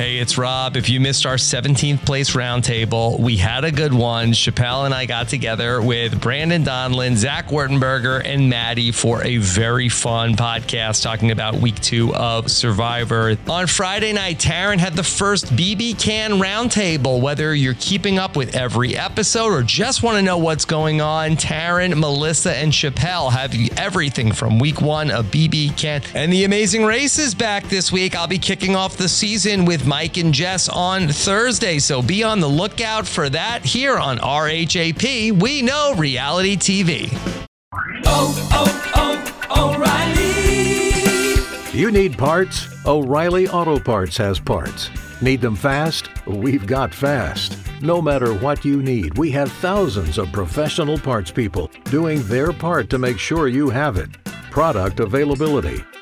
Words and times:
Hey, 0.00 0.16
it's 0.16 0.38
Rob. 0.38 0.78
If 0.78 0.88
you 0.88 0.98
missed 0.98 1.26
our 1.26 1.34
17th 1.34 2.06
place 2.06 2.30
roundtable, 2.30 3.20
we 3.20 3.36
had 3.36 3.66
a 3.66 3.70
good 3.70 3.92
one. 3.92 4.32
Chappell 4.32 4.86
and 4.86 4.94
I 4.94 5.04
got 5.04 5.28
together 5.28 5.82
with 5.82 6.18
Brandon 6.18 6.64
Donlin, 6.64 7.16
Zach 7.16 7.48
Wertenberger, 7.48 8.24
and 8.24 8.48
Maddie 8.48 8.92
for 8.92 9.22
a 9.22 9.36
very 9.36 9.90
fun 9.90 10.36
podcast 10.36 11.02
talking 11.02 11.32
about 11.32 11.56
week 11.56 11.78
two 11.80 12.14
of 12.14 12.50
Survivor. 12.50 13.36
On 13.46 13.66
Friday 13.66 14.14
night, 14.14 14.38
Taryn 14.38 14.78
had 14.78 14.94
the 14.94 15.02
first 15.02 15.54
BB 15.54 16.00
Can 16.00 16.40
roundtable. 16.40 17.20
Whether 17.20 17.54
you're 17.54 17.76
keeping 17.78 18.18
up 18.18 18.36
with 18.36 18.56
every 18.56 18.96
episode 18.96 19.52
or 19.52 19.62
just 19.62 20.02
want 20.02 20.16
to 20.16 20.22
know 20.22 20.38
what's 20.38 20.64
going 20.64 21.02
on, 21.02 21.32
Taryn, 21.32 21.94
Melissa, 21.94 22.56
and 22.56 22.72
Chappell 22.72 23.28
have 23.28 23.54
everything 23.76 24.32
from 24.32 24.58
week 24.58 24.80
one 24.80 25.10
of 25.10 25.26
BB 25.26 25.76
Can. 25.76 26.00
And 26.14 26.32
the 26.32 26.44
amazing 26.44 26.86
race 26.86 27.18
is 27.18 27.34
back 27.34 27.64
this 27.64 27.92
week. 27.92 28.16
I'll 28.16 28.26
be 28.26 28.38
kicking 28.38 28.74
off 28.74 28.96
the 28.96 29.06
season 29.06 29.66
with 29.66 29.89
Mike 29.90 30.16
and 30.18 30.32
Jess 30.32 30.68
on 30.68 31.08
Thursday. 31.08 31.80
So 31.80 32.00
be 32.00 32.22
on 32.22 32.38
the 32.38 32.48
lookout 32.48 33.08
for 33.08 33.28
that 33.28 33.64
here 33.64 33.98
on 33.98 34.18
RHAP. 34.18 35.42
We 35.42 35.62
know 35.62 35.96
reality 35.98 36.56
TV. 36.56 37.08
Oh, 38.06 38.48
oh, 38.52 39.48
oh, 39.50 39.74
O'Reilly. 39.74 41.42
You 41.76 41.90
need 41.90 42.16
parts? 42.16 42.68
O'Reilly 42.86 43.48
Auto 43.48 43.80
Parts 43.80 44.16
has 44.18 44.38
parts. 44.38 44.90
Need 45.20 45.40
them 45.40 45.56
fast? 45.56 46.08
We've 46.24 46.68
got 46.68 46.94
fast. 46.94 47.58
No 47.82 48.00
matter 48.00 48.32
what 48.32 48.64
you 48.64 48.84
need, 48.84 49.18
we 49.18 49.32
have 49.32 49.50
thousands 49.50 50.18
of 50.18 50.30
professional 50.30 50.98
parts 50.98 51.32
people 51.32 51.68
doing 51.86 52.22
their 52.28 52.52
part 52.52 52.90
to 52.90 52.98
make 52.98 53.18
sure 53.18 53.48
you 53.48 53.70
have 53.70 53.96
it. 53.96 54.22
Product 54.52 55.00
availability. 55.00 55.82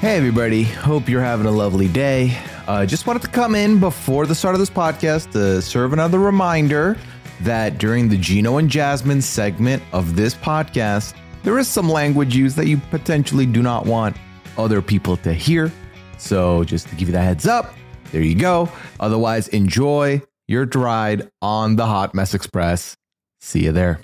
Hey, 0.00 0.16
everybody. 0.16 0.62
Hope 0.62 1.08
you're 1.08 1.20
having 1.20 1.46
a 1.46 1.50
lovely 1.50 1.88
day. 1.88 2.38
Uh, 2.68 2.86
just 2.86 3.08
wanted 3.08 3.22
to 3.22 3.28
come 3.28 3.56
in 3.56 3.80
before 3.80 4.26
the 4.26 4.34
start 4.34 4.54
of 4.54 4.60
this 4.60 4.70
podcast 4.70 5.32
to 5.32 5.60
serve 5.60 5.92
another 5.92 6.20
reminder 6.20 6.96
that 7.40 7.78
during 7.78 8.08
the 8.08 8.16
Gino 8.16 8.58
and 8.58 8.70
Jasmine 8.70 9.20
segment 9.20 9.82
of 9.92 10.14
this 10.14 10.36
podcast, 10.36 11.14
there 11.42 11.58
is 11.58 11.66
some 11.66 11.88
language 11.88 12.36
used 12.36 12.54
that 12.58 12.68
you 12.68 12.76
potentially 12.76 13.44
do 13.44 13.60
not 13.60 13.86
want 13.86 14.16
other 14.56 14.80
people 14.80 15.16
to 15.16 15.32
hear. 15.32 15.72
So, 16.16 16.62
just 16.62 16.88
to 16.90 16.94
give 16.94 17.08
you 17.08 17.12
that 17.14 17.24
heads 17.24 17.48
up, 17.48 17.74
there 18.12 18.22
you 18.22 18.36
go. 18.36 18.70
Otherwise, 19.00 19.48
enjoy 19.48 20.22
your 20.46 20.64
ride 20.66 21.28
on 21.42 21.74
the 21.74 21.86
Hot 21.86 22.14
Mess 22.14 22.34
Express. 22.34 22.96
See 23.40 23.64
you 23.64 23.72
there. 23.72 24.00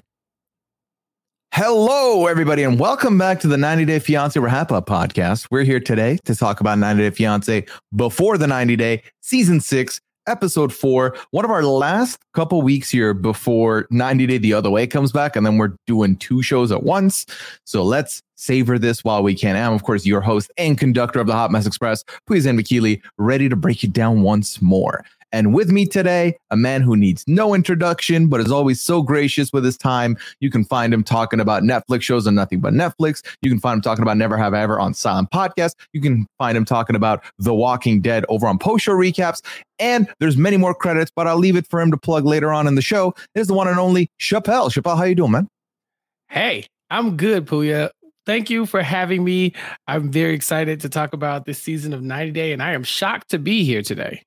Hello, 1.56 2.26
everybody, 2.26 2.64
and 2.64 2.80
welcome 2.80 3.16
back 3.16 3.38
to 3.38 3.46
the 3.46 3.56
90 3.56 3.84
Day 3.84 4.00
Fiance 4.00 4.40
RHAPup 4.40 4.86
podcast. 4.86 5.46
We're 5.52 5.62
here 5.62 5.78
today 5.78 6.18
to 6.24 6.34
talk 6.34 6.58
about 6.58 6.80
90 6.80 7.04
Day 7.04 7.10
Fiance 7.14 7.66
before 7.94 8.36
the 8.36 8.48
90 8.48 8.74
Day, 8.74 9.04
season 9.20 9.60
six, 9.60 10.00
episode 10.26 10.72
four. 10.72 11.16
One 11.30 11.44
of 11.44 11.52
our 11.52 11.62
last 11.62 12.18
couple 12.32 12.60
weeks 12.62 12.90
here 12.90 13.14
before 13.14 13.86
90 13.90 14.26
Day 14.26 14.38
the 14.38 14.52
Other 14.52 14.68
Way 14.68 14.88
comes 14.88 15.12
back, 15.12 15.36
and 15.36 15.46
then 15.46 15.56
we're 15.56 15.76
doing 15.86 16.16
two 16.16 16.42
shows 16.42 16.72
at 16.72 16.82
once. 16.82 17.24
So 17.62 17.84
let's 17.84 18.20
savor 18.34 18.76
this 18.76 19.04
while 19.04 19.22
we 19.22 19.36
can. 19.36 19.54
I'm, 19.54 19.74
of 19.74 19.84
course, 19.84 20.04
your 20.04 20.20
host 20.20 20.50
and 20.58 20.76
conductor 20.76 21.20
of 21.20 21.28
the 21.28 21.34
Hot 21.34 21.52
Mess 21.52 21.66
Express, 21.66 22.04
Please 22.26 22.46
and 22.46 22.58
McKeely, 22.58 23.00
ready 23.16 23.48
to 23.48 23.54
break 23.54 23.84
it 23.84 23.92
down 23.92 24.22
once 24.22 24.60
more. 24.60 25.04
And 25.34 25.52
with 25.52 25.72
me 25.72 25.84
today, 25.84 26.36
a 26.52 26.56
man 26.56 26.80
who 26.80 26.96
needs 26.96 27.24
no 27.26 27.54
introduction, 27.54 28.28
but 28.28 28.40
is 28.40 28.52
always 28.52 28.80
so 28.80 29.02
gracious 29.02 29.52
with 29.52 29.64
his 29.64 29.76
time. 29.76 30.16
You 30.38 30.48
can 30.48 30.64
find 30.64 30.94
him 30.94 31.02
talking 31.02 31.40
about 31.40 31.64
Netflix 31.64 32.02
shows 32.02 32.28
on 32.28 32.36
Nothing 32.36 32.60
But 32.60 32.72
Netflix. 32.72 33.20
You 33.42 33.50
can 33.50 33.58
find 33.58 33.78
him 33.78 33.82
talking 33.82 34.02
about 34.02 34.16
Never 34.16 34.36
Have 34.36 34.54
I 34.54 34.60
Ever 34.62 34.78
on 34.78 34.94
Silent 34.94 35.32
Podcast. 35.32 35.74
You 35.92 36.00
can 36.00 36.28
find 36.38 36.56
him 36.56 36.64
talking 36.64 36.94
about 36.94 37.24
The 37.40 37.52
Walking 37.52 38.00
Dead 38.00 38.24
over 38.28 38.46
on 38.46 38.58
Post 38.60 38.84
Show 38.84 38.92
Recaps. 38.92 39.44
And 39.80 40.08
there's 40.20 40.36
many 40.36 40.56
more 40.56 40.72
credits, 40.72 41.10
but 41.16 41.26
I'll 41.26 41.36
leave 41.36 41.56
it 41.56 41.66
for 41.66 41.80
him 41.80 41.90
to 41.90 41.96
plug 41.96 42.24
later 42.24 42.52
on 42.52 42.68
in 42.68 42.76
the 42.76 42.82
show. 42.82 43.12
Is 43.34 43.48
the 43.48 43.54
one 43.54 43.66
and 43.66 43.80
only 43.80 44.12
Chappell. 44.18 44.70
Chappell, 44.70 44.94
how 44.94 45.02
you 45.02 45.16
doing, 45.16 45.32
man? 45.32 45.48
Hey, 46.28 46.64
I'm 46.90 47.16
good, 47.16 47.46
Pooya. 47.46 47.90
Thank 48.24 48.50
you 48.50 48.66
for 48.66 48.84
having 48.84 49.24
me. 49.24 49.52
I'm 49.88 50.12
very 50.12 50.34
excited 50.34 50.80
to 50.82 50.88
talk 50.88 51.12
about 51.12 51.44
this 51.44 51.58
season 51.58 51.92
of 51.92 52.02
90 52.02 52.30
Day, 52.30 52.52
and 52.52 52.62
I 52.62 52.74
am 52.74 52.84
shocked 52.84 53.30
to 53.30 53.40
be 53.40 53.64
here 53.64 53.82
today. 53.82 54.22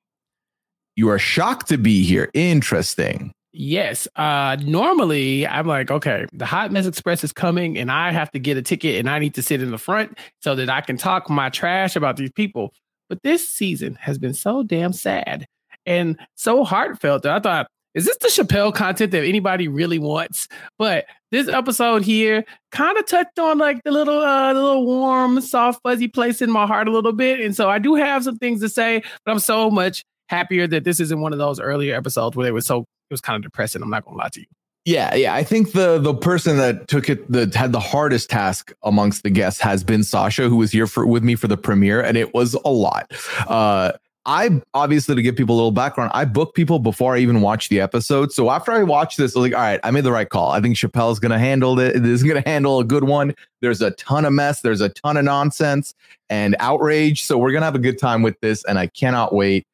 You 0.98 1.10
are 1.10 1.20
shocked 1.20 1.68
to 1.68 1.78
be 1.78 2.04
here. 2.04 2.32
Interesting. 2.34 3.32
Yes. 3.54 4.08
Uh 4.16 4.58
normally 4.66 5.46
I'm 5.46 5.68
like, 5.68 5.92
okay, 5.92 6.26
the 6.34 6.46
Hot 6.48 6.72
Mess 6.72 6.88
Express 6.88 7.24
is 7.24 7.32
coming 7.32 7.78
and 7.78 7.92
I 7.92 8.12
have 8.12 8.32
to 8.32 8.40
get 8.40 8.58
a 8.58 8.64
ticket 8.64 9.00
and 9.00 9.08
I 9.08 9.20
need 9.20 9.36
to 9.36 9.44
sit 9.44 9.62
in 9.62 9.70
the 9.70 9.78
front 9.78 10.18
so 10.42 10.56
that 10.56 10.70
I 10.70 10.82
can 10.82 10.98
talk 10.98 11.30
my 11.30 11.50
trash 11.50 11.96
about 11.96 12.18
these 12.18 12.32
people. 12.32 12.74
But 13.10 13.22
this 13.22 13.48
season 13.48 13.96
has 14.02 14.18
been 14.18 14.34
so 14.34 14.64
damn 14.64 14.92
sad 14.92 15.46
and 15.86 16.18
so 16.34 16.64
heartfelt 16.64 17.22
that 17.24 17.32
I 17.32 17.40
thought, 17.40 17.68
is 17.94 18.06
this 18.06 18.18
the 18.18 18.30
Chappell 18.30 18.72
content 18.72 19.12
that 19.12 19.24
anybody 19.24 19.68
really 19.68 20.00
wants? 20.00 20.48
But 20.80 21.06
this 21.30 21.48
episode 21.48 22.04
here 22.04 22.44
kind 22.72 22.98
of 22.98 23.06
touched 23.06 23.38
on 23.38 23.60
like 23.60 23.84
the 23.84 23.92
little 23.92 24.20
uh 24.20 24.52
the 24.52 24.62
little 24.64 24.86
warm, 24.88 25.42
soft, 25.42 25.84
fuzzy 25.84 26.08
place 26.08 26.42
in 26.42 26.50
my 26.50 26.66
heart 26.66 26.88
a 26.88 26.92
little 26.92 27.14
bit. 27.14 27.40
And 27.40 27.56
so 27.56 27.70
I 27.70 27.78
do 27.78 27.94
have 27.94 28.24
some 28.24 28.40
things 28.40 28.62
to 28.62 28.70
say, 28.70 29.04
but 29.26 29.32
I'm 29.32 29.40
so 29.40 29.70
much 29.70 30.04
happier 30.28 30.68
that 30.68 30.84
this 30.84 31.00
isn't 31.00 31.20
one 31.20 31.34
of 31.34 31.40
those 31.40 31.60
earlier 31.60 31.96
episodes 31.96 32.36
where 32.36 32.48
it 32.48 32.54
was 32.54 32.66
so 32.66 32.80
it 32.82 33.14
was 33.14 33.22
kind 33.22 33.36
of 33.36 33.44
depressing. 33.44 33.82
I'm 33.82 33.90
not 33.90 34.06
gonna 34.06 34.18
lie 34.18 34.30
to 34.30 34.40
you. 34.40 34.48
Yeah, 34.86 35.16
yeah. 35.16 35.34
I 35.34 35.44
think 35.44 35.74
the 35.74 36.00
the 36.00 36.14
person 36.14 36.58
that 36.58 36.88
took 36.88 37.10
it 37.10 37.30
that 37.32 37.54
had 37.54 37.74
the 37.74 37.80
hardest 37.80 38.30
task 38.30 38.72
amongst 38.84 39.24
the 39.24 39.30
guests 39.30 39.60
has 39.60 39.84
been 39.84 40.04
Sasha, 40.04 40.48
who 40.48 40.56
was 40.56 40.72
here 40.72 40.88
for 40.88 41.06
with 41.06 41.24
me 41.24 41.36
for 41.36 41.48
the 41.48 41.58
premiere, 41.58 42.02
and 42.02 42.18
it 42.18 42.34
was 42.34 42.54
a 42.54 42.70
lot. 42.70 43.12
Uh 43.48 43.92
I 44.28 44.62
obviously 44.74 45.16
to 45.16 45.22
give 45.22 45.38
people 45.38 45.56
a 45.56 45.58
little 45.58 45.72
background, 45.72 46.12
I 46.14 46.26
book 46.26 46.54
people 46.54 46.80
before 46.80 47.16
I 47.16 47.20
even 47.20 47.40
watch 47.42 47.70
the 47.70 47.80
episode. 47.80 48.34
So 48.34 48.50
after 48.50 48.74
I 48.74 48.84
watched 48.84 49.18
this, 49.18 49.36
I 49.36 49.40
was 49.40 49.50
like, 49.50 49.58
all 49.58 49.62
right, 49.62 49.80
I 49.84 49.92
made 49.92 50.04
the 50.04 50.12
right 50.12 50.28
call. 50.28 50.52
I 50.52 50.60
think 50.60 50.76
Chappell's 50.76 51.20
gonna 51.20 51.40
handle 51.40 51.80
it. 51.80 52.02
This 52.08 52.22
is 52.22 52.24
gonna 52.24 52.44
handle 52.46 52.80
a 52.80 52.84
good 52.84 53.06
one. 53.06 53.34
There's 53.62 53.82
a 53.82 53.92
ton 53.92 54.24
of 54.24 54.34
mess, 54.34 54.62
there's 54.62 54.82
a 54.82 54.90
ton 54.90 55.18
of 55.18 55.24
nonsense 55.24 55.96
and 56.30 56.56
outrage. 56.60 57.24
So 57.24 57.38
we're 57.38 57.52
gonna 57.52 57.66
have 57.66 57.76
a 57.76 57.80
good 57.80 58.00
time 58.00 58.22
with 58.22 58.40
this, 58.42 58.64
and 58.66 58.80
I 58.80 58.88
cannot 58.88 59.34
wait. 59.34 59.66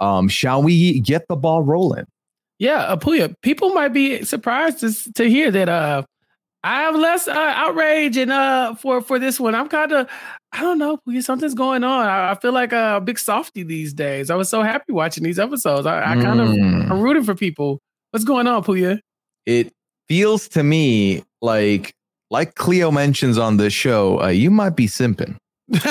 Um, 0.00 0.28
shall 0.28 0.62
we 0.62 1.00
get 1.00 1.28
the 1.28 1.36
ball 1.36 1.62
rolling? 1.62 2.06
Yeah, 2.58 2.94
Apuya, 2.94 3.34
people 3.42 3.70
might 3.70 3.88
be 3.94 4.22
surprised 4.24 4.80
to, 4.80 5.12
to 5.14 5.24
hear 5.28 5.50
that 5.50 5.68
uh 5.68 6.02
I 6.62 6.82
have 6.82 6.94
less 6.94 7.26
uh, 7.26 7.32
outrage 7.32 8.18
and 8.18 8.30
uh 8.30 8.74
for 8.74 9.00
for 9.00 9.18
this 9.18 9.40
one. 9.40 9.54
I'm 9.54 9.68
kind 9.68 9.92
of 9.92 10.08
I 10.52 10.60
don't 10.60 10.78
know, 10.78 10.98
something's 11.20 11.54
going 11.54 11.84
on. 11.84 12.06
I, 12.06 12.32
I 12.32 12.34
feel 12.34 12.52
like 12.52 12.72
a 12.72 13.00
big 13.02 13.18
softy 13.18 13.62
these 13.62 13.94
days. 13.94 14.30
I 14.30 14.34
was 14.34 14.48
so 14.48 14.62
happy 14.62 14.92
watching 14.92 15.24
these 15.24 15.38
episodes. 15.38 15.86
I, 15.86 16.12
I 16.12 16.22
kind 16.22 16.40
of 16.40 16.48
Mm. 16.48 16.90
I'm 16.90 17.00
rooting 17.00 17.24
for 17.24 17.34
people. 17.34 17.80
What's 18.10 18.24
going 18.24 18.46
on, 18.46 18.64
Pooya? 18.64 19.00
It 19.46 19.72
feels 20.08 20.48
to 20.48 20.62
me 20.62 21.22
like, 21.40 21.94
like 22.30 22.56
Cleo 22.56 22.90
mentions 22.90 23.38
on 23.38 23.56
the 23.56 23.70
show, 23.70 24.20
uh, 24.20 24.28
you 24.28 24.50
might 24.50 24.76
be 24.76 24.86
simping. 24.86 25.36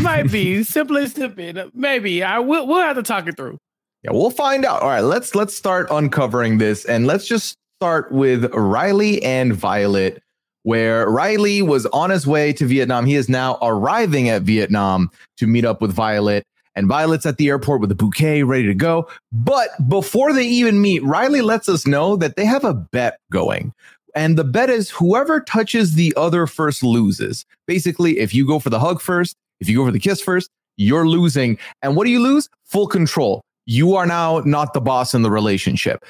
might 0.00 0.28
be 0.30 0.64
simply 0.64 1.04
simping. 1.04 1.70
Maybe 1.72 2.22
I 2.22 2.40
will. 2.40 2.66
We'll 2.66 2.80
have 2.80 2.96
to 2.96 3.02
talk 3.02 3.28
it 3.28 3.36
through. 3.36 3.58
Yeah, 4.02 4.10
we'll 4.12 4.30
find 4.30 4.64
out. 4.64 4.82
All 4.82 4.88
right, 4.88 5.00
let's 5.00 5.34
let's 5.34 5.54
start 5.54 5.86
uncovering 5.90 6.58
this, 6.58 6.84
and 6.84 7.06
let's 7.06 7.26
just 7.26 7.56
start 7.78 8.10
with 8.10 8.52
Riley 8.52 9.22
and 9.22 9.54
Violet, 9.54 10.20
where 10.64 11.08
Riley 11.08 11.62
was 11.62 11.86
on 11.86 12.10
his 12.10 12.26
way 12.26 12.52
to 12.54 12.66
Vietnam. 12.66 13.06
He 13.06 13.14
is 13.14 13.28
now 13.28 13.56
arriving 13.62 14.28
at 14.28 14.42
Vietnam 14.42 15.10
to 15.36 15.46
meet 15.46 15.64
up 15.64 15.80
with 15.80 15.92
Violet. 15.92 16.44
And 16.76 16.86
Violet's 16.86 17.26
at 17.26 17.36
the 17.36 17.48
airport 17.48 17.80
with 17.80 17.90
a 17.90 17.96
bouquet 17.96 18.42
ready 18.44 18.66
to 18.66 18.74
go. 18.74 19.08
But 19.32 19.70
before 19.88 20.32
they 20.32 20.46
even 20.46 20.80
meet, 20.80 21.02
Riley 21.02 21.42
lets 21.42 21.68
us 21.68 21.86
know 21.86 22.16
that 22.16 22.36
they 22.36 22.44
have 22.44 22.64
a 22.64 22.74
bet 22.74 23.18
going. 23.32 23.72
And 24.14 24.36
the 24.36 24.44
bet 24.44 24.70
is 24.70 24.90
whoever 24.90 25.40
touches 25.40 25.94
the 25.94 26.12
other 26.16 26.46
first 26.46 26.82
loses. 26.82 27.44
Basically, 27.66 28.18
if 28.18 28.34
you 28.34 28.46
go 28.46 28.58
for 28.58 28.70
the 28.70 28.80
hug 28.80 29.00
first, 29.00 29.36
if 29.60 29.68
you 29.68 29.76
go 29.76 29.86
for 29.86 29.92
the 29.92 30.00
kiss 30.00 30.20
first, 30.20 30.50
you're 30.76 31.06
losing. 31.06 31.58
And 31.82 31.96
what 31.96 32.04
do 32.04 32.10
you 32.10 32.20
lose? 32.20 32.48
Full 32.64 32.86
control. 32.86 33.42
You 33.66 33.94
are 33.94 34.06
now 34.06 34.40
not 34.40 34.74
the 34.74 34.80
boss 34.80 35.14
in 35.14 35.22
the 35.22 35.30
relationship. 35.30 36.04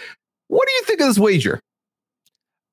What 0.49 0.67
do 0.67 0.73
you 0.75 0.82
think 0.85 1.00
of 1.00 1.08
this 1.08 1.19
wager? 1.19 1.61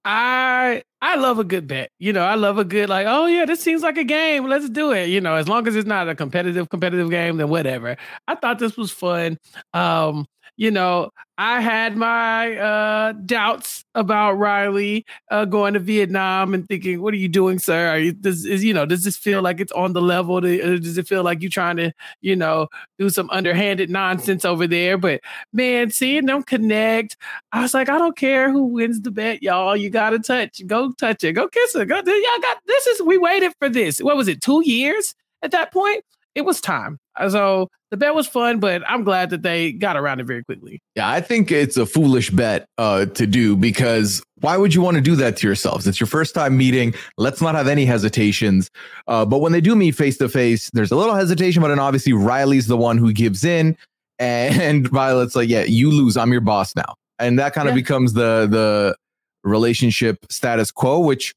I 0.05 0.83
I 1.01 1.15
love 1.17 1.37
a 1.37 1.43
good 1.43 1.67
bet. 1.67 1.89
You 1.99 2.13
know, 2.13 2.23
I 2.23 2.35
love 2.35 2.57
a 2.57 2.63
good 2.63 2.87
like, 2.87 3.05
oh 3.09 3.25
yeah, 3.25 3.45
this 3.45 3.59
seems 3.59 3.81
like 3.83 3.97
a 3.97 4.05
game. 4.05 4.47
Let's 4.47 4.69
do 4.69 4.91
it. 4.91 5.09
You 5.09 5.19
know, 5.19 5.35
as 5.35 5.49
long 5.49 5.67
as 5.67 5.75
it's 5.75 5.87
not 5.87 6.07
a 6.07 6.15
competitive 6.15 6.69
competitive 6.69 7.09
game, 7.09 7.37
then 7.37 7.49
whatever. 7.49 7.97
I 8.27 8.35
thought 8.35 8.59
this 8.59 8.77
was 8.77 8.89
fun. 8.89 9.37
Um, 9.73 10.25
you 10.55 10.71
know, 10.71 11.11
I 11.39 11.61
had 11.61 11.95
my 11.95 12.57
uh, 12.57 13.11
doubts 13.11 13.85
about 13.93 14.33
Riley 14.33 15.05
uh, 15.29 15.45
going 15.45 15.75
to 15.75 15.79
Vietnam 15.79 16.55
and 16.55 16.67
thinking, 16.67 16.99
"What 17.01 17.13
are 17.13 17.17
you 17.17 17.27
doing, 17.27 17.59
sir? 17.59 17.89
Are 17.89 17.99
you, 17.99 18.13
does 18.13 18.43
is, 18.45 18.63
you 18.63 18.73
know 18.73 18.87
does 18.87 19.03
this 19.03 19.17
feel 19.17 19.43
like 19.43 19.59
it's 19.59 19.71
on 19.73 19.93
the 19.93 20.01
level? 20.01 20.41
To, 20.41 20.61
uh, 20.61 20.77
does 20.79 20.97
it 20.97 21.07
feel 21.07 21.23
like 21.23 21.41
you're 21.41 21.51
trying 21.51 21.77
to 21.77 21.93
you 22.21 22.35
know 22.35 22.67
do 22.97 23.09
some 23.11 23.29
underhanded 23.29 23.91
nonsense 23.91 24.45
over 24.45 24.65
there?" 24.65 24.97
But 24.97 25.21
man, 25.53 25.91
seeing 25.91 26.25
them 26.25 26.41
connect, 26.41 27.17
I 27.51 27.61
was 27.61 27.73
like, 27.73 27.89
I 27.89 27.99
don't 27.99 28.17
care 28.17 28.51
who 28.51 28.63
wins 28.65 29.01
the 29.01 29.11
bet, 29.11 29.43
y'all. 29.43 29.75
You 29.77 29.91
gotta 29.91 30.17
touch, 30.19 30.65
go 30.65 30.91
touch 30.93 31.23
it, 31.23 31.33
go 31.33 31.47
kiss 31.47 31.75
it, 31.75 31.85
go. 31.87 31.97
Y'all 31.97 32.41
got 32.41 32.57
this 32.65 32.87
is 32.87 33.01
we 33.03 33.17
waited 33.19 33.53
for 33.59 33.69
this. 33.69 33.99
What 33.99 34.17
was 34.17 34.27
it? 34.27 34.41
Two 34.41 34.63
years 34.65 35.13
at 35.43 35.51
that 35.51 35.71
point. 35.71 36.03
It 36.33 36.45
was 36.45 36.61
time. 36.61 36.99
So 37.29 37.69
the 37.91 37.97
bet 37.97 38.13
was 38.13 38.27
fun, 38.27 38.59
but 38.59 38.81
I'm 38.87 39.03
glad 39.03 39.29
that 39.29 39.41
they 39.43 39.71
got 39.71 39.95
around 39.95 40.19
it 40.19 40.25
very 40.25 40.43
quickly. 40.43 40.79
Yeah, 40.95 41.09
I 41.09 41.21
think 41.21 41.51
it's 41.51 41.77
a 41.77 41.85
foolish 41.85 42.29
bet 42.31 42.65
uh, 42.77 43.05
to 43.05 43.25
do 43.27 43.55
because 43.55 44.21
why 44.41 44.57
would 44.57 44.73
you 44.73 44.81
want 44.81 44.95
to 44.95 45.01
do 45.01 45.15
that 45.15 45.37
to 45.37 45.47
yourselves? 45.47 45.87
It's 45.87 45.99
your 45.99 46.07
first 46.07 46.35
time 46.35 46.57
meeting. 46.57 46.93
Let's 47.17 47.41
not 47.41 47.55
have 47.55 47.67
any 47.67 47.85
hesitations. 47.85 48.69
Uh, 49.07 49.25
but 49.25 49.39
when 49.39 49.51
they 49.53 49.61
do 49.61 49.75
meet 49.75 49.91
face 49.95 50.17
to 50.17 50.27
face, 50.29 50.69
there's 50.73 50.91
a 50.91 50.95
little 50.95 51.15
hesitation, 51.15 51.61
but 51.61 51.69
then 51.69 51.79
obviously 51.79 52.13
Riley's 52.13 52.67
the 52.67 52.77
one 52.77 52.97
who 52.97 53.13
gives 53.13 53.43
in, 53.45 53.77
and 54.19 54.87
Violet's 54.89 55.35
like, 55.35 55.47
"Yeah, 55.47 55.63
you 55.63 55.91
lose. 55.91 56.17
I'm 56.17 56.31
your 56.31 56.41
boss 56.41 56.75
now," 56.75 56.95
and 57.19 57.37
that 57.39 57.53
kind 57.53 57.67
of 57.69 57.73
Yeah. 57.75 57.81
becomes 57.81 58.13
the 58.13 58.47
the 58.49 58.95
relationship 59.43 60.17
status 60.29 60.71
quo. 60.71 60.99
Which 60.99 61.33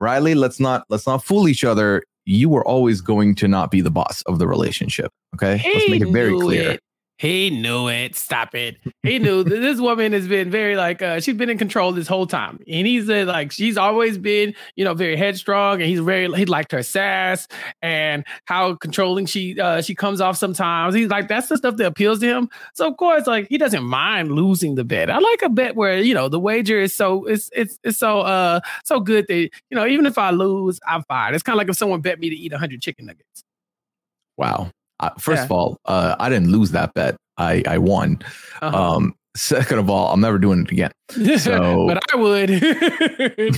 Riley, 0.00 0.34
let's 0.34 0.58
not 0.58 0.84
let's 0.88 1.06
not 1.06 1.22
fool 1.24 1.48
each 1.48 1.62
other. 1.64 2.02
You 2.24 2.48
were 2.48 2.64
always 2.66 3.00
going 3.00 3.34
to 3.36 3.48
not 3.48 3.70
be 3.70 3.80
the 3.80 3.90
boss 3.90 4.22
of 4.26 4.38
the 4.38 4.46
relationship. 4.46 5.12
Okay, 5.34 5.60
let's 5.64 5.90
make 5.90 6.02
it 6.02 6.12
very 6.12 6.38
clear. 6.38 6.72
it. 6.72 6.80
He 7.22 7.50
knew 7.50 7.86
it. 7.86 8.16
Stop 8.16 8.52
it. 8.56 8.78
He 9.04 9.20
knew 9.20 9.44
this 9.44 9.78
woman 9.78 10.12
has 10.12 10.26
been 10.26 10.50
very 10.50 10.74
like 10.74 11.02
uh, 11.02 11.20
she's 11.20 11.36
been 11.36 11.50
in 11.50 11.56
control 11.56 11.92
this 11.92 12.08
whole 12.08 12.26
time, 12.26 12.58
and 12.66 12.84
he's 12.84 13.08
uh, 13.08 13.26
like 13.28 13.52
she's 13.52 13.76
always 13.76 14.18
been 14.18 14.56
you 14.74 14.84
know 14.84 14.92
very 14.92 15.14
headstrong, 15.14 15.74
and 15.74 15.84
he's 15.84 16.00
very 16.00 16.28
he 16.32 16.46
liked 16.46 16.72
her 16.72 16.82
sass 16.82 17.46
and 17.80 18.24
how 18.46 18.74
controlling 18.74 19.26
she 19.26 19.60
uh, 19.60 19.80
she 19.82 19.94
comes 19.94 20.20
off 20.20 20.36
sometimes. 20.36 20.96
He's 20.96 21.10
like 21.10 21.28
that's 21.28 21.46
the 21.46 21.56
stuff 21.56 21.76
that 21.76 21.86
appeals 21.86 22.18
to 22.18 22.26
him. 22.26 22.50
So 22.74 22.88
of 22.88 22.96
course, 22.96 23.28
like 23.28 23.46
he 23.48 23.56
doesn't 23.56 23.84
mind 23.84 24.32
losing 24.32 24.74
the 24.74 24.82
bet. 24.82 25.08
I 25.08 25.20
like 25.20 25.42
a 25.42 25.48
bet 25.48 25.76
where 25.76 25.98
you 25.98 26.14
know 26.14 26.28
the 26.28 26.40
wager 26.40 26.80
is 26.80 26.92
so 26.92 27.24
it's 27.26 27.50
it's 27.54 27.78
it's 27.84 27.98
so 27.98 28.22
uh 28.22 28.58
so 28.82 28.98
good 28.98 29.28
that 29.28 29.36
you 29.70 29.76
know 29.76 29.86
even 29.86 30.06
if 30.06 30.18
I 30.18 30.30
lose, 30.30 30.80
I'm 30.88 31.04
fine. 31.04 31.34
It's 31.34 31.44
kind 31.44 31.54
of 31.54 31.58
like 31.58 31.68
if 31.68 31.76
someone 31.76 32.00
bet 32.00 32.18
me 32.18 32.30
to 32.30 32.36
eat 32.36 32.52
hundred 32.52 32.82
chicken 32.82 33.06
nuggets. 33.06 33.44
Wow. 34.36 34.72
Uh, 35.02 35.10
first 35.18 35.40
Yeah. 35.40 35.44
of 35.44 35.52
all, 35.52 35.76
uh, 35.84 36.16
I 36.18 36.28
didn't 36.30 36.50
lose 36.50 36.70
that 36.70 36.94
bet. 36.94 37.16
I, 37.36 37.62
I 37.66 37.78
won. 37.78 38.18
Uh-huh. 38.62 38.76
Um, 38.96 39.14
second 39.36 39.78
of 39.78 39.90
all, 39.90 40.12
I'm 40.12 40.20
never 40.20 40.38
doing 40.38 40.62
it 40.62 40.70
again. 40.70 40.90
So- 41.38 41.86
but 41.88 42.00
I 42.12 42.16
would. 42.16 42.48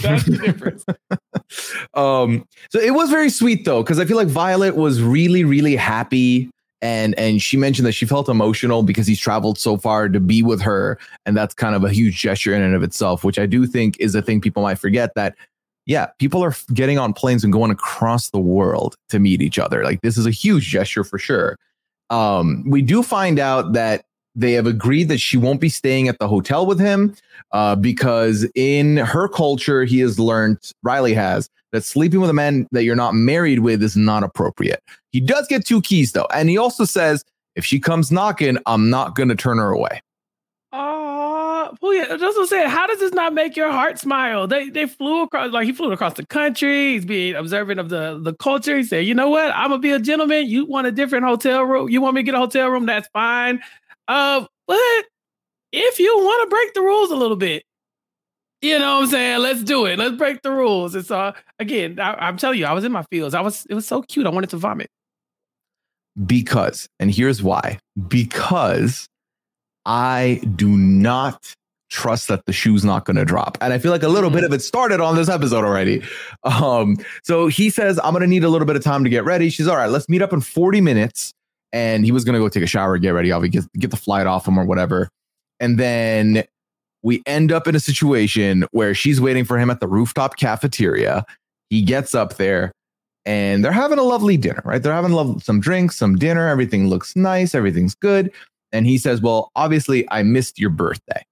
That's 0.02 0.24
the 0.24 0.40
difference. 0.44 0.84
Um, 1.94 2.44
so 2.70 2.80
it 2.80 2.92
was 2.94 3.10
very 3.10 3.28
sweet 3.30 3.64
though, 3.64 3.82
because 3.82 4.00
I 4.00 4.04
feel 4.06 4.16
like 4.16 4.28
Violet 4.28 4.74
was 4.76 5.02
really, 5.02 5.44
really 5.44 5.76
happy. 5.76 6.50
And 6.82 7.16
and 7.18 7.40
she 7.40 7.56
mentioned 7.56 7.86
that 7.86 7.92
she 7.92 8.06
felt 8.06 8.28
emotional 8.28 8.82
because 8.82 9.06
he's 9.06 9.20
traveled 9.20 9.58
so 9.58 9.76
far 9.76 10.08
to 10.08 10.20
be 10.20 10.42
with 10.42 10.60
her. 10.62 10.98
And 11.26 11.36
that's 11.36 11.54
kind 11.54 11.74
of 11.74 11.84
a 11.84 11.90
huge 11.90 12.18
gesture 12.18 12.54
in 12.54 12.62
and 12.62 12.74
of 12.74 12.82
itself, 12.82 13.24
which 13.24 13.38
I 13.38 13.46
do 13.46 13.66
think 13.66 13.98
is 14.00 14.14
a 14.14 14.22
thing 14.22 14.40
people 14.40 14.62
might 14.62 14.78
forget 14.78 15.12
that 15.14 15.36
yeah, 15.86 16.06
people 16.18 16.42
are 16.42 16.54
getting 16.72 16.98
on 16.98 17.12
planes 17.12 17.44
and 17.44 17.52
going 17.52 17.70
across 17.70 18.30
the 18.30 18.38
world 18.38 18.96
to 19.10 19.18
meet 19.18 19.42
each 19.42 19.58
other. 19.58 19.84
Like 19.84 20.00
this 20.02 20.16
is 20.16 20.26
a 20.26 20.30
huge 20.30 20.66
gesture 20.68 21.04
for 21.04 21.18
sure. 21.18 21.56
Um, 22.10 22.64
we 22.68 22.82
do 22.82 23.02
find 23.02 23.38
out 23.38 23.72
that 23.72 24.04
they 24.34 24.52
have 24.52 24.66
agreed 24.66 25.08
that 25.08 25.18
she 25.18 25.36
won't 25.36 25.60
be 25.60 25.68
staying 25.68 26.08
at 26.08 26.18
the 26.18 26.26
hotel 26.26 26.66
with 26.66 26.80
him 26.80 27.14
uh, 27.52 27.76
because 27.76 28.48
in 28.54 28.96
her 28.96 29.28
culture, 29.28 29.84
he 29.84 30.00
has 30.00 30.18
learned, 30.18 30.58
Riley 30.82 31.14
has, 31.14 31.48
that 31.72 31.84
sleeping 31.84 32.20
with 32.20 32.30
a 32.30 32.34
man 32.34 32.66
that 32.72 32.84
you're 32.84 32.96
not 32.96 33.14
married 33.14 33.60
with 33.60 33.82
is 33.82 33.96
not 33.96 34.22
appropriate. 34.22 34.82
He 35.12 35.20
does 35.20 35.46
get 35.48 35.66
two 35.66 35.82
keys 35.82 36.12
though. 36.12 36.26
And 36.34 36.48
he 36.48 36.58
also 36.58 36.84
says, 36.84 37.24
if 37.54 37.64
she 37.64 37.78
comes 37.78 38.10
knocking, 38.10 38.58
I'm 38.66 38.90
not 38.90 39.14
going 39.14 39.28
to 39.28 39.36
turn 39.36 39.58
her 39.58 39.70
away. 39.70 40.02
Oh, 40.72 41.13
well, 41.80 41.94
yeah. 41.94 42.16
Just 42.16 42.36
to 42.36 42.46
say, 42.46 42.68
how 42.68 42.86
does 42.86 42.98
this 43.00 43.12
not 43.12 43.34
make 43.34 43.56
your 43.56 43.70
heart 43.72 43.98
smile? 43.98 44.46
They 44.46 44.70
they 44.70 44.86
flew 44.86 45.22
across, 45.22 45.52
like 45.52 45.66
he 45.66 45.72
flew 45.72 45.92
across 45.92 46.14
the 46.14 46.26
country. 46.26 46.92
He's 46.94 47.04
being 47.04 47.34
observant 47.34 47.80
of 47.80 47.88
the 47.88 48.18
the 48.22 48.34
culture. 48.34 48.76
He 48.76 48.84
said, 48.84 49.06
you 49.06 49.14
know 49.14 49.28
what? 49.30 49.52
I'm 49.54 49.70
gonna 49.70 49.78
be 49.80 49.90
a 49.92 49.98
gentleman. 50.00 50.48
You 50.48 50.66
want 50.66 50.86
a 50.86 50.92
different 50.92 51.24
hotel 51.26 51.62
room? 51.64 51.88
You 51.90 52.00
want 52.00 52.14
me 52.16 52.20
to 52.20 52.24
get 52.24 52.34
a 52.34 52.38
hotel 52.38 52.68
room? 52.68 52.86
That's 52.86 53.08
fine. 53.12 53.60
Uh, 54.08 54.46
but 54.66 55.04
if 55.72 55.98
you 55.98 56.16
want 56.16 56.48
to 56.48 56.54
break 56.54 56.74
the 56.74 56.82
rules 56.82 57.10
a 57.10 57.16
little 57.16 57.36
bit, 57.36 57.64
you 58.62 58.78
know 58.78 58.96
what 58.96 59.04
I'm 59.04 59.10
saying? 59.10 59.40
Let's 59.40 59.62
do 59.62 59.86
it. 59.86 59.98
Let's 59.98 60.16
break 60.16 60.42
the 60.42 60.50
rules. 60.52 60.94
It's 60.94 61.10
uh 61.10 61.32
again, 61.58 62.00
I, 62.00 62.14
I'm 62.14 62.36
telling 62.38 62.58
you, 62.58 62.66
I 62.66 62.72
was 62.72 62.84
in 62.84 62.92
my 62.92 63.04
feels. 63.10 63.34
I 63.34 63.40
was 63.42 63.66
it 63.70 63.74
was 63.74 63.86
so 63.86 64.02
cute. 64.02 64.26
I 64.26 64.30
wanted 64.30 64.50
to 64.50 64.56
vomit. 64.58 64.90
because, 66.26 66.88
and 67.00 67.10
here's 67.10 67.42
why 67.42 67.78
because 68.08 69.08
I 69.86 70.40
do 70.56 70.68
not 70.68 71.54
trust 71.94 72.28
that 72.28 72.44
the 72.46 72.52
shoe's 72.52 72.84
not 72.84 73.04
going 73.04 73.16
to 73.16 73.24
drop. 73.24 73.56
And 73.60 73.72
I 73.72 73.78
feel 73.78 73.92
like 73.92 74.02
a 74.02 74.08
little 74.08 74.28
bit 74.28 74.42
of 74.44 74.52
it 74.52 74.60
started 74.60 75.00
on 75.00 75.14
this 75.14 75.28
episode 75.28 75.64
already. 75.64 76.02
Um, 76.42 76.98
so 77.22 77.46
he 77.46 77.70
says, 77.70 77.98
I'm 78.02 78.12
going 78.12 78.22
to 78.22 78.26
need 78.26 78.44
a 78.44 78.48
little 78.48 78.66
bit 78.66 78.76
of 78.76 78.82
time 78.82 79.04
to 79.04 79.10
get 79.10 79.24
ready. 79.24 79.48
She's 79.48 79.68
all 79.68 79.76
right, 79.76 79.88
let's 79.88 80.08
meet 80.08 80.20
up 80.20 80.32
in 80.32 80.40
40 80.40 80.80
minutes. 80.80 81.32
And 81.72 82.04
he 82.04 82.12
was 82.12 82.24
going 82.24 82.34
to 82.34 82.38
go 82.38 82.48
take 82.48 82.62
a 82.62 82.66
shower, 82.66 82.98
get 82.98 83.10
ready, 83.10 83.32
obviously 83.32 83.60
get, 83.60 83.80
get 83.80 83.90
the 83.90 83.96
flight 83.96 84.26
off 84.26 84.46
him 84.46 84.58
or 84.58 84.64
whatever. 84.64 85.08
And 85.60 85.78
then 85.78 86.44
we 87.02 87.22
end 87.26 87.52
up 87.52 87.66
in 87.66 87.74
a 87.74 87.80
situation 87.80 88.66
where 88.72 88.94
she's 88.94 89.20
waiting 89.20 89.44
for 89.44 89.58
him 89.58 89.70
at 89.70 89.80
the 89.80 89.88
rooftop 89.88 90.36
cafeteria. 90.36 91.24
He 91.70 91.82
gets 91.82 92.14
up 92.14 92.36
there 92.36 92.72
and 93.24 93.64
they're 93.64 93.72
having 93.72 93.98
a 93.98 94.02
lovely 94.02 94.36
dinner, 94.36 94.62
right? 94.64 94.82
They're 94.82 94.92
having 94.92 95.12
love, 95.12 95.42
some 95.42 95.60
drinks, 95.60 95.96
some 95.96 96.16
dinner. 96.16 96.48
Everything 96.48 96.88
looks 96.88 97.16
nice. 97.16 97.54
Everything's 97.54 97.94
good. 97.94 98.32
And 98.72 98.86
he 98.86 98.98
says, 98.98 99.20
Well, 99.20 99.50
obviously, 99.56 100.06
I 100.10 100.22
missed 100.22 100.58
your 100.58 100.70
birthday. 100.70 101.24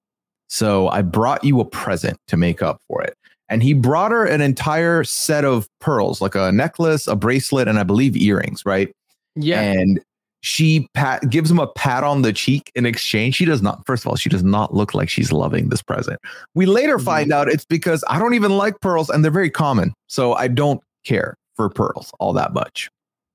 So 0.47 0.87
I 0.89 1.01
brought 1.01 1.43
you 1.43 1.59
a 1.59 1.65
present 1.65 2.17
to 2.27 2.37
make 2.37 2.61
up 2.61 2.81
for 2.87 3.01
it. 3.01 3.15
And 3.49 3.61
he 3.61 3.73
brought 3.73 4.11
her 4.11 4.25
an 4.25 4.41
entire 4.41 5.03
set 5.03 5.45
of 5.45 5.67
pearls, 5.79 6.21
like 6.21 6.35
a 6.35 6.51
necklace, 6.51 7.07
a 7.07 7.15
bracelet, 7.15 7.67
and 7.67 7.77
I 7.77 7.83
believe 7.83 8.15
earrings, 8.15 8.65
right? 8.65 8.91
Yeah. 9.35 9.61
And 9.61 9.99
she 10.41 10.87
pat 10.93 11.29
gives 11.29 11.49
him 11.49 11.59
a 11.59 11.67
pat 11.67 12.03
on 12.03 12.21
the 12.21 12.33
cheek 12.33 12.71
in 12.75 12.85
exchange. 12.85 13.35
She 13.35 13.45
does 13.45 13.61
not, 13.61 13.85
first 13.85 14.03
of 14.03 14.07
all, 14.09 14.15
she 14.15 14.29
does 14.29 14.43
not 14.43 14.73
look 14.73 14.93
like 14.93 15.09
she's 15.09 15.31
loving 15.31 15.69
this 15.69 15.81
present. 15.81 16.19
We 16.53 16.65
later 16.65 16.97
Mhm. 16.97 17.05
find 17.05 17.33
out 17.33 17.47
it's 17.47 17.65
because 17.65 18.03
I 18.09 18.19
don't 18.19 18.33
even 18.33 18.57
like 18.57 18.79
pearls 18.81 19.09
and 19.09 19.23
they're 19.23 19.31
very 19.31 19.49
common. 19.49 19.93
So 20.07 20.33
I 20.33 20.47
don't 20.47 20.81
care 21.05 21.35
for 21.55 21.69
pearls 21.69 22.11
all 22.19 22.33
that 22.33 22.53
much. 22.53 22.89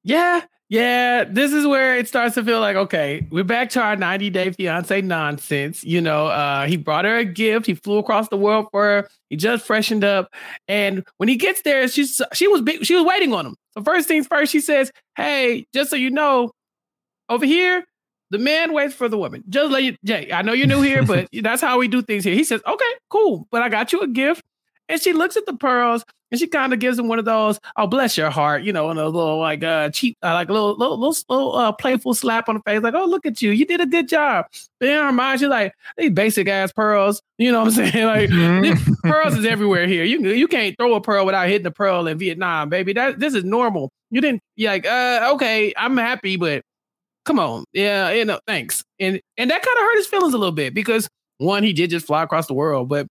Yeah, 0.04 0.42
yeah. 0.68 1.24
This 1.24 1.52
is 1.52 1.66
where 1.66 1.96
it 1.96 2.08
starts 2.08 2.34
to 2.34 2.44
feel 2.44 2.60
like, 2.60 2.76
okay, 2.76 3.26
we're 3.30 3.44
back 3.44 3.70
to 3.70 3.80
our 3.80 3.96
90 3.96 4.30
day 4.30 4.50
fiance 4.52 5.00
nonsense. 5.00 5.82
You 5.84 6.00
know, 6.00 6.26
uh, 6.26 6.66
he 6.66 6.76
brought 6.76 7.04
her 7.04 7.16
a 7.16 7.24
gift. 7.24 7.66
He 7.66 7.74
flew 7.74 7.98
across 7.98 8.28
the 8.28 8.36
world 8.36 8.68
for 8.70 8.84
her. 8.84 9.08
He 9.30 9.36
just 9.36 9.66
freshened 9.66 10.04
up. 10.04 10.32
And 10.66 11.04
when 11.16 11.28
he 11.28 11.36
gets 11.36 11.62
there, 11.62 11.86
she's 11.88 12.20
she 12.32 12.48
was 12.48 12.62
big, 12.62 12.84
she 12.84 12.94
was 12.94 13.04
waiting 13.04 13.32
on 13.32 13.46
him. 13.46 13.56
So 13.72 13.82
first 13.82 14.08
things 14.08 14.26
first, 14.26 14.52
she 14.52 14.60
says, 14.60 14.90
Hey, 15.16 15.66
just 15.72 15.90
so 15.90 15.96
you 15.96 16.10
know, 16.10 16.52
over 17.28 17.46
here, 17.46 17.84
the 18.30 18.38
man 18.38 18.72
waits 18.72 18.94
for 18.94 19.08
the 19.08 19.16
woman. 19.16 19.44
Just 19.48 19.70
let 19.70 19.84
you, 19.84 19.96
Jay, 20.04 20.30
I 20.32 20.42
know 20.42 20.52
you're 20.52 20.66
new 20.66 20.82
here, 20.82 21.02
but 21.02 21.28
that's 21.42 21.62
how 21.62 21.78
we 21.78 21.88
do 21.88 22.02
things 22.02 22.24
here. 22.24 22.34
He 22.34 22.44
says, 22.44 22.60
Okay, 22.66 22.92
cool. 23.08 23.48
But 23.50 23.62
I 23.62 23.68
got 23.68 23.92
you 23.92 24.00
a 24.00 24.08
gift. 24.08 24.44
And 24.88 25.00
she 25.00 25.12
looks 25.12 25.36
at 25.36 25.46
the 25.46 25.54
pearls 25.54 26.04
and 26.30 26.38
she 26.38 26.46
kind 26.46 26.72
of 26.72 26.78
gives 26.78 26.98
him 26.98 27.08
one 27.08 27.18
of 27.18 27.24
those, 27.24 27.58
oh 27.76 27.86
bless 27.86 28.16
your 28.16 28.30
heart, 28.30 28.62
you 28.62 28.72
know, 28.72 28.90
and 28.90 28.98
a 28.98 29.08
little 29.08 29.38
like 29.38 29.62
uh 29.64 29.90
cheap, 29.90 30.16
uh, 30.22 30.32
like 30.34 30.48
a 30.48 30.52
little 30.52 30.76
little 30.76 30.98
little, 30.98 31.16
little 31.28 31.54
uh, 31.56 31.72
playful 31.72 32.14
slap 32.14 32.48
on 32.48 32.56
the 32.56 32.62
face, 32.62 32.82
like, 32.82 32.94
oh 32.94 33.04
look 33.06 33.24
at 33.26 33.40
you, 33.42 33.50
you 33.50 33.64
did 33.64 33.80
a 33.80 33.86
good 33.86 34.08
job. 34.08 34.46
But 34.80 34.88
in 34.90 34.94
her 34.96 35.12
mind, 35.12 35.40
she's 35.40 35.48
like, 35.48 35.74
these 35.96 36.10
basic 36.10 36.48
ass 36.48 36.72
pearls, 36.72 37.22
you 37.38 37.50
know 37.52 37.64
what 37.64 37.78
I'm 37.78 37.90
saying? 37.92 38.06
Like 38.06 38.30
this- 38.30 38.96
pearls 39.02 39.36
is 39.36 39.44
everywhere 39.46 39.86
here. 39.86 40.04
You 40.04 40.20
you 40.30 40.48
can't 40.48 40.76
throw 40.78 40.94
a 40.94 41.00
pearl 41.00 41.24
without 41.26 41.48
hitting 41.48 41.66
a 41.66 41.70
pearl 41.70 42.06
in 42.06 42.18
Vietnam, 42.18 42.68
baby. 42.68 42.92
That 42.92 43.18
this 43.18 43.34
is 43.34 43.44
normal. 43.44 43.90
You 44.10 44.20
didn't 44.20 44.40
you're 44.56 44.72
like, 44.72 44.86
uh, 44.86 45.30
okay, 45.34 45.72
I'm 45.76 45.96
happy, 45.96 46.36
but 46.36 46.62
come 47.24 47.38
on, 47.38 47.64
yeah, 47.72 48.10
you 48.10 48.24
know, 48.24 48.40
thanks. 48.46 48.82
And 48.98 49.20
and 49.36 49.50
that 49.50 49.62
kind 49.62 49.76
of 49.78 49.82
hurt 49.82 49.96
his 49.96 50.06
feelings 50.06 50.34
a 50.34 50.38
little 50.38 50.52
bit 50.52 50.72
because 50.74 51.08
one, 51.38 51.62
he 51.62 51.72
did 51.72 51.90
just 51.90 52.06
fly 52.06 52.22
across 52.22 52.46
the 52.48 52.54
world, 52.54 52.88
but 52.88 53.06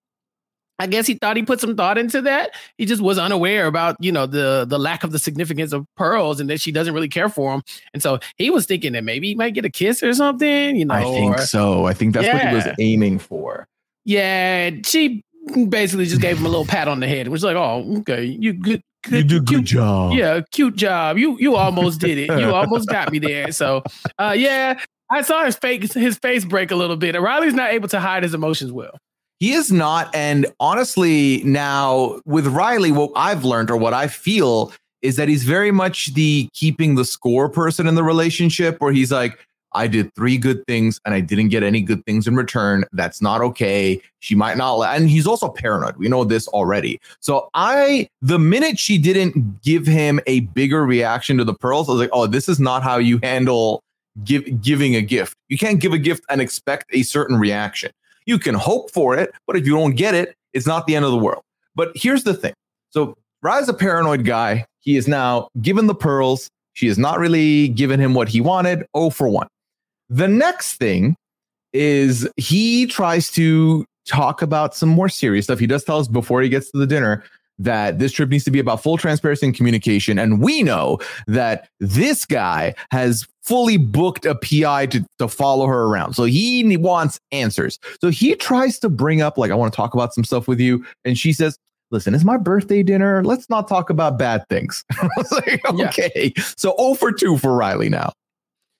I 0.80 0.88
guess 0.88 1.08
he 1.08 1.16
thought 1.16 1.38
he 1.38 1.44
put 1.44 1.60
some 1.60 1.76
thought 1.76 1.98
into 1.98 2.22
that. 2.22 2.52
He 2.78 2.86
just 2.86 3.02
was 3.02 3.18
unaware 3.18 3.66
about, 3.66 3.96
you 4.00 4.12
know, 4.12 4.26
the 4.28 4.66
the 4.68 4.78
lack 4.78 5.04
of 5.04 5.12
the 5.12 5.20
significance 5.20 5.74
of 5.74 5.86
pearls 5.96 6.40
and 6.40 6.50
that 6.50 6.62
she 6.62 6.72
doesn't 6.72 6.94
really 6.94 7.10
care 7.10 7.30
for 7.30 7.54
him. 7.54 7.64
And 7.94 8.04
so 8.04 8.20
he 8.36 8.50
was 8.50 8.66
thinking 8.66 8.94
that 8.94 9.04
maybe 9.04 9.28
he 9.30 9.36
might 9.36 9.54
get 9.56 9.66
a 9.66 9.70
kiss 9.72 10.04
or 10.04 10.14
something, 10.14 10.76
you 10.76 10.86
know. 10.86 10.94
I 10.94 11.04
think 11.04 11.36
or- 11.36 11.42
so. 11.42 11.86
I 11.86 11.94
think 11.94 12.14
that's 12.14 12.28
what 12.28 12.48
he 12.48 12.56
was 12.56 12.68
aiming 12.80 13.20
for. 13.20 13.68
Yeah, 14.06 14.70
she 14.86 15.24
basically 15.70 16.06
just 16.06 16.22
gave 16.22 16.38
him 16.38 16.46
a 16.46 16.50
little 16.50 16.66
pat 16.66 16.88
on 16.88 17.00
the 17.00 17.08
head. 17.08 17.26
It 17.28 17.30
was 17.30 17.44
like, 17.44 17.56
"Oh, 17.56 17.98
okay, 18.00 18.24
you 18.24 18.54
good, 18.54 18.82
you 19.10 19.24
do 19.24 19.40
good 19.40 19.48
cute, 19.48 19.66
job. 19.66 20.14
yeah, 20.14 20.42
cute 20.52 20.76
job. 20.76 21.18
You 21.18 21.38
you 21.40 21.56
almost 21.56 22.00
did 22.00 22.18
it. 22.18 22.40
You 22.40 22.54
almost 22.54 22.88
got 22.90 23.12
me 23.12 23.20
there." 23.20 23.52
So, 23.52 23.84
uh, 24.20 24.34
yeah, 24.38 24.80
I 25.10 25.22
saw 25.24 25.44
his 25.44 25.56
face 25.58 25.94
his 25.94 26.18
face 26.20 26.46
break 26.46 26.72
a 26.72 26.76
little 26.76 26.98
bit. 26.98 27.20
Riley's 27.20 27.54
not 27.54 27.72
able 27.72 27.88
to 27.90 28.00
hide 28.00 28.24
his 28.24 28.34
emotions 28.34 28.72
well. 28.72 28.98
He 29.40 29.54
is 29.54 29.72
not. 29.72 30.14
And 30.16 30.48
honestly, 30.60 31.44
now 31.44 32.22
with 32.26 32.48
Riley, 32.48 32.92
what 32.92 33.12
I've 33.16 33.44
learned 33.44 33.70
or 33.70 33.78
what 33.78 33.94
I 33.94 34.08
feel 34.08 34.72
is 35.02 35.16
that 35.18 35.28
he's 35.28 35.44
very 35.44 35.72
much 35.72 36.14
the 36.14 36.50
keeping 36.54 36.96
the 36.96 37.06
score 37.06 37.48
person 37.50 37.88
in 37.88 37.96
the 37.96 38.04
relationship 38.04 38.82
where 38.82 38.92
he's 38.92 39.12
like, 39.12 39.38
I 39.74 39.86
did 39.86 40.14
three 40.16 40.38
good 40.38 40.66
things 40.66 41.00
and 41.06 41.14
I 41.14 41.20
didn't 41.20 41.50
get 41.50 41.62
any 41.62 41.82
good 41.82 42.04
things 42.06 42.26
in 42.26 42.36
return. 42.36 42.84
That's 42.94 43.22
not 43.22 43.42
okay. 43.42 44.02
She 44.20 44.34
might 44.34 44.58
not. 44.58 44.82
And 44.84 45.10
he's 45.10 45.28
also 45.28 45.50
paranoid. 45.50 45.98
We 45.98 46.08
know 46.08 46.24
this 46.24 46.48
already. 46.48 47.00
So 47.20 47.50
I, 47.54 48.10
the 48.22 48.40
minute 48.40 48.80
she 48.80 48.98
didn't 48.98 49.62
give 49.62 49.86
him 49.86 50.20
a 50.26 50.42
bigger 50.42 50.84
reaction 50.84 51.38
to 51.38 51.44
the 51.44 51.54
pearls, 51.54 51.90
I 51.90 51.92
was 51.92 52.02
like, 52.02 52.10
oh, 52.12 52.26
this 52.26 52.50
is 52.50 52.60
not 52.60 52.82
how 52.82 52.98
you 52.98 53.20
handle 53.22 53.84
give, 54.24 54.62
giving 54.62 54.96
a 54.96 55.02
gift. 55.02 55.36
You 55.50 55.60
can't 55.60 55.80
give 55.80 55.94
a 55.94 56.00
gift 56.00 56.24
and 56.30 56.42
expect 56.42 56.86
a 56.92 57.04
certain 57.04 57.38
reaction. 57.38 57.92
You 58.28 58.38
can 58.38 58.54
hope 58.54 58.92
for 58.92 59.18
it, 59.18 59.32
but 59.48 59.56
if 59.56 59.66
you 59.66 59.74
don't 59.74 59.96
get 59.96 60.14
it, 60.14 60.36
it's 60.54 60.68
not 60.68 60.86
the 60.86 60.96
end 60.96 61.06
of 61.06 61.12
the 61.12 61.18
world. 61.18 61.42
But 61.76 61.92
here's 61.96 62.24
the 62.24 62.36
thing. 62.36 62.54
So 62.92 63.16
Rye's 63.42 63.70
a 63.70 63.74
paranoid 63.74 64.26
guy. 64.26 64.66
He 64.82 64.98
is 64.98 65.08
now 65.08 65.50
given 65.62 65.88
the 65.88 65.96
pearls. 65.96 66.50
She 66.74 66.88
has 66.88 67.00
not 67.00 67.20
really 67.20 67.70
given 67.70 68.00
him 68.00 68.14
what 68.14 68.30
he 68.30 68.42
wanted. 68.42 68.86
Oh 68.94 69.10
for 69.10 69.28
one. 69.28 69.48
The 70.10 70.28
next 70.28 70.76
thing 70.76 71.16
is 71.74 72.30
he 72.38 72.86
tries 72.86 73.32
to 73.32 73.86
talk 74.06 74.42
about 74.42 74.76
some 74.76 74.90
more 74.90 75.10
serious 75.10 75.46
stuff. 75.46 75.60
He 75.60 75.68
does 75.68 75.84
tell 75.84 76.00
us 76.00 76.08
before 76.08 76.42
he 76.42 76.50
gets 76.50 76.72
to 76.72 76.78
the 76.78 76.88
dinner 76.88 77.24
that 77.60 78.00
this 78.00 78.12
trip 78.12 78.30
needs 78.30 78.44
to 78.46 78.52
be 78.52 78.60
about 78.60 78.82
full 78.82 78.98
transparency 78.98 79.46
and 79.46 79.56
communication. 79.56 80.20
And 80.20 80.42
we 80.42 80.64
know 80.64 81.00
that 81.28 81.70
this 81.80 82.26
guy 82.26 82.76
has 82.92 83.28
fully 83.44 83.78
booked 83.78 84.26
a 84.26 84.36
PI 84.36 84.88
to, 84.88 85.06
to 85.20 85.28
follow 85.28 85.66
her 85.66 85.84
around. 85.84 86.14
So 86.14 86.26
he 86.26 86.78
wants 86.78 87.20
answers. 87.32 87.80
So 88.02 88.10
he 88.10 88.36
tries 88.36 88.80
to 88.80 88.90
bring 88.90 89.22
up, 89.22 89.38
like, 89.38 89.52
I 89.52 89.56
want 89.56 89.74
to 89.74 89.78
talk 89.78 89.94
about 89.94 90.14
some 90.14 90.24
stuff 90.24 90.48
with 90.48 90.60
you. 90.60 90.86
And 91.06 91.18
she 91.18 91.34
says, 91.34 91.58
Listen, 91.90 92.14
it's 92.14 92.26
my 92.26 92.36
birthday 92.36 92.84
dinner. 92.84 93.24
Let's 93.24 93.50
not 93.50 93.70
talk 93.70 93.90
about 93.90 94.20
bad 94.20 94.44
things. 94.50 94.84
I 94.92 95.08
was 95.16 95.32
like, 95.32 95.66
okay. 95.70 96.34
Yeah. 96.36 96.44
So 96.58 96.76
0 96.78 96.96
for 96.96 97.14
2 97.14 97.38
for 97.38 97.56
Riley 97.56 97.88
now 97.88 98.12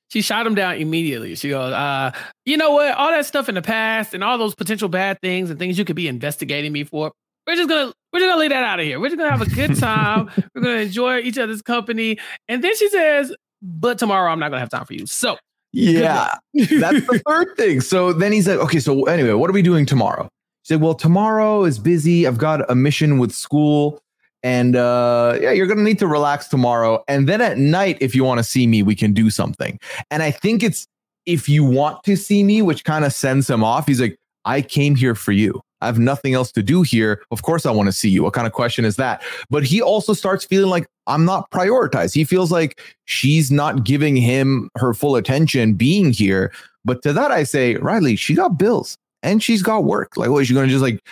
she 0.10 0.22
shot 0.22 0.48
him 0.48 0.56
down 0.56 0.76
immediately. 0.76 1.36
She 1.36 1.50
goes, 1.50 1.74
uh, 1.74 2.12
you 2.46 2.58
know 2.58 2.72
what? 2.72 2.96
All 2.96 3.12
that 3.12 3.26
stuff 3.26 3.50
in 3.50 3.56
the 3.56 3.62
past 3.62 4.14
and 4.14 4.24
all 4.24 4.38
those 4.38 4.56
potential 4.56 4.90
bad 4.90 5.20
things 5.22 5.50
and 5.50 5.60
things 5.60 5.78
you 5.78 5.86
could 5.86 5.96
be 5.96 6.08
investigating 6.08 6.72
me 6.72 6.84
for. 6.84 7.12
We're 7.48 7.56
just 7.56 7.70
gonna 7.70 7.94
we're 8.12 8.20
just 8.20 8.30
gonna 8.30 8.42
leave 8.42 8.50
that 8.50 8.64
out 8.64 8.80
of 8.80 8.86
here. 8.86 9.00
We're 9.00 9.08
just 9.08 9.18
gonna 9.18 9.32
have 9.32 9.42
a 9.42 9.50
good 9.50 9.76
time. 9.80 10.30
we're 10.54 10.62
gonna 10.62 10.82
enjoy 10.82 11.20
each 11.20 11.38
other's 11.38 11.62
company. 11.62 12.20
And 12.48 12.64
then 12.64 12.76
she 12.76 12.90
says, 12.90 13.34
but 13.62 13.98
tomorrow 13.98 14.32
I'm 14.32 14.40
not 14.40 14.50
gonna 14.50 14.60
have 14.60 14.70
time 14.70 14.86
for 14.86 14.94
you. 14.94 15.06
So 15.06 15.38
yeah, 15.72 16.30
that's 16.54 17.06
the 17.08 17.22
third 17.28 17.56
thing. 17.58 17.82
So 17.82 18.14
then 18.14 18.32
he's 18.32 18.48
like, 18.48 18.60
okay, 18.60 18.80
so 18.80 19.04
anyway, 19.06 19.34
what 19.34 19.50
are 19.50 19.54
we 19.54 19.62
doing 19.62 19.86
tomorrow? 19.86 20.30
She 20.64 20.74
said, 20.74 20.82
well, 20.82 20.94
tomorrow 20.94 21.64
is 21.64 21.80
busy. 21.80 22.28
I've 22.28 22.38
got 22.38 22.70
a 22.70 22.76
mission 22.76 23.18
with 23.20 23.32
school. 23.32 24.02
And 24.44 24.76
uh, 24.76 25.38
yeah, 25.42 25.52
you're 25.52 25.68
to 25.68 25.76
need 25.82 26.00
to 26.00 26.08
relax 26.08 26.48
tomorrow. 26.48 27.04
And 27.08 27.28
then 27.28 27.42
at 27.42 27.58
night, 27.58 27.98
if 28.02 28.16
you 28.16 28.24
want 28.24 28.40
to 28.40 28.44
see 28.44 28.68
me, 28.68 28.84
we 28.84 28.96
can 28.96 29.14
do 29.14 29.30
something. 29.30 29.80
And 30.12 30.22
I 30.22 30.32
think 30.32 30.64
it's 30.64 30.88
if 31.26 31.50
you 31.50 31.64
want 31.64 32.04
to 32.06 32.16
see 32.16 32.44
me, 32.44 32.62
which 32.62 32.84
kind 32.84 33.04
of 33.04 33.14
sends 33.14 33.50
him 33.50 33.64
off. 33.64 33.88
He's 33.88 34.00
like, 34.00 34.18
I 34.46 34.62
came 34.62 34.96
here 34.96 35.16
for 35.16 35.32
you. 35.32 35.62
I 35.82 35.86
have 35.86 36.00
nothing 36.00 36.34
else 36.34 36.52
to 36.54 36.64
do 36.64 36.82
here. 36.82 37.24
Of 37.32 37.44
course, 37.44 37.66
I 37.66 37.72
want 37.72 37.88
to 37.88 37.94
see 37.94 38.10
you. 38.10 38.24
What 38.24 38.34
kind 38.34 38.48
of 38.48 38.54
question 38.54 38.86
is 38.86 38.96
that? 38.96 39.22
But 39.50 39.64
he 39.64 39.82
also 39.82 40.14
starts 40.14 40.46
feeling 40.46 40.70
like 40.70 40.88
I'm 41.06 41.26
not 41.26 41.50
prioritized. 41.52 42.14
He 42.14 42.24
feels 42.24 42.52
like 42.52 42.82
she's 43.06 43.52
not 43.52 43.84
giving 43.84 44.16
him 44.16 44.70
her 44.76 44.94
full 44.94 45.16
attention 45.16 45.74
being 45.74 46.12
here. 46.12 46.52
But 46.84 47.02
to 47.04 47.14
that, 47.14 47.32
I 47.32 47.44
say, 47.44 47.76
Riley, 47.76 48.16
she 48.16 48.34
got 48.34 48.58
bills 48.58 48.98
and 49.24 49.42
she's 49.44 49.62
got 49.62 49.84
work. 49.84 50.18
Like, 50.18 50.30
what 50.30 50.40
is 50.40 50.48
she 50.48 50.54
going 50.54 50.68
to 50.68 50.72
just 50.72 50.84
like 50.84 51.04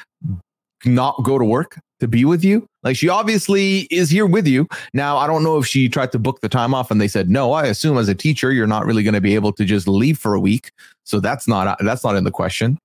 not 0.86 1.24
go 1.24 1.38
to 1.38 1.46
work 1.46 1.80
to 2.00 2.08
be 2.08 2.26
with 2.26 2.44
you? 2.44 2.68
Like 2.84 2.96
she 2.96 3.10
obviously 3.10 3.82
is 3.92 4.10
here 4.10 4.26
with 4.26 4.48
you. 4.48 4.68
Now, 4.94 5.18
I 5.18 5.28
don't 5.28 5.44
know 5.44 5.58
if 5.58 5.66
she 5.66 5.90
tried 5.90 6.12
to 6.12 6.20
book 6.20 6.42
the 6.42 6.50
time 6.50 6.74
off 6.74 6.92
and 6.92 7.02
they 7.02 7.08
said 7.08 7.30
no. 7.30 7.54
I 7.54 7.66
assume 7.66 7.98
as 7.98 8.08
a 8.08 8.16
teacher, 8.16 8.52
you're 8.52 8.68
not 8.68 8.86
really 8.86 9.04
going 9.04 9.16
to 9.16 9.22
be 9.22 9.36
able 9.36 9.52
to 9.54 9.66
just 9.66 9.88
leave 9.88 10.18
for 10.18 10.34
a 10.34 10.40
week. 10.40 10.72
So 11.04 11.20
that's 11.20 11.48
not 11.48 11.78
that's 11.80 12.04
not 12.04 12.16
in 12.16 12.24
the 12.24 12.32
question. 12.32 12.78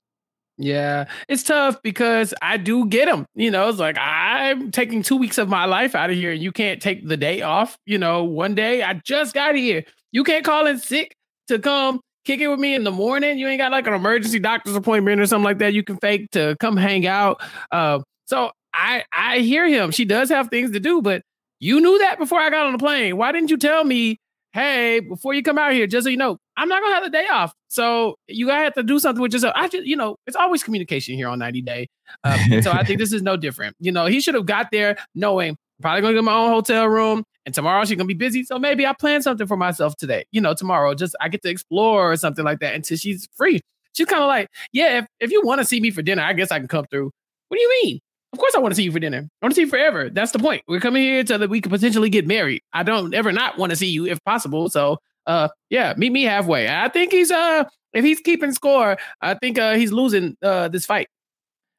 Yeah, 0.62 1.06
it's 1.26 1.42
tough 1.42 1.80
because 1.82 2.34
I 2.42 2.58
do 2.58 2.84
get 2.86 3.06
them. 3.06 3.24
You 3.34 3.50
know, 3.50 3.70
it's 3.70 3.78
like 3.78 3.96
I'm 3.98 4.70
taking 4.70 5.02
two 5.02 5.16
weeks 5.16 5.38
of 5.38 5.48
my 5.48 5.64
life 5.64 5.94
out 5.94 6.10
of 6.10 6.16
here, 6.16 6.32
and 6.32 6.42
you 6.42 6.52
can't 6.52 6.82
take 6.82 7.08
the 7.08 7.16
day 7.16 7.40
off. 7.40 7.78
You 7.86 7.96
know, 7.96 8.24
one 8.24 8.54
day 8.54 8.82
I 8.82 9.00
just 9.04 9.32
got 9.32 9.54
here. 9.54 9.84
You 10.12 10.22
can't 10.22 10.44
call 10.44 10.66
in 10.66 10.78
sick 10.78 11.16
to 11.48 11.58
come 11.58 12.00
kick 12.26 12.40
it 12.40 12.48
with 12.48 12.60
me 12.60 12.74
in 12.74 12.84
the 12.84 12.90
morning. 12.90 13.38
You 13.38 13.48
ain't 13.48 13.58
got 13.58 13.72
like 13.72 13.86
an 13.86 13.94
emergency 13.94 14.38
doctor's 14.38 14.76
appointment 14.76 15.18
or 15.20 15.26
something 15.26 15.44
like 15.44 15.58
that. 15.60 15.72
You 15.72 15.82
can 15.82 15.96
fake 15.96 16.30
to 16.32 16.56
come 16.60 16.76
hang 16.76 17.06
out. 17.06 17.40
Uh, 17.70 18.00
so 18.26 18.50
I 18.74 19.04
I 19.12 19.38
hear 19.38 19.66
him. 19.66 19.92
She 19.92 20.04
does 20.04 20.28
have 20.28 20.48
things 20.48 20.72
to 20.72 20.80
do, 20.80 21.00
but 21.00 21.22
you 21.58 21.80
knew 21.80 21.98
that 22.00 22.18
before 22.18 22.38
I 22.38 22.50
got 22.50 22.66
on 22.66 22.72
the 22.72 22.78
plane. 22.78 23.16
Why 23.16 23.32
didn't 23.32 23.50
you 23.50 23.56
tell 23.56 23.82
me, 23.82 24.18
hey, 24.52 25.00
before 25.00 25.32
you 25.32 25.42
come 25.42 25.56
out 25.58 25.72
here, 25.72 25.86
just 25.86 26.04
so 26.04 26.10
you 26.10 26.18
know, 26.18 26.36
I'm 26.60 26.68
not 26.68 26.82
gonna 26.82 26.94
have 26.94 27.04
the 27.04 27.10
day 27.10 27.26
off. 27.26 27.54
So 27.68 28.16
you 28.28 28.46
gotta 28.46 28.64
have 28.64 28.74
to 28.74 28.82
do 28.82 28.98
something 28.98 29.22
with 29.22 29.32
yourself. 29.32 29.54
I 29.56 29.68
just, 29.68 29.86
you 29.86 29.96
know, 29.96 30.16
it's 30.26 30.36
always 30.36 30.62
communication 30.62 31.14
here 31.14 31.26
on 31.26 31.38
90 31.38 31.62
Day. 31.62 31.88
Um, 32.22 32.60
so 32.60 32.70
I 32.70 32.84
think 32.84 32.98
this 32.98 33.14
is 33.14 33.22
no 33.22 33.38
different. 33.38 33.76
You 33.80 33.90
know, 33.92 34.04
he 34.04 34.20
should 34.20 34.34
have 34.34 34.44
got 34.44 34.70
there 34.70 34.96
knowing 35.14 35.56
probably 35.80 36.02
gonna 36.02 36.14
get 36.14 36.24
my 36.24 36.34
own 36.34 36.50
hotel 36.50 36.86
room. 36.86 37.24
And 37.46 37.54
tomorrow 37.54 37.82
she's 37.86 37.96
gonna 37.96 38.06
be 38.06 38.12
busy. 38.12 38.44
So 38.44 38.58
maybe 38.58 38.86
I 38.86 38.92
plan 38.92 39.22
something 39.22 39.46
for 39.46 39.56
myself 39.56 39.96
today. 39.96 40.26
You 40.32 40.42
know, 40.42 40.52
tomorrow, 40.52 40.92
just 40.92 41.16
I 41.18 41.30
get 41.30 41.40
to 41.42 41.48
explore 41.48 42.12
or 42.12 42.16
something 42.16 42.44
like 42.44 42.60
that 42.60 42.74
until 42.74 42.98
she's 42.98 43.26
free. 43.34 43.60
She's 43.94 44.06
kind 44.06 44.22
of 44.22 44.28
like, 44.28 44.48
yeah, 44.72 44.98
if, 44.98 45.06
if 45.18 45.30
you 45.30 45.40
want 45.42 45.60
to 45.60 45.64
see 45.64 45.80
me 45.80 45.90
for 45.90 46.02
dinner, 46.02 46.22
I 46.22 46.34
guess 46.34 46.50
I 46.50 46.58
can 46.58 46.68
come 46.68 46.84
through. 46.90 47.10
What 47.48 47.56
do 47.56 47.62
you 47.62 47.80
mean? 47.82 48.00
Of 48.32 48.38
course, 48.38 48.54
I 48.54 48.58
want 48.60 48.72
to 48.72 48.76
see 48.76 48.84
you 48.84 48.92
for 48.92 49.00
dinner. 49.00 49.18
I 49.18 49.44
want 49.44 49.52
to 49.52 49.54
see 49.56 49.62
you 49.62 49.66
forever. 49.66 50.08
That's 50.08 50.30
the 50.30 50.38
point. 50.38 50.62
We're 50.68 50.78
coming 50.78 51.02
here 51.02 51.26
so 51.26 51.38
that 51.38 51.50
we 51.50 51.60
could 51.60 51.72
potentially 51.72 52.10
get 52.10 52.26
married. 52.26 52.62
I 52.72 52.84
don't 52.84 53.12
ever 53.12 53.32
not 53.32 53.58
want 53.58 53.70
to 53.70 53.76
see 53.76 53.88
you 53.88 54.06
if 54.06 54.22
possible. 54.24 54.68
So, 54.68 54.98
uh, 55.26 55.48
yeah, 55.68 55.94
meet 55.96 56.12
me 56.12 56.24
halfway. 56.24 56.68
I 56.68 56.88
think 56.88 57.12
he's 57.12 57.30
uh, 57.30 57.64
if 57.92 58.04
he's 58.04 58.20
keeping 58.20 58.52
score, 58.52 58.96
I 59.20 59.34
think 59.34 59.58
uh, 59.58 59.74
he's 59.74 59.92
losing 59.92 60.36
uh 60.42 60.68
this 60.68 60.86
fight. 60.86 61.08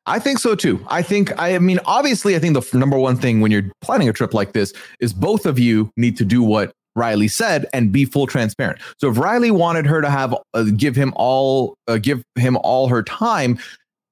I 0.08 0.20
think 0.20 0.40
so 0.40 0.56
too. 0.56 0.84
I 0.88 1.04
think, 1.04 1.32
I 1.40 1.60
mean, 1.60 1.80
obviously, 1.86 2.36
I 2.36 2.40
think 2.40 2.56
the 2.56 2.78
number 2.78 2.98
one 2.98 3.18
thing 3.18 3.40
when 3.40 3.52
you're 3.52 3.70
planning 3.82 4.10
a 4.10 4.14
trip 4.14 4.34
like 4.34 4.54
this 4.54 4.74
is 5.00 5.14
both 5.14 5.46
of 5.46 5.60
you 5.60 5.92
need 5.96 6.18
to 6.18 6.26
do 6.26 6.42
what 6.42 6.74
Riley 6.96 7.28
said 7.28 7.68
and 7.72 7.92
be 7.92 8.06
full 8.06 8.28
transparent. 8.28 8.80
So 8.98 9.10
if 9.10 9.18
Riley 9.18 9.52
wanted 9.52 9.86
her 9.86 10.02
to 10.02 10.10
have 10.10 10.36
uh, 10.54 10.66
give 10.76 10.96
him 10.96 11.14
all 11.16 11.76
uh, 11.88 11.98
give 11.98 12.24
him 12.36 12.58
all 12.58 12.88
her 12.88 13.04
time, 13.04 13.60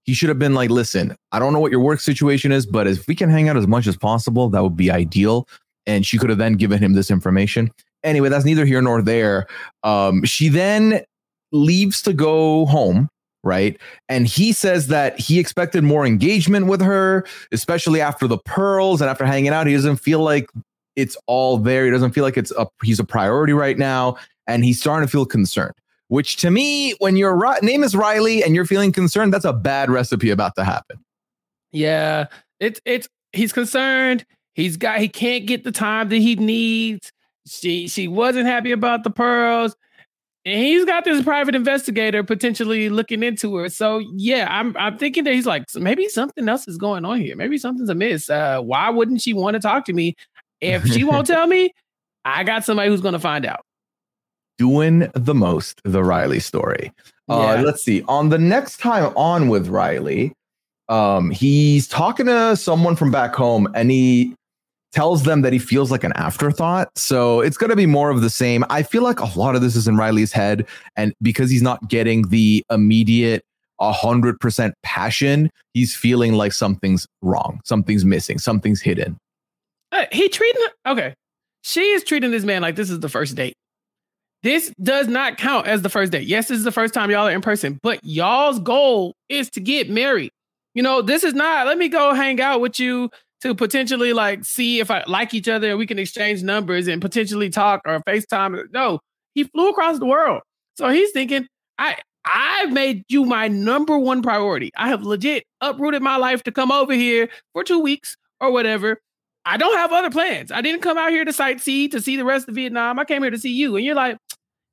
he 0.05 0.13
should 0.13 0.29
have 0.29 0.39
been 0.39 0.53
like, 0.53 0.69
listen, 0.69 1.15
I 1.31 1.39
don't 1.39 1.53
know 1.53 1.59
what 1.59 1.71
your 1.71 1.81
work 1.81 2.00
situation 2.00 2.51
is, 2.51 2.65
but 2.65 2.88
if 2.88 3.07
we 3.07 3.15
can 3.15 3.29
hang 3.29 3.50
out 3.50 3.57
as 3.57 3.67
much 3.67 3.88
as 3.88 3.98
possible, 3.98 4.50
that 4.50 4.63
would 4.63 4.77
be 4.77 4.91
ideal. 4.91 5.48
And 5.86 6.05
she 6.05 6.17
could 6.17 6.29
have 6.29 6.39
then 6.39 6.53
given 6.53 6.79
him 6.79 6.93
this 6.93 7.09
information. 7.09 7.71
Anyway, 8.03 8.29
that's 8.29 8.46
neither 8.46 8.65
here 8.65 8.82
nor 8.82 9.01
there. 9.01 9.48
Um, 9.84 10.24
she 10.24 10.50
then 10.50 11.03
leaves 11.51 12.01
to 12.03 12.13
go 12.13 12.65
home, 12.65 13.10
right? 13.44 13.79
And 14.08 14.27
he 14.27 14.53
says 14.53 14.88
that 14.88 15.20
he 15.20 15.39
expected 15.39 15.84
more 15.84 16.06
engagement 16.06 16.68
with 16.68 16.82
her, 16.82 17.25
especially 17.51 18.01
after 18.01 18.27
the 18.27 18.38
pearls 18.38 19.01
and 19.01 19.10
after 19.10 19.25
hanging 19.25 19.51
out. 19.51 19.68
He 19.68 19.74
doesn't 19.74 19.98
feel 19.98 20.22
like 20.22 20.50
it's 20.96 21.18
all 21.27 21.58
there. 21.58 21.86
He 21.86 21.91
doesn't 21.91 22.12
feel 22.12 22.24
like 22.24 22.38
it's 22.38 22.51
a 22.51 22.68
he's 22.84 23.00
a 23.00 23.03
priority 23.03 23.53
right 23.53 23.77
now, 23.77 24.18
and 24.48 24.63
he's 24.63 24.79
starting 24.79 25.08
to 25.08 25.12
feel 25.12 25.25
concerned 25.25 25.74
which 26.10 26.38
to 26.38 26.51
me, 26.51 26.94
when 27.00 27.15
your 27.15 27.58
name 27.62 27.84
is 27.84 27.96
Riley 27.96 28.44
and 28.44 28.53
you're 28.53 28.65
feeling 28.65 28.91
concerned, 28.91 29.32
that's 29.32 29.46
a 29.46 29.53
bad 29.53 29.89
recipe 29.89 30.32
about 30.32 30.56
to 30.56 30.63
happen. 30.63 30.98
Yeah, 31.72 32.25
it's 32.60 32.82
it's 32.84 33.08
he's 33.32 33.53
concerned. 33.53 34.25
He's 34.56 34.75
got 34.75 35.00
he 35.00 35.08
can't 35.08 35.46
get 35.46 35.63
the 35.63 35.72
time 35.72 36.10
that 36.10 36.18
he 36.18 36.36
needs. 36.36 37.13
She 37.48 37.88
she 37.88 38.08
wasn't 38.08 38.48
happy 38.48 38.72
about 38.72 39.03
the 39.03 39.10
pearls. 39.10 39.75
And 40.46 40.58
he's 40.58 40.86
got 40.86 41.03
this 41.03 41.24
private 41.24 41.53
investigator 41.53 42.24
potentially 42.24 42.89
looking 42.89 43.24
into 43.24 43.55
her. 43.58 43.69
So 43.69 44.00
yeah, 44.15 44.48
I'm 44.50 44.75
I'm 44.77 44.98
thinking 44.98 45.24
that 45.25 45.34
he's 45.34 45.46
like 45.46 45.63
maybe 45.75 46.08
something 46.08 46.48
else 46.48 46.67
is 46.67 46.77
going 46.77 47.05
on 47.05 47.19
here. 47.19 47.36
Maybe 47.36 47.58
something's 47.58 47.89
amiss. 47.89 48.29
Uh, 48.29 48.62
why 48.62 48.89
wouldn't 48.89 49.22
she 49.22 49.34
want 49.34 49.55
to 49.55 49.60
talk 49.60 49.86
to 49.86 49.93
me? 49.93 50.15
If 50.62 50.86
she 50.88 51.03
won't 51.03 51.27
tell 51.27 51.48
me, 51.48 51.74
I 52.25 52.43
got 52.43 52.63
somebody 52.63 52.89
who's 52.89 53.01
going 53.01 53.13
to 53.13 53.19
find 53.19 53.46
out 53.46 53.62
doing 54.60 55.10
the 55.13 55.34
most, 55.34 55.81
the 55.84 56.03
Riley 56.03 56.39
story. 56.39 56.91
Uh, 57.29 57.55
yeah. 57.58 57.62
Let's 57.62 57.84
see. 57.84 58.03
On 58.08 58.29
the 58.29 58.38
next 58.38 58.77
time 58.77 59.13
on 59.15 59.48
with 59.48 59.67
Riley, 59.69 60.34
um, 60.89 61.31
he's 61.31 61.88
talking 61.88 62.25
to 62.25 62.55
someone 62.55 62.96
from 62.96 63.10
back 63.10 63.34
home 63.34 63.67
and 63.74 63.89
he 63.89 64.36
tells 64.91 65.24
them 65.24 65.41
that 65.41 65.53
he 65.53 65.60
feels 65.60 65.91
like 65.91 66.03
an 66.03 66.13
afterthought. 66.13 66.89
So 66.98 67.41
it's 67.41 67.58
going 67.58 67.69
to 67.69 67.75
be 67.75 67.86
more 67.86 68.10
of 68.10 68.22
the 68.22 68.29
same. 68.29 68.63
I 68.69 68.84
feel 68.84 69.03
like 69.03 69.19
a 69.19 69.38
lot 69.38 69.55
of 69.55 69.62
this 69.62 69.75
is 69.75 69.88
in 69.88 69.98
Riley's 69.98 70.31
head. 70.31 70.67
And 70.96 71.13
because 71.22 71.50
he's 71.50 71.62
not 71.62 71.88
getting 71.89 72.27
the 72.29 72.63
immediate 72.72 73.43
100% 73.79 74.74
passion, 74.84 75.50
he's 75.74 75.96
feeling 75.96 76.34
like 76.34 76.53
something's 76.53 77.08
wrong, 77.22 77.62
something's 77.65 78.03
missing, 78.03 78.39
something's 78.39 78.81
hidden. 78.81 79.17
Uh, 79.91 80.05
he 80.12 80.29
treating, 80.29 80.65
okay. 80.86 81.13
She 81.63 81.81
is 81.91 82.03
treating 82.03 82.31
this 82.31 82.43
man 82.43 82.62
like 82.62 82.75
this 82.75 82.89
is 82.89 83.00
the 83.00 83.10
first 83.10 83.36
date. 83.36 83.55
this 84.43 84.72
does 84.81 85.08
not 85.08 85.38
count 85.38 85.67
as 85.67 85.81
the 85.81 85.89
first 85.89 86.12
date. 86.12 86.27
Yes, 86.27 86.48
this 86.48 86.58
is 86.58 86.63
the 86.63 86.72
first 86.72 86.93
time 86.93 87.12
y'all 87.12 87.27
are 87.27 87.31
in 87.31 87.41
person, 87.41 87.79
but 87.84 88.00
y'all's 88.03 88.60
goal 88.60 89.13
is 89.27 89.50
to 89.51 89.60
get 89.60 89.89
married. 89.89 90.31
You 90.74 90.84
know, 90.84 91.01
this 91.01 91.24
is 91.24 91.34
not, 91.34 91.67
let 91.67 91.77
me 91.77 91.89
go 91.89 92.13
hang 92.13 92.39
out 92.39 92.62
with 92.62 92.79
you 92.79 93.10
to 93.41 93.55
potentially 93.55 94.13
like 94.13 94.46
see 94.46 94.79
if 94.79 94.91
I 94.91 95.03
like 95.08 95.34
each 95.34 95.48
other 95.48 95.69
and 95.69 95.79
we 95.79 95.88
can 95.88 96.00
exchange 96.00 96.43
numbers 96.43 96.88
and 96.88 97.01
potentially 97.01 97.50
talk 97.50 97.81
or 97.86 98.01
FaceTime. 98.01 98.72
No, 98.74 99.00
he 99.34 99.46
flew 99.46 99.69
across 99.69 100.00
the 100.00 100.05
world. 100.05 100.41
So 100.75 100.89
he's 100.89 101.12
thinking, 101.12 101.48
I 101.77 101.98
I've 102.25 102.72
made 102.72 103.03
you 103.08 103.25
my 103.25 103.48
number 103.48 103.98
one 103.98 104.22
priority. 104.22 104.72
I 104.77 104.89
have 104.89 105.03
legit 105.03 105.46
uprooted 105.62 106.01
my 106.01 106.17
life 106.17 106.43
to 106.43 106.51
come 106.51 106.72
over 106.72 106.93
here 106.93 107.29
for 107.53 107.63
two 107.63 107.79
weeks 107.79 108.15
or 108.39 108.51
whatever. 108.51 109.01
I 109.46 109.58
don't 109.58 109.77
have 109.77 109.91
other 109.91 110.12
plans. 110.12 110.51
I 110.51 110.62
didn't 110.62 110.81
come 110.81 110.98
out 110.98 111.12
here 111.12 111.25
to 111.25 111.31
sightsee 111.31 111.89
to 111.91 112.01
see 112.01 112.17
the 112.17 112.25
rest 112.25 112.50
of 112.50 112.55
Vietnam. 112.55 113.00
I 113.00 113.05
came 113.05 113.22
here 113.22 113.31
to 113.31 113.38
see 113.38 113.51
you. 113.51 113.75
And 113.77 113.86
you're 113.86 113.96
like, 113.96 114.17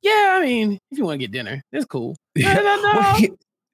yeah, 0.02 0.36
I 0.38 0.44
mean, 0.44 0.78
if 0.90 0.98
you 0.98 1.04
want 1.04 1.20
to 1.20 1.26
get 1.26 1.32
dinner, 1.32 1.62
it's 1.72 1.86
cool. 1.86 2.16
No, 2.36 2.52
no, 2.52 2.62
no. 2.62 2.92
Well, 2.94 3.20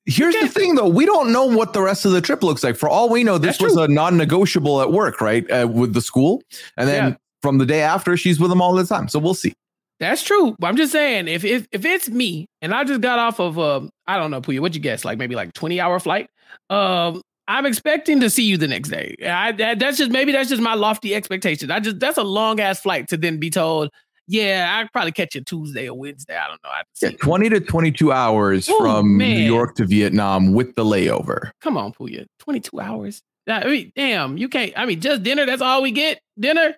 here's 0.06 0.34
the 0.34 0.48
thing, 0.48 0.74
though. 0.74 0.88
We 0.88 1.06
don't 1.06 1.32
know 1.32 1.44
what 1.44 1.72
the 1.72 1.82
rest 1.82 2.04
of 2.04 2.12
the 2.12 2.20
trip 2.20 2.42
looks 2.42 2.62
like. 2.64 2.76
For 2.76 2.88
all 2.88 3.08
we 3.08 3.24
know, 3.24 3.38
this 3.38 3.60
was 3.60 3.76
a 3.76 3.88
non-negotiable 3.88 4.80
at 4.82 4.92
work, 4.92 5.20
right? 5.20 5.48
Uh, 5.50 5.68
with 5.68 5.94
the 5.94 6.00
school, 6.00 6.42
and 6.76 6.88
then 6.88 7.10
Yeah. 7.10 7.16
from 7.42 7.58
the 7.58 7.66
day 7.66 7.80
after, 7.82 8.16
she's 8.16 8.38
with 8.40 8.50
them 8.50 8.60
all 8.62 8.74
the 8.74 8.84
time. 8.84 9.08
So 9.08 9.18
we'll 9.18 9.34
see. 9.34 9.52
That's 10.00 10.22
true. 10.22 10.56
But 10.58 10.66
I'm 10.66 10.76
just 10.76 10.90
saying, 10.90 11.28
if 11.28 11.44
if 11.44 11.66
if 11.70 11.84
it's 11.84 12.08
me 12.08 12.48
and 12.60 12.74
I 12.74 12.82
just 12.82 13.00
got 13.00 13.20
off 13.20 13.38
of 13.38 13.56
um, 13.58 13.90
I 14.08 14.16
don't 14.16 14.32
know, 14.32 14.40
Pooya, 14.40 14.58
what'd 14.58 14.74
you 14.74 14.82
guess? 14.82 15.04
Like 15.04 15.16
maybe 15.16 15.36
like 15.36 15.52
20 15.52 15.80
hour 15.80 16.00
flight. 16.00 16.28
Um, 16.70 17.22
I'm 17.46 17.66
expecting 17.66 18.18
to 18.20 18.28
see 18.30 18.42
you 18.44 18.56
the 18.56 18.66
next 18.66 18.88
day. 18.88 19.14
I 19.24 19.52
that, 19.52 19.78
that's 19.78 19.98
just 19.98 20.10
maybe 20.10 20.32
that's 20.32 20.48
just 20.48 20.62
my 20.62 20.74
lofty 20.74 21.14
expectation. 21.14 21.70
I 21.70 21.78
just 21.78 22.00
that's 22.00 22.18
a 22.18 22.24
long 22.24 22.58
ass 22.58 22.80
flight 22.80 23.06
to 23.08 23.16
then 23.16 23.38
be 23.38 23.48
told, 23.50 23.90
yeah, 24.32 24.78
I'd 24.78 24.90
probably 24.92 25.12
catch 25.12 25.34
you 25.34 25.42
Tuesday 25.42 25.88
or 25.88 25.98
Wednesday. 25.98 26.34
I 26.36 26.48
don't 26.48 26.62
know. 26.64 26.70
I 26.70 26.82
Yeah, 27.02 27.10
20 27.20 27.48
to 27.50 27.60
22 27.60 28.10
hours 28.12 28.66
Oh, 28.70 28.78
from 28.78 29.18
New. 29.18 29.26
York 29.26 29.74
to 29.76 29.84
Vietnam 29.84 30.52
with 30.54 30.74
the 30.74 30.84
layover. 30.84 31.50
Come 31.60 31.76
on, 31.76 31.92
Pooya. 31.92 32.24
22 32.38 32.80
hours. 32.80 33.22
I 33.46 33.64
mean, 33.66 33.92
damn, 33.94 34.38
you 34.38 34.48
can't. 34.48 34.72
I 34.76 34.86
mean, 34.86 35.00
just 35.00 35.22
dinner. 35.22 35.44
That's 35.44 35.60
all 35.62 35.82
we 35.82 35.90
get. 35.90 36.20
Dinner. 36.38 36.76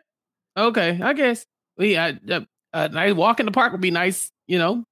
Okay, 0.56 0.98
I 1.02 1.12
guess 1.12 1.46
we 1.78 1.96
uh, 1.96 2.14
uh, 2.28 2.40
a 2.72 2.88
nice 2.88 3.14
walk 3.14 3.38
in 3.40 3.46
the 3.46 3.52
park 3.52 3.72
would 3.72 3.80
be 3.80 3.90
nice. 3.90 4.30
You 4.48 4.58
know, 4.58 4.84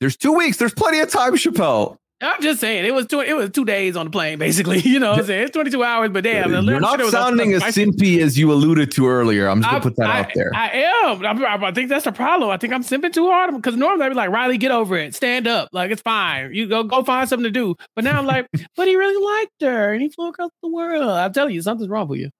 There's 0.00 0.16
two 0.16 0.32
weeks. 0.32 0.56
There's 0.56 0.74
plenty 0.74 1.00
of 1.00 1.10
time, 1.10 1.36
Chappell. 1.36 1.96
I'm 2.20 2.42
just 2.42 2.58
saying 2.60 2.84
it 2.84 2.92
was 2.92 3.06
two. 3.06 3.20
It 3.20 3.34
was 3.34 3.50
two 3.50 3.64
days 3.64 3.96
on 3.96 4.06
the 4.06 4.10
plane, 4.10 4.38
basically. 4.38 4.80
You 4.88 4.98
know, 4.98 5.10
what 5.10 5.20
I'm 5.20 5.26
saying 5.26 5.42
it's 5.44 5.52
22 5.52 5.84
hours, 5.84 6.10
but 6.10 6.24
damn, 6.24 6.50
You're 6.50 6.80
not 6.80 6.98
was 6.98 7.10
sounding 7.12 7.52
as 7.52 7.62
simpy 7.62 8.20
as 8.20 8.36
you 8.38 8.50
alluded 8.52 8.90
to 8.92 9.06
earlier. 9.06 9.46
I'm 9.48 9.60
just 9.60 9.70
gonna 9.70 9.78
I- 9.78 9.82
put 9.82 9.96
that 9.96 10.10
I, 10.10 10.20
out 10.20 10.30
there. 10.34 10.50
I 10.54 10.70
am. 10.70 11.24
I'm- 11.24 11.64
I, 11.64 11.72
think 11.72 11.88
that's 11.88 12.04
the 12.06 12.12
problem. 12.12 12.50
I 12.50 12.56
think 12.56 12.72
I'm 12.72 12.82
simping 12.82 13.12
too 13.12 13.28
hard 13.28 13.54
because 13.54 13.76
normally 13.76 14.06
I'd 14.06 14.08
be 14.08 14.14
like, 14.16 14.30
Riley, 14.30 14.58
get 14.58 14.70
over 14.72 14.96
it. 14.96 15.14
Stand 15.14 15.46
up. 15.46 15.68
Like 15.72 15.90
it's 15.90 16.02
fine. 16.02 16.52
You 16.54 16.66
go 16.68 16.82
go 16.82 17.04
find 17.04 17.28
something 17.28 17.44
to 17.44 17.50
do. 17.50 17.76
But 17.94 18.04
now 18.04 18.18
I'm 18.18 18.26
like, 18.26 18.48
but 18.76 18.88
he 18.88 18.96
really 18.96 19.24
liked 19.40 19.62
her 19.62 19.92
and 19.92 20.02
he 20.02 20.08
flew 20.08 20.28
across 20.28 20.50
the 20.62 20.68
world. 20.68 21.02
I'm 21.08 21.32
telling 21.32 21.54
you, 21.54 21.62
something's 21.62 21.88
wrong 21.88 22.08
with 22.08 22.18
you. 22.20 22.30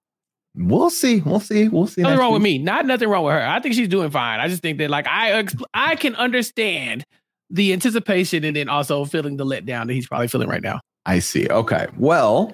we'll 0.57 0.91
see. 0.91 1.21
We'll 1.21 1.41
see. 1.41 1.69
We'll 1.69 1.87
see. 1.87 2.03
Nothing 2.03 2.19
wrong 2.19 2.33
with 2.33 2.43
me. 2.43 2.59
Not 2.59 2.87
nothing 2.87 3.09
wrong 3.09 3.25
with 3.25 3.35
her. 3.35 3.47
I 3.47 3.61
think 3.61 3.75
she's 3.75 3.89
doing 3.89 4.11
fine. 4.11 4.41
I 4.41 4.49
just 4.49 4.63
think 4.63 4.79
that 4.79 4.91
like 4.91 5.07
I 5.07 5.47
I 5.75 5.95
can 5.97 6.17
understand 6.17 7.05
the 7.51 7.73
anticipation 7.73 8.45
and 8.45 8.57
then 8.57 8.69
also 8.69 9.05
feeling 9.05 9.37
the 9.37 9.45
letdown 9.45 9.87
that 9.87 9.95
he's 9.95 10.07
probably 10.07 10.29
feeling 10.29 10.49
right 10.49 10.63
now. 10.63 10.81
I 11.07 11.21
see. 11.21 11.49
Okay. 11.49 11.87
Well, 11.97 12.53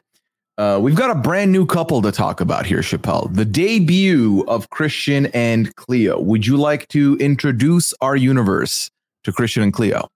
uh, 0.57 0.79
we've 0.81 0.95
got 0.95 1.11
a 1.11 1.15
brand 1.15 1.51
new 1.51 1.67
couple 1.67 2.01
to 2.03 2.13
talk 2.13 2.41
about 2.41 2.65
here, 2.65 2.83
Chappell. 2.83 3.29
The 3.33 3.45
debut 3.45 4.45
of 4.47 4.71
Christian 4.71 5.27
and 5.27 5.75
Cleo. 5.75 6.21
Would 6.21 6.47
you 6.47 6.57
like 6.57 6.87
to 6.89 7.17
introduce 7.17 7.93
our 8.01 8.15
universe 8.15 8.91
to 9.25 9.33
Christian 9.33 9.63
and 9.63 9.73
Cleo? 9.73 10.09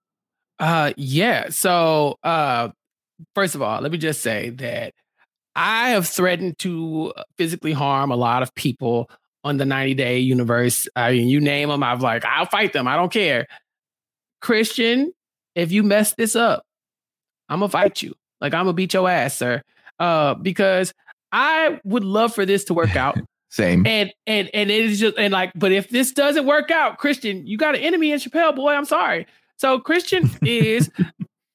Uh 0.59 0.93
yeah. 0.95 1.49
So 1.49 2.17
uh 2.23 2.69
first 3.35 3.55
of 3.55 3.61
all, 3.61 3.81
let 3.81 3.91
me 3.91 3.97
just 3.97 4.21
say 4.21 4.49
that 4.51 4.93
I 5.55 5.89
have 5.89 6.07
threatened 6.07 6.57
to 6.59 7.13
physically 7.37 7.73
harm 7.73 8.11
a 8.11 8.15
lot 8.15 8.43
of 8.43 8.55
people 8.55 9.09
on 9.43 9.57
the 9.57 9.65
90 9.65 9.93
day 9.95 10.19
universe. 10.19 10.87
I 10.95 11.11
mean, 11.11 11.27
you 11.27 11.41
name 11.41 11.69
them, 11.69 11.83
I've 11.83 12.01
like, 12.01 12.23
I'll 12.25 12.45
fight 12.45 12.73
them. 12.73 12.87
I 12.87 12.95
don't 12.95 13.11
care. 13.11 13.47
Christian, 14.41 15.11
if 15.55 15.71
you 15.71 15.83
mess 15.83 16.13
this 16.13 16.35
up, 16.35 16.63
I'm 17.49 17.59
gonna 17.59 17.69
fight 17.69 18.01
you. 18.01 18.13
Like 18.41 18.53
I'm 18.53 18.65
gonna 18.65 18.73
beat 18.73 18.93
your 18.93 19.09
ass, 19.09 19.37
sir. 19.37 19.61
Uh, 19.99 20.33
because 20.35 20.93
I 21.31 21.79
would 21.83 22.03
love 22.03 22.33
for 22.33 22.45
this 22.45 22.63
to 22.65 22.73
work 22.73 22.95
out. 22.95 23.17
Same. 23.49 23.85
And 23.87 24.11
and 24.27 24.49
and 24.53 24.69
it 24.69 24.85
is 24.85 24.99
just 24.99 25.17
and 25.17 25.33
like, 25.33 25.51
but 25.55 25.71
if 25.71 25.89
this 25.89 26.11
doesn't 26.11 26.45
work 26.45 26.69
out, 26.69 26.99
Christian, 26.99 27.47
you 27.47 27.57
got 27.57 27.75
an 27.75 27.81
enemy 27.81 28.11
in 28.11 28.19
Chappell, 28.19 28.53
boy. 28.53 28.73
I'm 28.73 28.85
sorry. 28.85 29.25
So 29.57 29.79
Christian 29.79 30.29
is 30.43 30.89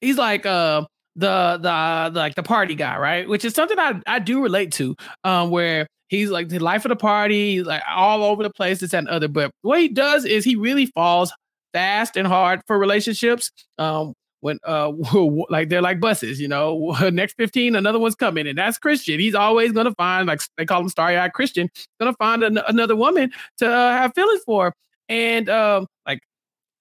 he's 0.01 0.19
like 0.19 0.45
uh 0.45 0.85
the 1.17 1.59
the 1.61 2.19
like 2.19 2.35
the 2.35 2.43
party 2.43 2.75
guy, 2.75 2.99
right? 2.99 3.29
Which 3.29 3.45
is 3.45 3.55
something 3.55 3.79
I 3.79 4.01
I 4.07 4.19
do 4.19 4.43
relate 4.43 4.73
to. 4.73 4.97
Um, 5.23 5.51
where 5.51 5.87
he's 6.09 6.31
like 6.31 6.49
the 6.49 6.59
life 6.59 6.85
of 6.85 6.89
the 6.89 6.97
party, 6.97 7.63
like 7.63 7.83
all 7.89 8.25
over 8.25 8.43
the 8.43 8.51
place, 8.51 8.81
this 8.81 8.93
and 8.93 9.09
other. 9.09 9.29
But 9.29 9.53
what 9.63 9.81
he 9.81 9.89
does 9.89 10.25
is 10.25 10.45
he 10.45 10.57
really 10.57 10.87
falls 10.87 11.33
fast 11.75 12.17
and 12.17 12.27
hard 12.27 12.63
for 12.67 12.79
relationships. 12.79 13.51
Um, 13.77 14.15
when 14.45 14.59
uh 14.65 14.93
like 15.49 15.71
they're 15.71 15.83
like 15.83 16.01
buses, 16.01 16.39
you 16.39 16.49
know, 16.49 16.95
next 17.13 17.35
15, 17.37 17.75
another 17.75 17.99
one's 17.99 18.15
coming, 18.15 18.47
and 18.47 18.57
that's 18.57 18.79
Christian. 18.79 19.19
He's 19.19 19.35
always 19.35 19.73
gonna 19.73 19.95
find 19.95 20.29
like 20.29 20.43
they 20.57 20.67
call 20.67 20.83
him 20.83 20.89
starry 20.91 21.17
eyed 21.17 21.33
Christian, 21.33 21.71
gonna 21.99 22.15
find 22.15 22.43
an- 22.43 22.61
another 22.69 22.95
woman 22.95 23.33
to 23.59 23.67
uh, 23.67 23.93
have 23.93 24.13
feelings 24.15 24.43
for, 24.45 24.75
and 25.09 25.49
um 25.49 25.87
like 26.07 26.21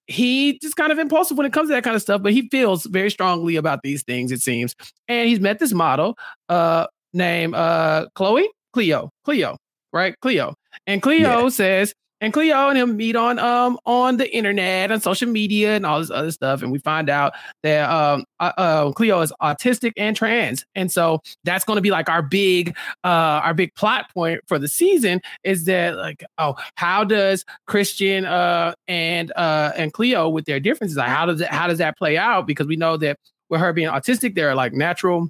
he 0.06 0.58
just 0.58 0.76
kind 0.76 0.92
of 0.92 0.98
impulsive 0.98 1.38
when 1.38 1.46
it 1.46 1.54
comes 1.54 1.70
to 1.70 1.74
that 1.74 1.84
kind 1.84 1.96
of 1.96 2.02
stuff, 2.02 2.22
but 2.22 2.32
he 2.34 2.48
feels 2.50 2.84
very 2.84 3.10
strongly 3.10 3.56
about 3.56 3.80
these 3.82 4.02
things, 4.02 4.30
it 4.30 4.42
seems. 4.42 4.74
And 5.08 5.26
he's 5.28 5.40
met 5.40 5.58
this 5.58 5.72
model 5.72 6.16
uh 6.50 6.86
named 7.14 7.54
uh 7.54 8.08
Chloe, 8.14 8.46
Cleo, 8.74 9.08
Cleo, 9.24 9.56
right? 9.90 10.14
Cleo. 10.20 10.54
And 10.86 11.00
Cleo 11.00 11.48
says, 11.48 11.94
and 12.24 12.32
Cleo 12.32 12.70
and 12.70 12.78
him 12.78 12.96
meet 12.96 13.16
on 13.16 13.38
um 13.38 13.78
on 13.84 14.16
the 14.16 14.34
internet 14.34 14.90
and 14.90 15.02
social 15.02 15.28
media 15.28 15.76
and 15.76 15.84
all 15.84 16.00
this 16.00 16.10
other 16.10 16.30
stuff. 16.30 16.62
And 16.62 16.72
we 16.72 16.78
find 16.78 17.10
out 17.10 17.34
that 17.62 17.88
um 17.90 18.24
uh, 18.40 18.52
uh, 18.56 18.92
Cleo 18.92 19.20
is 19.20 19.30
autistic 19.42 19.92
and 19.98 20.16
trans. 20.16 20.64
And 20.74 20.90
so 20.90 21.20
that's 21.44 21.64
going 21.66 21.76
to 21.76 21.82
be 21.82 21.90
like 21.90 22.08
our 22.08 22.22
big 22.22 22.74
uh 23.04 23.42
our 23.44 23.52
big 23.52 23.74
plot 23.74 24.10
point 24.14 24.40
for 24.46 24.58
the 24.58 24.68
season 24.68 25.20
is 25.44 25.66
that 25.66 25.96
like 25.96 26.24
oh 26.38 26.56
how 26.76 27.04
does 27.04 27.44
Christian 27.66 28.24
uh 28.24 28.72
and 28.88 29.30
uh 29.36 29.72
and 29.76 29.92
Cleo 29.92 30.30
with 30.30 30.46
their 30.46 30.60
differences 30.60 30.96
like 30.96 31.08
how 31.08 31.26
does 31.26 31.42
it 31.42 31.48
how 31.48 31.66
does 31.66 31.78
that 31.78 31.98
play 31.98 32.16
out 32.16 32.46
because 32.46 32.66
we 32.66 32.76
know 32.76 32.96
that 32.96 33.18
with 33.50 33.60
her 33.60 33.74
being 33.74 33.88
autistic 33.88 34.34
there 34.34 34.48
are 34.48 34.54
like 34.54 34.72
natural 34.72 35.28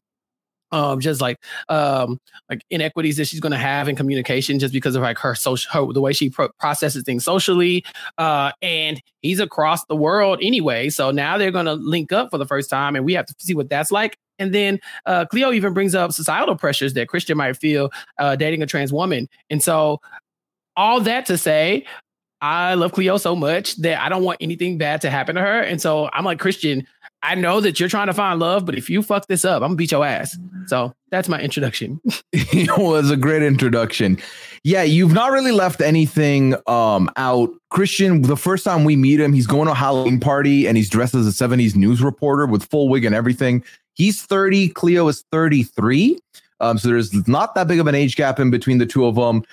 um 0.74 1.00
just 1.00 1.20
like 1.20 1.38
um 1.68 2.20
like 2.50 2.62
inequities 2.68 3.16
that 3.16 3.26
she's 3.26 3.40
going 3.40 3.52
to 3.52 3.58
have 3.58 3.88
in 3.88 3.94
communication 3.94 4.58
just 4.58 4.74
because 4.74 4.96
of 4.96 5.02
like 5.02 5.18
her 5.18 5.34
social 5.34 5.70
her, 5.72 5.92
the 5.92 6.00
way 6.00 6.12
she 6.12 6.28
pro- 6.28 6.50
processes 6.58 7.04
things 7.04 7.24
socially 7.24 7.84
uh 8.18 8.50
and 8.60 9.00
he's 9.22 9.40
across 9.40 9.84
the 9.86 9.96
world 9.96 10.38
anyway 10.42 10.90
so 10.90 11.10
now 11.10 11.38
they're 11.38 11.52
going 11.52 11.66
to 11.66 11.74
link 11.74 12.12
up 12.12 12.28
for 12.30 12.38
the 12.38 12.46
first 12.46 12.68
time 12.68 12.96
and 12.96 13.04
we 13.04 13.14
have 13.14 13.26
to 13.26 13.34
see 13.38 13.54
what 13.54 13.68
that's 13.68 13.92
like 13.92 14.18
and 14.38 14.52
then 14.52 14.80
uh 15.06 15.24
cleo 15.26 15.52
even 15.52 15.72
brings 15.72 15.94
up 15.94 16.12
societal 16.12 16.56
pressures 16.56 16.94
that 16.94 17.08
christian 17.08 17.36
might 17.36 17.56
feel 17.56 17.90
uh 18.18 18.34
dating 18.34 18.62
a 18.62 18.66
trans 18.66 18.92
woman 18.92 19.28
and 19.50 19.62
so 19.62 20.00
all 20.76 21.00
that 21.00 21.24
to 21.24 21.38
say 21.38 21.84
I 22.44 22.74
love 22.74 22.92
Cleo 22.92 23.16
so 23.16 23.34
much 23.34 23.74
that 23.76 23.98
I 24.02 24.10
don't 24.10 24.22
want 24.22 24.36
anything 24.42 24.76
bad 24.76 25.00
to 25.00 25.08
happen 25.08 25.34
to 25.36 25.40
her. 25.40 25.60
And 25.62 25.80
so 25.80 26.10
I'm 26.12 26.26
like, 26.26 26.38
Christian, 26.38 26.86
I 27.24 27.34
know 27.34 27.60
that 27.60 27.80
you're 27.80 27.88
trying 27.88 28.08
to 28.08 28.14
find 28.14 28.38
love, 28.38 28.66
but 28.66 28.76
if 28.76 28.90
you 28.90 29.02
fuck 29.02 29.26
this 29.26 29.44
up, 29.44 29.62
I'm 29.62 29.70
gonna 29.70 29.76
beat 29.76 29.92
your 29.92 30.04
ass. 30.04 30.36
So 30.66 30.94
that's 31.10 31.28
my 31.28 31.40
introduction. 31.40 32.00
it 32.32 32.76
was 32.78 33.10
a 33.10 33.16
great 33.16 33.42
introduction. 33.42 34.18
Yeah, 34.62 34.82
you've 34.82 35.12
not 35.12 35.32
really 35.32 35.52
left 35.52 35.80
anything 35.80 36.54
um 36.66 37.10
out. 37.16 37.50
Christian, 37.70 38.22
the 38.22 38.36
first 38.36 38.64
time 38.64 38.84
we 38.84 38.94
meet 38.94 39.20
him, 39.20 39.32
he's 39.32 39.46
going 39.46 39.66
to 39.66 39.72
a 39.72 39.74
Halloween 39.74 40.20
party 40.20 40.66
and 40.66 40.76
he's 40.76 40.90
dressed 40.90 41.14
as 41.14 41.26
a 41.26 41.30
70s 41.30 41.74
news 41.74 42.02
reporter 42.02 42.46
with 42.46 42.64
full 42.64 42.88
wig 42.88 43.04
and 43.04 43.14
everything. 43.14 43.64
He's 43.94 44.22
30, 44.22 44.68
Cleo 44.70 45.08
is 45.08 45.24
33. 45.32 46.18
Um, 46.60 46.78
so 46.78 46.88
there's 46.88 47.26
not 47.26 47.54
that 47.54 47.68
big 47.68 47.80
of 47.80 47.86
an 47.86 47.94
age 47.94 48.16
gap 48.16 48.38
in 48.38 48.50
between 48.50 48.78
the 48.78 48.86
two 48.86 49.06
of 49.06 49.14
them. 49.14 49.44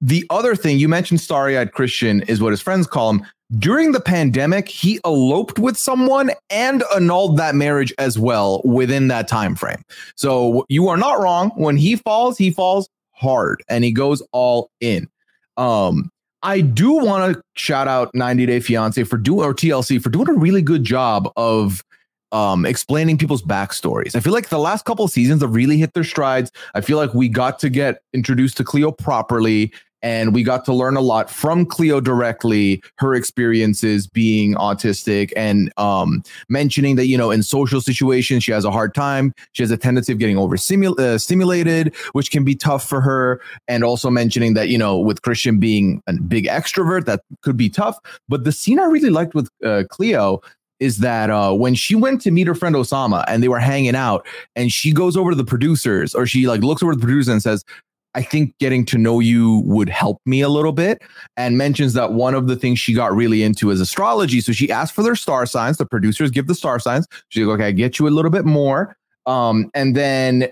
The 0.00 0.24
other 0.30 0.56
thing 0.56 0.78
you 0.78 0.88
mentioned, 0.88 1.20
starry 1.20 1.56
eyed 1.56 1.72
Christian, 1.72 2.22
is 2.22 2.40
what 2.40 2.50
his 2.50 2.60
friends 2.60 2.86
call 2.86 3.10
him. 3.10 3.26
During 3.58 3.92
the 3.92 4.00
pandemic, 4.00 4.68
he 4.68 4.98
eloped 5.04 5.58
with 5.58 5.76
someone 5.76 6.30
and 6.48 6.82
annulled 6.94 7.36
that 7.36 7.54
marriage 7.54 7.92
as 7.98 8.18
well 8.18 8.62
within 8.64 9.08
that 9.08 9.28
time 9.28 9.54
frame. 9.54 9.82
So 10.16 10.64
you 10.68 10.88
are 10.88 10.96
not 10.96 11.20
wrong. 11.20 11.50
When 11.56 11.76
he 11.76 11.96
falls, 11.96 12.38
he 12.38 12.50
falls 12.50 12.88
hard 13.12 13.62
and 13.68 13.84
he 13.84 13.92
goes 13.92 14.22
all 14.32 14.70
in. 14.80 15.08
Um, 15.56 16.10
I 16.42 16.60
do 16.60 16.94
want 16.94 17.34
to 17.34 17.42
shout 17.54 17.88
out 17.88 18.14
90 18.14 18.46
Day 18.46 18.60
Fiance 18.60 19.04
for 19.04 19.16
doing 19.16 19.44
or 19.44 19.54
TLC 19.54 20.02
for 20.02 20.10
doing 20.10 20.28
a 20.28 20.34
really 20.34 20.62
good 20.62 20.84
job 20.84 21.30
of 21.36 21.84
um 22.32 22.64
explaining 22.64 23.18
people's 23.18 23.42
backstories. 23.42 24.16
I 24.16 24.20
feel 24.20 24.32
like 24.32 24.48
the 24.48 24.58
last 24.58 24.86
couple 24.86 25.06
seasons 25.06 25.42
have 25.42 25.54
really 25.54 25.76
hit 25.76 25.92
their 25.92 26.04
strides. 26.04 26.50
I 26.74 26.80
feel 26.80 26.96
like 26.96 27.12
we 27.12 27.28
got 27.28 27.58
to 27.60 27.68
get 27.68 28.00
introduced 28.14 28.56
to 28.56 28.64
Cleo 28.64 28.90
properly 28.90 29.72
and 30.02 30.34
we 30.34 30.42
got 30.42 30.64
to 30.64 30.74
learn 30.74 30.96
a 30.96 31.00
lot 31.00 31.30
from 31.30 31.64
Cleo 31.64 32.00
directly, 32.00 32.82
her 32.98 33.14
experiences 33.14 34.06
being 34.06 34.54
autistic, 34.54 35.32
and 35.36 35.72
um, 35.76 36.22
mentioning 36.48 36.96
that 36.96 37.06
you 37.06 37.16
know 37.16 37.30
in 37.30 37.42
social 37.42 37.80
situations 37.80 38.44
she 38.44 38.52
has 38.52 38.64
a 38.64 38.70
hard 38.70 38.94
time. 38.94 39.32
She 39.52 39.62
has 39.62 39.70
a 39.70 39.76
tendency 39.76 40.12
of 40.12 40.18
getting 40.18 40.38
over 40.38 40.54
uh, 40.54 41.18
stimulated, 41.18 41.94
which 42.12 42.30
can 42.30 42.44
be 42.44 42.54
tough 42.54 42.86
for 42.88 43.00
her, 43.00 43.40
and 43.68 43.84
also 43.84 44.10
mentioning 44.10 44.54
that 44.54 44.68
you 44.68 44.78
know 44.78 44.98
with 44.98 45.22
Christian 45.22 45.58
being 45.58 46.02
a 46.06 46.14
big 46.14 46.44
extrovert, 46.46 47.04
that 47.06 47.22
could 47.42 47.56
be 47.56 47.68
tough. 47.68 47.98
But 48.28 48.44
the 48.44 48.52
scene 48.52 48.78
I 48.78 48.84
really 48.84 49.10
liked 49.10 49.34
with 49.34 49.48
uh, 49.64 49.84
Cleo 49.90 50.40
is 50.80 50.98
that 50.98 51.30
uh, 51.30 51.52
when 51.52 51.76
she 51.76 51.94
went 51.94 52.20
to 52.22 52.32
meet 52.32 52.48
her 52.48 52.56
friend 52.56 52.74
Osama 52.74 53.24
and 53.28 53.40
they 53.40 53.48
were 53.48 53.60
hanging 53.60 53.94
out, 53.94 54.26
and 54.56 54.72
she 54.72 54.92
goes 54.92 55.16
over 55.16 55.30
to 55.30 55.36
the 55.36 55.44
producers, 55.44 56.12
or 56.12 56.26
she 56.26 56.48
like 56.48 56.62
looks 56.62 56.82
over 56.82 56.92
to 56.92 56.98
the 56.98 57.04
producer 57.04 57.30
and 57.30 57.40
says, 57.40 57.64
I 58.14 58.22
think 58.22 58.56
getting 58.58 58.84
to 58.86 58.98
know 58.98 59.20
you 59.20 59.62
would 59.64 59.88
help 59.88 60.20
me 60.26 60.40
a 60.42 60.48
little 60.48 60.72
bit. 60.72 61.02
And 61.36 61.56
mentions 61.56 61.94
that 61.94 62.12
one 62.12 62.34
of 62.34 62.46
the 62.46 62.56
things 62.56 62.78
she 62.78 62.92
got 62.94 63.14
really 63.14 63.42
into 63.42 63.70
is 63.70 63.80
astrology. 63.80 64.40
So 64.40 64.52
she 64.52 64.70
asked 64.70 64.94
for 64.94 65.02
their 65.02 65.16
star 65.16 65.46
signs. 65.46 65.78
The 65.78 65.86
producers 65.86 66.30
give 66.30 66.46
the 66.46 66.54
star 66.54 66.78
signs. 66.78 67.06
She's 67.28 67.46
like, 67.46 67.54
okay, 67.54 67.68
I 67.68 67.72
get 67.72 67.98
you 67.98 68.08
a 68.08 68.10
little 68.10 68.30
bit 68.30 68.44
more. 68.44 68.96
Um, 69.26 69.70
and 69.74 69.96
then, 69.96 70.48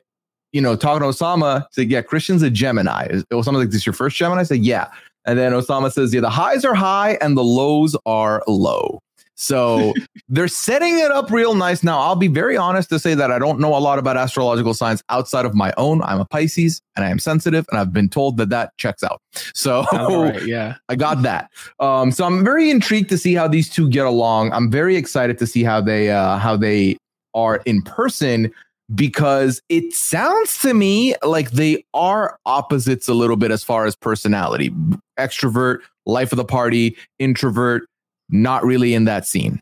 you 0.53 0.61
know, 0.61 0.77
talking 0.77 1.01
to 1.01 1.09
Osama, 1.09 1.67
said, 1.73 1.91
yeah, 1.91 2.03
Christian's 2.03 2.43
a 2.43 2.51
Gemini. 2.51 3.09
Osama 3.33 3.55
like, 3.55 3.71
this 3.71 3.85
your 3.85 3.93
first 3.93 4.17
Gemini? 4.17 4.41
I 4.41 4.45
said, 4.45 4.61
yeah. 4.61 4.89
And 5.27 5.39
then 5.39 5.53
Osama 5.53 5.93
says, 5.93 6.15
yeah, 6.15 6.21
the 6.21 6.31
highs 6.31 6.65
are 6.65 6.75
high 6.75 7.19
and 7.21 7.37
the 7.37 7.45
lows 7.45 7.95
are 8.07 8.43
low. 8.49 9.01
So 9.41 9.95
they're 10.29 10.49
setting 10.49 10.99
it 10.99 11.11
up 11.11 11.31
real 11.31 11.55
nice. 11.55 11.83
Now, 11.83 11.99
I'll 11.99 12.15
be 12.15 12.29
very 12.29 12.57
honest 12.57 12.91
to 12.91 12.99
say 12.99 13.15
that 13.15 13.31
I 13.33 13.39
don't 13.39 13.59
know 13.59 13.75
a 13.75 13.81
lot 13.81 13.99
about 13.99 14.19
astrological 14.19 14.75
signs 14.75 15.03
outside 15.09 15.47
of 15.47 15.55
my 15.55 15.73
own. 15.79 16.03
I'm 16.03 16.21
a 16.21 16.27
Pisces 16.27 16.83
and 16.95 17.05
I 17.05 17.09
am 17.09 17.19
sensitive, 17.19 17.65
and 17.71 17.81
I've 17.81 17.93
been 17.93 18.11
told 18.11 18.37
that 18.37 18.51
that 18.51 18.77
checks 18.77 19.03
out. 19.03 19.21
So 19.55 19.85
right, 19.93 20.45
yeah, 20.47 20.77
I 20.89 20.97
got 20.97 21.23
that. 21.23 21.51
Um, 21.81 22.13
so 22.13 22.25
I'm 22.25 22.45
very 22.45 22.71
intrigued 22.71 23.09
to 23.11 23.19
see 23.19 23.35
how 23.35 23.47
these 23.47 23.69
two 23.69 23.89
get 23.89 24.07
along. 24.07 24.53
I'm 24.53 24.71
very 24.71 24.97
excited 24.97 25.39
to 25.39 25.47
see 25.47 25.63
how 25.65 25.81
they 25.81 26.11
uh, 26.11 26.39
how 26.39 26.57
they 26.57 26.97
are 27.35 27.61
in 27.67 27.83
person 27.83 28.51
because 28.95 29.61
it 29.69 29.93
sounds 29.93 30.59
to 30.61 30.75
me 30.75 31.15
like 31.23 31.51
they 31.53 31.85
are 31.95 32.39
opposites 32.47 33.09
a 33.09 33.15
little 33.15 33.37
bit 33.37 33.51
as 33.51 33.63
far 33.63 33.87
as 33.87 33.95
personality 33.97 34.71
extrovert 35.19 35.79
life 36.07 36.33
of 36.33 36.37
the 36.37 36.45
party 36.45 36.97
introvert 37.19 37.85
not 38.31 38.65
really 38.65 38.95
in 38.95 39.05
that 39.05 39.27
scene. 39.27 39.61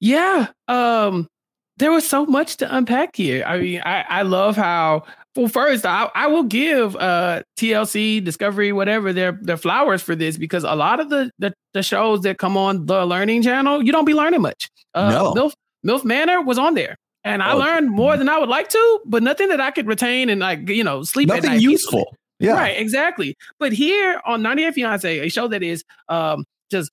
Yeah. 0.00 0.48
Um, 0.68 1.28
there 1.76 1.90
was 1.90 2.06
so 2.06 2.26
much 2.26 2.56
to 2.58 2.76
unpack 2.76 3.16
here. 3.16 3.44
I 3.46 3.58
mean, 3.58 3.82
I, 3.84 4.04
I 4.08 4.22
love 4.22 4.56
how 4.56 5.04
well 5.34 5.48
first 5.48 5.84
I, 5.84 6.08
I 6.14 6.28
will 6.28 6.44
give 6.44 6.94
uh 6.96 7.42
TLC, 7.56 8.22
Discovery, 8.22 8.72
whatever 8.72 9.12
their 9.12 9.32
their 9.42 9.56
flowers 9.56 10.02
for 10.02 10.14
this 10.14 10.36
because 10.36 10.62
a 10.62 10.74
lot 10.74 11.00
of 11.00 11.10
the, 11.10 11.30
the, 11.38 11.52
the 11.72 11.82
shows 11.82 12.20
that 12.20 12.38
come 12.38 12.56
on 12.56 12.86
the 12.86 13.04
learning 13.04 13.42
channel, 13.42 13.82
you 13.82 13.92
don't 13.92 14.04
be 14.04 14.14
learning 14.14 14.42
much. 14.42 14.70
Uh 14.94 15.10
no. 15.10 15.34
MILF, 15.34 15.52
MILF 15.84 16.04
Manor 16.04 16.42
was 16.42 16.58
on 16.58 16.74
there. 16.74 16.96
And 17.24 17.42
I 17.42 17.52
oh. 17.52 17.58
learned 17.58 17.90
more 17.90 18.16
than 18.18 18.28
I 18.28 18.38
would 18.38 18.50
like 18.50 18.68
to, 18.68 19.00
but 19.06 19.22
nothing 19.22 19.48
that 19.48 19.60
I 19.60 19.70
could 19.70 19.86
retain 19.86 20.28
and 20.28 20.40
like, 20.40 20.68
you 20.68 20.84
know, 20.84 21.02
sleep 21.02 21.28
nothing 21.28 21.58
useful. 21.58 22.14
Yeah. 22.38 22.52
Right, 22.52 22.78
exactly. 22.78 23.36
But 23.58 23.72
here 23.72 24.20
on 24.26 24.42
90 24.42 24.62
Day 24.62 24.70
Fiance, 24.72 25.18
a 25.20 25.30
show 25.30 25.48
that 25.48 25.62
is 25.62 25.82
um 26.08 26.44
just 26.70 26.90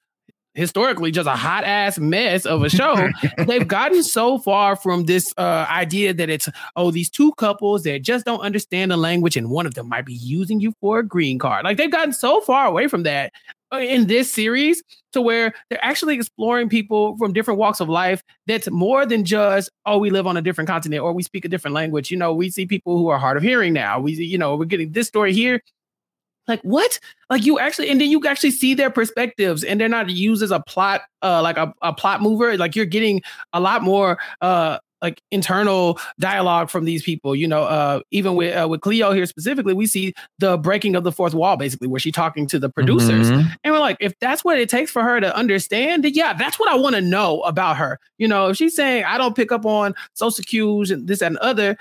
historically 0.53 1.11
just 1.11 1.27
a 1.27 1.35
hot 1.35 1.63
ass 1.63 1.97
mess 1.97 2.45
of 2.45 2.63
a 2.63 2.69
show. 2.69 3.09
they've 3.47 3.67
gotten 3.67 4.03
so 4.03 4.37
far 4.37 4.75
from 4.75 5.05
this 5.05 5.33
uh, 5.37 5.65
idea 5.69 6.13
that 6.13 6.29
it's 6.29 6.49
oh 6.75 6.91
these 6.91 7.09
two 7.09 7.31
couples 7.33 7.83
that 7.83 8.01
just 8.01 8.25
don't 8.25 8.41
understand 8.41 8.91
the 8.91 8.97
language 8.97 9.37
and 9.37 9.49
one 9.49 9.65
of 9.65 9.73
them 9.75 9.87
might 9.87 10.05
be 10.05 10.13
using 10.13 10.59
you 10.59 10.73
for 10.81 10.99
a 10.99 11.03
green 11.07 11.39
card. 11.39 11.63
Like 11.63 11.77
they've 11.77 11.91
gotten 11.91 12.13
so 12.13 12.41
far 12.41 12.65
away 12.65 12.87
from 12.87 13.03
that 13.03 13.31
uh, 13.73 13.77
in 13.77 14.07
this 14.07 14.29
series 14.29 14.83
to 15.13 15.21
where 15.21 15.53
they're 15.69 15.83
actually 15.83 16.15
exploring 16.15 16.67
people 16.67 17.15
from 17.17 17.31
different 17.31 17.57
walks 17.57 17.79
of 17.79 17.87
life 17.87 18.21
that's 18.45 18.69
more 18.69 19.05
than 19.05 19.23
just 19.23 19.69
oh 19.85 19.97
we 19.97 20.09
live 20.09 20.27
on 20.27 20.35
a 20.35 20.41
different 20.41 20.67
continent 20.67 21.01
or 21.01 21.13
we 21.13 21.23
speak 21.23 21.45
a 21.45 21.49
different 21.49 21.73
language 21.73 22.11
you 22.11 22.17
know 22.17 22.33
we 22.33 22.49
see 22.49 22.65
people 22.65 22.97
who 22.97 23.07
are 23.07 23.17
hard 23.17 23.37
of 23.37 23.43
hearing 23.43 23.71
now 23.71 23.99
we 23.99 24.11
you 24.13 24.37
know 24.37 24.57
we're 24.57 24.65
getting 24.65 24.91
this 24.91 25.07
story 25.07 25.31
here 25.33 25.61
like 26.47 26.61
what? 26.61 26.99
Like 27.29 27.45
you 27.45 27.59
actually 27.59 27.89
and 27.89 27.99
then 28.01 28.09
you 28.09 28.25
actually 28.27 28.51
see 28.51 28.73
their 28.73 28.89
perspectives 28.89 29.63
and 29.63 29.79
they're 29.79 29.89
not 29.89 30.09
used 30.09 30.43
as 30.43 30.51
a 30.51 30.59
plot 30.61 31.01
uh 31.21 31.41
like 31.41 31.57
a, 31.57 31.73
a 31.81 31.93
plot 31.93 32.21
mover. 32.21 32.57
Like 32.57 32.75
you're 32.75 32.85
getting 32.85 33.21
a 33.53 33.59
lot 33.59 33.83
more 33.83 34.17
uh 34.41 34.79
like 35.01 35.21
internal 35.31 35.99
dialogue 36.19 36.69
from 36.69 36.85
these 36.85 37.03
people 37.03 37.35
you 37.35 37.47
know 37.47 37.63
uh 37.63 37.99
even 38.11 38.35
with 38.35 38.55
uh, 38.55 38.67
with 38.67 38.81
cleo 38.81 39.11
here 39.11 39.25
specifically 39.25 39.73
we 39.73 39.87
see 39.87 40.13
the 40.39 40.57
breaking 40.57 40.95
of 40.95 41.03
the 41.03 41.11
fourth 41.11 41.33
wall 41.33 41.57
basically 41.57 41.87
where 41.87 41.99
she's 41.99 42.13
talking 42.13 42.45
to 42.47 42.59
the 42.59 42.69
producers. 42.69 43.31
Mm-hmm. 43.31 43.47
and 43.63 43.73
we're 43.73 43.79
like 43.79 43.97
if 43.99 44.13
that's 44.19 44.43
what 44.43 44.59
it 44.59 44.69
takes 44.69 44.91
for 44.91 45.01
her 45.01 45.19
to 45.19 45.35
understand 45.35 46.03
then 46.03 46.13
yeah 46.13 46.33
that's 46.33 46.59
what 46.59 46.69
i 46.69 46.75
want 46.75 46.95
to 46.95 47.01
know 47.01 47.41
about 47.41 47.77
her. 47.77 47.99
You 48.17 48.27
know 48.27 48.49
if 48.49 48.57
she's 48.57 48.75
saying 48.75 49.03
i 49.05 49.17
don't 49.17 49.35
pick 49.35 49.51
up 49.51 49.65
on 49.65 49.95
social 50.13 50.43
cues 50.43 50.91
and 50.91 51.07
this 51.07 51.21
and 51.21 51.37
other 51.37 51.77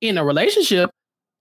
in 0.00 0.16
a 0.16 0.24
relationship 0.24 0.90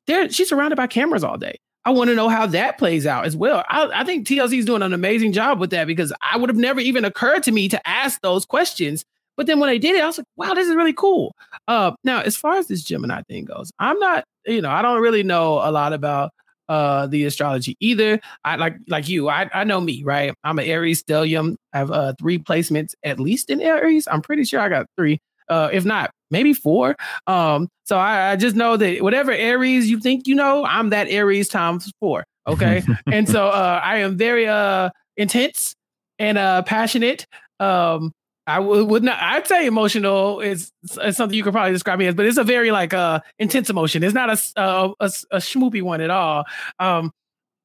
there 0.07 0.29
she's 0.29 0.49
surrounded 0.49 0.75
by 0.75 0.87
cameras 0.87 1.23
all 1.23 1.37
day 1.37 1.59
I 1.89 1.91
want 1.91 2.11
to 2.11 2.15
know 2.15 2.29
how 2.29 2.45
that 2.45 2.77
plays 2.77 3.07
out 3.07 3.25
as 3.25 3.35
well. 3.35 3.63
I, 3.67 3.89
I 3.91 4.03
think 4.03 4.27
TLC 4.27 4.59
is 4.59 4.65
doing 4.65 4.83
an 4.83 4.93
amazing 4.93 5.31
job 5.31 5.59
with 5.59 5.71
that 5.71 5.87
because 5.87 6.13
I 6.21 6.37
would 6.37 6.47
have 6.47 6.55
never 6.55 6.79
even 6.79 7.03
occurred 7.03 7.41
to 7.43 7.51
me 7.51 7.67
to 7.67 7.87
ask 7.87 8.21
those 8.21 8.45
questions. 8.45 9.03
But 9.35 9.47
then 9.47 9.59
when 9.59 9.71
I 9.71 9.79
did 9.79 9.95
it, 9.95 10.03
I 10.03 10.05
was 10.05 10.19
like, 10.19 10.27
wow, 10.37 10.53
this 10.53 10.67
is 10.67 10.75
really 10.75 10.93
cool. 10.93 11.33
Uh, 11.67 11.93
now, 12.03 12.21
as 12.21 12.37
far 12.37 12.57
as 12.57 12.67
this 12.67 12.83
Gemini 12.83 13.23
thing 13.23 13.45
goes, 13.45 13.71
I'm 13.79 13.97
not, 13.97 14.23
you 14.45 14.61
know, 14.61 14.69
I 14.69 14.83
don't 14.83 15.01
really 15.01 15.23
know 15.23 15.53
a 15.53 15.71
lot 15.71 15.91
about 15.93 16.29
uh 16.67 17.07
the 17.07 17.25
astrology 17.25 17.75
either. 17.79 18.19
I 18.45 18.57
like 18.57 18.75
like 18.87 19.09
you, 19.09 19.27
I, 19.27 19.49
I 19.51 19.63
know 19.63 19.81
me, 19.81 20.03
right? 20.03 20.35
I'm 20.43 20.59
an 20.59 20.65
Aries 20.65 21.01
stellium. 21.01 21.55
I 21.73 21.79
have 21.79 21.89
uh 21.89 22.13
three 22.19 22.37
placements 22.37 22.93
at 23.03 23.19
least 23.19 23.49
in 23.49 23.61
Aries. 23.61 24.07
I'm 24.11 24.21
pretty 24.21 24.43
sure 24.43 24.59
I 24.59 24.69
got 24.69 24.85
three 24.95 25.19
uh, 25.49 25.69
if 25.73 25.85
not 25.85 26.11
maybe 26.31 26.53
four. 26.53 26.95
Um, 27.27 27.69
so 27.85 27.97
I, 27.97 28.31
I, 28.31 28.35
just 28.35 28.55
know 28.55 28.77
that 28.77 29.01
whatever 29.01 29.31
Aries 29.31 29.89
you 29.89 29.99
think 29.99 30.27
you 30.27 30.35
know, 30.35 30.65
I'm 30.65 30.89
that 30.89 31.07
Aries 31.09 31.47
times 31.47 31.91
four. 31.99 32.25
Okay, 32.47 32.83
and 33.11 33.27
so 33.27 33.47
uh, 33.47 33.81
I 33.83 33.97
am 33.97 34.17
very 34.17 34.47
uh, 34.47 34.89
intense 35.17 35.75
and 36.17 36.37
uh, 36.37 36.61
passionate. 36.63 37.25
Um, 37.59 38.11
I 38.47 38.55
w- 38.55 38.85
would 38.85 39.03
not. 39.03 39.21
I'd 39.21 39.47
say 39.47 39.67
emotional 39.67 40.39
is, 40.39 40.71
is, 41.03 41.17
something 41.17 41.37
you 41.37 41.43
could 41.43 41.53
probably 41.53 41.71
describe 41.71 41.99
me 41.99 42.07
as, 42.07 42.15
but 42.15 42.25
it's 42.25 42.37
a 42.37 42.43
very 42.43 42.71
like 42.71 42.93
uh 42.93 43.19
intense 43.37 43.69
emotion. 43.69 44.03
It's 44.03 44.15
not 44.15 44.29
a 44.29 44.39
a, 44.55 44.93
a, 44.99 45.11
a 45.31 45.37
schmoopy 45.37 45.83
one 45.83 46.01
at 46.01 46.09
all. 46.09 46.45
Um, 46.79 47.11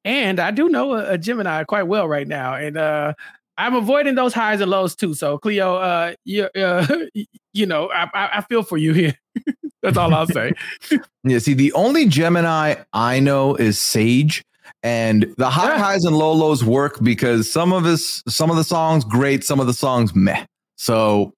and 0.03 0.39
I 0.39 0.51
do 0.51 0.69
know 0.69 0.93
a, 0.93 1.13
a, 1.13 1.17
Gemini 1.17 1.63
quite 1.63 1.87
well 1.87 2.07
right 2.07 2.27
now, 2.27 2.53
and 2.53 2.77
uh, 2.77 3.13
I'm 3.57 3.75
avoiding 3.75 4.15
those 4.15 4.33
highs 4.33 4.61
and 4.61 4.69
lows 4.69 4.95
too. 4.95 5.13
So 5.13 5.37
Cleo, 5.37 5.75
uh, 5.75 6.13
you, 6.25 6.43
uh, 6.55 6.85
you 7.53 7.65
know, 7.65 7.89
I, 7.91 8.07
I 8.13 8.41
feel 8.41 8.63
for 8.63 8.77
you 8.77 8.93
here. 8.93 9.13
That's 9.81 9.97
all 9.97 10.13
I'll 10.13 10.27
say. 10.27 10.53
yeah. 11.23 11.39
See, 11.39 11.53
the 11.53 11.71
only 11.73 12.07
Gemini 12.07 12.75
I 12.93 13.19
know 13.19 13.55
is 13.55 13.79
Sage, 13.79 14.43
and 14.81 15.33
the 15.37 15.49
high 15.49 15.75
yeah. 15.75 15.77
highs 15.77 16.05
and 16.05 16.17
low 16.17 16.33
lows 16.33 16.63
work 16.63 16.99
because 17.03 17.51
some 17.51 17.71
of 17.71 17.83
his, 17.83 18.23
some 18.27 18.49
of 18.49 18.57
the 18.57 18.63
songs 18.63 19.03
great, 19.03 19.43
some 19.43 19.59
of 19.59 19.67
the 19.67 19.73
songs 19.73 20.15
meh. 20.15 20.43
So 20.77 21.33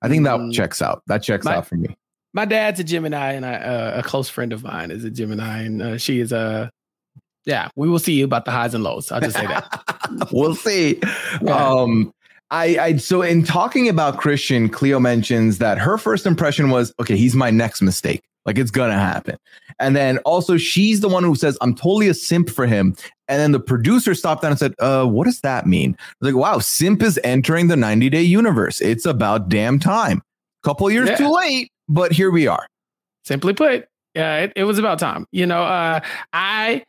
I 0.00 0.08
think 0.08 0.24
that 0.24 0.38
mm. 0.38 0.52
checks 0.52 0.80
out. 0.80 1.02
That 1.08 1.22
checks 1.22 1.44
my, 1.44 1.56
out 1.56 1.66
for 1.66 1.76
me. 1.76 1.94
My 2.32 2.46
dad's 2.46 2.80
a 2.80 2.84
Gemini, 2.84 3.32
and 3.32 3.44
I, 3.44 3.54
uh, 3.54 3.98
a 3.98 4.02
close 4.02 4.30
friend 4.30 4.52
of 4.52 4.62
mine 4.62 4.90
is 4.90 5.04
a 5.04 5.10
Gemini, 5.10 5.62
and 5.62 5.82
uh, 5.82 5.98
she 5.98 6.20
is 6.20 6.32
a 6.32 6.70
yeah, 7.50 7.68
we 7.74 7.88
will 7.88 7.98
see 7.98 8.12
you 8.12 8.24
about 8.24 8.44
the 8.44 8.52
highs 8.52 8.74
and 8.74 8.84
lows. 8.84 9.10
I'll 9.10 9.20
just 9.20 9.36
say 9.36 9.46
that. 9.46 10.28
we'll 10.32 10.54
see. 10.54 11.00
Yeah. 11.42 11.56
Um, 11.56 12.14
I, 12.52 12.78
I 12.78 12.96
so 12.96 13.22
in 13.22 13.42
talking 13.42 13.88
about 13.88 14.18
Christian, 14.18 14.68
Cleo 14.68 15.00
mentions 15.00 15.58
that 15.58 15.76
her 15.78 15.98
first 15.98 16.26
impression 16.26 16.70
was, 16.70 16.94
okay, 17.00 17.16
he's 17.16 17.34
my 17.34 17.50
next 17.50 17.82
mistake. 17.82 18.22
Like 18.46 18.56
it's 18.56 18.70
gonna 18.70 18.98
happen. 18.98 19.36
And 19.80 19.96
then 19.96 20.18
also 20.18 20.56
she's 20.58 21.00
the 21.00 21.08
one 21.08 21.24
who 21.24 21.34
says, 21.34 21.58
I'm 21.60 21.74
totally 21.74 22.06
a 22.06 22.14
simp 22.14 22.50
for 22.50 22.66
him. 22.66 22.94
And 23.26 23.40
then 23.40 23.50
the 23.50 23.60
producer 23.60 24.14
stopped 24.14 24.42
down 24.42 24.52
and 24.52 24.58
said, 24.58 24.74
uh, 24.78 25.06
what 25.06 25.24
does 25.24 25.40
that 25.40 25.66
mean? 25.66 25.96
like, 26.20 26.36
wow, 26.36 26.60
simp 26.60 27.02
is 27.02 27.18
entering 27.24 27.66
the 27.66 27.76
90 27.76 28.10
day 28.10 28.22
universe. 28.22 28.80
It's 28.80 29.06
about 29.06 29.48
damn 29.48 29.80
time. 29.80 30.22
Couple 30.62 30.88
years 30.88 31.08
yeah. 31.08 31.16
too 31.16 31.34
late, 31.34 31.72
but 31.88 32.12
here 32.12 32.30
we 32.30 32.46
are. 32.46 32.66
Simply 33.24 33.54
put, 33.54 33.88
yeah, 34.14 34.38
it, 34.38 34.52
it 34.54 34.64
was 34.64 34.78
about 34.78 35.00
time. 35.00 35.26
You 35.32 35.46
know, 35.46 35.64
uh, 35.64 36.00
I 36.32 36.84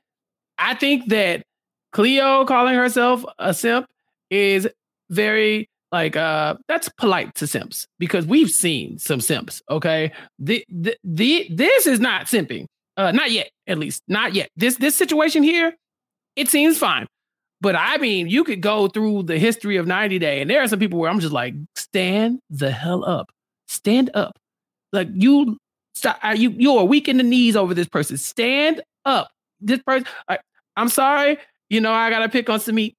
I 0.61 0.75
think 0.75 1.09
that 1.09 1.43
Cleo 1.91 2.45
calling 2.45 2.75
herself 2.75 3.25
a 3.39 3.53
simp 3.53 3.87
is 4.29 4.67
very 5.09 5.69
like 5.91 6.15
uh 6.15 6.55
that's 6.67 6.87
polite 6.87 7.35
to 7.35 7.45
simps 7.47 7.85
because 7.99 8.25
we've 8.25 8.49
seen 8.49 8.97
some 8.97 9.19
simps 9.19 9.61
okay? 9.69 10.11
The, 10.39 10.63
the 10.69 10.95
the 11.03 11.47
this 11.49 11.85
is 11.85 11.99
not 11.99 12.27
simping 12.27 12.67
uh 12.95 13.11
not 13.11 13.31
yet 13.31 13.49
at 13.67 13.77
least 13.77 14.03
not 14.07 14.33
yet. 14.33 14.49
This 14.55 14.77
this 14.77 14.95
situation 14.95 15.43
here 15.43 15.75
it 16.35 16.49
seems 16.49 16.77
fine. 16.77 17.07
But 17.59 17.75
i 17.75 17.97
mean 17.97 18.29
you 18.29 18.43
could 18.43 18.61
go 18.61 18.87
through 18.87 19.23
the 19.23 19.37
history 19.37 19.75
of 19.77 19.85
90 19.85 20.19
day 20.19 20.41
and 20.41 20.49
there 20.49 20.61
are 20.61 20.67
some 20.67 20.79
people 20.79 20.97
where 20.97 21.09
i'm 21.09 21.19
just 21.19 21.33
like 21.33 21.55
stand 21.75 22.39
the 22.49 22.71
hell 22.71 23.03
up. 23.03 23.29
Stand 23.67 24.11
up. 24.13 24.37
Like 24.93 25.09
you 25.13 25.57
stop 25.93 26.19
uh, 26.23 26.35
you 26.37 26.51
you're 26.51 26.83
weak 26.85 27.09
in 27.09 27.17
the 27.17 27.23
knees 27.23 27.57
over 27.57 27.73
this 27.73 27.87
person. 27.89 28.15
Stand 28.17 28.81
up. 29.03 29.29
This 29.59 29.81
person 29.85 30.07
I'm 30.75 30.89
sorry. 30.89 31.37
You 31.69 31.81
know, 31.81 31.93
I 31.93 32.09
gotta 32.09 32.29
pick 32.29 32.49
on 32.49 32.59
some 32.59 32.75
meat. 32.75 32.95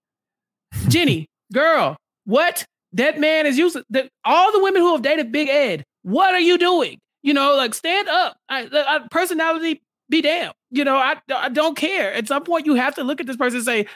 Jenny, 0.89 1.27
girl, 1.53 1.97
what? 2.25 2.65
That 2.95 3.19
man 3.19 3.47
is 3.47 3.57
using 3.57 3.83
that 3.91 4.09
all 4.25 4.53
the 4.53 4.63
women 4.63 4.83
who 4.83 4.93
have 4.93 5.03
dated 5.03 5.33
Big 5.33 5.49
Ed. 5.49 5.85
What 6.03 6.35
are 6.35 6.41
you 6.41 6.59
doing? 6.59 6.99
You 7.23 7.33
know, 7.33 7.55
like 7.57 7.75
stand 7.75 8.09
up. 8.09 8.37
I, 8.49 8.69
I, 8.71 9.01
personality 9.11 9.81
be 10.11 10.21
damned. 10.21 10.53
You 10.71 10.85
know, 10.85 10.97
I 10.97 11.17
I 11.35 11.49
don't 11.49 11.77
care. 11.77 12.13
At 12.13 12.29
some 12.29 12.45
point, 12.45 12.67
you 12.67 12.75
have 12.75 12.95
to 12.97 13.05
look 13.05 13.21
at 13.21 13.27
this 13.27 13.37
person 13.37 13.59
and 13.59 13.65
say, 13.65 13.87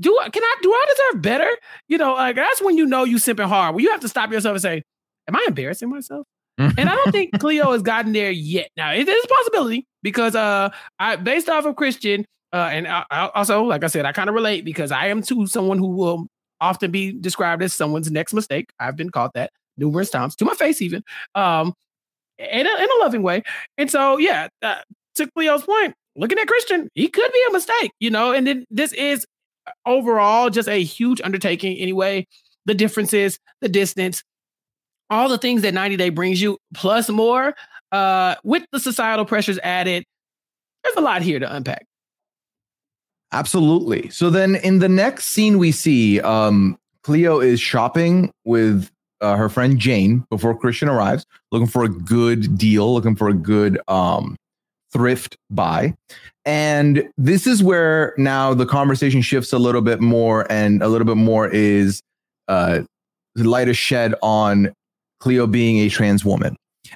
"Do 0.00 0.18
I 0.20 0.30
can 0.30 0.42
I 0.42 0.56
do 0.62 0.72
I 0.72 0.86
deserve 0.88 1.22
better?" 1.22 1.50
You 1.86 1.98
know, 1.98 2.14
like 2.14 2.36
that's 2.36 2.60
when 2.62 2.76
you 2.76 2.86
know 2.86 3.04
you 3.04 3.16
simping 3.16 3.46
hard. 3.46 3.74
When 3.74 3.84
you 3.84 3.90
have 3.90 4.00
to 4.00 4.08
stop 4.08 4.32
yourself 4.32 4.54
and 4.54 4.62
say, 4.62 4.82
"Am 5.28 5.36
I 5.36 5.44
embarrassing 5.46 5.90
myself?" 5.90 6.26
and 6.58 6.88
I 6.88 6.94
don't 6.94 7.12
think 7.12 7.32
Cleo 7.40 7.72
has 7.72 7.82
gotten 7.82 8.12
there 8.12 8.30
yet. 8.30 8.70
Now 8.76 8.92
it 8.92 9.08
is 9.08 9.24
a 9.24 9.28
possibility 9.28 9.86
because 10.02 10.34
uh, 10.34 10.70
I 10.98 11.16
based 11.16 11.48
off 11.48 11.64
of 11.66 11.76
Christian, 11.76 12.24
uh, 12.54 12.68
and 12.72 12.86
I, 12.86 13.04
I 13.10 13.30
also 13.34 13.64
like 13.64 13.82
I 13.82 13.88
said, 13.88 14.06
I 14.06 14.12
kind 14.12 14.28
of 14.28 14.34
relate 14.34 14.64
because 14.64 14.92
I 14.92 15.08
am 15.08 15.22
too 15.22 15.48
someone 15.48 15.78
who 15.78 15.88
will 15.88 16.28
often 16.60 16.92
be 16.92 17.12
described 17.12 17.62
as 17.62 17.74
someone's 17.74 18.10
next 18.12 18.32
mistake. 18.32 18.70
I've 18.78 18.96
been 18.96 19.10
called 19.10 19.32
that 19.34 19.50
numerous 19.76 20.08
times 20.08 20.36
to 20.36 20.44
my 20.44 20.54
face, 20.54 20.80
even 20.80 21.02
um, 21.34 21.74
in 22.38 22.66
a, 22.66 22.70
in 22.70 22.88
a 22.88 23.00
loving 23.00 23.24
way. 23.24 23.42
And 23.76 23.90
so, 23.90 24.18
yeah, 24.18 24.46
uh, 24.62 24.76
to 25.16 25.28
Cleo's 25.32 25.64
point, 25.64 25.94
looking 26.14 26.38
at 26.38 26.46
Christian, 26.46 26.88
he 26.94 27.08
could 27.08 27.32
be 27.32 27.44
a 27.48 27.52
mistake, 27.52 27.90
you 27.98 28.10
know. 28.10 28.32
And 28.32 28.46
then 28.46 28.64
this 28.70 28.92
is 28.92 29.26
uh, 29.66 29.72
overall 29.84 30.48
just 30.48 30.68
a 30.68 30.80
huge 30.80 31.20
undertaking 31.22 31.76
anyway. 31.78 32.24
The 32.66 32.74
differences, 32.74 33.38
the 33.62 33.68
distance, 33.68 34.22
all 35.10 35.28
the 35.28 35.38
things 35.38 35.62
that 35.62 35.74
90 35.74 35.96
Day 35.96 36.08
brings 36.08 36.40
you, 36.40 36.58
plus 36.72 37.10
more, 37.10 37.54
uh, 37.90 38.36
with 38.44 38.62
the 38.70 38.78
societal 38.78 39.24
pressures 39.24 39.58
added, 39.62 40.04
there's 40.84 40.96
a 40.96 41.00
lot 41.00 41.22
here 41.22 41.40
to 41.40 41.52
unpack. 41.52 41.86
Absolutely. 43.34 44.08
So 44.10 44.30
then 44.30 44.54
in 44.54 44.78
the 44.78 44.88
next 44.88 45.26
scene 45.26 45.58
we 45.58 45.72
see, 45.72 46.20
um, 46.20 46.78
Cleo 47.02 47.40
is 47.40 47.60
shopping 47.60 48.30
with 48.44 48.88
uh, 49.20 49.34
her 49.34 49.48
friend 49.48 49.76
Jane 49.76 50.24
before 50.30 50.56
Christian 50.56 50.88
arrives, 50.88 51.26
looking 51.50 51.66
for 51.66 51.82
a 51.82 51.88
good 51.88 52.56
deal, 52.56 52.94
looking 52.94 53.16
for 53.16 53.28
a 53.28 53.34
good 53.34 53.80
um, 53.88 54.36
thrift 54.92 55.36
buy. 55.50 55.94
And 56.44 57.08
this 57.18 57.46
is 57.46 57.60
where 57.60 58.14
now 58.18 58.54
the 58.54 58.66
conversation 58.66 59.20
shifts 59.20 59.52
a 59.52 59.58
little 59.58 59.80
bit 59.80 60.00
more, 60.00 60.46
and 60.48 60.80
a 60.80 60.88
little 60.88 61.06
bit 61.06 61.16
more 61.16 61.48
is 61.48 62.00
uh, 62.46 62.82
light 63.34 63.68
a 63.68 63.74
shed 63.74 64.14
on 64.22 64.72
Cleo 65.18 65.48
being 65.48 65.78
a 65.78 65.88
trans 65.88 66.24
woman. 66.24 66.54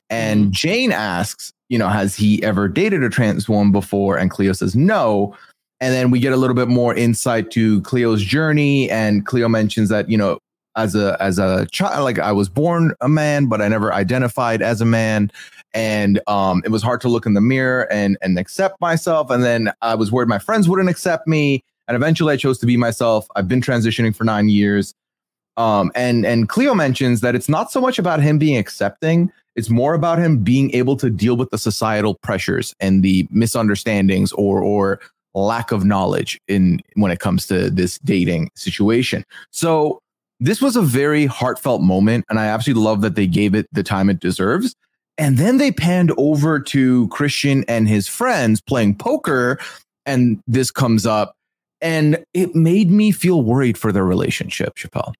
And 0.08 0.44
mm-hmm. 0.44 0.52
Jane 0.52 0.92
asks, 0.92 1.50
you 1.68 1.78
know, 1.78 1.88
has 1.88 2.14
he 2.14 2.40
ever 2.44 2.68
dated 2.68 3.02
a 3.02 3.10
trans 3.10 3.48
woman 3.48 3.72
before? 3.72 4.16
And 4.16 4.30
Cleo 4.30 4.52
says 4.52 4.76
no. 4.76 5.34
And 5.80 5.94
then 5.94 6.10
we 6.10 6.18
get 6.18 6.32
a 6.32 6.36
little 6.36 6.56
bit 6.56 6.68
more 6.68 6.94
insight 6.94 7.50
to 7.52 7.80
Cleo's 7.82 8.22
journey. 8.22 8.90
And 8.90 9.24
Cleo 9.24 9.48
mentions 9.48 9.88
that, 9.90 10.10
you 10.10 10.16
know, 10.16 10.38
as 10.76 10.94
a 10.94 11.16
as 11.20 11.38
a 11.38 11.66
child, 11.66 12.04
like 12.04 12.18
I 12.18 12.32
was 12.32 12.48
born 12.48 12.94
a 13.00 13.08
man, 13.08 13.46
but 13.46 13.60
I 13.60 13.68
never 13.68 13.92
identified 13.92 14.62
as 14.62 14.80
a 14.80 14.84
man. 14.84 15.30
And 15.74 16.20
um, 16.26 16.62
it 16.64 16.70
was 16.70 16.82
hard 16.82 17.00
to 17.02 17.08
look 17.08 17.26
in 17.26 17.34
the 17.34 17.40
mirror 17.40 17.90
and 17.92 18.16
and 18.22 18.38
accept 18.38 18.80
myself. 18.80 19.30
And 19.30 19.44
then 19.44 19.72
I 19.82 19.94
was 19.94 20.10
worried 20.10 20.28
my 20.28 20.38
friends 20.38 20.68
wouldn't 20.68 20.88
accept 20.88 21.26
me. 21.26 21.62
And 21.86 21.94
eventually 21.94 22.34
I 22.34 22.36
chose 22.36 22.58
to 22.58 22.66
be 22.66 22.76
myself. 22.76 23.26
I've 23.36 23.48
been 23.48 23.60
transitioning 23.60 24.14
for 24.14 24.24
nine 24.24 24.48
years. 24.48 24.94
Um, 25.56 25.90
and 25.94 26.24
and 26.24 26.48
Cleo 26.48 26.74
mentions 26.74 27.20
that 27.20 27.34
it's 27.34 27.48
not 27.48 27.72
so 27.72 27.80
much 27.80 27.98
about 27.98 28.22
him 28.22 28.38
being 28.38 28.56
accepting, 28.56 29.32
it's 29.56 29.68
more 29.68 29.94
about 29.94 30.20
him 30.20 30.38
being 30.38 30.72
able 30.72 30.96
to 30.98 31.10
deal 31.10 31.36
with 31.36 31.50
the 31.50 31.58
societal 31.58 32.14
pressures 32.22 32.74
and 32.78 33.02
the 33.02 33.26
misunderstandings 33.32 34.32
or 34.32 34.62
or 34.62 35.00
lack 35.34 35.72
of 35.72 35.84
knowledge 35.84 36.40
in 36.48 36.80
when 36.94 37.10
it 37.10 37.20
comes 37.20 37.46
to 37.46 37.70
this 37.70 37.98
dating 37.98 38.50
situation. 38.54 39.24
So 39.50 40.00
this 40.40 40.62
was 40.62 40.76
a 40.76 40.82
very 40.82 41.26
heartfelt 41.26 41.82
moment, 41.82 42.24
and 42.28 42.38
I 42.38 42.46
absolutely 42.46 42.84
love 42.84 43.00
that 43.02 43.14
they 43.14 43.26
gave 43.26 43.54
it 43.54 43.66
the 43.72 43.82
time 43.82 44.08
it 44.08 44.20
deserves. 44.20 44.74
And 45.16 45.36
then 45.36 45.58
they 45.58 45.72
panned 45.72 46.12
over 46.16 46.60
to 46.60 47.08
Christian 47.08 47.64
and 47.66 47.88
his 47.88 48.06
friends 48.06 48.60
playing 48.60 48.96
poker, 48.96 49.58
and 50.06 50.40
this 50.46 50.70
comes 50.70 51.06
up, 51.06 51.34
and 51.80 52.24
it 52.34 52.54
made 52.54 52.90
me 52.90 53.10
feel 53.10 53.42
worried 53.42 53.76
for 53.76 53.90
their 53.90 54.04
relationship, 54.04 54.76
Chappell. 54.76 55.12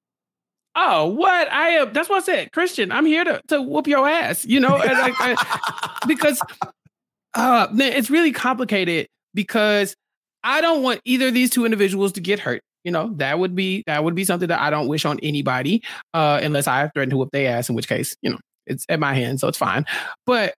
Oh, 0.77 1.07
what 1.07 1.51
I 1.51 1.71
am? 1.71 1.92
That's 1.92 2.09
what 2.09 2.23
I 2.23 2.27
said, 2.27 2.53
Christian. 2.53 2.92
I'm 2.92 3.05
here 3.05 3.25
to 3.25 3.40
to 3.49 3.61
whoop 3.61 3.88
your 3.88 4.09
ass, 4.09 4.44
you 4.44 4.61
know, 4.61 4.77
I, 4.77 5.12
I, 5.18 5.99
because 6.07 6.40
uh, 7.35 7.66
it's 7.75 8.11
really 8.11 8.31
complicated 8.31 9.09
because 9.38 9.94
I 10.42 10.61
don't 10.61 10.83
want 10.83 11.01
either 11.05 11.29
of 11.29 11.35
these 11.35 11.48
two 11.48 11.64
individuals 11.64 12.11
to 12.14 12.20
get 12.20 12.40
hurt. 12.40 12.61
You 12.83 12.90
know, 12.90 13.12
that 13.18 13.38
would 13.38 13.55
be 13.55 13.85
that 13.87 14.03
would 14.03 14.16
be 14.16 14.24
something 14.24 14.48
that 14.48 14.61
I 14.61 14.68
don't 14.68 14.88
wish 14.88 15.05
on 15.05 15.20
anybody, 15.22 15.85
uh, 16.12 16.40
unless 16.42 16.66
I 16.66 16.88
threaten 16.88 17.11
to 17.11 17.16
whip 17.18 17.29
their 17.33 17.57
ass, 17.57 17.68
in 17.68 17.77
which 17.77 17.87
case, 17.87 18.16
you 18.20 18.31
know, 18.31 18.38
it's 18.66 18.85
at 18.88 18.98
my 18.98 19.14
hand, 19.14 19.38
so 19.38 19.46
it's 19.46 19.57
fine. 19.57 19.87
But 20.27 20.55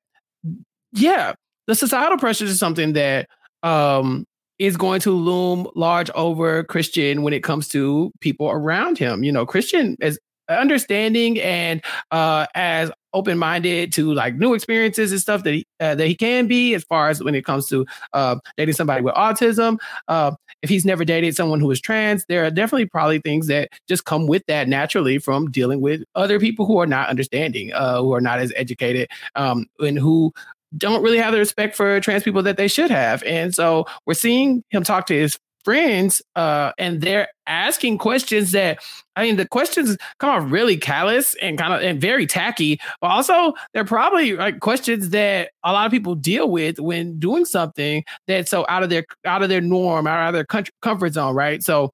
yeah, 0.93 1.35
the 1.67 1.75
societal 1.75 2.17
pressures 2.17 2.49
is 2.49 2.59
something 2.59 2.95
that 2.95 3.29
um 3.63 4.25
is 4.59 4.79
going 4.79 5.01
to 5.03 5.11
loom 5.11 5.69
large 5.75 6.11
over 6.15 6.65
Christian 6.65 7.21
when 7.21 7.35
it 7.35 7.43
comes 7.43 7.69
to 7.69 8.11
people 8.21 8.49
around 8.49 8.97
him. 8.97 9.23
You 9.23 9.33
know, 9.33 9.45
Christian 9.45 9.99
is 10.01 10.19
understanding 10.59 11.41
and 11.41 11.83
uh, 12.11 12.47
as 12.55 12.91
open 13.13 13.39
minded 13.39 13.93
to 13.93 14.13
like 14.13 14.37
new 14.37 14.55
experiences 14.55 15.11
and 15.13 15.21
stuff 15.21 15.43
that 15.43 15.55
he, 15.55 15.67
uh, 15.81 15.95
that 15.95 16.07
he 16.07 16.15
can 16.15 16.47
be 16.47 16.75
as 16.75 16.85
far 16.85 17.09
as 17.09 17.23
when 17.23 17.35
it 17.35 17.45
comes 17.45 17.67
to 17.67 17.85
uh, 18.13 18.37
dating 18.57 18.75
somebody 18.75 19.03
with 19.03 19.15
autism. 19.15 19.79
Uh, 20.09 20.33
if 20.63 20.71
he's 20.71 20.85
never 20.85 21.05
dated 21.05 21.35
someone 21.35 21.61
who 21.61 21.71
is 21.71 21.81
trans, 21.81 22.25
there 22.29 22.45
are 22.45 22.51
definitely 22.51 22.87
probably 22.87 23.19
things 23.19 23.47
that 23.49 23.71
just 23.89 24.05
come 24.05 24.27
with 24.27 24.45
that 24.47 24.69
naturally 24.69 25.19
from 25.19 25.51
dealing 25.51 25.81
with 25.81 26.03
other 26.15 26.39
people 26.39 26.67
who 26.67 26.79
are 26.79 26.87
not 26.87 27.09
understanding, 27.09 27.73
uh, 27.73 28.01
who 28.01 28.13
are 28.13 28.21
not 28.21 28.39
as 28.39 28.53
educated, 28.57 29.09
um, 29.35 29.67
and 29.81 29.99
who 29.99 30.33
don't 30.77 31.03
really 31.03 31.19
have 31.19 31.33
the 31.33 31.39
respect 31.39 31.75
for 31.75 31.99
trans 32.01 32.23
people 32.23 32.43
that 32.43 32.57
they 32.57 32.69
should 32.69 32.91
have. 32.91 33.23
And 33.25 33.55
so 33.55 33.87
we're 34.07 34.15
seeing 34.15 34.63
him 34.71 34.85
talk 34.85 35.07
to 35.07 35.15
his 35.15 35.39
friends 35.65 36.23
uh, 36.37 36.73
and 36.79 37.01
they're 37.01 37.29
asking 37.47 37.99
questions 37.99 38.53
that 38.53 38.79
I 39.17 39.25
mean 39.25 39.37
the 39.37 39.49
questions 39.49 39.97
come 40.19 40.31
off 40.31 40.53
really 40.53 40.77
callous 40.77 41.35
and 41.43 41.59
kind 41.59 41.75
of 41.75 41.83
and 41.83 42.01
very 42.01 42.27
tacky, 42.27 42.81
but 43.01 43.09
also 43.09 43.55
they're 43.73 43.85
probably 43.85 44.35
like 44.37 44.61
questions 44.61 45.11
that 45.11 45.51
a 45.65 45.73
lot 45.73 45.87
of 45.87 45.93
people 45.93 46.15
deal 46.15 46.51
with 46.51 46.79
when 46.79 47.19
doing 47.19 47.45
something 47.45 48.05
that's 48.27 48.51
so 48.51 48.65
out 48.69 48.83
of 48.83 48.91
their 48.91 49.05
out 49.25 49.43
of 49.43 49.49
their 49.49 49.61
norm, 49.61 50.07
out 50.07 50.29
of 50.29 50.35
their 50.35 50.65
comfort 50.83 51.13
zone, 51.13 51.35
right? 51.35 51.63
So 51.63 51.93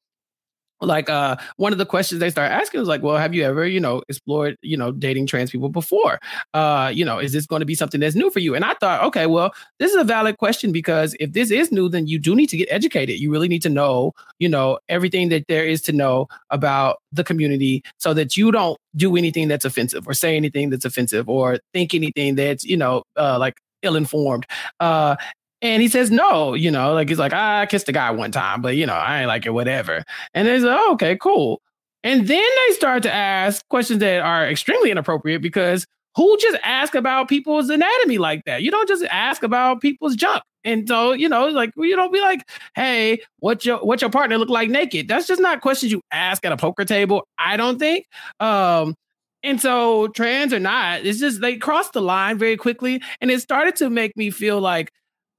like 0.81 1.09
uh 1.09 1.37
one 1.57 1.73
of 1.73 1.79
the 1.79 1.87
questions 1.87 2.21
they 2.21 2.31
start 2.31 2.51
asking 2.51 2.81
was 2.81 2.89
like 2.89 3.03
well 3.03 3.17
have 3.17 3.35
you 3.35 3.43
ever 3.43 3.67
you 3.67 3.81
know 3.81 4.03
explored 4.09 4.57
you 4.63 4.77
know 4.77 4.93
dating 4.93 5.27
trans 5.27 5.51
people 5.51 5.69
before? 5.69 6.19
Uh 6.55 6.91
you 6.95 7.05
know 7.05 7.19
is 7.19 7.33
this 7.33 7.47
going 7.47 7.61
to 7.61 7.67
be 7.67 7.75
something 7.75 8.01
that's 8.01 8.15
new 8.15 8.31
for 8.31 8.41
you? 8.41 8.55
And 8.55 8.65
i 8.65 8.75
thought 8.75 9.03
okay 9.05 9.27
well 9.27 9.53
this 9.79 9.91
is 9.91 9.97
a 9.97 10.05
valid 10.05 10.39
question 10.39 10.73
because 10.73 11.17
if 11.21 11.33
this 11.33 11.51
is 11.51 11.73
new 11.73 11.89
then 11.89 12.07
you 12.07 12.19
do 12.19 12.35
need 12.35 12.49
to 12.49 12.57
get 12.57 12.69
educated. 12.71 13.19
You 13.19 13.31
really 13.31 13.49
need 13.49 13.63
to 13.63 13.69
know 13.69 14.13
you 14.39 14.49
know 14.49 14.79
everything 14.89 15.29
that 15.31 15.47
there 15.49 15.65
is 15.65 15.83
to 15.83 15.93
know 15.93 16.29
about 16.51 16.99
the 17.13 17.25
community 17.25 17.83
so 17.99 18.15
that 18.15 18.37
you 18.37 18.51
don't 18.51 18.79
do 18.95 19.17
anything 19.17 19.49
that's 19.49 19.65
offensive 19.65 20.07
or 20.07 20.15
say 20.15 20.37
anything 20.37 20.71
that's 20.71 20.85
offensive 20.85 21.29
or 21.29 21.59
think 21.73 21.95
anything 21.95 22.35
that's 22.35 22.65
you 22.65 22.77
know 22.77 23.03
uh 23.17 23.39
like 23.39 23.61
ill 23.83 23.97
informed 23.97 24.47
uh 24.81 25.17
and 25.63 25.83
he 25.83 25.89
says 25.89 26.11
no, 26.11 26.55
you 26.55 26.71
know, 26.71 26.93
like 26.95 27.09
he's 27.09 27.19
like, 27.19 27.33
ah, 27.35 27.61
I 27.61 27.67
kissed 27.67 27.89
a 27.89 27.93
guy 27.93 28.11
one 28.11 28.33
time, 28.33 28.63
but 28.63 28.77
you 28.77 28.87
know, 28.87 28.95
I 28.95 29.21
ain't 29.21 29.29
like 29.29 29.47
it, 29.47 29.51
whatever. 29.51 30.05
And 30.35 30.47
they 30.47 30.59
like, 30.59 30.79
oh, 30.79 30.93
okay, 30.93 31.17
cool. 31.17 31.61
And 32.05 32.29
then 32.29 32.43
they 32.69 32.75
start 32.75 33.03
to 33.05 33.13
ask 33.13 33.67
questions 33.69 34.01
that 34.01 34.21
are 34.21 34.49
extremely 34.49 34.91
inappropriate 34.91 35.43
because 35.43 35.87
who 36.15 36.37
just 36.39 36.59
ask 36.63 36.95
about 36.95 37.29
people's 37.29 37.69
anatomy 37.69 38.19
like 38.19 38.43
that? 38.47 38.63
You 38.63 38.71
don't 38.71 38.89
just 38.89 39.05
ask 39.05 39.43
about 39.43 39.81
people's 39.81 40.17
junk. 40.17 40.43
And 40.65 40.89
so, 40.89 41.13
you 41.13 41.29
know, 41.29 41.47
like 41.49 41.71
you 41.77 41.95
don't 41.95 42.13
be 42.13 42.21
like, 42.21 42.49
hey, 42.75 43.21
what 43.39 43.65
your 43.65 43.79
what 43.79 44.01
your 44.01 44.11
partner 44.11 44.39
look 44.39 44.49
like 44.49 44.71
naked? 44.71 45.09
That's 45.09 45.27
just 45.27 45.41
not 45.41 45.61
questions 45.61 45.93
you 45.93 46.01
ask 46.11 46.45
at 46.45 46.53
a 46.53 46.57
poker 46.57 46.85
table, 46.85 47.27
I 47.39 47.57
don't 47.57 47.79
think. 47.79 48.07
Um, 48.41 48.95
and 49.43 49.61
so 49.61 50.09
trans 50.09 50.53
or 50.53 50.59
not, 50.59 51.05
it's 51.05 51.21
just 51.21 51.41
they 51.41 51.57
crossed 51.57 51.93
the 51.93 52.03
line 52.03 52.39
very 52.39 52.57
quickly. 52.57 53.03
And 53.21 53.31
it 53.31 53.41
started 53.41 53.77
to 53.77 53.91
make 53.91 54.17
me 54.17 54.31
feel 54.31 54.61
like 54.61 54.91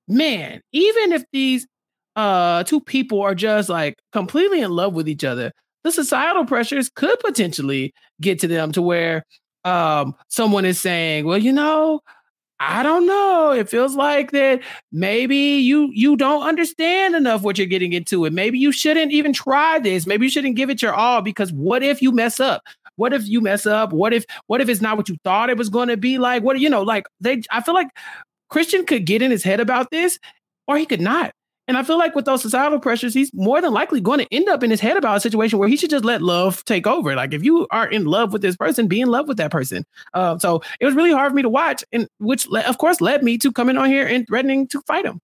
man, 0.08 0.62
even 0.72 1.12
if 1.14 1.24
these 1.32 1.68
uh 2.16 2.64
two 2.64 2.82
people 2.82 3.22
are 3.22 3.36
just 3.36 3.70
like 3.70 3.96
completely 4.12 4.62
in 4.62 4.72
love 4.72 4.94
with 4.94 5.08
each 5.10 5.24
other, 5.24 5.52
the 5.84 5.92
societal 5.92 6.46
pressures 6.46 6.90
could 6.90 7.20
potentially 7.20 7.94
get 8.22 8.40
to 8.40 8.48
them 8.48 8.72
to 8.74 8.82
where 8.82 9.24
um 9.66 10.16
someone 10.30 10.66
is 10.66 10.80
saying, 10.80 11.26
well, 11.26 11.38
you 11.38 11.52
know, 11.54 12.02
I 12.60 12.82
don't 12.82 13.06
know. 13.06 13.52
It 13.52 13.70
feels 13.70 13.96
like 13.96 14.32
that 14.32 14.62
maybe 14.92 15.36
you 15.38 15.90
you 15.94 16.16
don't 16.18 16.42
understand 16.48 17.16
enough 17.16 17.44
what 17.44 17.58
you're 17.58 17.68
getting 17.68 17.94
into 17.94 18.26
and 18.26 18.34
maybe 18.36 18.58
you 18.58 18.72
shouldn't 18.72 19.12
even 19.12 19.32
try 19.32 19.78
this. 19.80 20.08
Maybe 20.08 20.26
you 20.26 20.32
shouldn't 20.32 20.56
give 20.56 20.70
it 20.72 20.82
your 20.82 20.94
all 20.94 21.22
because 21.22 21.52
what 21.54 21.84
if 21.84 22.02
you 22.02 22.12
mess 22.12 22.40
up? 22.40 22.64
What 22.96 23.14
if 23.14 23.28
you 23.28 23.42
mess 23.42 23.68
up? 23.68 23.94
What 23.94 24.12
if 24.12 24.26
what 24.48 24.60
if 24.60 24.70
it's 24.70 24.82
not 24.82 24.98
what 24.98 25.08
you 25.08 25.18
thought 25.24 25.52
it 25.52 25.58
was 25.58 25.70
going 25.70 25.90
to 25.90 25.98
be 25.98 26.18
like? 26.18 26.42
What 26.42 26.60
you 26.60 26.70
know, 26.70 26.82
like 26.82 27.06
they 27.22 27.44
I 27.52 27.62
feel 27.62 27.76
like 27.76 27.90
Christian 28.50 28.86
could 28.86 29.06
get 29.06 29.22
in 29.22 29.32
his 29.32 29.44
head 29.44 29.60
about 29.60 29.92
this, 29.92 30.20
or 30.68 30.78
he 30.78 30.86
could 30.86 31.02
not. 31.02 31.34
And 31.68 31.78
I 31.78 31.84
feel 31.84 31.98
like 31.98 32.16
with 32.16 32.24
those 32.24 32.42
societal 32.42 32.80
pressures, 32.80 33.14
he's 33.14 33.34
more 33.34 33.60
than 33.60 33.74
likely 33.74 34.00
going 34.00 34.20
to 34.20 34.28
end 34.34 34.48
up 34.48 34.64
in 34.64 34.72
his 34.72 34.80
head 34.80 34.96
about 34.96 35.18
a 35.18 35.20
situation 35.20 35.60
where 35.60 35.68
he 35.68 35.76
should 35.76 35.90
just 35.90 36.06
let 36.06 36.22
love 36.22 36.64
take 36.64 36.88
over. 36.88 37.14
Like 37.14 37.34
if 37.34 37.44
you 37.44 37.68
are 37.72 37.88
in 37.90 38.06
love 38.06 38.32
with 38.32 38.42
this 38.42 38.56
person, 38.56 38.88
be 38.88 39.02
in 39.02 39.10
love 39.10 39.28
with 39.28 39.38
that 39.38 39.52
person. 39.52 39.86
Uh, 40.14 40.38
so 40.38 40.62
it 40.80 40.86
was 40.86 40.96
really 40.96 41.12
hard 41.12 41.32
for 41.32 41.36
me 41.36 41.42
to 41.42 41.50
watch, 41.50 41.84
and 41.92 42.08
which 42.20 42.48
of 42.48 42.78
course 42.78 43.02
led 43.02 43.22
me 43.22 43.38
to 43.40 43.52
coming 43.52 43.76
on 43.76 43.90
here 43.90 44.08
and 44.08 44.26
threatening 44.28 44.68
to 44.70 44.82
fight 44.88 45.06
him. 45.06 45.20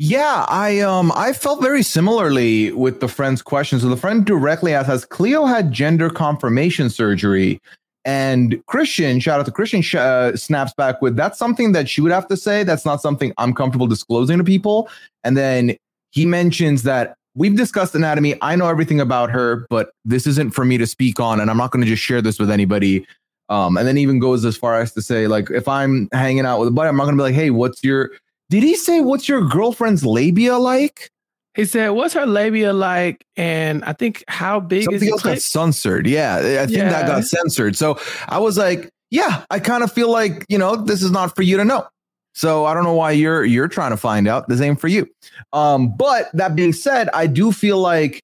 Yeah, 0.00 0.46
I 0.48 0.78
um 0.78 1.10
I 1.16 1.32
felt 1.32 1.60
very 1.60 1.82
similarly 1.82 2.70
with 2.70 3.00
the 3.00 3.08
friend's 3.08 3.42
question. 3.42 3.80
So 3.80 3.88
the 3.88 3.96
friend 3.96 4.24
directly 4.24 4.72
asked, 4.72 4.86
"Has 4.86 5.04
Cleo 5.04 5.44
had 5.44 5.72
gender 5.72 6.08
confirmation 6.08 6.88
surgery?" 6.88 7.60
And 8.08 8.64
Christian, 8.64 9.20
shout 9.20 9.38
out 9.38 9.44
to 9.44 9.52
Christian, 9.52 9.84
uh, 10.00 10.34
snaps 10.34 10.72
back 10.72 11.02
with, 11.02 11.14
"That's 11.14 11.38
something 11.38 11.72
that 11.72 11.90
she 11.90 12.00
would 12.00 12.10
have 12.10 12.26
to 12.28 12.38
say. 12.38 12.62
That's 12.62 12.86
not 12.86 13.02
something 13.02 13.34
I'm 13.36 13.52
comfortable 13.52 13.86
disclosing 13.86 14.38
to 14.38 14.44
people." 14.44 14.88
And 15.24 15.36
then 15.36 15.76
he 16.10 16.24
mentions 16.24 16.84
that 16.84 17.16
we've 17.34 17.54
discussed 17.54 17.94
anatomy. 17.94 18.34
I 18.40 18.56
know 18.56 18.66
everything 18.66 18.98
about 18.98 19.28
her, 19.30 19.66
but 19.68 19.90
this 20.06 20.26
isn't 20.26 20.54
for 20.54 20.64
me 20.64 20.78
to 20.78 20.86
speak 20.86 21.20
on, 21.20 21.38
and 21.38 21.50
I'm 21.50 21.58
not 21.58 21.70
going 21.70 21.84
to 21.84 21.86
just 21.86 22.02
share 22.02 22.22
this 22.22 22.38
with 22.38 22.50
anybody. 22.50 23.06
Um, 23.50 23.76
and 23.76 23.86
then 23.86 23.98
even 23.98 24.20
goes 24.20 24.42
as 24.46 24.56
far 24.56 24.80
as 24.80 24.94
to 24.94 25.02
say, 25.02 25.26
like, 25.26 25.50
if 25.50 25.68
I'm 25.68 26.08
hanging 26.14 26.46
out 26.46 26.60
with 26.60 26.68
a 26.68 26.70
buddy, 26.70 26.88
I'm 26.88 26.96
not 26.96 27.04
going 27.04 27.14
to 27.14 27.20
be 27.20 27.24
like, 27.24 27.34
"Hey, 27.34 27.50
what's 27.50 27.84
your?" 27.84 28.10
Did 28.48 28.62
he 28.62 28.74
say 28.74 29.00
what's 29.00 29.28
your 29.28 29.46
girlfriend's 29.46 30.06
labia 30.06 30.56
like? 30.56 31.10
He 31.58 31.64
said, 31.64 31.88
"What's 31.88 32.14
her 32.14 32.24
labia 32.24 32.72
like?" 32.72 33.26
And 33.36 33.84
I 33.84 33.92
think 33.92 34.22
how 34.28 34.60
big 34.60 34.84
Something 34.84 35.02
is 35.02 35.12
else 35.12 35.22
got 35.24 35.38
censored. 35.40 36.06
Yeah, 36.06 36.36
I 36.36 36.66
think 36.66 36.78
that 36.78 37.08
got 37.08 37.24
censored. 37.24 37.74
So 37.74 37.98
I 38.28 38.38
was 38.38 38.56
like, 38.56 38.88
yeah, 39.10 39.44
I 39.50 39.58
kind 39.58 39.82
of 39.82 39.90
feel 39.90 40.08
like 40.08 40.46
you 40.48 40.56
know 40.56 40.76
this 40.76 41.02
is 41.02 41.10
not 41.10 41.34
for 41.34 41.42
you 41.42 41.56
to 41.56 41.64
know. 41.64 41.84
So 42.32 42.64
I 42.64 42.74
don't 42.74 42.84
know 42.84 42.94
why 42.94 43.10
you're 43.10 43.44
you're 43.44 43.66
trying 43.66 43.90
to 43.90 43.96
find 43.96 44.28
out. 44.28 44.48
This 44.48 44.60
ain't 44.60 44.80
for 44.80 44.86
you. 44.86 45.08
Um, 45.52 45.96
but 45.96 46.30
that 46.32 46.54
being 46.54 46.72
said, 46.72 47.08
I 47.12 47.26
do 47.26 47.50
feel 47.50 47.78
like 47.78 48.22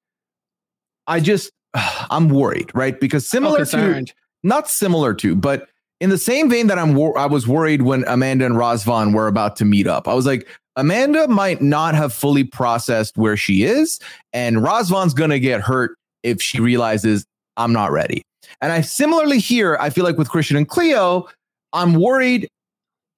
I 1.09 1.19
just 1.19 1.51
I'm 1.75 2.29
worried, 2.29 2.71
right? 2.73 3.01
Because 3.01 3.27
similar 3.27 3.65
to 3.65 4.05
not 4.45 4.71
similar 4.71 5.13
to, 5.15 5.35
but 5.35 5.69
in 6.01 6.11
the 6.11 6.19
same 6.19 6.49
vein 6.49 6.69
that 6.69 6.79
I'm 6.79 6.95
wor- 6.95 7.19
I 7.19 7.27
was 7.27 7.49
worried 7.49 7.83
when 7.83 8.05
Amanda 8.07 8.47
and 8.47 8.55
Razvan 8.55 9.13
were 9.13 9.27
about 9.27 9.57
to 9.57 9.65
meet 9.65 9.89
up. 9.89 10.07
I 10.07 10.15
was 10.15 10.25
like, 10.25 10.47
Amanda 10.77 11.29
might 11.29 11.63
not 11.63 11.95
have 11.95 12.13
fully 12.13 12.45
processed 12.45 13.17
where 13.17 13.37
she 13.37 13.63
is, 13.65 14.01
and 14.33 14.57
Razvan's 14.57 15.15
gonna 15.15 15.39
get 15.39 15.61
hurt 15.61 15.97
if 16.23 16.43
she 16.43 16.61
realizes 16.61 17.25
I'm 17.57 17.73
not 17.73 17.93
ready. 17.93 18.23
And 18.61 18.73
I 18.73 18.81
similarly 18.81 19.39
here, 19.39 19.77
I 19.81 19.91
feel 19.91 20.05
like 20.05 20.19
with 20.19 20.29
Christian 20.29 20.57
and 20.57 20.69
Cleo, 20.69 21.29
I'm 21.73 21.95
worried 21.95 22.49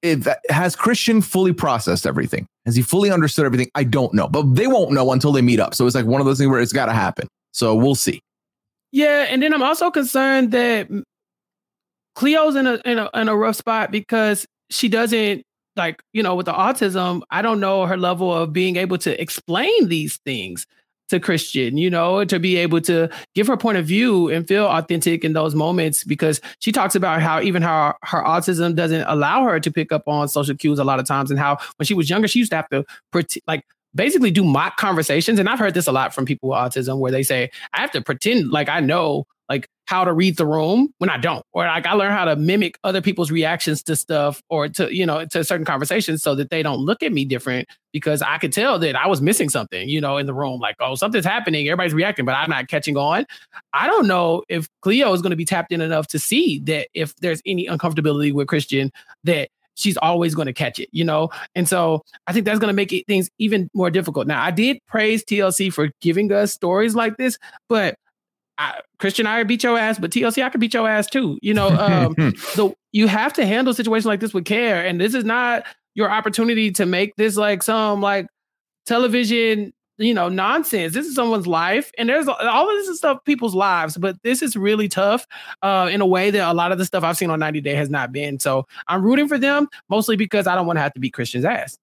if 0.01 0.27
has 0.49 0.75
Christian 0.75 1.21
fully 1.21 1.53
processed 1.53 2.05
everything? 2.05 2.47
Has 2.65 2.75
he 2.75 2.81
fully 2.81 3.11
understood 3.11 3.45
everything? 3.45 3.69
I 3.75 3.83
don't 3.83 4.13
know, 4.13 4.27
but 4.27 4.55
they 4.55 4.67
won't 4.67 4.91
know 4.91 5.11
until 5.11 5.31
they 5.31 5.41
meet 5.41 5.59
up. 5.59 5.73
So 5.73 5.85
it's 5.85 5.95
like 5.95 6.05
one 6.05 6.21
of 6.21 6.27
those 6.27 6.37
things 6.37 6.49
where 6.49 6.61
it's 6.61 6.73
got 6.73 6.85
to 6.87 6.93
happen. 6.93 7.27
So 7.51 7.75
we'll 7.75 7.95
see. 7.95 8.19
Yeah, 8.91 9.25
and 9.29 9.41
then 9.41 9.53
I'm 9.53 9.63
also 9.63 9.91
concerned 9.91 10.51
that 10.51 10.87
Cleo's 12.15 12.55
in 12.55 12.67
a 12.67 12.81
in 12.85 12.99
a 12.99 13.09
in 13.13 13.27
a 13.27 13.35
rough 13.35 13.55
spot 13.55 13.91
because 13.91 14.45
she 14.69 14.87
doesn't 14.87 15.43
like 15.77 16.03
you 16.13 16.23
know 16.23 16.35
with 16.35 16.45
the 16.45 16.53
autism. 16.53 17.21
I 17.29 17.41
don't 17.41 17.59
know 17.59 17.85
her 17.85 17.97
level 17.97 18.33
of 18.33 18.53
being 18.53 18.75
able 18.75 18.97
to 18.99 19.21
explain 19.21 19.87
these 19.87 20.17
things 20.17 20.67
to 21.09 21.19
Christian. 21.19 21.77
You 21.77 21.89
know, 21.89 22.25
to 22.25 22.39
be 22.39 22.57
able 22.57 22.81
to 22.81 23.09
give 23.35 23.47
her 23.47 23.57
point 23.57 23.77
of 23.77 23.85
view 23.85 24.29
and 24.29 24.47
feel 24.47 24.65
authentic 24.65 25.23
in 25.23 25.33
those 25.33 25.55
moments 25.55 26.03
because 26.03 26.41
she 26.59 26.71
talks 26.71 26.95
about 26.95 27.21
how 27.21 27.41
even 27.41 27.61
how 27.61 27.95
her 28.03 28.23
autism 28.23 28.75
doesn't 28.75 29.05
allow 29.07 29.43
her 29.43 29.59
to 29.59 29.71
pick 29.71 29.91
up 29.91 30.07
on 30.07 30.27
social 30.27 30.55
cues 30.55 30.79
a 30.79 30.83
lot 30.83 30.99
of 30.99 31.05
times, 31.05 31.31
and 31.31 31.39
how 31.39 31.57
when 31.77 31.85
she 31.85 31.93
was 31.93 32.09
younger 32.09 32.27
she 32.27 32.39
used 32.39 32.51
to 32.51 32.57
have 32.57 32.69
to 32.69 32.83
pretend 33.11 33.43
like 33.47 33.63
basically 33.95 34.31
do 34.31 34.43
mock 34.43 34.77
conversations. 34.77 35.39
And 35.39 35.49
I've 35.49 35.59
heard 35.59 35.73
this 35.73 35.87
a 35.87 35.91
lot 35.91 36.13
from 36.13 36.25
people 36.25 36.49
with 36.49 36.57
autism 36.57 36.99
where 36.99 37.11
they 37.11 37.23
say, 37.23 37.49
I 37.73 37.81
have 37.81 37.91
to 37.91 38.01
pretend 38.01 38.51
like 38.51 38.69
I 38.69 38.79
know 38.79 39.25
how 39.87 40.03
to 40.03 40.11
read 40.13 40.35
the 40.35 40.45
room 40.45 40.93
when 40.97 41.09
I 41.09 41.17
don't. 41.17 41.43
Or 41.53 41.65
like 41.65 41.87
I 41.87 41.93
learn 41.93 42.11
how 42.11 42.25
to 42.25 42.35
mimic 42.35 42.77
other 42.83 43.01
people's 43.01 43.31
reactions 43.31 43.81
to 43.83 43.95
stuff 43.95 44.43
or 44.49 44.67
to, 44.67 44.93
you 44.93 45.05
know, 45.05 45.25
to 45.25 45.43
certain 45.45 45.65
conversations 45.65 46.21
so 46.21 46.35
that 46.35 46.49
they 46.49 46.61
don't 46.61 46.79
look 46.79 47.01
at 47.01 47.13
me 47.13 47.23
different 47.23 47.69
because 47.93 48.21
I 48.21 48.37
could 48.37 48.51
tell 48.51 48.77
that 48.79 48.97
I 48.97 49.07
was 49.07 49.21
missing 49.21 49.47
something, 49.47 49.87
you 49.87 50.01
know, 50.01 50.17
in 50.17 50.25
the 50.25 50.33
room. 50.33 50.59
Like, 50.59 50.75
oh, 50.81 50.95
something's 50.95 51.25
happening. 51.25 51.67
Everybody's 51.67 51.93
reacting, 51.93 52.25
but 52.25 52.33
I'm 52.33 52.49
not 52.49 52.67
catching 52.67 52.97
on. 52.97 53.25
I 53.71 53.87
don't 53.87 54.07
know 54.07 54.43
if 54.49 54.67
Cleo 54.81 55.13
is 55.13 55.21
going 55.21 55.31
to 55.31 55.37
be 55.37 55.45
tapped 55.45 55.71
in 55.71 55.79
enough 55.79 56.07
to 56.07 56.19
see 56.19 56.59
that 56.65 56.89
if 56.93 57.15
there's 57.15 57.41
any 57.45 57.65
uncomfortability 57.67 58.33
with 58.33 58.49
Christian, 58.49 58.91
that 59.23 59.47
she's 59.75 59.95
always 59.97 60.35
going 60.35 60.47
to 60.47 60.53
catch 60.53 60.79
it, 60.79 60.89
you 60.91 61.05
know? 61.05 61.29
And 61.55 61.69
so 61.69 62.03
I 62.25 62.33
think 62.33 62.45
that's 62.45 62.59
going 62.59 62.69
to 62.69 62.75
make 62.75 62.91
it, 62.91 63.07
things 63.07 63.29
even 63.37 63.69
more 63.73 63.89
difficult. 63.89 64.27
Now, 64.27 64.43
I 64.43 64.51
did 64.51 64.79
praise 64.87 65.23
TLC 65.23 65.71
for 65.71 65.91
giving 66.01 66.29
us 66.33 66.51
stories 66.51 66.93
like 66.93 67.15
this, 67.15 67.37
but 67.69 67.97
I, 68.57 68.81
Christian, 68.99 69.27
I 69.27 69.43
beat 69.43 69.63
your 69.63 69.77
ass, 69.77 69.99
but 69.99 70.11
TLC, 70.11 70.43
I 70.43 70.49
could 70.49 70.61
beat 70.61 70.73
your 70.73 70.87
ass 70.87 71.07
too. 71.07 71.37
You 71.41 71.53
know, 71.53 71.69
um, 71.69 72.35
so 72.37 72.75
you 72.91 73.07
have 73.07 73.33
to 73.33 73.45
handle 73.45 73.73
situations 73.73 74.05
like 74.05 74.19
this 74.19 74.33
with 74.33 74.45
care. 74.45 74.85
And 74.85 74.99
this 74.99 75.13
is 75.13 75.23
not 75.23 75.65
your 75.95 76.09
opportunity 76.09 76.71
to 76.71 76.85
make 76.85 77.15
this 77.15 77.37
like 77.37 77.63
some 77.63 78.01
like 78.01 78.27
television, 78.85 79.73
you 79.97 80.13
know, 80.13 80.29
nonsense. 80.29 80.93
This 80.93 81.05
is 81.05 81.15
someone's 81.15 81.47
life. 81.47 81.91
And 81.97 82.09
there's 82.09 82.27
all 82.27 82.69
of 82.69 82.75
this 82.77 82.87
is 82.87 82.97
stuff, 82.97 83.23
people's 83.25 83.55
lives, 83.55 83.97
but 83.97 84.21
this 84.23 84.41
is 84.41 84.55
really 84.55 84.87
tough 84.87 85.25
uh, 85.61 85.89
in 85.91 86.01
a 86.01 86.05
way 86.05 86.31
that 86.31 86.51
a 86.51 86.53
lot 86.53 86.71
of 86.71 86.77
the 86.77 86.85
stuff 86.85 87.03
I've 87.03 87.17
seen 87.17 87.29
on 87.29 87.39
90 87.39 87.61
Day 87.61 87.75
has 87.75 87.89
not 87.89 88.11
been. 88.11 88.39
So 88.39 88.67
I'm 88.87 89.03
rooting 89.03 89.27
for 89.27 89.37
them 89.37 89.67
mostly 89.89 90.15
because 90.15 90.47
I 90.47 90.55
don't 90.55 90.65
want 90.65 90.77
to 90.77 90.81
have 90.81 90.93
to 90.93 90.99
beat 90.99 91.13
Christian's 91.13 91.45
ass. 91.45 91.77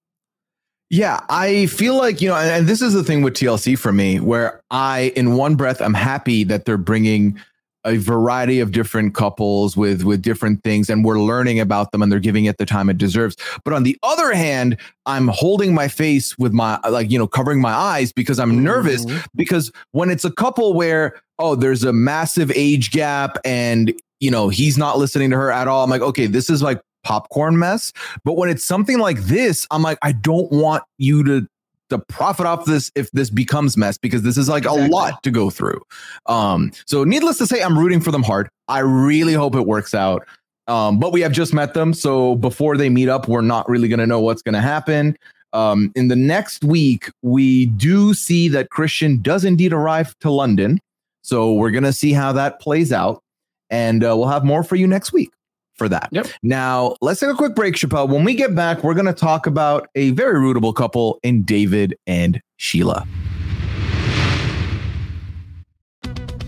Yeah, 0.94 1.24
I 1.28 1.66
feel 1.66 1.96
like, 1.96 2.20
you 2.20 2.28
know, 2.28 2.36
and, 2.36 2.68
this 2.68 2.80
is 2.80 2.92
the 2.92 3.02
thing 3.02 3.22
with 3.22 3.34
TLC 3.34 3.76
for 3.76 3.92
me, 3.92 4.20
where 4.20 4.60
I, 4.70 5.12
in 5.16 5.34
one 5.34 5.56
breath, 5.56 5.82
I'm 5.82 5.92
happy 5.92 6.44
that 6.44 6.66
they're 6.66 6.76
bringing 6.78 7.36
a 7.84 7.96
variety 7.96 8.60
of 8.60 8.70
different 8.70 9.12
couples 9.12 9.76
with 9.76 10.04
with 10.04 10.22
different 10.22 10.62
things 10.62 10.88
and 10.88 11.04
we're 11.04 11.18
learning 11.20 11.58
about 11.58 11.90
them 11.90 12.00
and 12.00 12.10
they're 12.12 12.20
giving 12.20 12.44
it 12.46 12.56
the 12.58 12.64
time 12.64 12.88
it 12.88 12.96
deserves 12.96 13.36
but 13.62 13.74
on 13.74 13.82
the 13.82 13.94
other 14.02 14.32
hand 14.32 14.74
i'm 15.04 15.28
holding 15.28 15.74
my 15.74 15.86
face 15.86 16.38
with 16.38 16.54
my 16.54 16.78
like 16.88 17.10
you 17.10 17.18
know 17.18 17.26
covering 17.26 17.60
my 17.60 17.72
eyes 17.74 18.10
because 18.10 18.38
i'm 18.40 18.64
nervous 18.64 19.04
Mhm. 19.04 19.26
because 19.34 19.70
when 19.92 20.08
it's 20.08 20.24
a 20.24 20.32
couple 20.32 20.72
where 20.72 21.12
oh 21.38 21.56
there's 21.56 21.84
a 21.84 21.92
massive 21.92 22.50
age 22.54 22.90
gap 22.90 23.36
and 23.44 23.92
you 24.18 24.30
know 24.30 24.48
he's 24.48 24.78
not 24.78 24.96
listening 24.96 25.28
to 25.28 25.36
her 25.36 25.52
at 25.52 25.68
all 25.68 25.84
i'm 25.84 25.90
like 25.90 26.00
okay 26.00 26.24
this 26.26 26.48
is 26.48 26.62
like 26.62 26.80
popcorn 27.04 27.58
mess. 27.58 27.92
But 28.24 28.36
when 28.36 28.48
it's 28.50 28.64
something 28.64 28.98
like 28.98 29.18
this 29.20 29.66
i'm 29.70 29.82
like 29.82 29.98
i 30.02 30.12
don't 30.12 30.50
want 30.50 30.82
you 30.98 31.22
to 31.24 31.46
to 31.90 31.98
profit 31.98 32.46
off 32.46 32.64
this 32.64 32.90
if 32.94 33.10
this 33.12 33.28
becomes 33.30 33.76
mess 33.76 33.98
because 33.98 34.22
this 34.22 34.38
is 34.38 34.48
like 34.48 34.64
Exactly. 34.64 34.86
a 34.86 34.88
lot 34.88 35.22
to 35.22 35.30
go 35.30 35.50
through. 35.50 35.80
Um 36.26 36.72
so 36.86 37.04
needless 37.04 37.38
to 37.38 37.46
say 37.46 37.60
i'm 37.62 37.78
rooting 37.78 38.00
for 38.00 38.10
them 38.10 38.22
hard. 38.22 38.48
I 38.68 38.78
really 38.80 39.34
hope 39.34 39.54
it 39.54 39.66
works 39.66 39.94
out. 39.94 40.26
Um 40.66 40.98
but 40.98 41.12
we 41.12 41.20
have 41.20 41.32
just 41.32 41.52
met 41.52 41.74
them. 41.74 41.92
So 41.92 42.36
before 42.36 42.76
they 42.76 42.88
meet 42.88 43.08
up 43.08 43.28
we're 43.28 43.42
not 43.42 43.68
really 43.68 43.86
going 43.88 44.00
to 44.00 44.06
know 44.06 44.20
what's 44.20 44.42
going 44.42 44.54
to 44.54 44.62
happen. 44.62 45.16
Um 45.52 45.92
in 45.94 46.08
the 46.08 46.16
next 46.16 46.64
week 46.64 47.10
we 47.22 47.66
do 47.66 48.14
see 48.14 48.48
that 48.48 48.70
christian 48.70 49.20
does 49.20 49.44
indeed 49.44 49.72
arrive 49.74 50.18
to 50.20 50.30
london. 50.30 50.80
So 51.22 51.52
we're 51.52 51.70
going 51.70 51.84
to 51.84 51.92
see 51.92 52.12
how 52.12 52.32
that 52.32 52.60
plays 52.60 52.92
out. 52.92 53.22
And 53.70 54.04
uh, 54.04 54.14
we'll 54.16 54.28
have 54.28 54.44
more 54.44 54.62
for 54.62 54.76
you 54.76 54.86
next 54.86 55.12
week 55.12 55.30
for 55.74 55.88
that. 55.88 56.08
Yep. 56.12 56.28
Now, 56.42 56.96
let's 57.00 57.20
take 57.20 57.30
a 57.30 57.34
quick 57.34 57.54
break, 57.54 57.74
Chappell. 57.74 58.08
When 58.08 58.24
we 58.24 58.34
get 58.34 58.54
back, 58.54 58.84
we're 58.84 58.94
going 58.94 59.06
to 59.06 59.12
talk 59.12 59.46
about 59.46 59.88
a 59.94 60.10
very 60.10 60.38
rootable 60.38 60.74
couple 60.74 61.18
in 61.22 61.42
David 61.42 61.96
and 62.06 62.40
Sheila. 62.56 63.06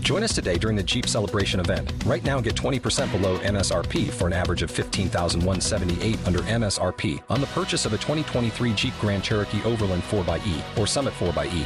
Join 0.07 0.23
us 0.23 0.33
today 0.33 0.57
during 0.57 0.77
the 0.77 0.83
Jeep 0.83 1.05
Celebration 1.05 1.59
event. 1.59 1.91
Right 2.05 2.23
now, 2.23 2.39
get 2.39 2.55
20% 2.55 3.11
below 3.11 3.37
MSRP 3.39 4.09
for 4.09 4.25
an 4.27 4.31
average 4.31 4.61
of 4.61 4.71
15178 4.71 6.25
under 6.25 6.39
MSRP 6.39 7.21
on 7.29 7.41
the 7.41 7.47
purchase 7.47 7.85
of 7.85 7.91
a 7.91 7.97
2023 7.97 8.73
Jeep 8.73 8.93
Grand 9.01 9.21
Cherokee 9.21 9.61
Overland 9.65 10.03
4xE 10.03 10.77
or 10.77 10.87
Summit 10.87 11.13
4xE. 11.15 11.65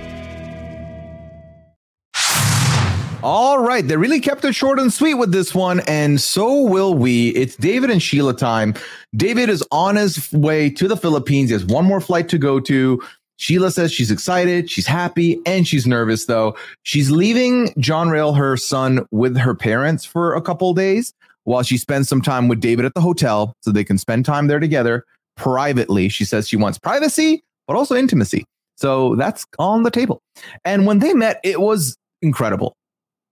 All 3.23 3.59
right. 3.59 3.87
They 3.87 3.97
really 3.97 4.19
kept 4.19 4.43
it 4.45 4.55
short 4.55 4.79
and 4.79 4.91
sweet 4.91 5.13
with 5.13 5.31
this 5.31 5.53
one, 5.53 5.81
and 5.81 6.19
so 6.19 6.63
will 6.63 6.95
we. 6.95 7.29
It's 7.29 7.55
David 7.55 7.91
and 7.91 8.01
Sheila 8.01 8.33
time. 8.33 8.73
David 9.15 9.47
is 9.47 9.63
on 9.71 9.95
his 9.95 10.31
way 10.33 10.71
to 10.71 10.87
the 10.87 10.97
Philippines. 10.97 11.51
He 11.51 11.53
has 11.53 11.63
one 11.63 11.85
more 11.85 12.01
flight 12.01 12.29
to 12.29 12.39
go 12.39 12.59
to. 12.61 12.99
Sheila 13.37 13.69
says 13.69 13.91
she's 13.91 14.09
excited, 14.09 14.71
she's 14.71 14.87
happy, 14.87 15.39
and 15.45 15.67
she's 15.67 15.85
nervous 15.85 16.25
though. 16.25 16.55
She's 16.81 17.11
leaving 17.11 17.73
John 17.77 18.09
Rail, 18.09 18.33
her 18.33 18.57
son, 18.57 19.05
with 19.11 19.37
her 19.37 19.53
parents 19.53 20.03
for 20.03 20.33
a 20.33 20.41
couple 20.41 20.73
days 20.73 21.13
while 21.43 21.61
she 21.61 21.77
spends 21.77 22.09
some 22.09 22.21
time 22.23 22.47
with 22.47 22.59
David 22.59 22.85
at 22.85 22.95
the 22.95 23.01
hotel 23.01 23.53
so 23.61 23.71
they 23.71 23.83
can 23.83 23.99
spend 23.99 24.25
time 24.25 24.47
there 24.47 24.59
together 24.59 25.05
privately. 25.37 26.09
She 26.09 26.25
says 26.25 26.47
she 26.47 26.57
wants 26.57 26.79
privacy, 26.79 27.43
but 27.67 27.75
also 27.75 27.95
intimacy. 27.95 28.45
So 28.77 29.15
that's 29.15 29.45
on 29.59 29.83
the 29.83 29.91
table. 29.91 30.21
And 30.65 30.87
when 30.87 30.99
they 30.99 31.13
met, 31.13 31.39
it 31.43 31.61
was 31.61 31.97
incredible 32.23 32.75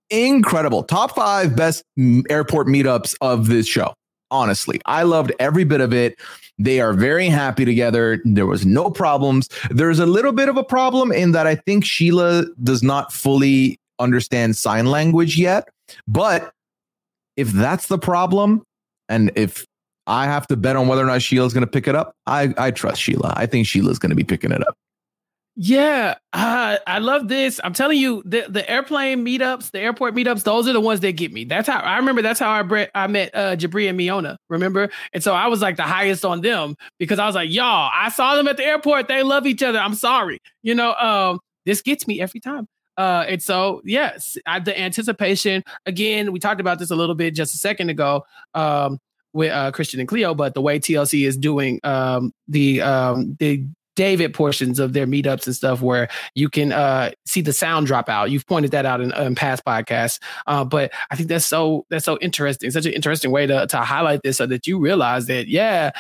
incredible. 0.09 0.83
Top 0.83 1.15
five 1.15 1.55
best 1.55 1.83
airport 2.29 2.67
meetups 2.67 3.15
of 3.21 3.47
this 3.47 3.67
show. 3.67 3.93
Honestly, 4.31 4.79
I 4.85 5.03
loved 5.03 5.31
every 5.39 5.63
bit 5.63 5.81
of 5.81 5.93
it. 5.93 6.19
They 6.59 6.81
are 6.81 6.93
very 6.93 7.27
happy 7.27 7.65
together. 7.65 8.21
There 8.25 8.45
was 8.45 8.65
no 8.65 8.91
problems. 8.91 9.49
There's 9.69 9.99
a 9.99 10.05
little 10.05 10.33
bit 10.33 10.49
of 10.49 10.57
a 10.57 10.63
problem 10.63 11.11
in 11.11 11.31
that 11.31 11.47
I 11.47 11.55
think 11.55 11.85
Sheila 11.85 12.45
does 12.61 12.83
not 12.83 13.13
fully 13.13 13.79
understand 13.97 14.55
sign 14.55 14.85
language 14.85 15.37
yet. 15.37 15.69
But 16.07 16.51
if 17.37 17.49
that's 17.49 17.87
the 17.87 17.97
problem, 17.97 18.63
and 19.07 19.31
if 19.35 19.65
I 20.05 20.25
have 20.25 20.47
to 20.47 20.57
bet 20.57 20.75
on 20.75 20.87
whether 20.87 21.03
or 21.03 21.07
not 21.07 21.21
Sheila's 21.21 21.53
going 21.53 21.65
to 21.65 21.71
pick 21.71 21.87
it 21.87 21.95
up, 21.95 22.13
I, 22.27 22.53
I 22.57 22.71
trust 22.71 23.01
Sheila. 23.01 23.33
I 23.37 23.45
think 23.45 23.65
Sheila's 23.65 23.99
going 23.99 24.09
to 24.09 24.15
be 24.15 24.23
picking 24.23 24.51
it 24.51 24.67
up. 24.67 24.75
Yeah, 25.61 26.15
uh, 26.31 26.77
I 26.87 26.99
love 26.99 27.27
this. 27.27 27.59
I'm 27.61 27.73
telling 27.73 27.97
you, 27.97 28.23
the, 28.25 28.45
the 28.47 28.67
airplane 28.71 29.25
meetups, 29.25 29.71
the 29.71 29.81
airport 29.81 30.15
meetups, 30.15 30.43
those 30.43 30.69
are 30.69 30.71
the 30.71 30.79
ones 30.79 31.01
that 31.01 31.11
get 31.17 31.33
me. 31.33 31.43
That's 31.43 31.67
how 31.67 31.79
I 31.79 31.97
remember. 31.97 32.21
That's 32.21 32.39
how 32.39 32.49
I 32.49 32.61
bre- 32.61 32.83
I 32.95 33.07
met 33.07 33.35
uh, 33.35 33.57
Jibri 33.57 33.89
and 33.89 33.99
Miona. 33.99 34.37
Remember? 34.47 34.89
And 35.11 35.21
so 35.21 35.33
I 35.33 35.47
was 35.47 35.61
like 35.61 35.75
the 35.75 35.83
highest 35.83 36.23
on 36.23 36.39
them 36.39 36.77
because 36.97 37.19
I 37.19 37.25
was 37.25 37.35
like, 37.35 37.51
y'all, 37.51 37.91
I 37.93 38.07
saw 38.07 38.37
them 38.37 38.47
at 38.47 38.55
the 38.55 38.63
airport. 38.63 39.09
They 39.09 39.21
love 39.21 39.45
each 39.45 39.61
other. 39.61 39.79
I'm 39.79 39.95
sorry, 39.95 40.39
you 40.63 40.73
know. 40.73 40.93
Um, 40.93 41.41
this 41.65 41.81
gets 41.81 42.07
me 42.07 42.21
every 42.21 42.39
time. 42.39 42.65
Uh, 42.97 43.25
and 43.27 43.43
so 43.43 43.81
yes, 43.83 44.37
I, 44.45 44.61
the 44.61 44.79
anticipation. 44.79 45.65
Again, 45.85 46.31
we 46.31 46.39
talked 46.39 46.61
about 46.61 46.79
this 46.79 46.89
a 46.89 46.95
little 46.95 47.15
bit 47.15 47.35
just 47.35 47.53
a 47.53 47.57
second 47.57 47.89
ago. 47.89 48.23
Um, 48.53 48.97
with 49.33 49.51
uh, 49.51 49.71
Christian 49.71 49.99
and 49.99 50.09
Cleo, 50.09 50.33
but 50.33 50.55
the 50.55 50.61
way 50.61 50.79
TLC 50.79 51.27
is 51.27 51.37
doing 51.37 51.79
um, 51.83 52.31
the 52.47 52.81
um, 52.81 53.35
the 53.39 53.63
David 53.99 54.33
portions 54.33 54.79
of 54.79 54.93
their 54.93 55.05
meetups 55.05 55.45
and 55.45 55.53
stuff 55.53 55.81
where 55.81 56.07
you 56.33 56.47
can 56.47 56.71
uh, 56.71 57.11
see 57.25 57.41
the 57.41 57.51
sound 57.51 57.85
drop 57.85 58.07
out. 58.07 58.31
You've 58.31 58.47
pointed 58.47 58.71
that 58.71 58.85
out 58.85 59.01
in, 59.01 59.13
in 59.13 59.35
past 59.35 59.65
podcasts, 59.65 60.21
uh, 60.47 60.63
but 60.63 60.93
I 61.11 61.17
think 61.17 61.27
that's 61.27 61.45
so 61.45 61.85
that's 61.89 62.05
so 62.05 62.17
interesting. 62.21 62.71
Such 62.71 62.85
an 62.85 62.93
interesting 62.93 63.29
way 63.29 63.45
to 63.45 63.67
to 63.67 63.77
highlight 63.79 64.21
this 64.23 64.37
so 64.37 64.45
that 64.45 64.65
you 64.65 64.79
realize 64.79 65.25
that 65.25 65.49
yeah, 65.49 65.91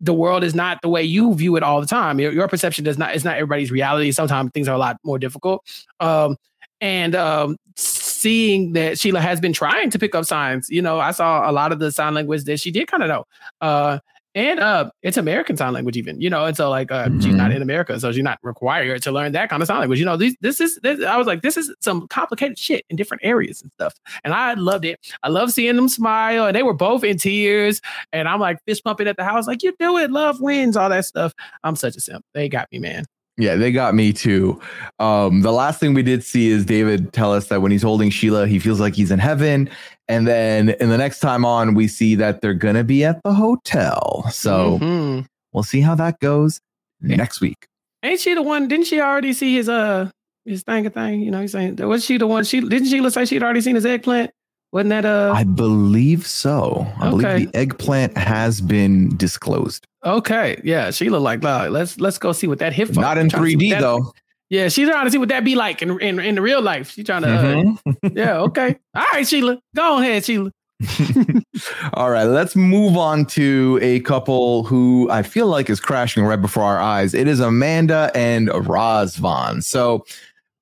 the 0.00 0.12
world 0.12 0.42
is 0.42 0.52
not 0.52 0.82
the 0.82 0.88
way 0.88 1.04
you 1.04 1.32
view 1.36 1.54
it 1.54 1.62
all 1.62 1.80
the 1.80 1.86
time. 1.86 2.18
Your, 2.18 2.32
your 2.32 2.48
perception 2.48 2.82
does 2.82 2.98
not 2.98 3.14
is 3.14 3.24
not 3.24 3.36
everybody's 3.36 3.70
reality. 3.70 4.10
Sometimes 4.10 4.50
things 4.50 4.66
are 4.66 4.74
a 4.74 4.78
lot 4.78 4.96
more 5.04 5.20
difficult. 5.20 5.64
Um, 6.00 6.36
and 6.80 7.14
um, 7.14 7.56
seeing 7.76 8.72
that 8.72 8.98
Sheila 8.98 9.20
has 9.20 9.40
been 9.40 9.52
trying 9.52 9.90
to 9.90 9.98
pick 10.00 10.16
up 10.16 10.24
signs, 10.24 10.68
you 10.70 10.82
know, 10.82 10.98
I 10.98 11.12
saw 11.12 11.48
a 11.48 11.52
lot 11.52 11.70
of 11.70 11.78
the 11.78 11.92
sign 11.92 12.14
language 12.14 12.42
that 12.44 12.58
she 12.58 12.72
did 12.72 12.88
kind 12.88 13.04
of 13.04 13.08
know. 13.08 13.24
Uh, 13.60 14.00
and 14.34 14.60
uh 14.60 14.90
it's 15.02 15.16
american 15.16 15.56
sign 15.56 15.72
language 15.72 15.96
even 15.96 16.20
you 16.20 16.28
know 16.28 16.44
and 16.44 16.56
so 16.56 16.68
like 16.70 16.90
uh 16.90 17.06
mm-hmm. 17.06 17.20
she's 17.20 17.34
not 17.34 17.48
mm-hmm. 17.48 17.56
in 17.56 17.62
america 17.62 17.98
so 18.00 18.10
she's 18.12 18.22
not 18.22 18.38
required 18.42 19.02
to 19.02 19.12
learn 19.12 19.32
that 19.32 19.48
kind 19.48 19.62
of 19.62 19.66
sign 19.66 19.78
language 19.80 19.98
you 19.98 20.04
know 20.04 20.16
this 20.16 20.34
this 20.40 20.60
is 20.60 20.78
this, 20.82 21.04
i 21.04 21.16
was 21.16 21.26
like 21.26 21.42
this 21.42 21.56
is 21.56 21.72
some 21.80 22.06
complicated 22.08 22.58
shit 22.58 22.84
in 22.90 22.96
different 22.96 23.22
areas 23.24 23.62
and 23.62 23.70
stuff 23.72 23.94
and 24.24 24.34
i 24.34 24.54
loved 24.54 24.84
it 24.84 24.98
i 25.22 25.28
love 25.28 25.50
seeing 25.52 25.76
them 25.76 25.88
smile 25.88 26.46
and 26.46 26.56
they 26.56 26.62
were 26.62 26.74
both 26.74 27.04
in 27.04 27.16
tears 27.16 27.80
and 28.12 28.28
i'm 28.28 28.40
like 28.40 28.58
fist 28.66 28.82
pumping 28.84 29.06
at 29.06 29.16
the 29.16 29.24
house 29.24 29.46
like 29.46 29.62
you 29.62 29.74
do 29.78 29.96
it 29.96 30.10
love 30.10 30.40
wins 30.40 30.76
all 30.76 30.88
that 30.88 31.04
stuff 31.04 31.32
i'm 31.62 31.76
such 31.76 31.96
a 31.96 32.00
simp 32.00 32.24
they 32.34 32.48
got 32.48 32.70
me 32.72 32.78
man 32.78 33.04
yeah, 33.36 33.56
they 33.56 33.72
got 33.72 33.96
me 33.96 34.12
too. 34.12 34.60
Um, 35.00 35.40
the 35.40 35.50
last 35.50 35.80
thing 35.80 35.92
we 35.92 36.04
did 36.04 36.22
see 36.22 36.50
is 36.50 36.64
David 36.64 37.12
tell 37.12 37.32
us 37.32 37.48
that 37.48 37.62
when 37.62 37.72
he's 37.72 37.82
holding 37.82 38.08
Sheila, 38.08 38.46
he 38.46 38.60
feels 38.60 38.78
like 38.78 38.94
he's 38.94 39.10
in 39.10 39.18
heaven. 39.18 39.68
And 40.08 40.26
then 40.26 40.70
in 40.70 40.90
the 40.90 40.98
next 40.98 41.20
time 41.20 41.44
on, 41.44 41.74
we 41.74 41.88
see 41.88 42.14
that 42.16 42.40
they're 42.40 42.54
gonna 42.54 42.84
be 42.84 43.04
at 43.04 43.22
the 43.22 43.32
hotel. 43.32 44.24
So 44.30 44.78
mm-hmm. 44.78 45.26
we'll 45.52 45.62
see 45.62 45.80
how 45.80 45.94
that 45.94 46.20
goes 46.20 46.60
yeah. 47.00 47.16
next 47.16 47.40
week. 47.40 47.66
Ain't 48.02 48.20
she 48.20 48.34
the 48.34 48.42
one? 48.42 48.68
Didn't 48.68 48.86
she 48.86 49.00
already 49.00 49.32
see 49.32 49.54
his 49.54 49.68
uh 49.68 50.10
his 50.44 50.62
thing 50.62 50.86
a 50.86 50.90
thing? 50.90 51.20
You 51.20 51.30
know, 51.30 51.40
he's 51.40 51.52
saying 51.52 51.76
was 51.76 52.04
she 52.04 52.18
the 52.18 52.26
one? 52.26 52.44
She 52.44 52.60
didn't 52.60 52.88
she 52.88 53.00
look 53.00 53.16
like 53.16 53.28
she'd 53.28 53.42
already 53.42 53.62
seen 53.62 53.74
his 53.74 53.86
eggplant? 53.86 54.30
Wasn't 54.72 54.90
that 54.90 55.04
uh? 55.04 55.32
I 55.34 55.44
believe 55.44 56.26
so. 56.26 56.86
I 56.98 57.08
okay. 57.08 57.10
believe 57.10 57.52
the 57.52 57.58
eggplant 57.58 58.16
has 58.18 58.60
been 58.60 59.16
disclosed. 59.16 59.86
Okay, 60.04 60.60
yeah, 60.64 60.90
she 60.90 61.08
looked 61.08 61.22
like 61.22 61.44
uh, 61.44 61.68
let's 61.70 61.98
let's 62.00 62.18
go 62.18 62.32
see 62.32 62.48
what 62.48 62.58
that 62.58 62.72
hit. 62.72 62.94
Not 62.96 63.16
in 63.16 63.28
3D 63.28 63.78
though. 63.78 64.12
Yeah, 64.50 64.68
she's 64.68 64.88
trying 64.88 65.06
to 65.06 65.10
see 65.10 65.18
what 65.18 65.28
that 65.30 65.44
be 65.44 65.54
like 65.54 65.82
in 65.82 66.00
in, 66.00 66.18
in 66.18 66.34
the 66.34 66.42
real 66.42 66.62
life. 66.62 66.90
She's 66.90 67.06
trying 67.06 67.22
to. 67.22 67.28
Mm-hmm. 67.28 67.90
Uh, 68.06 68.10
yeah, 68.14 68.38
okay. 68.40 68.78
All 68.94 69.04
right, 69.12 69.26
Sheila, 69.26 69.58
go 69.74 69.98
ahead, 69.98 70.24
Sheila. 70.24 70.50
All 71.94 72.10
right, 72.10 72.24
let's 72.24 72.56
move 72.56 72.96
on 72.96 73.26
to 73.26 73.78
a 73.80 74.00
couple 74.00 74.64
who 74.64 75.08
I 75.10 75.22
feel 75.22 75.46
like 75.46 75.70
is 75.70 75.80
crashing 75.80 76.24
right 76.24 76.40
before 76.40 76.64
our 76.64 76.80
eyes. 76.80 77.14
It 77.14 77.28
is 77.28 77.40
Amanda 77.40 78.10
and 78.14 78.48
Razvan. 78.48 79.62
So 79.62 80.04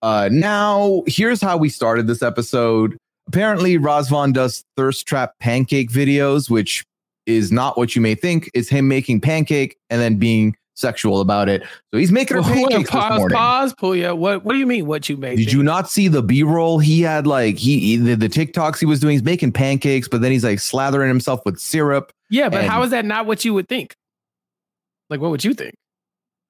uh, 0.03 0.29
now 0.31 1.03
here's 1.07 1.41
how 1.41 1.57
we 1.57 1.69
started 1.69 2.07
this 2.07 2.23
episode. 2.23 2.97
Apparently, 3.29 3.79
Razvan 3.79 4.33
does 4.33 4.65
thirst 4.77 5.07
trap 5.07 5.35
pancake 5.41 5.91
videos, 5.91 6.51
which 6.51 6.85
is 7.27 7.53
not 7.53 7.79
what 7.79 7.95
you 7.95 8.03
may 8.03 8.15
think. 8.15 8.51
It's 8.53 8.69
him 8.69 8.89
making 8.89 9.21
pancake 9.21 9.77
and 9.91 10.01
then 10.01 10.17
being 10.17 10.57
sexual 10.75 11.21
about 11.21 11.49
it. 11.49 11.63
So 11.91 11.99
he's 11.99 12.13
making 12.13 12.37
her 12.37 12.43
pancakes 12.43 12.91
pause, 12.91 13.11
this 13.11 13.19
morning. 13.19 13.37
Pause, 13.37 13.75
pull 13.75 13.97
yeah. 13.97 14.13
What 14.13 14.45
What 14.45 14.53
do 14.53 14.59
you 14.59 14.67
mean? 14.67 14.87
What 14.87 15.09
you 15.09 15.17
made? 15.17 15.37
Did 15.37 15.53
you 15.53 15.63
not 15.63 15.91
see 15.91 16.09
the 16.09 16.23
B 16.23 16.43
roll? 16.43 16.79
He 16.79 17.03
had 17.03 17.27
like 17.27 17.57
he, 17.57 17.79
he 17.81 17.97
the, 17.97 18.15
the, 18.15 18.29
TikToks 18.29 18.79
he 18.79 18.87
was 18.87 19.01
doing. 19.01 19.13
He's 19.13 19.23
making 19.23 19.53
pancakes, 19.53 20.09
but 20.09 20.21
then 20.21 20.33
he's 20.33 20.45
like 20.45 20.59
slathering 20.59 21.09
himself 21.09 21.41
with 21.45 21.59
syrup. 21.59 22.13
Yeah, 22.31 22.49
but 22.49 22.61
and, 22.61 22.71
how 22.71 22.83
is 22.83 22.91
that 22.91 23.05
not 23.05 23.27
what 23.27 23.45
you 23.45 23.55
would 23.55 23.69
think? 23.69 23.95
Like, 25.11 25.21
what 25.21 25.31
would 25.31 25.45
you 25.45 25.55
think? 25.55 25.75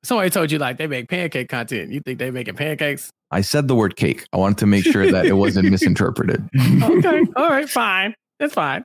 Somebody 0.04 0.30
told 0.30 0.50
you 0.50 0.58
like 0.58 0.78
they 0.78 0.86
make 0.86 1.08
pancake 1.08 1.48
content. 1.48 1.92
You 1.92 2.00
think 2.00 2.18
they 2.18 2.30
making 2.30 2.56
pancakes? 2.56 3.10
I 3.30 3.40
said 3.40 3.68
the 3.68 3.74
word 3.74 3.96
cake. 3.96 4.26
I 4.32 4.36
wanted 4.36 4.58
to 4.58 4.66
make 4.66 4.84
sure 4.84 5.10
that 5.10 5.26
it 5.26 5.34
wasn't 5.34 5.70
misinterpreted. 5.70 6.48
okay. 6.82 7.22
All 7.36 7.48
right. 7.48 7.68
Fine. 7.68 8.14
That's 8.38 8.54
fine. 8.54 8.84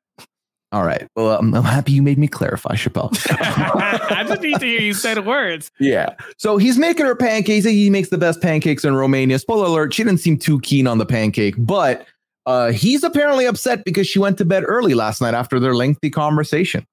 All 0.74 0.84
right. 0.84 1.08
Well, 1.16 1.38
I'm, 1.38 1.54
I'm, 1.54 1.64
happy 1.64 1.94
you 1.94 2.02
made 2.02 2.18
me 2.18 2.28
clarify, 2.28 2.76
Chappell. 2.76 3.10
I 3.30 4.26
just 4.28 4.42
need 4.42 4.60
to 4.60 4.66
hear 4.66 4.82
you 4.82 4.94
say 4.94 5.14
the 5.14 5.22
words. 5.22 5.72
Yeah. 5.80 6.16
So 6.38 6.58
he's 6.58 6.78
making 6.78 7.06
her 7.06 7.16
pancakes. 7.16 7.66
He 7.66 7.90
makes 7.90 8.10
the 8.10 8.18
best 8.18 8.42
pancakes 8.42 8.84
in 8.84 8.94
Romania. 8.94 9.40
Spoiler 9.40 9.68
alert: 9.68 9.94
she 9.94 10.04
didn't 10.04 10.20
seem 10.20 10.38
too 10.38 10.60
keen 10.60 10.86
on 10.86 10.98
the 10.98 11.06
pancake, 11.06 11.56
but 11.58 12.06
uh, 12.46 12.72
he's 12.72 13.04
apparently 13.04 13.46
upset 13.46 13.86
because 13.86 14.08
she 14.08 14.20
went 14.20 14.38
to 14.40 14.46
bed 14.46 14.64
early 14.68 14.94
last 14.94 15.22
night 15.22 15.34
after 15.34 15.58
their 15.58 15.74
lengthy 15.74 16.10
conversation. 16.10 16.86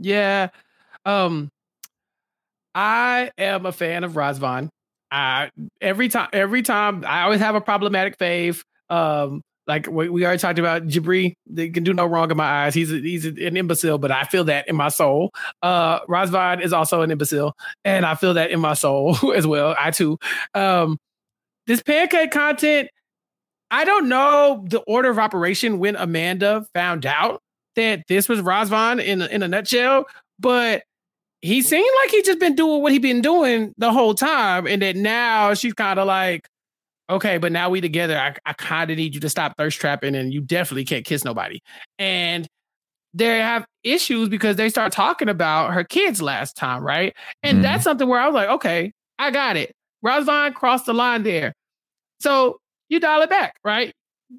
Yeah. 0.00 0.48
Um, 1.04 1.50
I 2.74 3.30
am 3.38 3.66
a 3.66 3.72
fan 3.72 4.02
of 4.02 4.12
Razvan. 4.12 4.68
I 5.10 5.50
every 5.80 6.08
time, 6.08 6.28
every 6.32 6.62
time, 6.62 7.04
I 7.06 7.22
always 7.22 7.40
have 7.40 7.54
a 7.54 7.60
problematic 7.60 8.18
fave. 8.18 8.64
Um, 8.90 9.42
like 9.68 9.86
we, 9.86 10.08
we 10.08 10.24
already 10.24 10.40
talked 10.40 10.58
about 10.58 10.86
Jibri, 10.86 11.34
they 11.46 11.68
can 11.68 11.84
do 11.84 11.92
no 11.92 12.06
wrong 12.06 12.30
in 12.30 12.36
my 12.36 12.64
eyes. 12.64 12.74
He's 12.74 12.90
a, 12.90 12.96
he's 12.96 13.26
an 13.26 13.56
imbecile, 13.56 13.98
but 13.98 14.10
I 14.10 14.24
feel 14.24 14.44
that 14.44 14.66
in 14.66 14.74
my 14.74 14.88
soul. 14.88 15.30
Uh, 15.62 16.00
Razvan 16.06 16.62
is 16.62 16.72
also 16.72 17.02
an 17.02 17.10
imbecile, 17.10 17.54
and 17.84 18.06
I 18.06 18.14
feel 18.14 18.34
that 18.34 18.50
in 18.50 18.60
my 18.60 18.72
soul 18.72 19.16
as 19.34 19.46
well. 19.46 19.76
I 19.78 19.90
too. 19.90 20.18
Um, 20.54 20.98
this 21.66 21.82
pancake 21.82 22.30
content, 22.30 22.88
I 23.70 23.84
don't 23.84 24.08
know 24.08 24.64
the 24.68 24.80
order 24.80 25.10
of 25.10 25.18
operation 25.18 25.78
when 25.78 25.96
Amanda 25.96 26.66
found 26.72 27.04
out 27.04 27.42
that 27.76 28.04
this 28.08 28.26
was 28.26 28.40
Razvan 28.40 29.04
in 29.04 29.20
in 29.20 29.42
a 29.42 29.48
nutshell, 29.48 30.06
but 30.40 30.82
he 31.42 31.60
seemed 31.60 31.94
like 32.02 32.10
he 32.10 32.22
just 32.22 32.40
been 32.40 32.56
doing 32.56 32.82
what 32.82 32.90
he'd 32.90 33.02
been 33.02 33.20
doing 33.20 33.74
the 33.76 33.92
whole 33.92 34.14
time, 34.14 34.66
and 34.66 34.80
that 34.80 34.96
now 34.96 35.52
she's 35.52 35.74
kind 35.74 35.98
of 35.98 36.06
like 36.06 36.48
okay, 37.10 37.38
but 37.38 37.52
now 37.52 37.70
we 37.70 37.80
together. 37.80 38.18
I, 38.18 38.34
I 38.46 38.52
kind 38.54 38.90
of 38.90 38.96
need 38.96 39.14
you 39.14 39.20
to 39.20 39.28
stop 39.28 39.56
thirst 39.56 39.80
trapping, 39.80 40.14
and 40.14 40.32
you 40.32 40.40
definitely 40.40 40.84
can't 40.84 41.04
kiss 41.04 41.24
nobody. 41.24 41.60
And 41.98 42.46
they 43.14 43.38
have 43.38 43.66
issues 43.82 44.28
because 44.28 44.56
they 44.56 44.68
start 44.68 44.92
talking 44.92 45.28
about 45.28 45.72
her 45.72 45.84
kids 45.84 46.20
last 46.20 46.56
time, 46.56 46.82
right? 46.82 47.14
And 47.42 47.56
mm-hmm. 47.56 47.62
that's 47.62 47.84
something 47.84 48.08
where 48.08 48.20
I 48.20 48.26
was 48.26 48.34
like, 48.34 48.48
okay, 48.48 48.92
I 49.18 49.30
got 49.30 49.56
it. 49.56 49.74
Razvan 50.04 50.54
crossed 50.54 50.86
the 50.86 50.94
line 50.94 51.22
there. 51.22 51.54
So 52.20 52.58
you 52.88 53.00
dial 53.00 53.22
it 53.22 53.30
back, 53.30 53.54
right? 53.64 53.92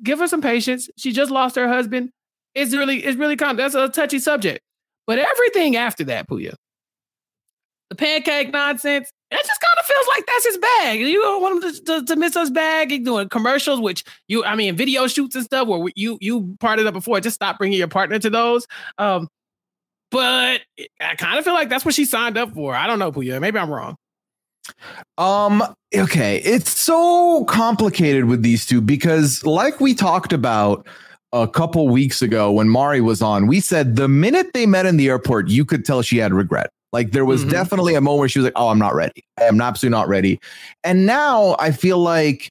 Give 0.03 0.19
her 0.19 0.27
some 0.27 0.41
patience. 0.41 0.89
She 0.97 1.11
just 1.11 1.31
lost 1.31 1.55
her 1.55 1.67
husband. 1.67 2.11
it's 2.55 2.73
really 2.73 3.03
it's 3.03 3.17
really 3.17 3.35
kind 3.35 3.57
that's 3.57 3.75
a 3.75 3.89
touchy 3.89 4.19
subject. 4.19 4.61
But 5.07 5.19
everything 5.19 5.75
after 5.75 6.03
that, 6.05 6.27
Pooya, 6.29 6.53
the 7.89 7.95
pancake 7.95 8.53
nonsense, 8.53 9.09
it 9.31 9.45
just 9.45 9.61
kind 9.61 9.79
of 9.79 9.85
feels 9.85 10.07
like 10.15 10.25
that's 10.25 10.45
his 10.45 10.57
bag. 10.57 10.99
You 11.01 11.21
don't 11.21 11.41
want 11.41 11.63
him 11.63 11.73
to, 11.73 11.83
to, 11.83 12.05
to 12.05 12.15
miss 12.15 12.33
his 12.33 12.49
bag. 12.49 12.91
He's 12.91 13.05
doing 13.05 13.29
commercials, 13.29 13.79
which 13.79 14.03
you, 14.27 14.43
I 14.43 14.55
mean, 14.55 14.75
video 14.75 15.07
shoots 15.07 15.35
and 15.35 15.45
stuff 15.45 15.67
where 15.67 15.91
you 15.95 16.17
you 16.19 16.57
parted 16.59 16.87
up 16.87 16.93
before. 16.93 17.19
Just 17.19 17.35
stop 17.35 17.57
bringing 17.59 17.77
your 17.77 17.87
partner 17.87 18.17
to 18.19 18.29
those. 18.29 18.65
Um, 18.97 19.27
but 20.11 20.61
I 20.99 21.15
kind 21.17 21.37
of 21.37 21.45
feel 21.45 21.53
like 21.53 21.69
that's 21.69 21.85
what 21.85 21.93
she 21.93 22.05
signed 22.05 22.37
up 22.37 22.53
for. 22.53 22.73
I 22.73 22.87
don't 22.87 22.97
know, 22.97 23.11
Pooya. 23.11 23.39
Maybe 23.39 23.59
I'm 23.59 23.69
wrong. 23.69 23.95
Um, 25.17 25.63
okay. 25.95 26.37
It's 26.37 26.77
so 26.77 27.45
complicated 27.45 28.25
with 28.25 28.41
these 28.41 28.65
two 28.65 28.81
because, 28.81 29.45
like 29.45 29.79
we 29.79 29.93
talked 29.93 30.33
about 30.33 30.87
a 31.31 31.47
couple 31.47 31.87
weeks 31.87 32.23
ago 32.23 32.51
when 32.51 32.69
Mari 32.69 33.01
was 33.01 33.21
on, 33.21 33.45
we 33.45 33.59
said 33.59 33.95
the 33.95 34.07
minute 34.07 34.47
they 34.53 34.65
met 34.65 34.87
in 34.87 34.97
the 34.97 35.07
airport, 35.07 35.49
you 35.49 35.65
could 35.65 35.85
tell 35.85 36.01
she 36.01 36.17
had 36.17 36.33
regret. 36.33 36.71
Like 36.91 37.11
there 37.11 37.25
was 37.25 37.45
Mhm. 37.45 37.51
definitely 37.51 37.95
a 37.95 38.01
moment 38.01 38.19
where 38.19 38.29
she 38.29 38.39
was 38.39 38.45
like, 38.45 38.53
"Oh, 38.55 38.69
I'm 38.69 38.79
not 38.79 38.95
ready. 38.95 39.23
I'm 39.39 39.61
absolutely 39.61 39.97
not 39.97 40.07
ready." 40.07 40.39
And 40.83 41.05
now 41.05 41.55
I 41.59 41.71
feel 41.71 41.99
like 41.99 42.49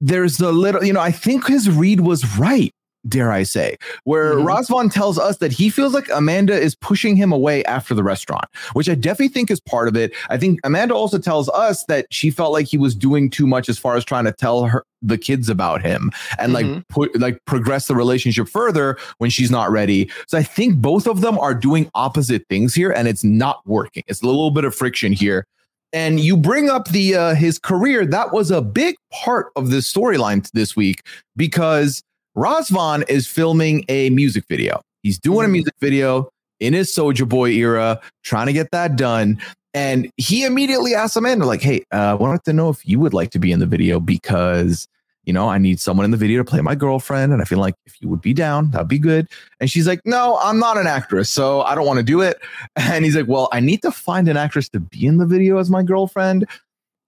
there's 0.00 0.40
a 0.40 0.50
little, 0.50 0.82
you 0.84 0.92
know, 0.92 1.00
I 1.00 1.12
think 1.12 1.46
his 1.46 1.70
read 1.70 2.00
was 2.00 2.36
right. 2.38 2.72
Dare 3.08 3.32
I 3.32 3.42
say, 3.42 3.76
where 4.04 4.34
Mhm. 4.36 4.44
Razvan 4.46 4.92
tells 4.92 5.18
us 5.18 5.38
that 5.38 5.50
he 5.52 5.70
feels 5.70 5.92
like 5.92 6.08
Amanda 6.14 6.54
is 6.54 6.74
pushing 6.76 7.16
him 7.16 7.32
away 7.32 7.64
after 7.64 7.94
the 7.94 8.02
restaurant, 8.04 8.44
which 8.74 8.88
I 8.88 8.94
definitely 8.94 9.28
think 9.28 9.50
is 9.50 9.60
part 9.60 9.88
of 9.88 9.96
it. 9.96 10.12
I 10.30 10.36
think 10.38 10.60
Amanda 10.62 10.94
also 10.94 11.18
tells 11.18 11.48
us 11.48 11.84
that 11.86 12.06
she 12.10 12.30
felt 12.30 12.52
like 12.52 12.66
he 12.66 12.78
was 12.78 12.94
doing 12.94 13.28
too 13.28 13.46
much 13.46 13.68
as 13.68 13.76
far 13.78 13.96
as 13.96 14.04
trying 14.04 14.24
to 14.26 14.32
tell 14.32 14.64
her 14.66 14.84
the 15.02 15.18
kids 15.18 15.48
about 15.48 15.82
him 15.82 16.12
and 16.38 16.52
like 16.52 16.64
Mhm. 16.64 16.84
put 16.88 17.18
like 17.18 17.38
progress 17.44 17.88
the 17.88 17.96
relationship 17.96 18.48
further 18.48 18.96
when 19.18 19.30
she's 19.30 19.50
not 19.50 19.72
ready. 19.72 20.08
So 20.28 20.38
I 20.38 20.44
think 20.44 20.76
both 20.76 21.08
of 21.08 21.22
them 21.22 21.36
are 21.40 21.54
doing 21.54 21.90
opposite 21.96 22.44
things 22.48 22.72
here 22.72 22.92
and 22.92 23.08
it's 23.08 23.24
not 23.24 23.66
working. 23.66 24.04
It's 24.06 24.22
a 24.22 24.26
little 24.26 24.52
bit 24.52 24.64
of 24.64 24.76
friction 24.76 25.12
here. 25.12 25.44
And 25.92 26.20
you 26.20 26.36
bring 26.36 26.70
up 26.70 26.88
the 26.88 27.16
uh 27.16 27.34
his 27.34 27.58
career, 27.58 28.06
that 28.06 28.32
was 28.32 28.52
a 28.52 28.62
big 28.62 28.94
part 29.12 29.46
of 29.56 29.70
this 29.70 29.92
storyline 29.92 30.48
this 30.52 30.76
week 30.76 31.02
because 31.36 32.02
Razvan 32.36 33.08
is 33.08 33.26
filming 33.26 33.84
a 33.88 34.10
music 34.10 34.44
video. 34.48 34.80
He's 35.02 35.18
doing 35.18 35.44
a 35.44 35.48
Mhm. 35.48 35.52
music 35.52 35.74
video 35.80 36.28
in 36.60 36.72
his 36.72 36.92
Soldier 36.92 37.26
Boy 37.26 37.50
era, 37.50 38.00
trying 38.24 38.46
to 38.46 38.52
get 38.52 38.70
that 38.72 38.96
done. 38.96 39.38
And 39.74 40.10
he 40.16 40.44
immediately 40.44 40.94
asked 40.94 41.16
Amanda, 41.16 41.46
like, 41.46 41.62
hey, 41.62 41.82
uh, 41.92 41.96
I 41.96 42.14
wanted 42.14 42.44
to 42.44 42.52
know 42.52 42.68
if 42.68 42.86
you 42.86 43.00
would 43.00 43.14
like 43.14 43.30
to 43.30 43.38
be 43.38 43.52
in 43.52 43.58
the 43.58 43.66
video 43.66 44.00
because, 44.00 44.86
you 45.24 45.32
know, 45.32 45.48
I 45.48 45.58
need 45.58 45.80
someone 45.80 46.04
in 46.04 46.10
the 46.10 46.16
video 46.16 46.38
to 46.38 46.44
play 46.44 46.60
my 46.60 46.74
girlfriend. 46.74 47.32
And 47.32 47.40
I 47.40 47.46
feel 47.46 47.58
like 47.58 47.74
if 47.86 48.00
you 48.00 48.08
would 48.08 48.20
be 48.20 48.34
down, 48.34 48.70
that'd 48.70 48.86
be 48.88 48.98
good. 48.98 49.28
And 49.60 49.70
she's 49.70 49.86
like, 49.86 50.00
no, 50.04 50.38
I'm 50.42 50.58
not 50.58 50.76
an 50.76 50.86
actress. 50.86 51.30
So 51.30 51.62
I 51.62 51.74
don't 51.74 51.86
want 51.86 51.98
to 51.98 52.02
do 52.04 52.20
it. 52.20 52.38
And 52.76 53.04
he's 53.04 53.16
like, 53.16 53.28
well, 53.28 53.48
I 53.52 53.60
need 53.60 53.82
to 53.82 53.90
find 53.90 54.28
an 54.28 54.36
actress 54.36 54.68
to 54.70 54.80
be 54.80 55.06
in 55.06 55.16
the 55.18 55.26
video 55.26 55.58
as 55.58 55.70
my 55.70 55.82
girlfriend. 55.82 56.46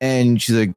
And 0.00 0.40
she's 0.40 0.56
like, 0.56 0.72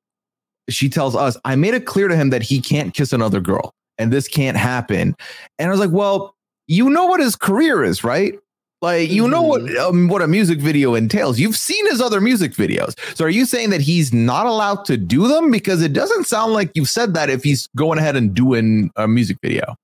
she 0.70 0.90
tells 0.90 1.16
us, 1.16 1.38
I 1.46 1.56
made 1.56 1.74
it 1.74 1.86
clear 1.86 2.08
to 2.10 2.16
him 2.16 2.30
that 2.32 2.44
he 2.44 2.60
can't 2.60 2.94
kiss 2.94 3.14
another 3.14 3.40
girl 3.40 3.74
and 3.98 4.12
this 4.12 4.28
can't 4.28 4.58
happen. 4.58 5.16
And 5.60 5.68
I 5.68 5.72
was 5.72 5.80
like, 5.80 5.92
well, 5.92 6.36
you 6.68 6.90
know 6.90 7.06
what 7.06 7.20
his 7.20 7.36
career 7.36 7.84
is, 7.84 8.04
right? 8.04 8.38
Like 8.82 9.10
you 9.10 9.28
know 9.28 9.42
what 9.42 9.76
um, 9.78 10.08
what 10.08 10.22
a 10.22 10.28
music 10.28 10.60
video 10.60 10.94
entails. 10.94 11.40
You've 11.40 11.58
seen 11.58 11.84
his 11.88 12.00
other 12.00 12.22
music 12.22 12.52
videos. 12.52 12.96
So 13.16 13.26
are 13.26 13.30
you 13.30 13.46
saying 13.46 13.72
that 13.72 13.82
he's 13.82 14.14
not 14.14 14.46
allowed 14.46 14.86
to 14.86 14.98
do 14.98 15.28
them 15.28 15.50
because 15.50 15.82
it 15.82 15.94
doesn't 15.94 16.28
sound 16.28 16.54
like 16.54 16.70
you've 16.76 16.90
said 16.90 17.16
that 17.16 17.32
if 17.32 17.44
he's 17.44 17.68
going 17.76 17.98
ahead 17.98 18.16
and 18.16 18.36
doing 18.36 18.92
a 18.96 19.08
music 19.08 19.38
video. 19.42 19.76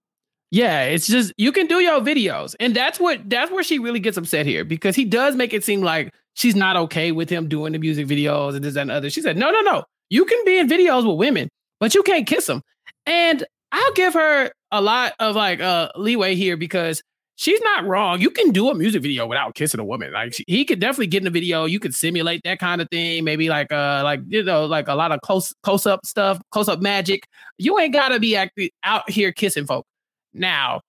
Yeah, 0.52 0.84
it's 0.84 1.08
just 1.08 1.34
you 1.38 1.52
can 1.52 1.66
do 1.66 1.80
your 1.80 2.00
videos, 2.02 2.56
and 2.60 2.76
that's 2.76 3.00
what 3.00 3.28
that's 3.28 3.52
where 3.52 3.64
she 3.64 3.80
really 3.80 4.00
gets 4.00 4.18
upset 4.18 4.46
here 4.46 4.64
because 4.64 4.96
he 4.96 5.06
does 5.06 5.36
make 5.36 5.52
it 5.52 5.64
seem 5.64 5.82
like 5.82 6.14
she's 6.36 6.56
not 6.56 6.76
okay 6.76 7.12
with 7.12 7.32
him 7.32 7.48
doing 7.48 7.74
the 7.74 7.80
music 7.80 8.06
videos 8.06 8.54
and 8.54 8.64
this 8.64 8.76
that, 8.76 8.82
and 8.82 8.92
other. 8.92 9.10
She 9.10 9.22
said, 9.22 9.38
"No, 9.38 9.50
no, 9.50 9.62
no, 9.62 9.84
you 10.12 10.26
can 10.26 10.46
be 10.46 10.60
in 10.60 10.70
videos 10.70 11.08
with 11.08 11.18
women, 11.18 11.50
but 11.80 11.96
you 11.96 12.04
can't 12.04 12.28
kiss 12.28 12.46
them." 12.46 12.62
And 13.08 13.44
I'll 13.74 13.94
give 13.94 14.14
her 14.14 14.52
a 14.72 14.82
lot 14.82 15.14
of 15.20 15.36
like 15.36 15.60
uh 15.60 15.90
leeway 15.96 16.36
here 16.36 16.56
because 16.56 17.02
she's 17.36 17.60
not 17.62 17.86
wrong. 17.86 18.22
You 18.22 18.30
can 18.30 18.52
do 18.52 18.70
a 18.70 18.76
music 18.76 19.02
video 19.02 19.26
without 19.26 19.56
kissing 19.56 19.80
a 19.80 19.84
woman. 19.84 20.14
Like 20.14 20.34
she, 20.34 20.44
he 20.48 20.64
could 20.64 20.80
definitely 20.80 21.08
get 21.08 21.18
in 21.18 21.24
the 21.26 21.32
video. 21.32 21.66
You 21.66 21.80
could 21.80 21.96
simulate 21.96 22.42
that 22.44 22.60
kind 22.60 22.82
of 22.82 22.88
thing. 22.90 23.24
Maybe 23.24 23.50
like 23.50 23.72
uh 23.72 24.02
like 24.04 24.22
you 24.28 24.44
know 24.44 24.66
like 24.66 24.88
a 24.88 24.96
lot 24.96 25.12
of 25.12 25.22
close 25.22 25.54
close 25.64 25.86
up 25.86 26.06
stuff, 26.06 26.40
close 26.52 26.70
up 26.70 26.82
magic. 26.82 27.26
You 27.58 27.80
ain't 27.80 27.94
gotta 27.94 28.20
be 28.20 28.36
acting 28.36 28.70
out 28.84 29.10
here 29.10 29.32
kissing 29.32 29.66
folk. 29.66 29.86
Now, 30.34 30.82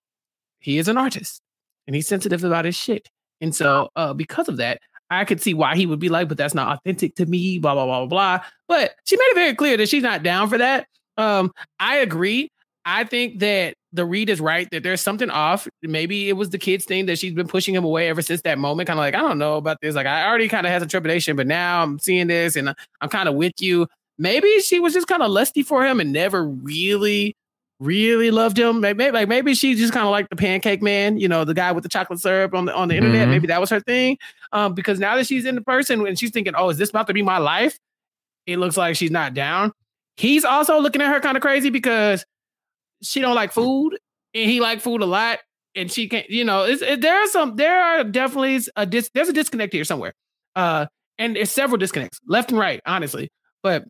he 0.60 0.78
is 0.78 0.88
an 0.88 0.96
artist 0.96 1.40
and 1.86 1.96
he's 1.96 2.06
sensitive 2.06 2.44
about 2.44 2.66
his 2.66 2.76
shit. 2.76 3.08
And 3.40 3.54
so, 3.54 3.88
uh, 3.96 4.14
because 4.14 4.48
of 4.48 4.58
that, 4.58 4.80
I 5.10 5.24
could 5.24 5.40
see 5.40 5.54
why 5.54 5.76
he 5.76 5.86
would 5.86 5.98
be 5.98 6.08
like, 6.08 6.28
but 6.28 6.38
that's 6.38 6.54
not 6.54 6.78
authentic 6.78 7.14
to 7.16 7.26
me, 7.26 7.58
blah, 7.58 7.74
blah, 7.74 7.84
blah, 7.84 8.06
blah, 8.06 8.38
blah. 8.38 8.46
But 8.68 8.94
she 9.04 9.16
made 9.16 9.24
it 9.24 9.34
very 9.34 9.54
clear 9.54 9.76
that 9.76 9.88
she's 9.88 10.02
not 10.02 10.22
down 10.22 10.48
for 10.48 10.58
that. 10.58 10.86
Um, 11.16 11.52
I 11.78 11.96
agree. 11.96 12.50
I 12.86 13.04
think 13.04 13.38
that 13.40 13.74
the 13.92 14.04
read 14.04 14.28
is 14.28 14.40
right 14.40 14.68
that 14.72 14.82
there's 14.82 15.00
something 15.00 15.30
off. 15.30 15.66
Maybe 15.82 16.28
it 16.28 16.34
was 16.34 16.50
the 16.50 16.58
kids 16.58 16.84
thing 16.84 17.06
that 17.06 17.18
she's 17.18 17.32
been 17.32 17.48
pushing 17.48 17.74
him 17.74 17.84
away 17.84 18.08
ever 18.08 18.22
since 18.22 18.42
that 18.42 18.58
moment. 18.58 18.86
Kind 18.88 18.98
of 18.98 19.02
like, 19.02 19.14
I 19.14 19.20
don't 19.20 19.38
know 19.38 19.56
about 19.56 19.80
this. 19.80 19.94
Like, 19.94 20.06
I 20.06 20.26
already 20.26 20.48
kind 20.48 20.66
of 20.66 20.72
had 20.72 20.82
some 20.82 20.88
trepidation, 20.88 21.36
but 21.36 21.46
now 21.46 21.82
I'm 21.82 21.98
seeing 21.98 22.26
this 22.26 22.56
and 22.56 22.74
I'm 23.00 23.08
kind 23.08 23.28
of 23.28 23.34
with 23.36 23.54
you. 23.60 23.86
Maybe 24.18 24.60
she 24.60 24.80
was 24.80 24.92
just 24.92 25.06
kind 25.06 25.22
of 25.22 25.30
lusty 25.30 25.62
for 25.62 25.84
him 25.86 26.00
and 26.00 26.12
never 26.12 26.46
really 26.46 27.36
really 27.80 28.30
loved 28.30 28.56
him. 28.58 28.80
Maybe 28.80 29.10
like 29.10 29.28
maybe 29.28 29.52
she 29.54 29.74
just 29.74 29.92
kind 29.92 30.06
of 30.06 30.12
like 30.12 30.28
the 30.30 30.36
pancake 30.36 30.80
man, 30.80 31.18
you 31.18 31.26
know, 31.28 31.44
the 31.44 31.54
guy 31.54 31.72
with 31.72 31.82
the 31.82 31.88
chocolate 31.88 32.20
syrup 32.20 32.54
on 32.54 32.66
the 32.66 32.74
on 32.74 32.88
the 32.88 32.96
internet. 32.96 33.26
Mhm. 33.26 33.30
Maybe 33.32 33.46
that 33.48 33.60
was 33.60 33.68
her 33.70 33.80
thing. 33.80 34.16
Um, 34.52 34.74
because 34.74 35.00
now 35.00 35.16
that 35.16 35.26
she's 35.26 35.44
in 35.44 35.56
the 35.56 35.60
person 35.60 36.06
and 36.06 36.18
she's 36.18 36.30
thinking, 36.30 36.54
oh, 36.56 36.70
is 36.70 36.78
this 36.78 36.90
about 36.90 37.08
to 37.08 37.12
be 37.12 37.22
my 37.22 37.38
life? 37.38 37.78
It 38.46 38.58
looks 38.58 38.76
like 38.76 38.96
she's 38.96 39.10
not 39.10 39.34
down. 39.34 39.72
He's 40.16 40.44
also 40.44 40.78
looking 40.80 41.02
at 41.02 41.08
her 41.12 41.20
kind 41.20 41.36
of 41.36 41.42
crazy 41.42 41.70
because 41.70 42.24
she 43.04 43.20
don't 43.20 43.34
like 43.34 43.52
food 43.52 43.98
and 44.34 44.50
he 44.50 44.60
like 44.60 44.80
food 44.80 45.02
a 45.02 45.06
lot. 45.06 45.38
And 45.76 45.90
she 45.90 46.08
can't, 46.08 46.28
you 46.30 46.44
know, 46.44 46.62
it's, 46.62 46.82
it, 46.82 47.00
there 47.00 47.20
are 47.20 47.26
some, 47.26 47.56
there 47.56 47.82
are 47.82 48.04
definitely 48.04 48.60
a 48.76 48.86
dis, 48.86 49.10
there's 49.12 49.28
a 49.28 49.32
disconnect 49.32 49.72
here 49.72 49.84
somewhere. 49.84 50.12
Uh, 50.54 50.86
and 51.18 51.36
it's 51.36 51.50
several 51.50 51.78
disconnects, 51.78 52.20
left 52.28 52.50
and 52.50 52.58
right, 52.58 52.80
honestly. 52.86 53.30
But 53.62 53.84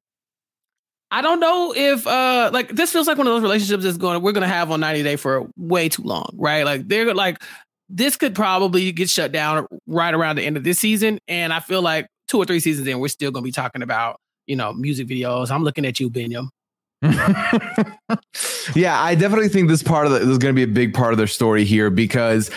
I 1.11 1.23
don't 1.23 1.39
know 1.39 1.73
if 1.77 2.07
uh 2.07 2.51
like 2.53 2.71
this 2.71 2.93
feels 2.93 3.07
like 3.07 3.17
one 3.19 3.27
of 3.29 3.33
those 3.33 3.43
relationships 3.43 3.85
that's 3.85 3.97
going 3.97 4.21
we're 4.23 4.33
gonna 4.33 4.49
have 4.49 4.71
on 4.73 4.81
90 4.81 5.03
Day 5.05 5.17
for 5.17 5.49
way 5.57 5.89
too 5.89 6.03
long, 6.03 6.31
right? 6.35 6.65
Like 6.65 6.89
they're 6.89 7.15
like 7.15 7.41
this 7.89 8.17
could 8.17 8.35
probably 8.35 8.91
get 8.93 9.09
shut 9.11 9.31
down 9.31 9.67
right 9.87 10.13
around 10.13 10.37
the 10.37 10.43
end 10.43 10.57
of 10.57 10.65
this 10.65 10.79
season. 10.79 11.19
And 11.29 11.53
I 11.53 11.61
feel 11.61 11.83
like 11.83 12.09
two 12.27 12.39
or 12.39 12.45
three 12.47 12.59
seasons 12.61 12.89
in, 12.89 12.99
we're 12.99 13.09
still 13.09 13.31
gonna 13.31 13.45
be 13.45 13.53
talking 13.53 13.83
about, 13.83 14.19
you 14.47 14.57
know, 14.57 14.73
music 14.73 15.07
videos. 15.07 15.51
I'm 15.51 15.63
looking 15.63 15.85
at 15.85 16.01
you, 16.01 16.11
Benyam. 16.11 16.49
yeah, 18.75 19.01
I 19.03 19.15
definitely 19.15 19.49
think 19.49 19.69
this 19.69 19.83
part 19.83 20.07
of 20.07 20.13
the, 20.13 20.21
this 20.21 20.29
is 20.29 20.39
going 20.39 20.55
to 20.55 20.57
be 20.57 20.63
a 20.63 20.73
big 20.73 20.95
part 20.95 21.13
of 21.13 21.19
their 21.19 21.27
story 21.27 21.65
here 21.65 21.91
because 21.91 22.51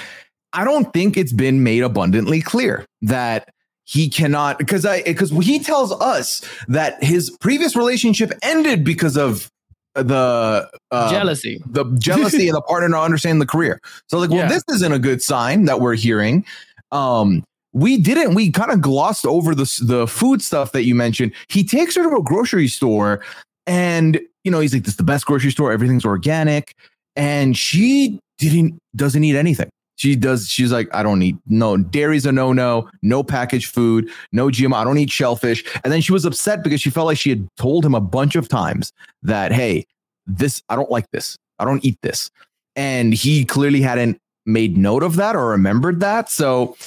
I 0.53 0.63
don't 0.63 0.91
think 0.93 1.17
it's 1.17 1.33
been 1.33 1.63
made 1.63 1.83
abundantly 1.83 2.41
clear 2.41 2.85
that 3.01 3.49
he 3.83 4.09
cannot 4.09 4.57
because 4.57 4.85
I 4.85 5.01
because 5.03 5.31
he 5.31 5.59
tells 5.59 5.91
us 5.93 6.41
that 6.67 7.01
his 7.03 7.29
previous 7.39 7.75
relationship 7.75 8.31
ended 8.41 8.83
because 8.83 9.17
of 9.17 9.49
the 9.95 10.69
uh, 10.91 11.09
Jealousy. 11.09 11.61
the 11.65 11.85
jealousy 11.97 12.47
and 12.49 12.55
the 12.55 12.61
partner 12.61 12.87
not 12.89 13.03
understanding 13.03 13.39
the 13.39 13.45
career. 13.47 13.79
So 14.09 14.19
like, 14.19 14.29
well, 14.29 14.39
Yeah. 14.39 14.47
this 14.49 14.63
isn't 14.69 14.91
a 14.91 14.99
good 14.99 15.21
sign 15.21 15.65
that 15.65 15.79
we're 15.81 15.95
hearing. 15.95 16.45
Um, 16.91 17.43
we 17.73 17.97
didn't. 17.97 18.33
We 18.35 18.51
kind 18.51 18.71
of 18.71 18.81
glossed 18.81 19.25
over 19.25 19.53
the 19.55 19.63
the 19.83 20.07
food 20.07 20.41
stuff 20.41 20.71
that 20.73 20.83
you 20.83 20.93
mentioned. 20.95 21.31
He 21.49 21.63
takes 21.63 21.95
her 21.95 22.03
to 22.03 22.17
a 22.17 22.23
grocery 22.23 22.67
store, 22.67 23.21
and 23.65 24.19
you 24.47 24.51
know 24.51 24.61
he's 24.61 24.73
like, 24.73 24.83
"This 24.83 24.93
is 24.93 24.97
the 24.97 25.03
best 25.03 25.25
grocery 25.25 25.51
store. 25.51 25.73
Everything's 25.73 26.05
organic," 26.05 26.73
and 27.17 27.57
she 27.57 28.19
didn't 28.37 28.79
doesn't 28.95 29.23
eat 29.23 29.35
anything. 29.35 29.69
She 29.97 30.15
does. 30.15 30.47
She's 30.47 30.71
like, 30.71 30.87
I 30.93 31.01
don't 31.03 31.21
eat 31.23 31.35
no 31.47 31.75
dairy's 31.75 32.25
a 32.25 32.31
no 32.31 32.53
no, 32.53 32.87
no 33.01 33.23
packaged 33.23 33.73
food, 33.73 34.09
no 34.31 34.47
GMO. 34.47 34.75
I 34.75 34.83
don't 34.83 34.97
eat 34.99 35.09
shellfish. 35.11 35.65
And 35.83 35.91
then 35.91 36.01
she 36.01 36.13
was 36.13 36.23
upset 36.23 36.63
because 36.63 36.79
she 36.79 36.89
felt 36.91 37.07
like 37.07 37.17
she 37.17 37.31
had 37.31 37.47
told 37.57 37.83
him 37.83 37.95
a 37.95 37.99
bunch 37.99 38.35
of 38.35 38.47
times 38.47 38.93
that, 39.23 39.51
hey, 39.51 39.85
this 40.27 40.61
I 40.69 40.75
don't 40.75 40.91
like 40.91 41.09
this. 41.11 41.35
I 41.59 41.65
don't 41.65 41.83
eat 41.83 41.97
this. 42.03 42.29
And 42.75 43.13
he 43.13 43.43
clearly 43.43 43.81
hadn't 43.81 44.19
made 44.45 44.77
note 44.77 45.01
of 45.01 45.15
that 45.15 45.35
or 45.35 45.49
remembered 45.49 45.99
that. 45.99 46.29
So 46.29 46.77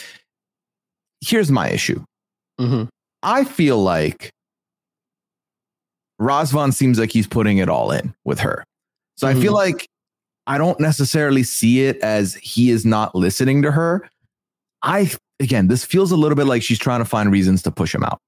here's 1.21 1.51
my 1.51 1.69
issue. 1.69 2.03
Mhm. 2.61 2.89
I 3.25 3.45
feel 3.45 3.83
like 3.83 4.31
Razvan 6.21 6.73
seems 6.75 6.99
like 6.99 7.11
he's 7.11 7.27
putting 7.27 7.59
it 7.59 7.69
all 7.69 7.91
in 7.91 8.15
with 8.25 8.41
her. 8.41 8.65
So 9.17 9.27
I 9.27 9.35
feel 9.35 9.53
Mhm. 9.53 9.57
like 9.57 9.87
I 10.47 10.59
don't 10.59 10.79
necessarily 10.81 11.43
see 11.43 11.83
it 11.87 11.99
as 12.03 12.35
he 12.35 12.71
is 12.71 12.85
not 12.85 13.15
listening 13.15 13.63
to 13.63 13.71
her. 13.71 14.09
I 14.83 15.11
again, 15.41 15.69
this 15.69 15.85
feels 15.85 16.13
a 16.13 16.17
little 16.17 16.37
bit 16.37 16.47
like 16.47 16.63
she's 16.63 16.79
trying 16.79 17.01
to 17.01 17.05
find 17.07 17.33
reasons 17.33 17.63
to 17.63 17.71
push 17.71 17.95
him 17.95 18.05
out 18.05 18.19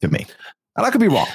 to 0.00 0.08
me. 0.08 0.26
And 0.76 0.86
I 0.86 0.90
could 0.90 1.00
be 1.00 1.08
wrong. 1.08 1.26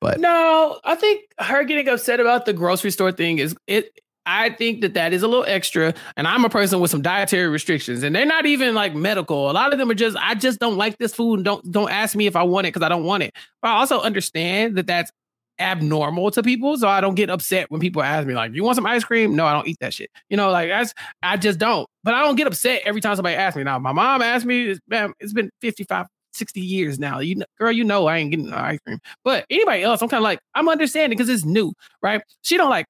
But 0.00 0.20
No, 0.20 0.80
I 0.84 0.94
think 0.94 1.22
her 1.38 1.64
getting 1.64 1.88
upset 1.88 2.20
about 2.20 2.44
the 2.44 2.52
grocery 2.52 2.90
store 2.90 3.12
thing 3.12 3.38
is 3.38 3.54
it 3.66 3.98
I 4.24 4.50
think 4.50 4.82
that 4.82 4.94
that 4.94 5.12
is 5.12 5.22
a 5.24 5.28
little 5.28 5.44
extra. 5.48 5.94
And 6.16 6.28
I'm 6.28 6.44
a 6.44 6.48
person 6.48 6.78
with 6.78 6.92
some 6.92 7.02
dietary 7.02 7.48
restrictions, 7.48 8.04
and 8.04 8.14
they're 8.14 8.24
not 8.24 8.46
even 8.46 8.72
like 8.74 8.94
medical. 8.94 9.50
A 9.50 9.52
lot 9.52 9.72
of 9.72 9.78
them 9.80 9.90
are 9.90 9.94
just 9.94 10.16
I 10.16 10.34
just 10.34 10.60
don't 10.60 10.76
like 10.76 10.98
this 10.98 11.14
food, 11.14 11.36
and 11.40 11.44
don't 11.44 11.72
don't 11.72 11.90
ask 11.90 12.14
me 12.14 12.26
if 12.26 12.36
I 12.36 12.42
want 12.42 12.66
it 12.66 12.72
because 12.72 12.84
I 12.84 12.88
don't 12.88 13.04
want 13.04 13.22
it. 13.24 13.34
But 13.60 13.68
I 13.68 13.72
also 13.78 14.00
understand 14.00 14.76
that 14.76 14.86
that's 14.86 15.10
abnormal 15.58 16.30
to 16.32 16.42
people, 16.42 16.76
so 16.76 16.88
I 16.88 17.00
don't 17.00 17.14
get 17.14 17.30
upset 17.30 17.70
when 17.70 17.80
people 17.80 18.02
ask 18.02 18.26
me 18.26 18.34
like, 18.34 18.52
"You 18.54 18.64
want 18.64 18.76
some 18.76 18.86
ice 18.86 19.04
cream?" 19.04 19.36
No, 19.36 19.46
I 19.46 19.52
don't 19.52 19.68
eat 19.68 19.78
that 19.80 19.94
shit. 19.94 20.10
You 20.28 20.36
know, 20.36 20.50
like 20.50 20.68
that's 20.68 20.94
I 21.22 21.36
just 21.36 21.58
don't. 21.58 21.88
But 22.04 22.14
I 22.14 22.22
don't 22.22 22.36
get 22.36 22.46
upset 22.46 22.82
every 22.84 23.00
time 23.00 23.14
somebody 23.16 23.36
asks 23.36 23.56
me. 23.56 23.62
Now, 23.62 23.78
my 23.78 23.92
mom 23.92 24.22
asked 24.22 24.44
me, 24.44 24.76
man, 24.88 25.12
it's 25.20 25.32
been 25.32 25.50
55, 25.60 26.06
60 26.32 26.60
years 26.60 26.98
now. 26.98 27.20
You 27.20 27.36
know, 27.36 27.46
girl, 27.58 27.70
you 27.70 27.84
know 27.84 28.06
I 28.06 28.18
ain't 28.18 28.30
getting 28.30 28.50
no 28.50 28.56
ice 28.56 28.80
cream. 28.84 28.98
But 29.22 29.46
anybody 29.50 29.82
else, 29.82 30.02
I'm 30.02 30.08
kind 30.08 30.18
of 30.18 30.24
like, 30.24 30.40
I'm 30.54 30.68
understanding 30.68 31.16
because 31.16 31.28
it's 31.28 31.44
new, 31.44 31.72
right? 32.02 32.22
She 32.42 32.56
don't 32.56 32.70
like 32.70 32.86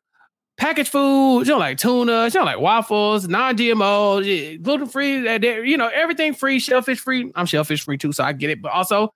packaged 0.56 0.90
food. 0.90 1.44
She 1.44 1.48
don't 1.48 1.60
like 1.60 1.76
tuna. 1.76 2.30
She 2.30 2.38
don't 2.38 2.46
like 2.46 2.60
waffles, 2.60 3.28
non-GMO, 3.28 4.62
gluten 4.62 4.86
free. 4.86 5.16
You 5.68 5.76
know, 5.76 5.88
everything 5.88 6.32
free, 6.32 6.58
shellfish 6.58 7.00
free. 7.00 7.30
I'm 7.34 7.46
shellfish 7.46 7.84
free 7.84 7.98
too, 7.98 8.12
so 8.12 8.24
I 8.24 8.32
get 8.32 8.48
it. 8.48 8.62
But 8.62 8.72
also, 8.72 9.12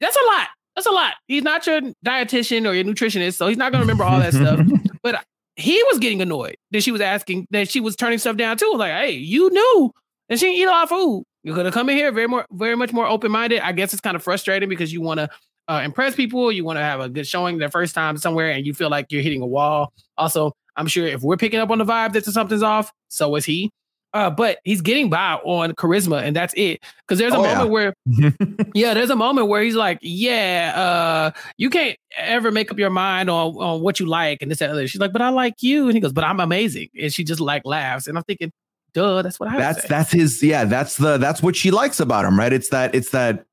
that's 0.00 0.16
a 0.16 0.26
lot. 0.26 0.48
That's 0.74 0.86
a 0.86 0.90
lot. 0.90 1.14
He's 1.28 1.42
not 1.42 1.66
your 1.66 1.80
dietitian 2.04 2.68
or 2.68 2.72
your 2.72 2.84
nutritionist, 2.84 3.34
so 3.34 3.48
he's 3.48 3.58
not 3.58 3.72
gonna 3.72 3.84
remember 3.84 4.04
all 4.04 4.18
that 4.20 4.34
stuff. 4.34 4.60
But 5.02 5.24
he 5.56 5.82
was 5.90 5.98
getting 5.98 6.22
annoyed 6.22 6.56
that 6.70 6.84
she 6.84 6.92
was 6.92 7.00
asking 7.00 7.48
that 7.50 7.68
she 7.68 7.80
was 7.80 7.96
turning 7.96 8.18
stuff 8.18 8.36
down 8.36 8.56
too. 8.56 8.72
Like, 8.76 8.92
hey, 8.92 9.10
you 9.10 9.50
knew, 9.50 9.90
and 10.28 10.38
she 10.38 10.62
eat 10.62 10.64
a 10.64 10.70
lot 10.70 10.84
of 10.84 10.90
food. 10.90 11.24
You're 11.42 11.56
gonna 11.56 11.72
come 11.72 11.88
in 11.88 11.96
here 11.96 12.12
very 12.12 12.28
more, 12.28 12.46
very 12.52 12.76
much 12.76 12.92
more 12.92 13.06
open 13.06 13.32
minded. 13.32 13.60
I 13.60 13.72
guess 13.72 13.92
it's 13.92 14.00
kind 14.00 14.14
of 14.14 14.22
frustrating 14.22 14.68
because 14.68 14.92
you 14.92 15.00
want 15.00 15.18
to 15.18 15.28
uh, 15.66 15.82
impress 15.84 16.14
people. 16.14 16.52
You 16.52 16.64
want 16.64 16.78
to 16.78 16.82
have 16.82 17.00
a 17.00 17.08
good 17.08 17.26
showing 17.26 17.58
the 17.58 17.68
first 17.68 17.94
time 17.94 18.16
somewhere, 18.16 18.52
and 18.52 18.64
you 18.64 18.74
feel 18.74 18.90
like 18.90 19.06
you're 19.10 19.22
hitting 19.22 19.42
a 19.42 19.46
wall. 19.46 19.92
Also, 20.16 20.52
I'm 20.76 20.86
sure 20.86 21.06
if 21.06 21.22
we're 21.22 21.36
picking 21.36 21.58
up 21.58 21.70
on 21.70 21.78
the 21.78 21.84
vibe 21.84 22.12
that 22.12 22.24
something's 22.24 22.62
off, 22.62 22.92
so 23.08 23.34
is 23.34 23.44
he. 23.44 23.70
Uh, 24.14 24.30
but 24.30 24.58
he's 24.64 24.80
getting 24.82 25.08
by 25.10 25.34
on 25.44 25.72
charisma, 25.72 26.22
and 26.22 26.36
that's 26.36 26.52
it. 26.56 26.82
Because 27.06 27.18
there's 27.18 27.32
a 27.32 27.38
Oh, 27.38 27.42
moment 27.42 27.58
yeah. 27.60 27.64
where, 27.72 27.94
yeah, 28.74 28.94
there's 28.94 29.10
a 29.10 29.16
moment 29.16 29.48
where 29.48 29.62
he's 29.62 29.74
like, 29.74 29.98
"Yeah, 30.02 30.72
uh, 30.76 31.38
you 31.56 31.70
can't 31.70 31.96
ever 32.16 32.50
make 32.50 32.70
up 32.70 32.78
your 32.78 32.90
mind 32.90 33.30
on 33.30 33.54
on 33.56 33.80
what 33.80 33.98
you 34.00 34.06
like 34.06 34.42
and 34.42 34.50
this 34.50 34.60
and 34.60 34.70
other." 34.72 34.86
She's 34.86 35.00
like, 35.00 35.12
"But 35.12 35.22
I 35.22 35.30
like 35.30 35.62
you," 35.62 35.86
and 35.86 35.94
he 35.94 36.00
goes, 36.00 36.12
"But 36.12 36.24
I'm 36.24 36.40
amazing," 36.40 36.88
and 37.00 37.12
she 37.12 37.24
just 37.24 37.40
like 37.40 37.62
laughs, 37.64 38.06
and 38.06 38.18
I'm 38.18 38.24
thinking, 38.24 38.52
"Duh, 38.92 39.22
that's 39.22 39.40
what 39.40 39.48
I 39.48 39.58
that's 39.58 39.82
say." 39.82 39.88
that's 39.88 40.12
his 40.12 40.42
yeah 40.42 40.64
that's 40.64 40.96
the 40.98 41.16
that's 41.18 41.42
what 41.42 41.56
she 41.56 41.70
likes 41.70 41.98
about 42.00 42.24
him 42.24 42.38
right 42.38 42.52
it's 42.52 42.68
that 42.68 42.94
it's 42.94 43.10
that 43.10 43.44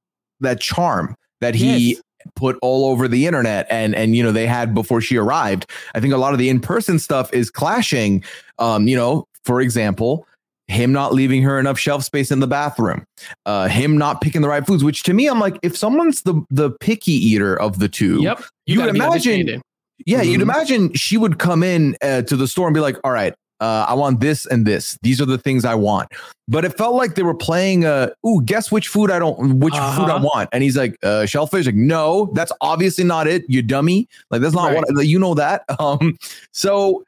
that 0.41 0.59
charm 0.59 1.15
that 1.41 1.55
he 1.55 1.91
Yes. 1.91 2.01
put 2.35 2.57
all 2.61 2.85
over 2.91 3.07
the 3.07 3.25
internet 3.25 3.65
and 3.69 3.95
and 3.95 4.13
you 4.15 4.21
know 4.21 4.31
they 4.33 4.45
had 4.45 4.73
before 4.73 4.99
she 4.99 5.15
arrived 5.15 5.65
i 5.95 6.01
think 6.01 6.13
a 6.13 6.17
lot 6.17 6.33
of 6.33 6.37
the 6.39 6.49
in-person 6.49 6.99
stuff 6.99 7.33
is 7.33 7.49
clashing 7.49 8.21
um 8.59 8.87
you 8.89 8.95
know 8.95 9.25
for 9.45 9.61
example 9.61 10.27
him 10.69 10.91
not 10.91 11.13
leaving 11.13 11.41
her 11.43 11.59
enough 11.59 11.77
shelf 11.79 12.03
space 12.03 12.31
in 12.31 12.39
the 12.39 12.47
bathroom 12.47 13.03
uh 13.45 13.67
him 13.67 13.97
not 13.97 14.21
picking 14.21 14.41
the 14.41 14.47
right 14.47 14.65
foods 14.67 14.83
which 14.83 15.03
to 15.03 15.13
me 15.13 15.27
i'm 15.27 15.39
like 15.39 15.57
if 15.63 15.75
someone's 15.75 16.21
the 16.21 16.41
the 16.51 16.69
picky 16.79 17.11
eater 17.11 17.59
of 17.59 17.79
the 17.79 17.89
two 17.89 18.21
Yep. 18.21 18.43
you 18.67 18.79
would 18.79 18.95
imagine 18.95 19.61
yeah, 20.05 20.21
you'd 20.21 20.39
Mhm. 20.39 20.43
imagine 20.43 20.93
she 20.93 21.17
would 21.17 21.39
come 21.39 21.61
in 21.61 21.97
uh, 22.01 22.21
to 22.21 22.37
the 22.37 22.47
store 22.47 22.67
and 22.67 22.73
be 22.73 22.79
like, 22.79 22.95
"All 23.03 23.11
right, 23.11 23.33
uh, 23.59 23.85
I 23.85 23.95
want 23.95 24.21
this 24.21 24.45
and 24.45 24.65
this. 24.65 24.97
These 25.01 25.19
are 25.19 25.25
the 25.25 25.37
things 25.37 25.65
I 25.65 25.75
want." 25.75 26.07
But 26.47 26.63
it 26.63 26.77
felt 26.77 26.95
like 26.95 27.15
they 27.15 27.21
were 27.23 27.33
playing. 27.33 27.83
Uh, 27.83 28.11
Ooh, 28.25 28.41
guess 28.45 28.71
which 28.71 28.87
food 28.87 29.11
I 29.11 29.19
don't, 29.19 29.59
which 29.59 29.73
food 29.73 29.79
I 29.81 30.15
Uh-huh. 30.15 30.19
want. 30.33 30.49
And 30.53 30.63
he's 30.63 30.77
like, 30.77 30.95
uh, 31.03 31.25
"Shellfish." 31.25 31.65
Like, 31.65 31.75
no, 31.75 32.31
that's 32.33 32.53
obviously 32.61 33.03
not 33.03 33.27
it. 33.27 33.43
You 33.49 33.61
dummy. 33.61 34.07
Like, 34.31 34.39
that's 34.39 34.55
not 34.55 34.71
Right. 34.71 34.85
what 34.89 35.05
you 35.05 35.19
know 35.19 35.33
that. 35.33 35.63
Um, 35.81 36.17
so 36.53 37.03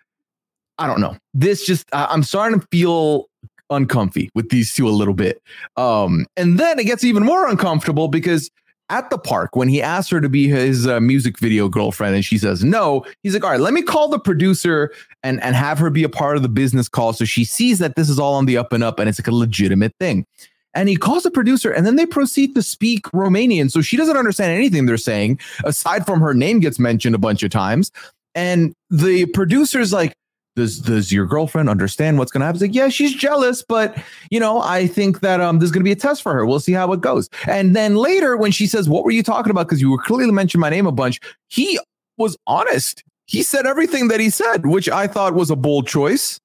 I 0.77 0.85
don't 0.85 0.99
know. 0.99 1.15
This 1.33 1.65
just 1.65 1.85
I 1.93 2.07
I'm 2.11 2.23
starting 2.23 2.59
to 2.59 2.67
feel 2.71 3.29
uncomfy 3.71 4.29
with 4.35 4.49
these 4.49 4.73
two 4.73 4.87
a 4.87 4.91
little 4.91 5.13
bit. 5.13 5.41
Um, 5.77 6.27
and 6.37 6.59
then 6.59 6.77
it 6.77 6.83
gets 6.85 7.03
even 7.03 7.23
more 7.23 7.47
uncomfortable 7.47 8.07
because 8.07 8.51
at 8.89 9.09
the 9.09 9.17
park 9.17 9.55
when 9.55 9.69
he 9.69 9.81
asks 9.81 10.11
her 10.11 10.19
to 10.19 10.27
be 10.27 10.49
his 10.49 10.85
uh, 10.85 10.99
music 10.99 11.39
video 11.39 11.69
girlfriend 11.69 12.13
and 12.13 12.25
she 12.25 12.37
says 12.37 12.63
no, 12.63 13.05
he's 13.23 13.33
like, 13.33 13.43
all 13.43 13.49
right, 13.49 13.59
let 13.59 13.73
me 13.73 13.81
call 13.81 14.09
the 14.09 14.19
producer 14.19 14.91
and 15.23 15.41
and 15.41 15.55
have 15.55 15.79
her 15.79 15.89
be 15.89 16.03
a 16.03 16.09
part 16.09 16.35
of 16.35 16.43
the 16.43 16.49
business 16.49 16.89
call 16.89 17.13
so 17.13 17.25
she 17.25 17.45
sees 17.45 17.79
that 17.79 17.95
this 17.95 18.09
is 18.09 18.19
all 18.19 18.33
on 18.35 18.45
the 18.45 18.57
up 18.57 18.73
and 18.73 18.83
up 18.83 18.99
and 18.99 19.07
it's 19.09 19.19
like 19.19 19.27
a 19.27 19.35
legitimate 19.35 19.93
thing. 19.99 20.25
And 20.73 20.87
he 20.87 20.95
calls 20.95 21.23
the 21.23 21.31
producer, 21.31 21.69
and 21.69 21.85
then 21.85 21.97
they 21.97 22.05
proceed 22.05 22.55
to 22.55 22.61
speak 22.61 23.03
Romanian. 23.07 23.69
So 23.69 23.81
she 23.81 23.97
doesn't 23.97 24.15
understand 24.15 24.53
anything 24.53 24.85
they're 24.85 24.95
saying, 24.95 25.39
aside 25.65 26.05
from 26.05 26.21
her 26.21 26.33
name 26.33 26.61
gets 26.61 26.79
mentioned 26.79 27.13
a 27.13 27.17
bunch 27.17 27.43
of 27.43 27.51
times. 27.51 27.91
And 28.35 28.73
the 28.89 29.25
producer's 29.27 29.91
like, 29.91 30.13
does 30.55 30.79
does 30.79 31.11
your 31.11 31.25
girlfriend 31.25 31.69
understand 31.69 32.17
what's 32.17 32.31
gonna 32.31 32.45
happen? 32.45 32.57
It's 32.57 32.61
like, 32.61 32.75
yeah, 32.75 32.89
she's 32.89 33.13
jealous, 33.13 33.63
but 33.63 33.97
you 34.29 34.39
know, 34.39 34.61
I 34.61 34.87
think 34.87 35.21
that 35.21 35.39
um 35.39 35.59
there's 35.59 35.71
gonna 35.71 35.83
be 35.83 35.91
a 35.91 35.95
test 35.95 36.21
for 36.21 36.33
her. 36.33 36.45
We'll 36.45 36.59
see 36.59 36.73
how 36.73 36.91
it 36.91 37.01
goes. 37.01 37.29
And 37.47 37.75
then 37.75 37.95
later, 37.95 38.37
when 38.37 38.51
she 38.51 38.67
says, 38.67 38.89
What 38.89 39.03
were 39.03 39.11
you 39.11 39.23
talking 39.23 39.51
about? 39.51 39.67
Because 39.67 39.81
you 39.81 39.89
were 39.89 40.01
clearly 40.01 40.31
mentioning 40.31 40.61
my 40.61 40.69
name 40.69 40.87
a 40.87 40.91
bunch, 40.91 41.19
he 41.49 41.79
was 42.17 42.37
honest. 42.47 43.03
He 43.25 43.43
said 43.43 43.65
everything 43.65 44.09
that 44.09 44.19
he 44.19 44.29
said, 44.29 44.65
which 44.65 44.89
I 44.89 45.07
thought 45.07 45.33
was 45.33 45.49
a 45.49 45.55
bold 45.55 45.87
choice. 45.87 46.39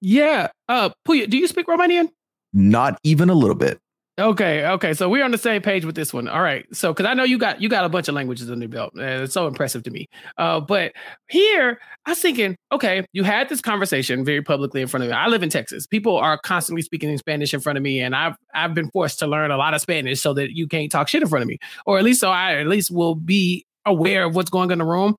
Yeah. 0.00 0.48
Uh, 0.68 0.90
Pooya, 1.06 1.30
do 1.30 1.36
you 1.36 1.46
speak 1.46 1.66
Romanian? 1.66 2.08
Not 2.52 2.98
even 3.04 3.30
a 3.30 3.34
little 3.34 3.54
bit. 3.54 3.78
Okay, 4.18 4.66
okay. 4.66 4.94
So 4.94 5.08
we're 5.08 5.24
on 5.24 5.30
the 5.30 5.38
same 5.38 5.62
page 5.62 5.84
with 5.84 5.94
this 5.94 6.12
one. 6.12 6.26
All 6.26 6.42
right. 6.42 6.66
So 6.74 6.92
because 6.92 7.06
I 7.06 7.14
know 7.14 7.22
you 7.22 7.38
got 7.38 7.62
you 7.62 7.68
got 7.68 7.84
a 7.84 7.88
bunch 7.88 8.08
of 8.08 8.16
languages 8.16 8.50
under 8.50 8.64
your 8.64 8.68
belt. 8.68 8.92
And 8.94 9.22
it's 9.22 9.32
so 9.32 9.46
impressive 9.46 9.84
to 9.84 9.92
me. 9.92 10.08
Uh, 10.36 10.58
but 10.60 10.92
here 11.28 11.78
I 12.04 12.10
was 12.10 12.18
thinking, 12.18 12.56
okay, 12.72 13.06
you 13.12 13.22
had 13.22 13.48
this 13.48 13.60
conversation 13.60 14.24
very 14.24 14.42
publicly 14.42 14.82
in 14.82 14.88
front 14.88 15.04
of 15.04 15.10
me. 15.10 15.14
I 15.14 15.28
live 15.28 15.44
in 15.44 15.50
Texas. 15.50 15.86
People 15.86 16.16
are 16.16 16.36
constantly 16.36 16.82
speaking 16.82 17.10
in 17.10 17.18
Spanish 17.18 17.54
in 17.54 17.60
front 17.60 17.76
of 17.76 17.82
me, 17.84 18.00
and 18.00 18.16
I've 18.16 18.34
I've 18.54 18.74
been 18.74 18.90
forced 18.90 19.20
to 19.20 19.28
learn 19.28 19.52
a 19.52 19.56
lot 19.56 19.72
of 19.72 19.80
Spanish 19.80 20.20
so 20.20 20.34
that 20.34 20.50
you 20.50 20.66
can't 20.66 20.90
talk 20.90 21.06
shit 21.06 21.22
in 21.22 21.28
front 21.28 21.42
of 21.42 21.48
me, 21.48 21.58
or 21.86 21.96
at 21.98 22.02
least 22.04 22.20
so 22.20 22.30
I 22.30 22.54
at 22.56 22.66
least 22.66 22.90
will 22.90 23.14
be 23.14 23.66
aware 23.86 24.24
of 24.24 24.34
what's 24.34 24.50
going 24.50 24.70
on 24.70 24.72
in 24.72 24.78
the 24.78 24.84
room. 24.84 25.14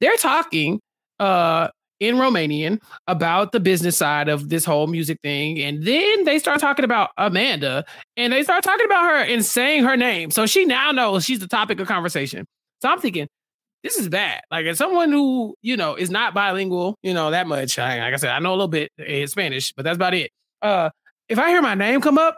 They're 0.00 0.16
talking 0.18 0.78
uh 1.18 1.68
in 2.00 2.16
Romanian 2.16 2.80
about 3.06 3.52
the 3.52 3.60
business 3.60 3.96
side 3.96 4.28
of 4.28 4.48
this 4.48 4.64
whole 4.64 4.86
music 4.86 5.18
thing. 5.22 5.58
And 5.60 5.82
then 5.82 6.24
they 6.24 6.38
start 6.38 6.60
talking 6.60 6.84
about 6.84 7.10
Amanda 7.16 7.84
and 8.16 8.32
they 8.32 8.42
start 8.42 8.62
talking 8.64 8.86
about 8.86 9.04
her 9.04 9.16
and 9.22 9.44
saying 9.44 9.84
her 9.84 9.96
name. 9.96 10.30
So 10.30 10.46
she 10.46 10.64
now 10.64 10.92
knows 10.92 11.24
she's 11.24 11.38
the 11.38 11.48
topic 11.48 11.80
of 11.80 11.88
conversation. 11.88 12.46
So 12.82 12.88
I'm 12.88 13.00
thinking, 13.00 13.28
this 13.82 13.96
is 13.96 14.08
bad. 14.08 14.42
Like 14.50 14.66
as 14.66 14.78
someone 14.78 15.12
who, 15.12 15.54
you 15.62 15.76
know, 15.76 15.94
is 15.94 16.10
not 16.10 16.34
bilingual, 16.34 16.96
you 17.02 17.14
know, 17.14 17.30
that 17.30 17.46
much. 17.46 17.78
I, 17.78 18.00
like 18.00 18.14
I 18.14 18.16
said, 18.16 18.30
I 18.30 18.38
know 18.40 18.50
a 18.50 18.56
little 18.56 18.68
bit 18.68 18.90
in 18.98 19.28
Spanish, 19.28 19.72
but 19.72 19.84
that's 19.84 19.96
about 19.96 20.14
it. 20.14 20.30
Uh, 20.60 20.90
if 21.28 21.38
I 21.38 21.48
hear 21.50 21.62
my 21.62 21.74
name 21.74 22.00
come 22.00 22.18
up, 22.18 22.36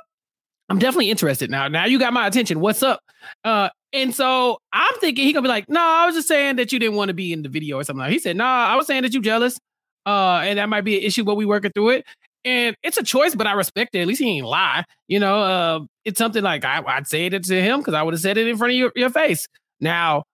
I'm 0.69 0.79
definitely 0.79 1.11
interested 1.11 1.51
now. 1.51 1.69
Now 1.69 1.87
you 1.87 1.99
got 1.99 2.13
my 2.13 2.27
attention. 2.27 2.61
What's 2.61 2.83
up? 2.83 3.01
Uh, 3.45 3.71
and 3.93 4.15
so 4.15 4.59
I'm 4.73 4.95
thinking 5.01 5.25
he 5.25 5.33
gonna 5.33 5.43
be 5.43 5.49
like, 5.49 5.69
no, 5.69 5.81
I 5.81 6.07
was 6.07 6.15
just 6.15 6.29
saying 6.29 6.57
that 6.57 6.73
you 6.73 6.79
didn't 6.79 6.97
want 6.97 7.09
to 7.09 7.15
be 7.15 7.33
in 7.33 7.43
the 7.43 7.49
video 7.49 7.79
or 7.79 7.85
something. 7.85 8.01
Like 8.01 8.13
he 8.13 8.19
said, 8.19 8.37
no, 8.37 8.45
I 8.45 8.77
was 8.77 8.87
saying 8.87 9.03
that 9.03 9.15
you 9.15 9.23
jealous. 9.23 9.59
Uh, 10.05 10.41
and 10.45 10.59
that 10.59 10.69
might 10.69 10.85
be 10.85 10.97
an 10.97 11.03
issue, 11.03 11.25
but 11.25 11.37
we 11.37 11.45
working 11.45 11.71
through 11.73 11.91
it. 11.91 12.07
And 12.45 12.77
it's 12.83 12.97
a 12.97 13.03
choice, 13.03 13.35
but 13.35 13.47
I 13.47 13.53
respect 13.53 13.95
it. 13.95 14.01
At 14.01 14.07
least 14.07 14.23
he 14.23 14.39
ain't 14.39 14.47
lie. 14.47 14.85
You 15.07 15.21
know, 15.21 15.41
uh, 15.41 15.81
it's 16.05 16.19
something 16.19 16.43
like 16.43 16.65
I, 16.65 16.83
I'd 16.87 17.07
say 17.07 17.27
it 17.27 17.45
to 17.45 17.63
him 17.63 17.81
because 17.81 17.95
I 17.95 18.03
would 18.03 18.15
have 18.15 18.21
said 18.21 18.39
it 18.39 18.47
in 18.47 18.57
front 18.57 18.73
of 18.73 18.77
your, 18.77 18.93
your 18.95 19.11
face. 19.11 19.47
Now, 19.81 20.25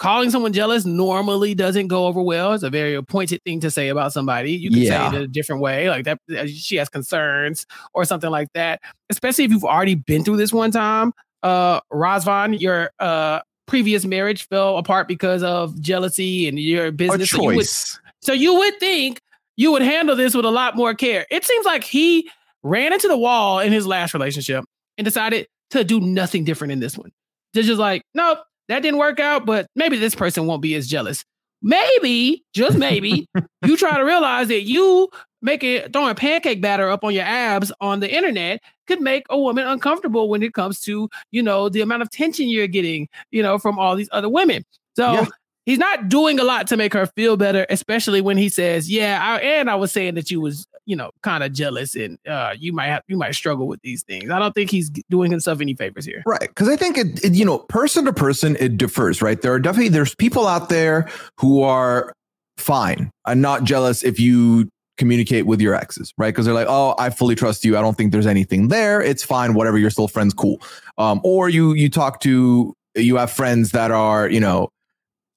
calling 0.00 0.30
someone 0.30 0.52
jealous 0.52 0.84
normally 0.84 1.54
doesn't 1.54 1.86
go 1.88 2.06
over 2.06 2.20
well. 2.22 2.54
It's 2.54 2.64
a 2.64 2.70
very 2.70 3.00
pointed 3.02 3.42
thing 3.44 3.60
to 3.60 3.70
say 3.70 3.88
about 3.88 4.12
somebody. 4.12 4.52
You 4.52 4.70
can 4.70 4.80
Yeah. 4.80 5.10
say 5.10 5.16
it 5.18 5.22
a 5.22 5.28
different 5.28 5.62
way, 5.62 5.88
like 5.88 6.06
that 6.06 6.18
she 6.48 6.76
has 6.76 6.88
concerns 6.88 7.66
or 7.94 8.04
something 8.04 8.30
like 8.30 8.48
that. 8.54 8.80
Especially 9.10 9.44
if 9.44 9.50
you've 9.52 9.64
already 9.64 9.94
been 9.94 10.24
through 10.24 10.38
this 10.38 10.52
one 10.52 10.70
time. 10.72 11.12
Uh, 11.42 11.80
Razvan, 11.92 12.58
your 12.60 12.90
uh 12.98 13.40
previous 13.66 14.04
marriage 14.04 14.48
fell 14.48 14.78
apart 14.78 15.06
because 15.06 15.44
of 15.44 15.80
jealousy 15.80 16.48
and 16.48 16.58
your 16.58 16.90
business. 16.90 17.30
So 17.30 17.36
you, 17.40 17.46
would, 17.46 17.54
choice. 17.56 18.00
so 18.20 18.32
you 18.32 18.54
would 18.56 18.80
think 18.80 19.20
you 19.56 19.70
would 19.70 19.82
handle 19.82 20.16
this 20.16 20.34
with 20.34 20.44
a 20.44 20.50
lot 20.50 20.74
more 20.76 20.92
care. 20.94 21.24
It 21.30 21.44
seems 21.44 21.64
like 21.64 21.84
he 21.84 22.28
ran 22.64 22.92
into 22.92 23.06
the 23.06 23.16
wall 23.16 23.60
in 23.60 23.70
his 23.72 23.86
last 23.86 24.12
relationship 24.12 24.64
and 24.98 25.04
decided 25.04 25.46
to 25.70 25.84
do 25.84 26.00
nothing 26.00 26.42
different 26.42 26.72
in 26.72 26.80
this 26.80 26.98
one. 26.98 27.10
They're 27.54 27.62
just 27.62 27.78
like, 27.78 28.02
nope, 28.14 28.38
that 28.70 28.80
didn't 28.82 28.98
work 28.98 29.20
out, 29.20 29.44
but 29.46 29.66
maybe 29.76 29.98
this 29.98 30.14
person 30.14 30.46
won't 30.46 30.62
be 30.62 30.74
as 30.76 30.86
jealous. 30.86 31.24
Maybe, 31.62 32.42
just 32.54 32.78
maybe, 32.78 33.28
you 33.66 33.76
try 33.76 33.98
to 33.98 34.04
realize 34.04 34.48
that 34.48 34.62
you 34.62 35.08
making 35.42 35.90
throwing 35.92 36.14
pancake 36.14 36.60
batter 36.60 36.88
up 36.88 37.02
on 37.04 37.12
your 37.14 37.24
abs 37.24 37.72
on 37.80 38.00
the 38.00 38.14
internet 38.14 38.60
could 38.86 39.00
make 39.00 39.24
a 39.30 39.38
woman 39.38 39.66
uncomfortable 39.66 40.28
when 40.28 40.42
it 40.42 40.54
comes 40.54 40.80
to, 40.80 41.08
you 41.30 41.42
know, 41.42 41.68
the 41.68 41.80
amount 41.80 42.02
of 42.02 42.10
tension 42.10 42.48
you're 42.48 42.66
getting, 42.66 43.08
you 43.30 43.42
know, 43.42 43.58
from 43.58 43.78
all 43.78 43.96
these 43.96 44.08
other 44.12 44.28
women. 44.28 44.64
So 44.96 45.12
Yeah. 45.12 45.26
he's 45.66 45.78
not 45.78 46.08
doing 46.08 46.38
a 46.38 46.44
lot 46.44 46.66
to 46.68 46.76
make 46.76 46.92
her 46.94 47.06
feel 47.06 47.36
better, 47.36 47.66
especially 47.70 48.20
when 48.20 48.36
he 48.36 48.48
says, 48.48 48.90
"Yeah," 48.90 49.18
I, 49.22 49.38
and 49.40 49.68
I 49.70 49.74
was 49.74 49.92
saying 49.92 50.14
that 50.14 50.30
you 50.30 50.40
was, 50.40 50.66
you 50.90 50.96
know, 50.96 51.12
kind 51.22 51.44
of 51.44 51.52
jealous 51.52 51.94
and 51.94 52.18
uh, 52.28 52.52
you 52.58 52.72
might 52.72 52.88
have, 52.88 53.02
you 53.06 53.16
might 53.16 53.34
struggle 53.34 53.68
with 53.68 53.80
these 53.82 54.02
things. 54.02 54.28
I 54.28 54.38
don't 54.40 54.52
think 54.52 54.70
he's 54.70 54.90
doing 55.08 55.30
himself 55.30 55.60
any 55.60 55.74
favors 55.74 56.04
here. 56.04 56.22
Right. 56.26 56.40
Because 56.40 56.68
I 56.68 56.76
think 56.76 56.98
it, 56.98 57.24
it, 57.24 57.34
you 57.34 57.44
know, 57.44 57.58
person 57.58 58.04
to 58.06 58.12
person, 58.12 58.56
it 58.58 58.76
differs, 58.76 59.22
right? 59.22 59.40
There 59.40 59.52
are 59.52 59.60
definitely, 59.60 59.90
there's 59.90 60.14
people 60.16 60.48
out 60.48 60.68
there 60.68 61.08
who 61.38 61.62
are 61.62 62.12
fine. 62.58 63.10
I'm 63.24 63.40
not 63.40 63.62
jealous 63.64 64.02
if 64.02 64.18
you 64.18 64.68
communicate 64.98 65.46
with 65.46 65.60
your 65.60 65.74
exes, 65.74 66.12
right? 66.18 66.28
Because 66.28 66.44
they're 66.44 66.54
like, 66.54 66.66
oh, 66.68 66.94
I 66.98 67.08
fully 67.08 67.34
trust 67.34 67.64
you. 67.64 67.78
I 67.78 67.80
don't 67.80 67.96
think 67.96 68.12
there's 68.12 68.26
anything 68.26 68.68
there. 68.68 69.00
It's 69.00 69.24
fine. 69.24 69.54
Whatever. 69.54 69.78
You're 69.78 69.90
still 69.90 70.08
friends. 70.08 70.34
Cool. 70.34 70.60
Um, 70.98 71.20
or 71.24 71.48
you 71.48 71.72
you 71.72 71.88
talk 71.88 72.20
to 72.20 72.74
you 72.94 73.16
have 73.16 73.30
friends 73.30 73.70
that 73.70 73.90
are 73.90 74.28
you 74.28 74.40
know 74.40 74.68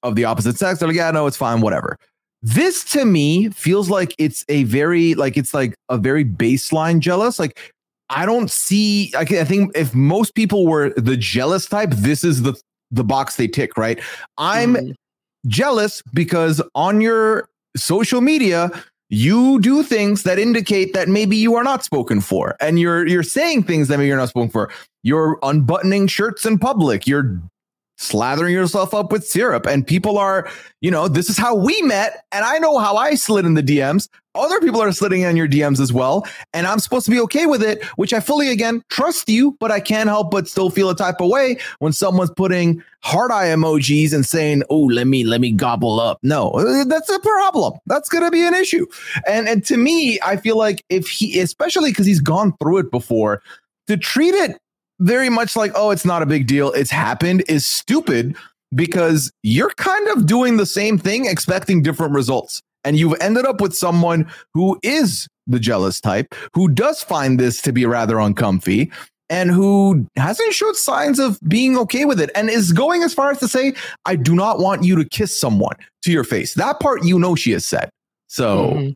of 0.02 0.16
the 0.16 0.26
opposite 0.26 0.58
sex. 0.58 0.80
They're 0.80 0.88
like, 0.88 0.96
yeah, 0.98 1.10
no, 1.12 1.26
it's 1.26 1.36
fine. 1.38 1.62
Whatever. 1.62 1.96
This 2.46 2.84
to 2.92 3.06
me 3.06 3.48
feels 3.48 3.88
like 3.88 4.14
it's 4.18 4.44
a 4.50 4.64
very 4.64 5.14
like 5.14 5.38
it's 5.38 5.54
like 5.54 5.74
a 5.88 5.96
very 5.96 6.26
baseline 6.26 6.98
jealous. 7.00 7.38
Like 7.38 7.72
I 8.10 8.26
don't 8.26 8.50
see. 8.50 9.10
I, 9.16 9.22
I 9.22 9.44
think 9.44 9.72
if 9.74 9.94
most 9.94 10.34
people 10.34 10.66
were 10.66 10.90
the 10.90 11.16
jealous 11.16 11.64
type, 11.64 11.90
this 11.92 12.22
is 12.22 12.42
the 12.42 12.54
the 12.90 13.02
box 13.02 13.36
they 13.36 13.48
tick. 13.48 13.78
Right. 13.78 13.98
I'm 14.36 14.74
Mhm. 14.74 14.94
jealous 15.46 16.02
because 16.12 16.60
on 16.74 17.00
your 17.00 17.48
social 17.76 18.20
media 18.20 18.70
you 19.08 19.58
do 19.60 19.82
things 19.82 20.22
that 20.24 20.38
indicate 20.38 20.92
that 20.92 21.08
maybe 21.08 21.36
you 21.38 21.54
are 21.54 21.64
not 21.64 21.82
spoken 21.82 22.20
for 22.20 22.56
and 22.60 22.78
you're 22.78 23.06
you're 23.06 23.22
saying 23.22 23.62
things 23.62 23.88
that 23.88 23.96
maybe 23.98 24.08
you're 24.08 24.16
not 24.18 24.28
spoken 24.28 24.50
for 24.50 24.70
you're 25.02 25.38
unbuttoning 25.42 26.06
shirts 26.06 26.44
in 26.46 26.58
public 26.58 27.06
you're 27.06 27.40
slathering 27.98 28.52
yourself 28.52 28.94
up 28.94 29.12
with 29.12 29.26
syrup. 29.26 29.66
And 29.66 29.86
people 29.86 30.18
are 30.18 30.48
you 30.84 30.90
know 30.90 31.08
this 31.08 31.30
is 31.30 31.38
how 31.38 31.54
we 31.54 31.80
met 31.80 32.24
and 32.30 32.44
i 32.44 32.58
know 32.58 32.78
how 32.78 32.94
i 32.98 33.14
slid 33.14 33.46
in 33.46 33.54
the 33.54 33.62
dms 33.62 34.06
other 34.34 34.60
people 34.60 34.82
are 34.82 34.92
slitting 34.92 35.22
in 35.22 35.34
your 35.34 35.48
dms 35.48 35.80
as 35.80 35.94
well 35.94 36.26
and 36.52 36.66
i'm 36.66 36.78
supposed 36.78 37.06
to 37.06 37.10
be 37.10 37.18
okay 37.18 37.46
with 37.46 37.62
it 37.62 37.82
which 37.96 38.12
i 38.12 38.20
fully 38.20 38.50
again 38.50 38.82
trust 38.90 39.26
you 39.26 39.56
but 39.60 39.70
i 39.70 39.80
can't 39.80 40.10
help 40.10 40.30
but 40.30 40.46
still 40.46 40.68
feel 40.68 40.90
a 40.90 40.94
type 40.94 41.22
of 41.22 41.30
way 41.30 41.56
when 41.78 41.90
someone's 41.90 42.30
putting 42.36 42.82
heart 43.00 43.30
eye 43.30 43.46
emojis 43.46 44.12
and 44.12 44.26
saying 44.26 44.62
oh 44.68 44.82
let 44.82 45.06
me 45.06 45.24
let 45.24 45.40
me 45.40 45.52
gobble 45.52 45.98
up. 46.00 46.18
No 46.22 46.52
that's 46.84 47.08
a 47.08 47.18
problem. 47.20 47.74
That's 47.86 48.08
going 48.10 48.24
to 48.24 48.30
be 48.30 48.46
an 48.46 48.54
issue. 48.54 48.86
And 49.26 49.48
and 49.48 49.64
to 49.66 49.78
me 49.78 50.18
i 50.24 50.36
feel 50.36 50.58
like 50.58 50.84
if 50.90 51.08
he 51.08 51.40
especially 51.40 51.90
because 51.90 52.06
he's 52.06 52.20
gone 52.20 52.54
through 52.60 52.78
it 52.78 52.90
before 52.90 53.42
to 53.86 53.96
treat 53.96 54.34
it 54.34 54.58
very 55.00 55.28
much 55.28 55.56
like 55.56 55.72
oh 55.74 55.90
it's 55.90 56.04
not 56.04 56.22
a 56.22 56.26
big 56.26 56.46
deal 56.46 56.70
it's 56.72 56.90
happened 56.90 57.42
is 57.48 57.66
stupid 57.66 58.36
because 58.74 59.30
you're 59.42 59.70
kind 59.76 60.08
of 60.08 60.26
doing 60.26 60.56
the 60.56 60.66
same 60.66 60.98
thing 60.98 61.26
expecting 61.26 61.82
different 61.82 62.12
results. 62.12 62.60
And 62.82 62.98
you've 62.98 63.14
ended 63.20 63.46
up 63.46 63.60
with 63.60 63.74
someone 63.74 64.30
who 64.52 64.78
is 64.82 65.26
the 65.46 65.58
jealous 65.58 66.00
type 66.00 66.34
who 66.54 66.68
does 66.68 67.02
find 67.02 67.38
this 67.38 67.62
to 67.62 67.72
be 67.72 67.86
rather 67.86 68.18
uncomfy 68.18 68.90
and 69.30 69.50
who 69.50 70.06
hasn't 70.16 70.52
showed 70.52 70.76
signs 70.76 71.18
of 71.18 71.38
being 71.48 71.78
okay 71.78 72.04
with 72.04 72.20
it 72.20 72.30
and 72.34 72.50
is 72.50 72.72
going 72.72 73.02
as 73.02 73.14
far 73.14 73.30
as 73.30 73.38
to 73.38 73.48
say 73.48 73.74
i 74.06 74.16
do 74.16 74.34
not 74.34 74.58
want 74.58 74.84
you 74.84 74.96
to 74.96 75.04
kiss 75.08 75.38
someone 75.38 75.76
to 76.02 76.10
your 76.10 76.24
face. 76.24 76.54
That 76.54 76.80
part 76.80 77.04
you 77.04 77.18
know 77.18 77.34
she 77.34 77.52
has 77.52 77.64
said 77.64 77.90
so 78.26 78.70
Mhm. 78.72 78.94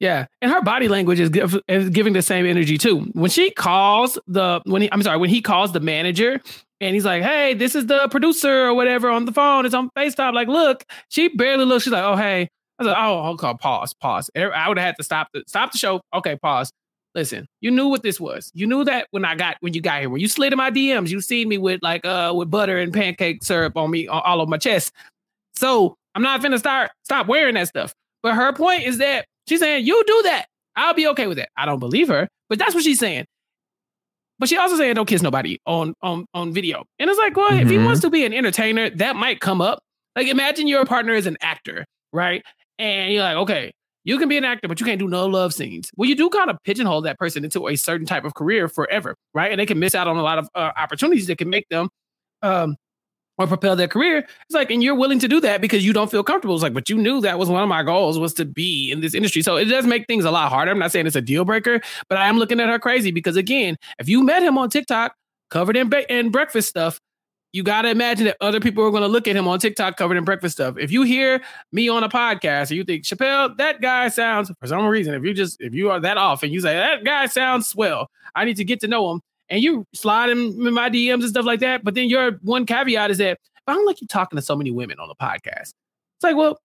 Yeah, 0.00 0.26
and 0.40 0.50
her 0.50 0.62
body 0.62 0.88
language 0.88 1.20
is, 1.20 1.28
give, 1.28 1.60
is 1.68 1.90
giving 1.90 2.14
the 2.14 2.22
same 2.22 2.46
energy 2.46 2.78
too. 2.78 3.00
When 3.12 3.30
she 3.30 3.50
calls 3.50 4.18
the 4.26 4.62
when 4.64 4.82
he, 4.82 4.90
I'm 4.90 5.02
sorry, 5.02 5.18
when 5.18 5.28
he 5.28 5.42
calls 5.42 5.72
the 5.72 5.80
manager 5.80 6.40
and 6.80 6.94
he's 6.94 7.04
like, 7.04 7.22
"Hey, 7.22 7.52
this 7.52 7.74
is 7.74 7.84
the 7.86 8.08
producer 8.08 8.64
or 8.66 8.74
whatever 8.74 9.10
on 9.10 9.26
the 9.26 9.32
phone. 9.32 9.66
It's 9.66 9.74
on 9.74 9.90
Facetime." 9.90 10.32
Like, 10.32 10.48
look, 10.48 10.84
she 11.10 11.28
barely 11.28 11.66
looks. 11.66 11.84
She's 11.84 11.92
like, 11.92 12.02
"Oh, 12.02 12.16
hey." 12.16 12.48
I 12.78 12.82
was 12.82 12.86
like, 12.88 12.96
"Oh, 12.98 13.26
okay, 13.32 13.52
pause, 13.60 13.92
pause." 13.92 14.30
I 14.34 14.68
would 14.68 14.78
have 14.78 14.86
had 14.86 14.96
to 14.96 15.04
stop 15.04 15.28
the 15.34 15.44
stop 15.46 15.72
the 15.72 15.78
show. 15.78 16.00
Okay, 16.14 16.36
pause. 16.36 16.72
Listen, 17.14 17.46
you 17.60 17.70
knew 17.70 17.88
what 17.88 18.02
this 18.02 18.18
was. 18.18 18.50
You 18.54 18.66
knew 18.66 18.84
that 18.84 19.08
when 19.10 19.26
I 19.26 19.34
got 19.34 19.58
when 19.60 19.74
you 19.74 19.82
got 19.82 20.00
here, 20.00 20.08
when 20.08 20.22
you 20.22 20.28
slid 20.28 20.54
in 20.54 20.56
my 20.56 20.70
DMs, 20.70 21.10
you 21.10 21.20
seen 21.20 21.46
me 21.46 21.58
with 21.58 21.80
like 21.82 22.06
uh 22.06 22.32
with 22.34 22.50
butter 22.50 22.78
and 22.78 22.90
pancake 22.90 23.44
syrup 23.44 23.76
on 23.76 23.90
me 23.90 24.08
all 24.08 24.40
over 24.40 24.48
my 24.48 24.56
chest. 24.56 24.92
So 25.54 25.96
I'm 26.14 26.22
not 26.22 26.40
gonna 26.40 26.58
start 26.58 26.90
stop 27.04 27.26
wearing 27.26 27.54
that 27.56 27.68
stuff. 27.68 27.92
But 28.22 28.34
her 28.34 28.52
point 28.54 28.84
is 28.84 28.98
that 28.98 29.26
she's 29.50 29.60
saying, 29.60 29.84
You 29.84 30.02
do 30.06 30.22
that. 30.24 30.46
I'll 30.76 30.94
be 30.94 31.06
okay 31.08 31.26
with 31.26 31.38
it. 31.38 31.48
I 31.56 31.66
don't 31.66 31.80
believe 31.80 32.08
her, 32.08 32.28
but 32.48 32.58
that's 32.58 32.74
what 32.74 32.84
she's 32.84 32.98
saying. 32.98 33.26
But 34.38 34.48
she 34.48 34.56
also 34.56 34.76
saying 34.76 34.94
don't 34.94 35.06
kiss 35.06 35.20
nobody 35.22 35.58
on 35.66 35.94
on 36.00 36.24
on 36.32 36.52
video. 36.52 36.84
And 36.98 37.10
it's 37.10 37.18
like, 37.18 37.36
well, 37.36 37.60
if 37.60 37.68
he 37.68 37.76
Mhm. 37.76 37.84
wants 37.84 38.00
to 38.00 38.10
be 38.10 38.24
an 38.24 38.32
entertainer, 38.32 38.88
that 38.90 39.16
might 39.16 39.40
come 39.40 39.60
up. 39.60 39.80
Like 40.16 40.28
imagine 40.28 40.66
your 40.66 40.86
partner 40.86 41.12
is 41.14 41.26
an 41.26 41.36
actor, 41.42 41.84
right? 42.12 42.42
And 42.78 43.12
you're 43.12 43.22
like, 43.22 43.36
okay, 43.36 43.72
you 44.04 44.16
can 44.18 44.28
be 44.30 44.38
an 44.38 44.44
actor, 44.44 44.66
but 44.66 44.80
you 44.80 44.86
can't 44.86 44.98
do 44.98 45.08
no 45.08 45.26
love 45.26 45.52
scenes. 45.52 45.90
Well, 45.96 46.08
you 46.08 46.16
do 46.16 46.30
kind 46.30 46.48
of 46.48 46.56
pigeonhole 46.64 47.02
that 47.02 47.18
person 47.18 47.44
into 47.44 47.68
a 47.68 47.76
certain 47.76 48.06
type 48.06 48.24
of 48.24 48.34
career 48.34 48.66
forever, 48.68 49.14
right? 49.34 49.50
And 49.50 49.60
they 49.60 49.66
can 49.66 49.78
miss 49.78 49.94
out 49.94 50.08
on 50.08 50.16
a 50.16 50.22
lot 50.22 50.38
of 50.38 50.48
uh, 50.54 50.70
opportunities 50.76 51.26
that 51.26 51.36
can 51.36 51.50
make 51.50 51.66
them 51.68 51.90
um 52.42 52.76
or 53.40 53.46
propel 53.46 53.74
their 53.74 53.88
career. 53.88 54.18
It's 54.18 54.54
like, 54.54 54.70
and 54.70 54.82
you're 54.82 54.94
willing 54.94 55.18
to 55.20 55.28
do 55.28 55.40
that 55.40 55.60
because 55.62 55.84
you 55.84 55.92
don't 55.92 56.10
feel 56.10 56.22
comfortable. 56.22 56.54
It's 56.54 56.62
like, 56.62 56.74
but 56.74 56.90
you 56.90 56.98
knew 56.98 57.20
that 57.22 57.38
was 57.38 57.48
one 57.48 57.62
of 57.62 57.68
my 57.68 57.82
goals 57.82 58.18
was 58.18 58.34
to 58.34 58.44
be 58.44 58.90
in 58.90 59.00
this 59.00 59.14
industry. 59.14 59.40
So 59.40 59.56
it 59.56 59.64
does 59.64 59.86
make 59.86 60.06
things 60.06 60.24
a 60.26 60.30
lot 60.30 60.50
harder. 60.50 60.70
I'm 60.70 60.78
not 60.78 60.92
saying 60.92 61.06
it's 61.06 61.16
a 61.16 61.22
deal 61.22 61.46
breaker, 61.46 61.80
but 62.08 62.18
I 62.18 62.28
am 62.28 62.38
looking 62.38 62.60
at 62.60 62.68
her 62.68 62.78
crazy 62.78 63.10
because 63.10 63.36
again, 63.36 63.76
if 63.98 64.08
you 64.08 64.22
met 64.22 64.42
him 64.42 64.58
on 64.58 64.68
TikTok 64.68 65.14
covered 65.48 65.76
in, 65.76 65.88
ba- 65.88 66.12
in 66.12 66.30
breakfast 66.30 66.68
stuff, 66.68 67.00
you 67.52 67.62
got 67.62 67.82
to 67.82 67.90
imagine 67.90 68.26
that 68.26 68.36
other 68.40 68.60
people 68.60 68.84
are 68.84 68.90
going 68.90 69.02
to 69.02 69.08
look 69.08 69.26
at 69.26 69.34
him 69.34 69.48
on 69.48 69.58
TikTok 69.58 69.96
covered 69.96 70.16
in 70.16 70.24
breakfast 70.24 70.56
stuff. 70.56 70.76
If 70.78 70.92
you 70.92 71.02
hear 71.02 71.40
me 71.72 71.88
on 71.88 72.04
a 72.04 72.08
podcast 72.08 72.68
and 72.68 72.72
you 72.72 72.84
think 72.84 73.04
Chappell, 73.04 73.54
that 73.56 73.80
guy 73.80 74.08
sounds 74.08 74.52
for 74.60 74.66
some 74.66 74.86
reason, 74.86 75.14
if 75.14 75.24
you 75.24 75.34
just 75.34 75.60
if 75.60 75.74
you 75.74 75.90
are 75.90 75.98
that 75.98 76.16
off 76.16 76.42
and 76.42 76.52
you 76.52 76.60
say 76.60 76.76
that 76.76 77.04
guy 77.04 77.26
sounds 77.26 77.66
swell, 77.66 78.08
I 78.34 78.44
need 78.44 78.56
to 78.58 78.64
get 78.64 78.80
to 78.80 78.88
know 78.88 79.10
him, 79.10 79.20
and 79.50 79.62
you 79.62 79.84
slide 79.94 80.30
in 80.30 80.72
my 80.72 80.88
DMs 80.88 81.14
and 81.14 81.28
stuff 81.28 81.44
like 81.44 81.60
that. 81.60 81.84
But 81.84 81.94
then 81.94 82.08
your 82.08 82.38
one 82.42 82.64
caveat 82.64 83.10
is 83.10 83.18
that 83.18 83.38
I 83.66 83.74
don't 83.74 83.86
like 83.86 84.00
you 84.00 84.06
talking 84.06 84.36
to 84.36 84.42
so 84.42 84.56
many 84.56 84.70
women 84.70 84.98
on 84.98 85.08
the 85.08 85.14
podcast. 85.14 85.72
It's 85.72 86.24
like, 86.24 86.36
well, 86.36 86.58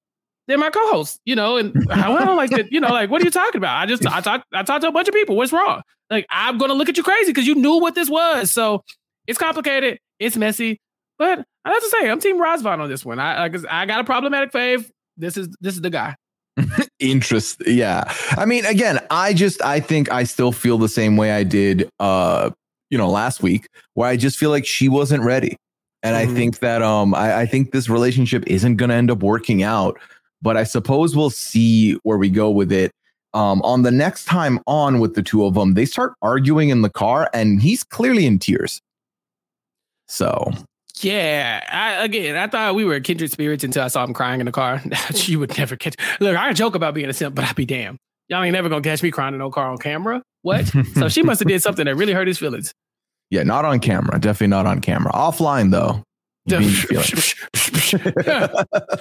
they're 0.48 0.58
my 0.58 0.70
co-hosts, 0.70 1.20
you 1.26 1.36
know, 1.36 1.58
and 1.58 1.76
I 1.92 2.26
don't 2.26 2.38
like 2.38 2.52
that, 2.52 2.72
you 2.72 2.80
know, 2.80 2.90
like 2.90 3.10
what 3.10 3.22
are 3.22 3.26
you 3.26 3.32
talking 3.32 3.58
about? 3.58 3.82
I 3.82 3.86
just 3.88 4.06
I 4.06 4.22
talked 4.22 4.46
I 4.54 4.64
talked 4.64 4.84
to 4.84 4.88
a 4.88 4.92
bunch 4.92 5.08
of 5.08 5.14
people. 5.14 5.36
What's 5.36 5.52
wrong? 5.52 5.82
Like 6.10 6.28
I'm 6.30 6.58
gonna 6.58 6.74
look 6.76 6.88
at 6.88 6.98
you 6.98 7.04
crazy 7.04 7.32
because 7.32 7.48
you 7.48 7.56
knew 7.56 7.80
what 7.80 7.96
this 7.96 8.10
was. 8.10 8.52
So 8.52 8.84
it's 9.26 9.40
complicated, 9.40 10.00
it's 10.20 10.38
messy, 10.38 10.80
but 11.18 11.44
I 11.66 11.72
have 11.72 11.82
to 11.82 11.90
say 11.90 12.10
I'm 12.10 12.20
Team 12.20 12.38
Razvan 12.38 12.80
on 12.80 12.90
this 12.90 13.04
one. 13.04 13.20
I 13.20 13.46
I 13.46 13.86
got 13.86 14.00
a 14.00 14.04
problematic 14.04 14.52
fave. 14.52 14.90
This 15.18 15.36
is 15.36 15.50
this 15.60 15.74
is 15.74 15.82
the 15.82 15.90
guy. 15.90 16.16
interest 17.00 17.62
yeah 17.68 18.06
i 18.38 18.46
mean 18.46 18.66
again 18.66 18.98
i 19.12 19.34
just 19.34 19.62
i 19.62 19.78
think 19.78 20.10
i 20.10 20.24
still 20.24 20.54
feel 20.54 20.78
the 20.78 20.88
same 20.88 21.18
way 21.18 21.34
i 21.34 21.44
did 21.44 21.90
uh 22.00 22.50
you 22.96 22.98
know 22.98 23.10
last 23.10 23.44
week 23.44 23.68
where 23.96 24.08
i 24.08 24.16
just 24.16 24.38
feel 24.38 24.50
like 24.52 24.66
she 24.66 24.88
wasn't 24.88 25.22
ready 25.22 25.58
and 26.02 26.16
i 26.16 26.26
Mhm. 26.26 26.34
think 26.34 26.60
that 26.60 26.82
um 26.82 27.14
I, 27.14 27.42
I 27.42 27.46
think 27.46 27.72
this 27.74 27.90
relationship 27.90 28.46
isn't 28.48 28.78
going 28.78 28.88
to 28.88 28.96
end 28.96 29.12
up 29.12 29.22
working 29.22 29.64
out 29.64 30.00
but 30.42 30.56
i 30.56 30.64
suppose 30.64 31.14
we'll 31.14 31.30
see 31.30 31.96
where 32.04 32.18
we 32.18 32.30
go 32.30 32.50
with 32.50 32.72
it 32.72 32.92
um 33.34 33.62
on 33.64 33.82
the 33.82 33.92
next 33.92 34.24
time 34.24 34.62
on 34.66 35.02
with 35.02 35.14
the 35.14 35.22
two 35.22 35.44
of 35.46 35.56
them 35.56 35.74
they 35.74 35.84
start 35.86 36.14
arguing 36.22 36.70
in 36.70 36.84
the 36.84 36.90
car 36.90 37.30
and 37.34 37.62
he's 37.62 37.84
clearly 37.84 38.26
in 38.26 38.40
tears 38.40 38.80
so 40.08 40.52
Yeah, 41.02 41.62
I, 41.70 42.06
again, 42.06 42.38
I 42.38 42.48
thought 42.48 42.76
we 42.76 42.86
were 42.86 43.02
kindred 43.02 43.30
spirits 43.32 43.66
until 43.66 43.84
I 43.84 43.90
saw 43.90 44.06
him 44.06 44.14
crying 44.14 44.40
in 44.40 44.46
the 44.46 44.52
car. 44.54 44.82
you 45.16 45.40
would 45.40 45.58
never 45.58 45.76
catch. 45.76 45.96
Look, 46.22 46.38
I 46.38 46.54
joke 46.54 46.76
about 46.76 46.94
being 46.94 47.10
a 47.10 47.14
simp, 47.14 47.36
but 47.36 47.44
I'd 47.44 47.56
be 47.58 47.66
damned. 47.66 47.98
Y'all 48.30 48.42
ain't 48.42 48.54
never 48.54 48.70
gonna 48.70 48.82
catch 48.82 49.04
me 49.04 49.12
crying 49.12 49.34
in 49.34 49.40
no 49.40 49.52
car 49.52 49.68
on 49.70 49.78
camera. 49.78 50.22
What? 50.44 50.66
so 50.96 51.10
she 51.10 51.22
must 51.24 51.40
have 51.42 51.48
did 51.50 51.62
something 51.62 51.86
that 51.86 51.96
really 51.96 52.14
hurt 52.14 52.28
his 52.28 52.38
feelings. 52.38 52.72
Yeah 53.36 53.44
not 53.44 53.66
on 53.66 53.80
camera 53.80 54.20
definitely 54.20 54.48
not 54.48 54.66
on 54.66 54.80
camera 54.80 55.12
offline 55.12 55.72
though 55.72 56.02
you 56.46 56.60
beat 56.60 56.92
your 56.92 57.02
feelings. 57.02 57.36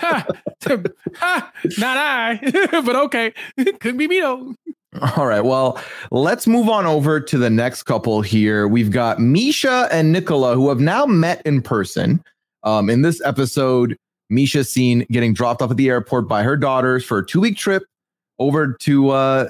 Ha, 0.01 0.27
ha, 1.19 1.53
Not 1.79 1.97
I, 1.97 2.81
but 2.85 2.97
okay. 2.97 3.35
Could 3.81 3.99
be 3.99 4.09
me 4.09 4.21
though. 4.21 4.55
All 5.17 5.27
right. 5.27 5.43
Well, 5.43 5.79
let's 6.11 6.47
move 6.47 6.69
on 6.69 6.87
over 6.87 7.21
to 7.21 7.39
the 7.39 7.51
next 7.51 7.83
couple 7.83 8.23
here. 8.23 8.67
We've 8.67 8.91
got 8.91 9.19
Misha 9.19 9.89
and 9.91 10.13
Nicola, 10.13 10.55
who 10.55 10.69
have 10.69 10.81
now 10.81 11.05
met 11.07 11.43
in 11.45 11.61
person. 11.61 12.23
Um, 12.63 12.89
in 12.89 13.03
this 13.03 13.21
episode, 13.23 13.97
Misha's 14.31 14.73
seen 14.73 15.05
getting 15.11 15.35
dropped 15.35 15.61
off 15.61 15.71
at 15.71 15.77
the 15.77 15.89
airport 15.89 16.29
by 16.29 16.43
her 16.43 16.57
daughters 16.57 17.05
for 17.05 17.19
a 17.19 17.27
two 17.27 17.41
week 17.41 17.57
trip 17.57 17.85
over 18.39 18.73
to 18.81 19.11
uh, 19.11 19.49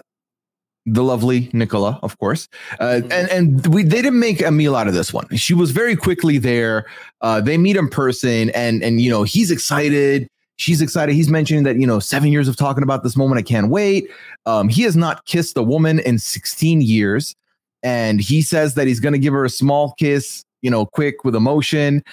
the 0.86 1.02
lovely 1.02 1.50
Nicola, 1.52 1.98
of 2.02 2.18
course. 2.18 2.48
Uh, 2.78 3.00
and 3.10 3.30
and 3.30 3.66
we 3.68 3.82
they 3.82 4.02
didn't 4.02 4.18
make 4.18 4.42
a 4.42 4.50
meal 4.50 4.76
out 4.76 4.88
of 4.88 4.94
this 4.94 5.12
one. 5.12 5.26
She 5.36 5.54
was 5.54 5.70
very 5.70 5.96
quickly 5.96 6.38
there. 6.38 6.86
Uh, 7.20 7.40
they 7.40 7.56
meet 7.56 7.76
in 7.76 7.88
person, 7.88 8.50
and 8.50 8.82
and 8.82 9.00
you 9.00 9.10
know 9.10 9.22
he's 9.22 9.50
excited. 9.50 10.28
She's 10.56 10.80
excited. 10.80 11.14
He's 11.14 11.30
mentioning 11.30 11.64
that 11.64 11.76
you 11.76 11.86
know 11.86 11.98
seven 11.98 12.30
years 12.30 12.48
of 12.48 12.56
talking 12.56 12.82
about 12.82 13.02
this 13.02 13.16
moment. 13.16 13.38
I 13.38 13.42
can't 13.42 13.70
wait. 13.70 14.08
Um, 14.46 14.68
he 14.68 14.82
has 14.82 14.96
not 14.96 15.24
kissed 15.24 15.56
a 15.56 15.62
woman 15.62 16.00
in 16.00 16.18
16 16.18 16.82
years, 16.82 17.34
and 17.82 18.20
he 18.20 18.42
says 18.42 18.74
that 18.74 18.86
he's 18.86 19.00
going 19.00 19.14
to 19.14 19.18
give 19.18 19.32
her 19.32 19.44
a 19.44 19.50
small 19.50 19.94
kiss, 19.98 20.44
you 20.60 20.70
know, 20.70 20.84
quick 20.84 21.24
with 21.24 21.34
emotion. 21.34 22.04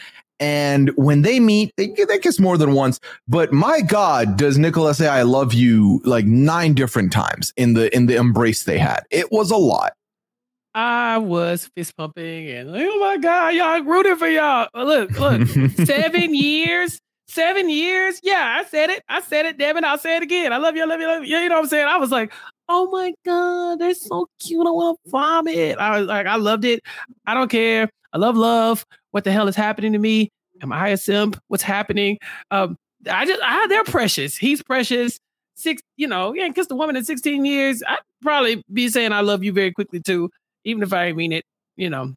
And 0.42 0.90
when 0.96 1.22
they 1.22 1.40
meet, 1.40 1.72
they, 1.78 1.90
they 1.90 2.18
kiss 2.18 2.40
more 2.40 2.58
than 2.58 2.74
once. 2.74 3.00
But 3.28 3.54
my 3.54 3.80
God, 3.80 4.38
does 4.38 4.58
Nicola 4.58 4.96
say 4.96 5.08
"I 5.08 5.22
love 5.22 5.54
you" 5.54 6.02
like 6.04 6.26
nine 6.26 6.74
different 6.74 7.14
times 7.14 7.54
in 7.56 7.76
the 7.76 7.96
in 7.96 8.08
the 8.08 8.16
embrace 8.16 8.64
they 8.64 8.80
had? 8.80 9.04
It 9.12 9.32
was 9.32 9.52
a 9.52 9.58
lot. 9.58 9.94
I 10.74 11.20
was 11.20 11.70
fist 11.76 11.96
pumping 11.96 12.50
and 12.50 12.72
like, 12.72 12.88
oh 12.90 13.00
my 13.00 13.18
god, 13.18 13.54
y'all 13.54 13.84
rooting 13.84 14.16
for 14.16 14.28
y'all. 14.28 14.68
Look, 14.74 15.12
look, 15.20 15.48
seven 15.86 16.34
years, 16.34 17.00
seven 17.28 17.70
years. 17.70 18.20
Yeah, 18.24 18.58
I 18.60 18.68
said 18.68 18.90
it. 18.90 19.04
I 19.10 19.22
said 19.22 19.46
it, 19.46 19.60
Devin. 19.60 19.86
I'll 19.86 20.00
say 20.00 20.18
it 20.18 20.24
again. 20.24 20.54
I 20.54 20.58
love 20.58 20.76
you. 20.76 20.82
I 20.82 20.86
love 20.86 21.00
you. 21.00 21.08
I 21.08 21.14
love 21.16 21.24
you. 21.26 21.38
You 21.38 21.50
know 21.50 21.56
what 21.56 21.64
I'm 21.64 21.70
saying? 21.70 21.88
I 21.88 21.98
was 21.98 22.10
like, 22.10 22.34
oh 22.68 22.90
my 22.90 23.14
God, 23.26 23.80
they're 23.80 23.94
so 23.94 24.28
cute. 24.40 24.66
I 24.66 24.72
want 24.72 24.98
to 25.04 25.12
vomit. 25.12 25.78
I 25.78 26.00
was 26.00 26.08
like, 26.08 26.26
I 26.26 26.38
loved 26.38 26.66
it. 26.66 26.82
I 27.28 27.36
don't 27.36 27.52
care. 27.52 27.90
I 28.14 28.18
love 28.18 28.36
love. 28.36 28.86
What 29.12 29.24
the 29.24 29.32
hell 29.32 29.48
is 29.48 29.56
happening 29.56 29.94
to 29.94 30.00
me? 30.00 30.32
Am 30.62 30.72
I 30.72 30.90
a 30.90 30.98
simp? 30.98 31.40
What's 31.48 31.64
happening? 31.64 32.18
Um, 32.52 32.78
I 33.10 33.26
just, 33.26 33.42
I, 33.44 33.68
they're 33.68 33.84
precious. 33.84 34.38
He's 34.38 34.62
precious. 34.62 35.20
Six, 35.56 35.82
you 35.98 36.08
know, 36.08 36.34
yeah, 36.34 36.48
because 36.48 36.68
the 36.68 36.76
woman 36.76 36.96
in 36.96 37.04
16 37.04 37.46
years, 37.46 37.84
I'd 37.88 38.00
probably 38.22 38.64
be 38.72 38.88
saying 38.90 39.12
I 39.12 39.22
love 39.22 39.44
you 39.44 39.52
very 39.52 39.72
quickly 39.72 40.00
too, 40.00 40.30
even 40.64 40.82
if 40.82 40.94
I 40.94 41.08
didn't 41.08 41.18
mean 41.18 41.32
it, 41.34 41.46
you 41.76 41.90
know, 41.90 42.16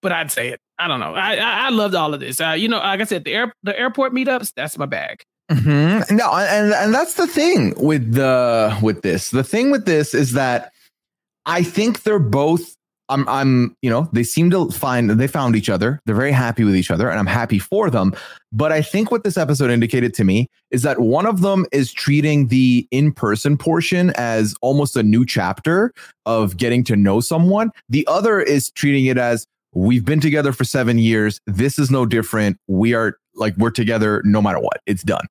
but 0.00 0.12
I'd 0.12 0.30
say 0.30 0.48
it. 0.48 0.60
I 0.78 0.88
don't 0.88 1.00
know. 1.00 1.14
I 1.14 1.36
I, 1.36 1.66
I 1.66 1.68
loved 1.70 1.94
all 1.94 2.14
of 2.14 2.20
this. 2.20 2.40
Uh, 2.40 2.50
you 2.50 2.68
know, 2.68 2.78
like 2.78 3.00
I 3.00 3.04
said, 3.04 3.24
the 3.24 3.34
air 3.34 3.52
the 3.62 3.78
airport 3.78 4.12
meetups, 4.12 4.52
that's 4.54 4.78
my 4.78 4.86
bag. 4.86 5.22
Mm-hmm. 5.50 6.16
No, 6.16 6.32
and 6.32 6.72
and 6.72 6.94
that's 6.94 7.14
the 7.14 7.26
thing 7.26 7.74
with 7.76 8.14
the 8.14 8.76
with 8.82 9.02
this. 9.02 9.30
The 9.30 9.44
thing 9.44 9.70
with 9.70 9.84
this 9.84 10.14
is 10.14 10.32
that 10.32 10.72
I 11.44 11.62
think 11.62 12.02
they're 12.02 12.18
both. 12.18 12.76
I'm 13.10 13.28
I'm 13.28 13.76
you 13.82 13.90
know 13.90 14.08
they 14.12 14.22
seem 14.22 14.50
to 14.50 14.70
find 14.70 15.10
they 15.10 15.26
found 15.26 15.56
each 15.56 15.68
other. 15.68 16.00
They're 16.06 16.14
very 16.14 16.32
happy 16.32 16.64
with 16.64 16.76
each 16.76 16.90
other, 16.90 17.10
and 17.10 17.18
I'm 17.18 17.26
happy 17.26 17.58
for 17.58 17.90
them. 17.90 18.14
But 18.52 18.72
I 18.72 18.80
think 18.80 19.10
what 19.10 19.24
this 19.24 19.36
episode 19.36 19.70
indicated 19.70 20.14
to 20.14 20.24
me 20.24 20.48
is 20.70 20.82
that 20.82 21.00
one 21.00 21.26
of 21.26 21.42
them 21.42 21.66
is 21.72 21.92
treating 21.92 22.48
the 22.48 22.86
in 22.90 23.12
person 23.12 23.58
portion 23.58 24.10
as 24.16 24.54
almost 24.62 24.96
a 24.96 25.02
new 25.02 25.26
chapter 25.26 25.92
of 26.24 26.56
getting 26.56 26.84
to 26.84 26.96
know 26.96 27.20
someone. 27.20 27.70
The 27.88 28.06
other 28.06 28.40
is 28.40 28.70
treating 28.70 29.06
it 29.06 29.18
as 29.18 29.46
we've 29.74 30.04
been 30.04 30.20
together 30.20 30.52
for 30.52 30.64
seven 30.64 30.98
years. 30.98 31.40
This 31.46 31.78
is 31.78 31.90
no 31.90 32.06
different. 32.06 32.58
We 32.68 32.94
are 32.94 33.18
like 33.34 33.56
we're 33.56 33.70
together 33.70 34.22
no 34.24 34.40
matter 34.40 34.60
what. 34.60 34.80
It's 34.86 35.02
done. 35.02 35.26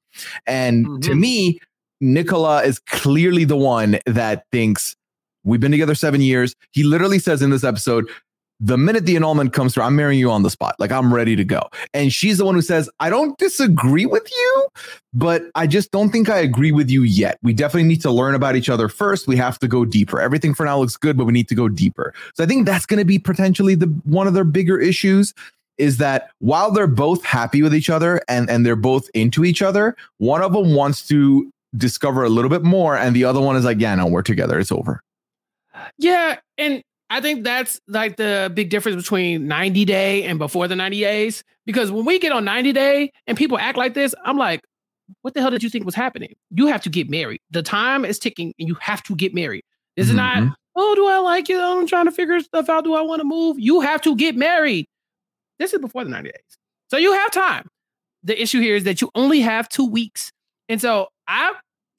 And 0.46 0.86
mm-hmm. 0.86 1.00
to 1.00 1.16
me, 1.16 1.60
Nicola 2.02 2.64
is 2.64 2.80
clearly 2.80 3.44
the 3.44 3.58
one 3.58 4.00
that 4.06 4.46
thinks 4.52 4.96
we've 5.50 5.60
been 5.60 5.72
together 5.72 5.96
seven 5.96 6.22
years. 6.22 6.56
He 6.72 6.84
literally 6.84 7.20
says 7.20 7.42
in 7.42 7.50
this 7.50 7.64
episode, 7.64 8.10
the 8.62 8.78
minute 8.78 9.06
the 9.06 9.16
annulment 9.16 9.54
comes 9.54 9.74
through, 9.74 9.84
I'm 9.84 9.96
marrying 9.96 10.20
you 10.20 10.30
on 10.30 10.44
the 10.44 10.50
spot. 10.50 10.76
Like 10.80 10.92
I'm 10.92 11.14
ready 11.14 11.36
to 11.38 11.46
go. 11.46 11.70
And 11.94 12.12
she's 12.12 12.38
the 12.38 12.46
one 12.46 12.56
who 12.56 12.62
says, 12.62 12.90
I 13.00 13.10
don't 13.10 13.38
disagree 13.38 14.06
with 14.06 14.30
you, 14.30 14.68
but 15.14 15.44
I 15.56 15.66
just 15.66 15.92
don't 15.92 16.10
think 16.10 16.30
I 16.30 16.40
agree 16.40 16.74
with 16.74 16.90
you 16.90 17.04
yet. 17.04 17.40
We 17.42 17.54
definitely 17.54 17.88
need 17.88 18.02
to 18.02 18.12
learn 18.12 18.36
about 18.36 18.58
each 18.58 18.70
other 18.70 18.90
first. 18.90 19.28
We 19.28 19.38
have 19.38 19.60
to 19.60 19.68
go 19.68 19.86
deeper. 19.86 20.20
Everything 20.20 20.54
for 20.54 20.66
now 20.66 20.80
looks 20.80 20.98
good, 20.98 21.18
but 21.18 21.24
we 21.24 21.32
need 21.32 21.48
to 21.48 21.56
go 21.56 21.70
deeper. 21.70 22.14
So 22.34 22.44
I 22.44 22.48
think 22.48 22.66
that's 22.66 22.86
going 22.86 23.00
to 23.00 23.06
be 23.06 23.18
potentially 23.18 23.76
the 23.76 23.88
one 24.04 24.28
of 24.28 24.34
their 24.34 24.44
bigger 24.44 24.78
issues 24.78 25.34
is 25.78 25.96
that 25.98 26.30
while 26.40 26.72
they're 26.72 26.88
both 26.88 27.24
happy 27.24 27.62
with 27.62 27.74
each 27.74 27.90
other 27.90 28.22
and, 28.28 28.50
and 28.50 28.66
they're 28.66 28.76
both 28.76 29.10
into 29.14 29.46
each 29.46 29.62
other, 29.62 29.96
one 30.18 30.42
of 30.42 30.52
them 30.52 30.76
wants 30.76 31.08
to 31.08 31.50
discover 31.78 32.24
a 32.24 32.30
little 32.30 32.50
bit 32.50 32.64
more, 32.64 32.98
and 32.98 33.16
the 33.16 33.24
other 33.24 33.40
one 33.40 33.56
is 33.56 33.64
like, 33.64 33.80
yeah, 33.80 33.96
no, 33.96 34.08
we're 34.08 34.22
together. 34.22 34.60
It's 34.60 34.72
over. 34.72 35.02
Yeah. 35.98 36.38
And 36.58 36.84
I 37.10 37.22
think 37.22 37.44
that's 37.44 37.80
like 37.88 38.18
the 38.18 38.52
big 38.54 38.70
difference 38.70 39.02
between 39.02 39.48
90 39.48 39.86
day 39.86 40.24
and 40.24 40.38
before 40.38 40.68
the 40.68 40.76
90 40.76 41.00
days. 41.00 41.44
Because 41.66 41.92
when 41.92 42.06
we 42.06 42.20
get 42.20 42.32
on 42.32 42.46
90 42.46 42.72
day 42.74 43.12
and 43.28 43.38
people 43.38 43.58
act 43.58 43.78
like 43.78 43.94
this, 43.94 44.14
I'm 44.26 44.38
like, 44.38 44.62
what 45.22 45.34
the 45.34 45.42
hell 45.42 45.52
did 45.52 45.64
you 45.64 45.70
think 45.70 45.86
was 45.86 45.96
happening? 45.96 46.36
You 46.52 46.68
have 46.68 46.82
to 46.84 46.90
get 46.90 47.10
married. 47.10 47.42
The 47.50 47.64
time 47.64 48.06
is 48.06 48.20
ticking 48.20 48.54
and 48.60 48.68
you 48.68 48.76
have 48.76 49.02
to 49.04 49.16
get 49.16 49.34
married. 49.34 49.64
This 49.96 50.06
mm-hmm. 50.06 50.12
is 50.12 50.16
not, 50.16 50.38
mm-hmm. 50.38 50.54
oh, 50.76 50.96
do 50.96 51.08
I 51.08 51.18
like 51.18 51.50
you? 51.50 51.60
I'm 51.60 51.88
trying 51.88 52.06
to 52.06 52.12
figure 52.12 52.40
stuff 52.40 52.70
out. 52.70 52.84
Do 52.84 52.94
I 52.94 53.02
want 53.02 53.22
to 53.22 53.26
move? 53.26 53.60
You 53.60 53.82
have 53.82 54.02
to 54.04 54.16
get 54.16 54.36
married. 54.36 54.88
This 55.58 55.74
is 55.74 55.80
before 55.80 56.04
the 56.04 56.12
90 56.12 56.30
days. 56.30 56.58
So 56.90 56.98
you 56.98 57.14
have 57.14 57.32
time. 57.32 57.68
The 58.24 58.40
issue 58.40 58.60
here 58.60 58.76
is 58.76 58.84
that 58.84 59.02
you 59.02 59.10
only 59.16 59.42
have 59.42 59.68
two 59.70 59.86
weeks. 59.86 60.32
And 60.68 60.80
so 60.80 61.08
I 61.28 61.54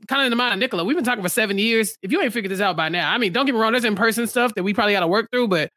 kind 0.08 0.22
of 0.22 0.26
in 0.26 0.30
the 0.30 0.36
mind 0.36 0.54
of 0.54 0.58
Nicola, 0.58 0.84
we've 0.84 0.96
been 0.96 1.04
talking 1.04 1.22
for 1.22 1.28
seven 1.28 1.58
years. 1.58 1.96
If 2.02 2.12
you 2.12 2.20
ain't 2.20 2.32
figured 2.32 2.50
this 2.50 2.60
out 2.60 2.76
by 2.76 2.88
now, 2.88 3.12
I 3.12 3.18
mean, 3.18 3.32
don't 3.32 3.46
get 3.46 3.54
me 3.54 3.60
wrong, 3.60 3.72
there's 3.72 3.84
in 3.84 3.96
person 3.96 4.26
stuff 4.26 4.54
that 4.54 4.62
we 4.62 4.74
probably 4.74 4.92
got 4.92 5.00
to 5.00 5.08
work 5.08 5.28
through, 5.30 5.48
but 5.48 5.70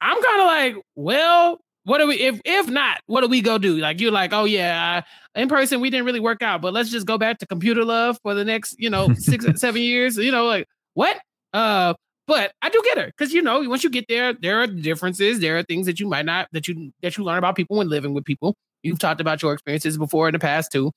I'm 0.00 0.22
kind 0.22 0.40
of 0.40 0.46
like, 0.46 0.84
well, 0.96 1.60
what 1.84 1.98
do 1.98 2.08
we, 2.08 2.16
if 2.16 2.40
if 2.44 2.68
not, 2.68 3.00
what 3.06 3.20
do 3.20 3.28
we 3.28 3.40
go 3.42 3.58
do? 3.58 3.76
Like, 3.76 4.00
you're 4.00 4.10
like, 4.10 4.32
oh, 4.32 4.44
yeah, 4.44 5.02
uh, 5.36 5.38
in 5.38 5.48
person, 5.48 5.80
we 5.80 5.90
didn't 5.90 6.06
really 6.06 6.20
work 6.20 6.42
out, 6.42 6.62
but 6.62 6.72
let's 6.72 6.90
just 6.90 7.06
go 7.06 7.18
back 7.18 7.38
to 7.38 7.46
computer 7.46 7.84
love 7.84 8.18
for 8.22 8.34
the 8.34 8.44
next, 8.44 8.76
you 8.78 8.88
know, 8.88 9.12
six, 9.18 9.46
seven 9.60 9.82
years. 9.82 10.16
You 10.16 10.32
know, 10.32 10.46
like, 10.46 10.66
what? 10.94 11.18
Uh, 11.52 11.94
but 12.26 12.52
I 12.62 12.70
do 12.70 12.80
get 12.84 12.98
her 12.98 13.06
because 13.06 13.34
you 13.34 13.42
know 13.42 13.68
once 13.68 13.84
you 13.84 13.90
get 13.90 14.06
there, 14.08 14.32
there 14.32 14.60
are 14.60 14.66
differences. 14.66 15.40
There 15.40 15.58
are 15.58 15.62
things 15.62 15.86
that 15.86 16.00
you 16.00 16.08
might 16.08 16.24
not 16.24 16.48
that 16.52 16.66
you 16.66 16.92
that 17.02 17.18
you 17.18 17.24
learn 17.24 17.38
about 17.38 17.54
people 17.54 17.76
when 17.76 17.88
living 17.88 18.14
with 18.14 18.24
people. 18.24 18.54
You've 18.82 18.98
talked 18.98 19.20
about 19.20 19.42
your 19.42 19.52
experiences 19.52 19.98
before 19.98 20.28
in 20.28 20.32
the 20.32 20.38
past 20.38 20.72
too. 20.72 20.90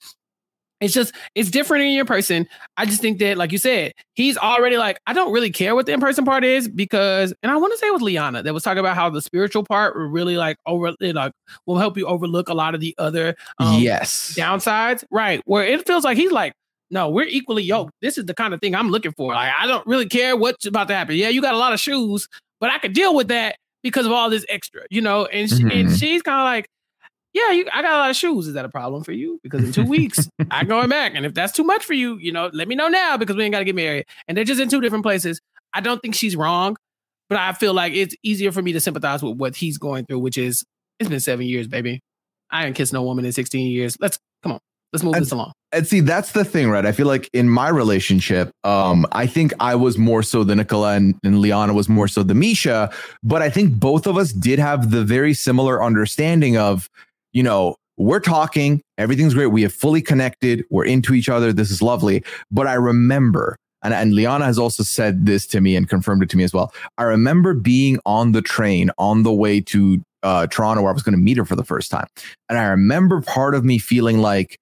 It's 0.80 0.94
just 0.94 1.14
it's 1.34 1.50
different 1.50 1.86
in 1.86 1.92
your 1.92 2.06
person. 2.06 2.48
I 2.78 2.86
just 2.86 3.02
think 3.02 3.18
that, 3.20 3.38
like 3.38 3.52
you 3.52 3.58
said, 3.58 3.94
he's 4.14 4.38
already 4.38 4.78
like, 4.78 5.00
I 5.08 5.14
don't 5.14 5.32
really 5.32 5.50
care 5.50 5.74
what 5.74 5.88
the 5.88 5.94
in-person 5.94 6.24
part 6.24 6.44
is 6.44 6.68
because, 6.68 7.34
and 7.42 7.52
I 7.52 7.58
want 7.58 7.74
to 7.74 7.80
say 7.80 7.90
with 7.90 8.04
Liana 8.04 8.44
that 8.44 8.54
was 8.54 8.64
talking 8.64 8.80
about 8.80 8.96
how 8.96 9.10
the 9.10 9.22
spiritual 9.22 9.64
part 9.64 9.96
will 9.96 10.06
really 10.06 10.38
like 10.38 10.58
over 10.68 10.94
like 11.02 11.32
will 11.66 11.78
help 11.80 11.98
you 11.98 12.06
overlook 12.06 12.48
a 12.50 12.54
lot 12.54 12.76
of 12.76 12.82
the 12.82 12.94
other 13.00 13.36
um, 13.58 13.82
yes 13.82 14.36
downsides. 14.38 15.04
Right. 15.10 15.42
Where 15.46 15.66
it 15.66 15.86
feels 15.88 16.04
like 16.04 16.18
he's 16.18 16.32
like, 16.32 16.54
no, 16.92 17.10
we're 17.10 17.28
equally 17.28 17.64
yoked. 17.64 17.94
This 18.02 18.18
is 18.18 18.26
the 18.26 18.34
kind 18.34 18.54
of 18.54 18.62
thing 18.62 18.76
I'm 18.76 18.90
looking 18.90 19.14
for. 19.14 19.34
Like, 19.34 19.52
I 19.60 19.68
don't 19.68 19.86
really 19.88 20.08
care 20.08 20.38
what's 20.38 20.66
about 20.66 20.88
to 20.90 20.96
happen. 20.96 21.16
Yeah, 21.16 21.30
you 21.30 21.42
got 21.42 21.54
a 21.54 21.58
lot 21.58 21.74
of 21.74 21.80
shoes, 21.80 22.28
but 22.60 22.70
I 22.70 22.78
could 22.78 22.94
deal 22.94 23.16
with 23.16 23.30
that 23.30 23.58
because 23.84 24.06
of 24.06 24.12
all 24.12 24.30
this 24.30 24.46
extra, 24.48 24.84
you 24.90 25.02
know. 25.02 25.26
And, 25.26 25.50
mm-hmm. 25.50 25.72
and 25.72 25.98
she's 25.98 26.22
kind 26.22 26.40
of 26.40 26.46
like, 26.46 26.68
yeah, 27.38 27.52
you, 27.52 27.66
I 27.74 27.82
got 27.82 27.94
a 27.94 27.98
lot 27.98 28.10
of 28.10 28.16
shoes. 28.16 28.48
Is 28.48 28.54
that 28.54 28.66
a 28.66 28.70
problem 28.70 29.04
for 29.04 29.12
you? 29.12 29.40
Because 29.44 29.64
in 29.64 29.72
two 29.72 29.86
weeks, 29.86 30.30
I'm 30.52 30.68
going 30.68 30.90
back. 30.90 31.14
And 31.16 31.26
if 31.26 31.34
that's 31.34 31.54
too 31.54 31.64
much 31.64 31.86
for 31.86 31.94
you, 31.94 32.18
you 32.18 32.32
know, 32.32 32.50
let 32.54 32.68
me 32.68 32.76
know 32.76 32.88
now 32.88 33.18
because 33.18 33.36
we 33.36 33.44
ain't 33.44 33.52
got 33.52 33.60
to 33.60 33.66
get 33.66 33.76
married. 33.76 34.06
And 34.28 34.38
they're 34.38 34.46
just 34.46 34.60
in 34.60 34.70
two 34.70 34.82
different 34.82 35.04
places. 35.04 35.40
I 35.74 35.82
don't 35.82 36.02
think 36.02 36.16
she's 36.16 36.36
wrong, 36.36 36.78
but 37.30 37.38
I 37.38 37.54
feel 37.54 37.74
like 37.74 37.94
it's 37.94 38.16
easier 38.24 38.52
for 38.52 38.62
me 38.62 38.74
to 38.74 38.80
sympathize 38.80 39.22
with 39.22 39.38
what 39.38 39.56
he's 39.56 39.78
going 39.78 40.06
through, 40.06 40.20
which 40.20 40.38
is 40.38 40.66
it's 41.00 41.10
been 41.10 41.20
seven 41.20 41.46
years, 41.46 41.68
baby. 41.68 42.02
I 42.50 42.66
ain't 42.66 42.76
kissed 42.76 42.94
no 42.94 43.04
woman 43.04 43.26
in 43.26 43.32
16 43.32 43.68
years. 43.68 43.98
Let's 44.00 44.18
come 44.42 44.54
on. 44.54 44.60
Let's 44.94 45.04
move 45.04 45.16
and, 45.16 45.24
this 45.24 45.32
along. 45.32 45.52
And 45.74 45.86
see, 45.86 46.00
that's 46.00 46.32
the 46.32 46.46
thing, 46.46 46.70
right? 46.70 46.86
I 46.86 46.94
feel 46.94 47.08
like 47.08 47.30
in 47.34 47.50
my 47.50 47.68
relationship, 47.68 48.52
um, 48.64 49.06
I 49.12 49.28
think 49.28 49.54
I 49.60 49.76
was 49.76 49.98
more 49.98 50.24
so 50.24 50.46
the 50.46 50.56
Nicola 50.56 50.94
and, 50.94 51.16
and 51.26 51.42
Liana 51.42 51.74
was 51.74 51.90
more 51.90 52.08
so 52.08 52.24
the 52.24 52.34
Misha, 52.34 52.90
but 53.22 53.42
I 53.42 53.50
think 53.50 53.74
both 53.74 54.08
of 54.08 54.18
us 54.18 54.32
did 54.32 54.60
have 54.60 54.92
the 54.92 55.04
very 55.04 55.34
similar 55.34 55.84
understanding 55.84 56.58
of, 56.58 56.90
you 57.38 57.44
know, 57.44 57.76
we're 57.98 58.20
talking, 58.20 58.82
everything's 58.98 59.36
great. 59.36 59.48
We 59.48 59.62
have 59.62 59.72
fully 59.72 60.02
connected, 60.02 60.66
we're 60.72 60.86
into 60.86 61.14
each 61.14 61.30
other. 61.30 61.54
This 61.54 61.70
is 61.70 61.84
lovely. 61.84 62.24
But 62.50 62.66
I 62.66 62.74
remember, 62.74 63.56
and, 63.84 63.94
and 63.94 64.16
Liana 64.16 64.46
has 64.46 64.58
also 64.58 64.82
said 64.82 65.28
this 65.28 65.46
to 65.48 65.62
me 65.62 65.76
and 65.76 65.88
confirmed 65.88 66.24
it 66.24 66.32
to 66.32 66.38
me 66.38 66.44
as 66.44 66.52
well. 66.52 66.74
I 66.98 67.04
remember 67.04 67.54
being 67.54 68.00
on 68.08 68.32
the 68.32 68.42
train 68.42 68.90
on 68.98 69.22
the 69.22 69.32
way 69.32 69.62
to 69.62 70.02
uh, 70.24 70.48
Toronto 70.48 70.82
where 70.82 70.90
I 70.90 70.94
was 70.96 71.04
going 71.04 71.14
to 71.14 71.22
meet 71.22 71.38
her 71.38 71.46
for 71.46 71.56
the 71.56 71.64
first 71.64 71.92
time. 71.92 72.08
And 72.50 72.58
I 72.58 72.66
remember 72.66 73.22
part 73.22 73.54
of 73.54 73.64
me 73.64 73.78
feeling 73.78 74.18
like, 74.18 74.58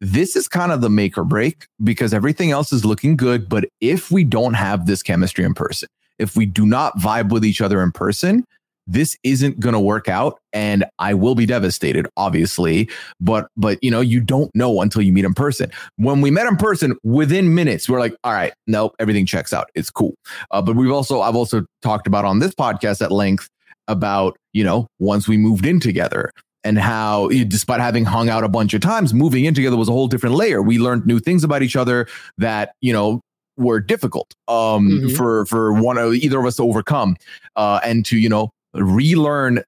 this 0.00 0.34
is 0.34 0.48
kind 0.48 0.72
of 0.72 0.80
the 0.80 0.90
make 0.90 1.16
or 1.16 1.24
break 1.24 1.66
because 1.84 2.12
everything 2.12 2.50
else 2.50 2.72
is 2.72 2.84
looking 2.84 3.16
good. 3.16 3.48
But 3.48 3.66
if 3.80 4.10
we 4.10 4.24
don't 4.24 4.54
have 4.54 4.86
this 4.86 5.04
chemistry 5.04 5.44
in 5.44 5.54
person, 5.54 5.88
if 6.18 6.36
we 6.36 6.46
do 6.46 6.66
not 6.66 6.98
vibe 6.98 7.30
with 7.30 7.44
each 7.44 7.60
other 7.60 7.80
in 7.80 7.92
person, 7.92 8.44
this 8.88 9.16
isn't 9.22 9.60
going 9.60 9.74
to 9.74 9.80
work 9.80 10.08
out 10.08 10.40
and 10.52 10.84
I 10.98 11.14
will 11.14 11.34
be 11.34 11.46
devastated 11.46 12.08
obviously. 12.16 12.88
But 13.20 13.48
but 13.56 13.78
you 13.82 13.90
know 13.90 14.00
you 14.00 14.20
don't 14.20 14.50
know 14.54 14.80
until 14.80 15.02
you 15.02 15.12
meet 15.12 15.24
in 15.24 15.34
person. 15.34 15.70
When 15.96 16.20
we 16.20 16.30
met 16.30 16.46
in 16.46 16.56
person 16.56 16.96
within 17.04 17.54
minutes 17.54 17.88
we're 17.88 18.00
like 18.00 18.16
all 18.24 18.32
right 18.32 18.52
nope 18.66 18.96
everything 18.98 19.26
checks 19.26 19.52
out. 19.52 19.70
It's 19.74 19.90
cool. 19.90 20.14
Uh, 20.50 20.62
but 20.62 20.74
we've 20.74 20.90
also 20.90 21.20
I've 21.20 21.36
also 21.36 21.64
talked 21.82 22.06
about 22.06 22.24
on 22.24 22.40
this 22.40 22.54
podcast 22.54 23.02
at 23.02 23.12
length 23.12 23.48
about 23.86 24.36
you 24.52 24.64
know 24.64 24.86
once 24.98 25.28
we 25.28 25.36
moved 25.36 25.66
in 25.66 25.78
together 25.80 26.32
and 26.64 26.78
how 26.78 27.28
despite 27.28 27.80
having 27.80 28.04
hung 28.04 28.28
out 28.28 28.44
a 28.44 28.48
bunch 28.48 28.74
of 28.74 28.80
times 28.80 29.14
moving 29.14 29.44
in 29.44 29.54
together 29.54 29.76
was 29.76 29.88
a 29.88 29.92
whole 29.92 30.08
different 30.08 30.34
layer. 30.34 30.62
We 30.62 30.78
learned 30.78 31.06
new 31.06 31.20
things 31.20 31.44
about 31.44 31.62
each 31.62 31.76
other 31.76 32.06
that 32.38 32.72
you 32.80 32.92
know 32.92 33.20
were 33.56 33.80
difficult 33.80 34.32
um 34.46 34.88
mm-hmm. 34.88 35.08
for 35.16 35.44
for 35.46 35.72
one 35.72 35.98
of 35.98 36.14
either 36.14 36.38
of 36.38 36.46
us 36.46 36.56
to 36.56 36.62
overcome 36.62 37.16
uh 37.56 37.80
and 37.82 38.06
to 38.06 38.16
you 38.16 38.28
know 38.28 38.50
relearn 38.74 39.62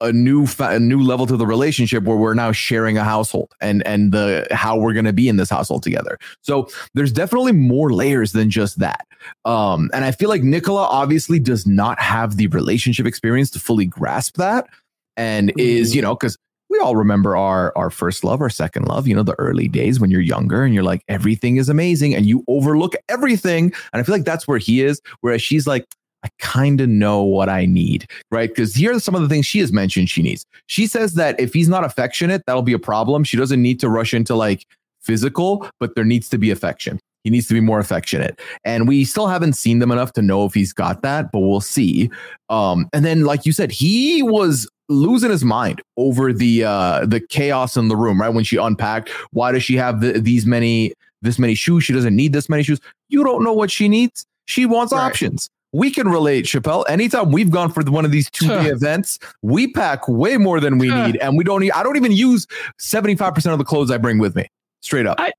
a 0.00 0.12
new 0.12 0.46
a 0.58 0.80
new 0.80 1.02
level 1.02 1.26
to 1.26 1.36
the 1.36 1.46
relationship 1.46 2.04
where 2.04 2.16
we're 2.16 2.34
now 2.34 2.52
sharing 2.52 2.96
a 2.96 3.04
household 3.04 3.52
and 3.60 3.86
and 3.86 4.12
the 4.12 4.46
how 4.50 4.78
we're 4.78 4.94
going 4.94 5.04
to 5.04 5.12
be 5.12 5.28
in 5.28 5.36
this 5.36 5.50
household 5.50 5.82
together. 5.82 6.18
So 6.40 6.68
there's 6.94 7.12
definitely 7.12 7.52
more 7.52 7.92
layers 7.92 8.32
than 8.32 8.50
just 8.50 8.78
that. 8.78 9.06
Um, 9.44 9.90
and 9.92 10.04
I 10.04 10.12
feel 10.12 10.28
like 10.28 10.42
Nicola 10.42 10.84
obviously 10.84 11.38
does 11.38 11.66
not 11.66 12.00
have 12.00 12.36
the 12.36 12.46
relationship 12.48 13.06
experience 13.06 13.50
to 13.50 13.60
fully 13.60 13.84
grasp 13.84 14.36
that, 14.36 14.68
and 15.16 15.52
is 15.58 15.94
you 15.94 16.00
know 16.00 16.14
because 16.14 16.38
we 16.70 16.78
all 16.78 16.96
remember 16.96 17.36
our 17.36 17.72
our 17.76 17.90
first 17.90 18.24
love, 18.24 18.40
our 18.40 18.48
second 18.48 18.86
love, 18.86 19.06
you 19.06 19.14
know, 19.14 19.24
the 19.24 19.34
early 19.34 19.68
days 19.68 20.00
when 20.00 20.10
you're 20.10 20.20
younger 20.20 20.64
and 20.64 20.72
you're 20.72 20.84
like 20.84 21.02
everything 21.08 21.56
is 21.56 21.68
amazing 21.68 22.14
and 22.14 22.26
you 22.26 22.44
overlook 22.48 22.94
everything. 23.08 23.72
And 23.92 24.00
I 24.00 24.02
feel 24.04 24.14
like 24.14 24.24
that's 24.24 24.48
where 24.48 24.58
he 24.58 24.82
is. 24.82 25.02
Whereas 25.20 25.42
she's 25.42 25.66
like, 25.66 25.84
I 26.22 26.28
kind 26.38 26.80
of 26.80 26.88
know 26.88 27.22
what 27.22 27.48
I 27.48 27.64
need, 27.66 28.06
right? 28.30 28.50
Because 28.50 28.74
here 28.74 28.94
are 28.94 29.00
some 29.00 29.14
of 29.14 29.22
the 29.22 29.28
things 29.28 29.46
she 29.46 29.58
has 29.60 29.72
mentioned 29.72 30.10
she 30.10 30.22
needs. 30.22 30.44
She 30.66 30.86
says 30.86 31.14
that 31.14 31.38
if 31.40 31.54
he's 31.54 31.68
not 31.68 31.84
affectionate, 31.84 32.42
that'll 32.46 32.62
be 32.62 32.72
a 32.74 32.78
problem. 32.78 33.24
She 33.24 33.36
doesn't 33.36 33.62
need 33.62 33.80
to 33.80 33.88
rush 33.88 34.12
into 34.12 34.34
like 34.34 34.66
physical, 35.00 35.66
but 35.78 35.94
there 35.94 36.04
needs 36.04 36.28
to 36.30 36.38
be 36.38 36.50
affection. 36.50 37.00
He 37.24 37.30
needs 37.30 37.48
to 37.48 37.54
be 37.54 37.60
more 37.60 37.78
affectionate. 37.78 38.40
And 38.64 38.88
we 38.88 39.04
still 39.04 39.26
haven't 39.28 39.52
seen 39.54 39.78
them 39.78 39.90
enough 39.90 40.12
to 40.14 40.22
know 40.22 40.44
if 40.46 40.54
he's 40.54 40.72
got 40.72 41.02
that, 41.02 41.32
but 41.32 41.40
we'll 41.40 41.60
see. 41.60 42.10
Um, 42.48 42.88
and 42.92 43.04
then, 43.04 43.24
like 43.24 43.44
you 43.44 43.52
said, 43.52 43.70
he 43.70 44.22
was 44.22 44.68
losing 44.88 45.30
his 45.30 45.44
mind 45.44 45.80
over 45.96 46.32
the 46.32 46.64
uh 46.64 47.06
the 47.06 47.20
chaos 47.20 47.76
in 47.76 47.88
the 47.88 47.96
room, 47.96 48.20
right? 48.20 48.30
When 48.30 48.42
she 48.44 48.56
unpacked, 48.56 49.08
why 49.30 49.52
does 49.52 49.62
she 49.62 49.76
have 49.76 50.00
the, 50.00 50.12
these 50.20 50.46
many 50.46 50.92
this 51.22 51.38
many 51.38 51.54
shoes? 51.54 51.84
She 51.84 51.92
doesn't 51.92 52.16
need 52.16 52.32
this 52.32 52.48
many 52.48 52.62
shoes. 52.62 52.80
You 53.08 53.22
don't 53.22 53.44
know 53.44 53.52
what 53.52 53.70
she 53.70 53.88
needs. 53.88 54.26
She 54.46 54.66
wants 54.66 54.92
Right. 54.92 55.00
options. 55.04 55.48
We 55.72 55.90
can 55.90 56.08
relate, 56.08 56.46
Chappell. 56.46 56.84
Anytime 56.88 57.30
we've 57.30 57.50
gone 57.50 57.70
for 57.72 57.82
one 57.84 58.04
of 58.04 58.10
these 58.10 58.28
two 58.30 58.48
day 58.48 58.66
events, 58.66 59.18
we 59.42 59.68
pack 59.72 60.08
way 60.08 60.36
more 60.36 60.58
than 60.60 60.78
we 60.78 60.88
need, 60.92 61.16
and 61.18 61.36
we 61.36 61.44
don't. 61.44 61.62
I 61.74 61.82
don't 61.84 61.96
even 61.96 62.12
use 62.12 62.46
seventy 62.78 63.14
five 63.14 63.34
percent 63.34 63.52
of 63.52 63.58
the 63.58 63.64
clothes 63.64 63.90
I 63.90 63.98
bring 63.98 64.18
with 64.18 64.34
me. 64.34 64.46
Straight 64.80 65.06
up. 65.06 65.20
I- 65.20 65.32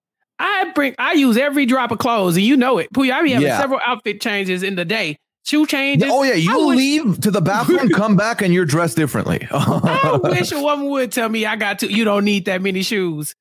I 0.43 0.71
bring 0.73 0.95
I 0.97 1.13
use 1.13 1.37
every 1.37 1.67
drop 1.67 1.91
of 1.91 1.99
clothes, 1.99 2.35
and 2.35 2.43
you 2.43 2.57
know 2.57 2.79
it. 2.79 2.91
Pooh, 2.93 3.03
I 3.11 3.21
be 3.21 3.29
having 3.31 3.47
Yeah. 3.47 3.59
several 3.59 3.79
outfit 3.85 4.19
changes 4.21 4.63
in 4.63 4.73
the 4.75 4.83
day. 4.85 5.17
Shoe 5.45 5.67
changes. 5.67 6.09
oh 6.11 6.23
yeah, 6.23 6.33
you 6.33 6.67
wish- 6.67 6.77
leave 6.77 7.21
to 7.21 7.29
the 7.29 7.41
bathroom, 7.41 7.89
come 7.93 8.15
back, 8.15 8.41
and 8.41 8.51
you're 8.51 8.65
dressed 8.65 8.95
differently. 8.97 9.47
I 9.51 10.17
wish 10.23 10.51
a 10.51 10.59
woman 10.59 10.87
would 10.87 11.11
tell 11.11 11.29
me 11.29 11.45
I 11.45 11.57
got 11.57 11.77
to. 11.79 11.91
You 11.93 12.03
don't 12.05 12.25
need 12.25 12.45
that 12.45 12.61
many 12.63 12.81
shoes. 12.81 13.35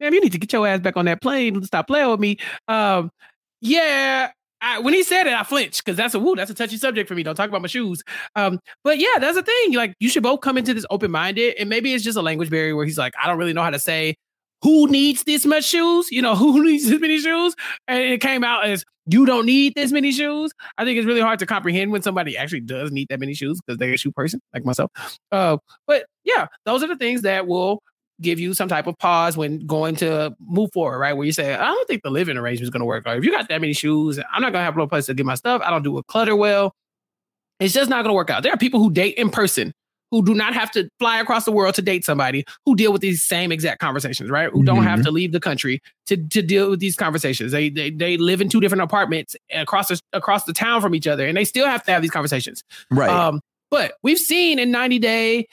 Damn, 0.00 0.12
you 0.12 0.20
need 0.22 0.32
to 0.32 0.38
get 0.38 0.52
your 0.52 0.66
ass 0.66 0.80
back 0.80 0.96
on 0.96 1.04
that 1.04 1.22
plane. 1.22 1.62
Stop 1.64 1.86
playing 1.86 2.10
with 2.10 2.18
me. 2.18 2.38
Um, 2.66 3.12
yeah. 3.60 4.32
I, 4.64 4.78
when 4.78 4.94
he 4.94 5.02
said 5.02 5.26
it, 5.26 5.34
I 5.34 5.42
flinched 5.42 5.84
because 5.84 5.96
that's 5.96 6.14
a 6.14 6.18
woo. 6.18 6.34
That's 6.34 6.50
a 6.50 6.54
touchy 6.54 6.78
subject 6.78 7.06
for 7.06 7.14
me. 7.14 7.22
Don't 7.22 7.34
talk 7.34 7.48
about 7.48 7.60
my 7.60 7.68
shoes. 7.68 8.02
Um, 8.34 8.58
but 8.82 8.98
yeah, 8.98 9.18
that's 9.20 9.36
the 9.36 9.42
thing. 9.42 9.74
Like, 9.74 9.94
you 10.00 10.08
should 10.08 10.22
both 10.22 10.40
come 10.40 10.56
into 10.56 10.72
this 10.72 10.86
open 10.90 11.10
minded, 11.10 11.54
and 11.58 11.68
maybe 11.68 11.92
it's 11.92 12.02
just 12.02 12.16
a 12.16 12.22
language 12.22 12.50
barrier 12.50 12.74
where 12.74 12.86
he's 12.86 12.98
like, 12.98 13.12
I 13.22 13.26
don't 13.26 13.38
really 13.38 13.52
know 13.52 13.62
how 13.62 13.70
to 13.70 13.78
say 13.78 14.16
who 14.62 14.88
needs 14.88 15.24
this 15.24 15.44
much 15.44 15.64
shoes. 15.64 16.10
You 16.10 16.22
know, 16.22 16.34
who 16.36 16.64
needs 16.64 16.88
this 16.88 17.00
many 17.00 17.18
shoes? 17.18 17.54
And 17.86 18.02
it 18.02 18.20
came 18.20 18.42
out 18.42 18.64
as 18.64 18.84
you 19.06 19.26
don't 19.26 19.44
need 19.44 19.74
this 19.74 19.92
many 19.92 20.10
shoes. 20.10 20.50
I 20.78 20.84
think 20.84 20.98
it's 20.98 21.06
really 21.06 21.20
hard 21.20 21.38
to 21.40 21.46
comprehend 21.46 21.92
when 21.92 22.00
somebody 22.00 22.36
actually 22.38 22.60
does 22.60 22.90
need 22.90 23.08
that 23.10 23.20
many 23.20 23.34
shoes 23.34 23.60
because 23.60 23.78
they're 23.78 23.92
a 23.92 23.98
shoe 23.98 24.12
person 24.12 24.40
like 24.54 24.64
myself. 24.64 24.90
Uh, 25.30 25.58
but 25.86 26.06
yeah, 26.24 26.46
those 26.64 26.82
are 26.82 26.88
the 26.88 26.96
things 26.96 27.20
that 27.22 27.46
will 27.46 27.82
give 28.20 28.38
you 28.38 28.54
some 28.54 28.68
type 28.68 28.86
of 28.86 28.98
pause 28.98 29.36
when 29.36 29.66
going 29.66 29.96
to 29.96 30.34
move 30.40 30.70
forward, 30.72 30.98
right? 30.98 31.12
Where 31.12 31.26
you 31.26 31.32
say, 31.32 31.54
I 31.54 31.66
don't 31.66 31.88
think 31.88 32.02
the 32.02 32.10
living 32.10 32.36
arrangement 32.36 32.64
is 32.64 32.70
going 32.70 32.80
to 32.80 32.86
work. 32.86 33.04
Or 33.06 33.14
if 33.14 33.24
you 33.24 33.30
got 33.30 33.48
that 33.48 33.60
many 33.60 33.72
shoes, 33.72 34.18
I'm 34.18 34.42
not 34.42 34.52
going 34.52 34.60
to 34.60 34.64
have 34.64 34.76
no 34.76 34.86
place 34.86 35.06
to 35.06 35.14
get 35.14 35.26
my 35.26 35.34
stuff. 35.34 35.62
I 35.64 35.70
don't 35.70 35.82
do 35.82 35.98
a 35.98 36.04
clutter 36.04 36.36
well. 36.36 36.74
It's 37.60 37.74
just 37.74 37.90
not 37.90 38.02
going 38.02 38.10
to 38.10 38.14
work 38.14 38.30
out. 38.30 38.42
There 38.42 38.52
are 38.52 38.58
people 38.58 38.80
who 38.80 38.90
date 38.90 39.14
in 39.16 39.30
person 39.30 39.72
who 40.10 40.24
do 40.24 40.34
not 40.34 40.54
have 40.54 40.70
to 40.70 40.88
fly 41.00 41.18
across 41.18 41.44
the 41.44 41.50
world 41.50 41.74
to 41.74 41.82
date 41.82 42.04
somebody 42.04 42.44
who 42.64 42.76
deal 42.76 42.92
with 42.92 43.00
these 43.00 43.24
same 43.24 43.50
exact 43.50 43.80
conversations, 43.80 44.30
right? 44.30 44.48
Who 44.50 44.62
don't 44.62 44.84
have 44.84 45.02
to 45.02 45.10
leave 45.10 45.32
the 45.32 45.40
country 45.40 45.82
to, 46.06 46.16
to 46.16 46.40
deal 46.40 46.70
with 46.70 46.78
these 46.78 46.94
conversations. 46.94 47.50
They, 47.50 47.68
they 47.68 47.90
they 47.90 48.16
live 48.16 48.40
in 48.40 48.48
two 48.48 48.60
different 48.60 48.82
apartments 48.82 49.34
across 49.52 49.88
the, 49.88 50.00
across 50.12 50.44
the 50.44 50.52
town 50.52 50.80
from 50.80 50.94
each 50.94 51.08
other, 51.08 51.26
and 51.26 51.36
they 51.36 51.44
still 51.44 51.66
have 51.66 51.82
to 51.84 51.90
have 51.90 52.00
these 52.00 52.12
conversations. 52.12 52.62
right. 52.92 53.10
Um, 53.10 53.40
but 53.72 53.94
we've 54.04 54.18
seen 54.18 54.60
in 54.60 54.70
90 54.70 55.00
Day 55.00 55.48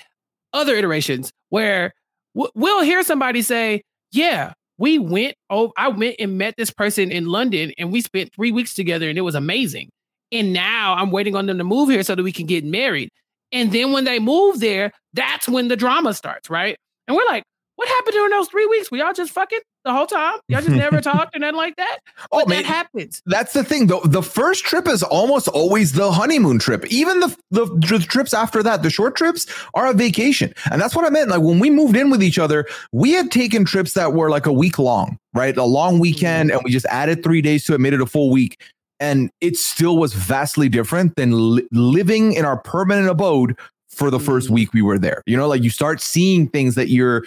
other 0.54 0.76
iterations 0.76 1.32
where 1.50 1.96
we'll 2.34 2.82
hear 2.82 3.04
somebody 3.04 3.42
say, 3.42 3.82
Yeah, 4.12 4.54
we 4.78 4.98
went, 4.98 5.36
oh, 5.50 5.72
I 5.78 5.90
went 5.90 6.16
and 6.20 6.38
met 6.38 6.56
this 6.58 6.72
person 6.72 7.12
in 7.12 7.28
London 7.28 7.72
and 7.78 7.92
we 7.92 8.02
spent 8.02 8.34
three 8.34 8.52
weeks 8.52 8.74
together 8.74 9.08
and 9.08 9.18
it 9.18 9.22
was 9.22 9.36
amazing. 9.36 9.90
And 10.32 10.54
now 10.54 10.96
I'm 10.96 11.12
waiting 11.12 11.36
on 11.36 11.46
them 11.46 11.60
to 11.60 11.64
move 11.64 11.90
here 11.90 12.02
so 12.02 12.16
that 12.16 12.24
we 12.24 12.32
can 12.32 12.48
get 12.48 12.64
married. 12.64 13.10
And 13.52 13.72
then 13.72 13.92
when 13.92 14.06
they 14.06 14.18
move 14.18 14.60
there, 14.60 14.92
that's 15.14 15.48
when 15.48 15.68
the 15.68 15.76
drama 15.76 16.14
starts, 16.14 16.50
right? 16.50 16.78
And 17.08 17.16
we're 17.16 17.26
like, 17.26 17.44
what 17.76 17.90
happened 17.90 18.14
during 18.14 18.32
those 18.32 18.48
three 18.48 18.66
weeks? 18.66 18.90
We 18.90 19.02
all 19.02 19.14
just 19.14 19.32
fucking 19.34 19.60
the 19.84 19.94
whole 19.94 20.06
time? 20.08 20.36
Y'all 20.48 20.62
just 20.62 20.70
never 20.72 21.02
talked 21.02 21.36
or 21.36 21.40
nothing 21.40 21.56
like 21.58 21.76
that? 21.78 22.00
oh 22.32 22.40
But 22.40 22.50
man, 22.50 22.64
that 22.64 22.66
happens. 22.68 23.22
That's 23.26 23.54
the 23.54 23.64
thing. 23.64 23.88
The, 23.88 24.00
the 24.06 24.22
first 24.22 24.64
trip 24.66 24.88
is 24.88 25.04
almost 25.04 25.48
always 25.48 25.94
the 25.94 26.12
honeymoon 26.12 26.60
trip. 26.60 26.86
Even 26.92 27.20
the, 27.20 27.36
the 27.52 27.66
the 27.66 28.00
trips 28.00 28.34
after 28.34 28.62
that, 28.64 28.84
the 28.84 28.90
short 28.90 29.16
trips 29.16 29.48
are 29.74 29.88
a 29.88 29.94
vacation. 29.94 30.54
And 30.72 30.82
that's 30.82 30.96
what 30.96 31.06
I 31.06 31.10
meant. 31.10 31.30
Like 31.30 31.42
when 31.42 31.60
we 31.60 31.70
moved 31.70 31.96
in 31.96 32.10
with 32.10 32.22
each 32.24 32.38
other, 32.40 32.68
we 32.92 33.12
had 33.12 33.32
taken 33.32 33.66
trips 33.66 33.94
that 33.94 34.14
were 34.14 34.30
like 34.30 34.46
a 34.46 34.54
week 34.54 34.78
long, 34.80 35.18
right? 35.34 35.56
A 35.58 35.64
long 35.64 36.00
weekend, 36.00 36.52
and 36.52 36.62
we 36.64 36.72
just 36.72 36.86
added 36.88 37.24
three 37.24 37.42
days 37.42 37.66
to 37.66 37.74
it, 37.74 37.80
made 37.82 37.94
it 37.94 38.02
a 38.02 38.06
full 38.06 38.30
week. 38.32 38.62
And 39.00 39.32
it 39.42 39.58
still 39.58 39.98
was 39.98 40.14
vastly 40.14 40.70
different 40.70 41.16
than 41.16 41.56
li- 41.56 41.68
living 41.72 42.34
in 42.34 42.46
our 42.46 42.58
permanent 42.58 43.10
abode 43.10 43.58
for 43.90 44.12
the 44.12 44.20
first 44.20 44.48
Mhm. 44.48 44.52
week 44.54 44.74
we 44.74 44.82
were 44.84 45.00
there. 45.00 45.24
You 45.26 45.36
know, 45.36 45.48
like 45.48 45.64
you 45.64 45.70
start 45.72 46.00
seeing 46.02 46.48
things 46.48 46.76
that 46.76 46.90
you're 46.90 47.24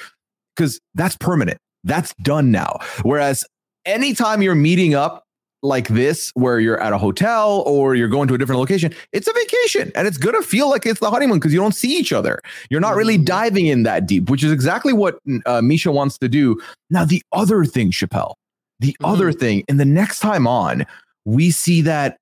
because 0.55 0.79
that's 0.95 1.17
permanent. 1.17 1.59
That's 1.85 2.15
done 2.23 2.51
now. 2.51 2.79
Whereas 3.03 3.45
anytime 3.85 4.43
you're 4.43 4.55
meeting 4.55 4.95
up 4.95 5.23
like 5.63 5.89
this, 5.89 6.31
where 6.35 6.61
you're 6.61 6.81
at 6.81 6.93
a 6.93 6.99
hotel 6.99 7.63
or 7.67 7.95
you're 7.95 8.09
going 8.09 8.29
to 8.29 8.35
a 8.35 8.39
different 8.39 8.59
location, 8.59 8.93
it's 9.13 9.27
a 9.29 9.33
vacation 9.33 9.93
and 9.95 10.07
it's 10.07 10.19
going 10.19 10.35
to 10.35 10.47
feel 10.47 10.69
like 10.69 10.85
it's 10.85 11.01
the 11.01 11.11
honeymoon 11.11 11.39
because 11.39 11.53
you 11.55 11.61
don't 11.61 11.75
see 11.75 11.97
each 11.97 12.13
other. 12.13 12.41
You're 12.69 12.81
not 12.83 12.97
really 12.97 13.17
Mhm. 13.19 13.25
diving 13.25 13.67
in 13.67 13.83
that 13.85 14.07
deep, 14.07 14.29
which 14.29 14.45
is 14.45 14.53
exactly 14.53 14.93
what 14.93 15.19
uh, 15.47 15.63
Misha 15.63 15.91
wants 15.91 16.19
to 16.19 16.29
do. 16.29 16.61
Now, 16.91 17.05
the 17.07 17.23
other 17.33 17.65
thing, 17.65 17.91
Chappell, 17.91 18.37
the 18.81 18.95
other 19.03 19.33
thing, 19.33 19.65
and 19.69 19.81
the 19.81 19.85
next 19.87 20.21
time 20.21 20.47
on, 20.47 20.85
we 21.25 21.51
see 21.51 21.81
that 21.83 22.19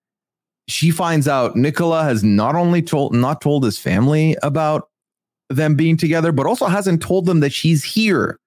she 0.69 0.93
finds 0.93 1.27
out 1.27 1.57
Nicola 1.57 2.05
has 2.05 2.23
not 2.23 2.55
only 2.55 2.81
told 2.83 3.13
not 3.13 3.41
told 3.41 3.65
his 3.65 3.77
family 3.77 4.37
about 4.45 4.89
them 5.51 5.75
being 5.75 5.97
together, 5.97 6.31
but 6.31 6.47
also 6.47 6.67
hasn't 6.67 7.03
told 7.03 7.27
them 7.27 7.41
that 7.41 7.53
she's 7.53 7.83
here. 7.83 8.39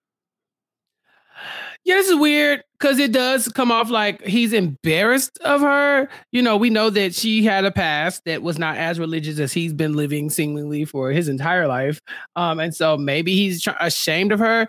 Yeah, 1.85 1.95
this 1.95 2.09
is 2.09 2.15
weird 2.15 2.63
because 2.79 2.97
it 2.97 3.11
does 3.11 3.47
come 3.47 3.71
off 3.71 3.91
like 3.91 4.23
he's 4.23 4.53
embarrassed 4.53 5.37
of 5.45 5.61
her. 5.61 6.09
You 6.31 6.41
know, 6.41 6.57
we 6.57 6.71
know 6.71 6.89
that 6.89 7.13
she 7.13 7.43
had 7.43 7.63
a 7.63 7.71
past 7.71 8.23
that 8.25 8.41
was 8.41 8.57
not 8.57 8.77
as 8.77 8.99
religious 8.99 9.37
as 9.37 9.53
he's 9.53 9.71
been 9.71 9.93
living 9.93 10.31
seemingly 10.31 10.85
for 10.85 11.11
his 11.11 11.29
entire 11.29 11.67
life. 11.67 12.01
Um, 12.35 12.59
and 12.59 12.75
so 12.75 12.97
maybe 12.97 13.35
he's 13.35 13.61
tr- 13.61 13.71
ashamed 13.79 14.31
of 14.31 14.39
her. 14.39 14.67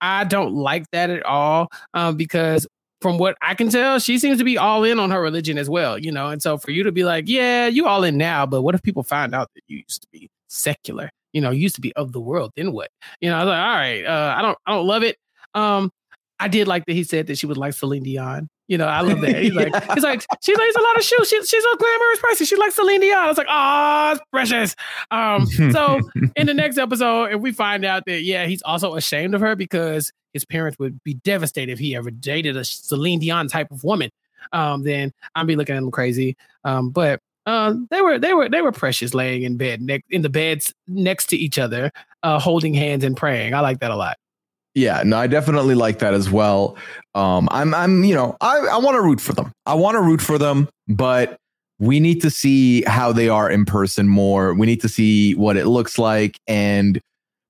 I 0.00 0.24
don't 0.24 0.54
like 0.54 0.90
that 0.90 1.08
at 1.08 1.22
all 1.24 1.68
um, 1.94 2.16
because 2.16 2.66
from 3.00 3.18
what 3.18 3.36
I 3.42 3.54
can 3.54 3.68
tell, 3.68 4.00
she 4.00 4.18
seems 4.18 4.38
to 4.38 4.44
be 4.44 4.58
all 4.58 4.82
in 4.82 4.98
on 4.98 5.12
her 5.12 5.22
religion 5.22 5.58
as 5.58 5.70
well, 5.70 5.96
you 5.96 6.10
know. 6.10 6.28
And 6.28 6.42
so 6.42 6.58
for 6.58 6.72
you 6.72 6.82
to 6.82 6.90
be 6.92 7.04
like, 7.04 7.28
yeah, 7.28 7.68
you 7.68 7.86
all 7.86 8.02
in 8.02 8.16
now, 8.18 8.44
but 8.44 8.62
what 8.62 8.74
if 8.74 8.82
people 8.82 9.04
find 9.04 9.36
out 9.36 9.50
that 9.54 9.62
you 9.68 9.78
used 9.88 10.02
to 10.02 10.08
be 10.12 10.28
secular? 10.48 11.10
You 11.32 11.42
know, 11.42 11.50
you 11.50 11.60
used 11.60 11.76
to 11.76 11.80
be 11.80 11.94
of 11.94 12.10
the 12.10 12.20
world. 12.20 12.50
Then 12.56 12.72
what? 12.72 12.90
You 13.20 13.30
know, 13.30 13.36
I 13.36 13.44
was 13.44 13.48
like, 13.50 13.60
all 13.60 13.76
right, 13.76 14.04
uh, 14.04 14.34
I 14.36 14.42
don't, 14.42 14.58
I 14.66 14.72
don't 14.72 14.86
love 14.86 15.04
it. 15.04 15.16
Um, 15.54 15.90
I 16.38 16.48
did 16.48 16.68
like 16.68 16.84
that 16.86 16.92
he 16.92 17.04
said 17.04 17.26
that 17.28 17.38
she 17.38 17.46
was 17.46 17.56
like 17.56 17.72
Celine 17.72 18.02
Dion. 18.02 18.48
You 18.68 18.78
know, 18.78 18.86
I 18.86 19.00
love 19.00 19.20
that. 19.20 19.36
He's 19.42 19.54
like, 19.54 19.72
Yeah. 19.72 19.80
he's 19.94 20.02
like, 20.02 20.24
she 20.42 20.54
lays 20.54 20.74
a 20.76 20.82
lot 20.82 20.96
of 20.96 21.04
shoes. 21.04 21.28
She, 21.28 21.36
she's 21.44 21.64
a 21.64 21.76
glamorous 21.76 22.18
person. 22.20 22.46
She 22.46 22.56
likes 22.56 22.74
Celine 22.74 23.00
Dion. 23.00 23.18
I 23.18 23.28
was 23.28 23.38
like, 23.38 23.46
oh, 23.48 24.12
it's 24.12 24.20
precious. 24.32 24.76
Um, 25.10 25.46
so 25.46 26.00
in 26.36 26.46
the 26.46 26.54
next 26.54 26.76
episode, 26.76 27.32
if 27.32 27.40
we 27.40 27.52
find 27.52 27.84
out 27.84 28.04
that 28.06 28.22
yeah, 28.22 28.46
he's 28.46 28.62
also 28.62 28.96
ashamed 28.96 29.34
of 29.34 29.40
her 29.40 29.54
because 29.54 30.12
his 30.32 30.44
parents 30.44 30.78
would 30.78 31.02
be 31.04 31.14
devastated 31.14 31.72
if 31.72 31.78
he 31.78 31.94
ever 31.96 32.10
dated 32.10 32.56
a 32.56 32.64
Celine 32.64 33.20
Dion 33.20 33.48
type 33.48 33.70
of 33.70 33.84
woman, 33.84 34.10
um, 34.52 34.82
then 34.82 35.12
I'd 35.34 35.46
be 35.46 35.56
looking 35.56 35.76
at 35.76 35.82
him 35.82 35.90
crazy. 35.90 36.36
Um, 36.64 36.90
but 36.90 37.20
um, 37.46 37.86
they 37.90 38.02
were 38.02 38.18
they 38.18 38.34
were 38.34 38.48
they 38.48 38.60
were 38.60 38.72
precious 38.72 39.14
laying 39.14 39.44
in 39.44 39.56
bed 39.56 39.80
ne- 39.80 40.02
in 40.10 40.22
the 40.22 40.28
beds 40.28 40.74
next 40.88 41.26
to 41.26 41.36
each 41.36 41.58
other, 41.58 41.92
uh, 42.24 42.40
holding 42.40 42.74
hands 42.74 43.04
and 43.04 43.16
praying. 43.16 43.54
I 43.54 43.60
like 43.60 43.78
that 43.80 43.92
a 43.92 43.96
lot. 43.96 44.16
Yeah, 44.76 45.02
no, 45.06 45.16
I 45.16 45.26
definitely 45.26 45.74
like 45.74 46.00
that 46.00 46.12
as 46.12 46.30
well. 46.30 46.76
Um, 47.14 47.48
I'm, 47.50 47.74
I'm, 47.74 48.04
you 48.04 48.14
know, 48.14 48.36
I, 48.42 48.58
I 48.58 48.76
want 48.76 48.94
to 48.96 49.00
root 49.00 49.22
for 49.22 49.32
them. 49.32 49.50
I 49.64 49.72
want 49.72 49.94
to 49.94 50.02
root 50.02 50.20
for 50.20 50.36
them, 50.36 50.68
but 50.86 51.38
we 51.78 51.98
need 51.98 52.20
to 52.20 52.30
see 52.30 52.82
how 52.82 53.10
they 53.10 53.30
are 53.30 53.50
in 53.50 53.64
person 53.64 54.06
more. 54.06 54.52
We 54.52 54.66
need 54.66 54.82
to 54.82 54.88
see 54.90 55.34
what 55.34 55.56
it 55.56 55.66
looks 55.66 55.98
like, 55.98 56.36
and 56.46 57.00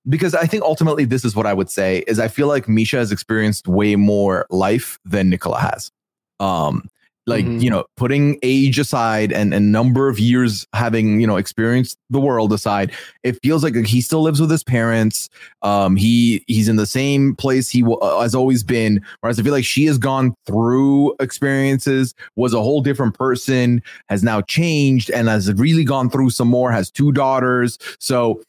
because 0.09 0.37
I 0.37 0.47
think 0.47 0.63
ultimately 0.63 1.05
this 1.05 1.25
is 1.25 1.35
what 1.35 1.47
I 1.47 1.53
would 1.53 1.69
say 1.69 2.05
is 2.07 2.21
I 2.21 2.29
feel 2.29 2.47
like 2.47 2.69
Misha 2.69 2.99
has 2.99 3.11
experienced 3.11 3.67
way 3.67 3.97
more 3.97 4.47
life 4.49 5.01
than 5.05 5.29
Nicola 5.29 5.59
has. 5.59 5.91
Um, 6.39 6.89
like 7.29 7.45
Mhm. 7.45 7.61
you 7.61 7.69
know, 7.71 7.85
putting 7.97 8.39
age 8.43 8.79
aside 8.79 9.33
and 9.33 9.53
a 9.53 9.59
number 9.61 10.09
of 10.09 10.19
years 10.21 10.67
having 10.75 11.21
you 11.21 11.27
know 11.27 11.37
experienced 11.37 11.97
the 12.11 12.21
world 12.21 12.53
aside, 12.53 12.93
it 13.25 13.37
feels 13.43 13.65
like 13.65 13.75
he 13.85 14.01
still 14.01 14.23
lives 14.23 14.41
with 14.41 14.51
his 14.51 14.63
parents. 14.63 15.29
Um, 15.63 15.97
he 15.97 16.45
he's 16.47 16.69
in 16.69 16.77
the 16.77 16.87
same 16.87 17.35
place 17.35 17.69
he 17.69 17.81
w- 17.81 17.99
uh, 17.99 18.21
has 18.21 18.35
always 18.35 18.63
been. 18.63 19.01
Whereas 19.21 19.41
I 19.41 19.43
feel 19.43 19.53
like 19.53 19.65
she 19.65 19.87
has 19.87 19.99
gone 19.99 20.35
through 20.47 21.15
experiences, 21.21 22.15
was 22.37 22.55
a 22.55 22.61
whole 22.63 22.81
different 22.81 23.15
person, 23.19 23.83
has 24.09 24.23
now 24.23 24.41
changed, 24.43 25.11
and 25.11 25.29
has 25.29 25.53
really 25.55 25.85
gone 25.85 26.09
through 26.11 26.31
some 26.31 26.49
more. 26.49 26.71
Has 26.71 26.91
two 26.91 27.11
daughters, 27.13 27.79
so 27.99 28.41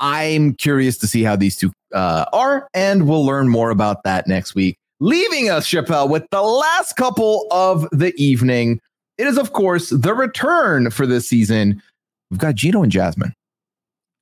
I'm 0.00 0.52
curious 0.54 0.98
to 0.98 1.06
see 1.06 1.22
how 1.22 1.36
these 1.36 1.56
two 1.56 1.72
uh, 1.94 2.26
are, 2.34 2.68
and 2.74 3.08
we'll 3.08 3.24
learn 3.24 3.48
more 3.48 3.70
about 3.70 4.02
that 4.04 4.26
next 4.26 4.54
week. 4.54 4.76
Leaving 5.00 5.50
us, 5.50 5.66
Chappell, 5.66 6.08
with 6.08 6.24
the 6.30 6.42
last 6.42 6.96
couple 6.96 7.46
of 7.50 7.86
the 7.92 8.14
evening. 8.16 8.80
It 9.18 9.26
is, 9.26 9.38
of 9.38 9.52
course, 9.52 9.90
the 9.90 10.14
return 10.14 10.90
for 10.90 11.06
this 11.06 11.28
season. 11.28 11.82
We've 12.30 12.40
got 12.40 12.54
Gino 12.54 12.82
and 12.82 12.92
Jasmine. 12.92 13.34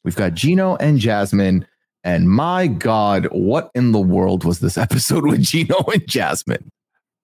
We've 0.05 0.17
got 0.17 0.35
Gino 0.35 0.77
and 0.77 0.99
Jasmine. 0.99 1.67
And 2.05 2.31
my 2.31 2.67
God, 2.67 3.27
what 3.33 3.71
in 3.75 3.93
the 3.93 4.01
world 4.01 4.45
was 4.45 4.61
this 4.61 4.77
episode 4.77 5.25
with 5.29 5.43
Gino 5.43 5.77
and 5.93 6.07
Jasmine? 6.07 6.71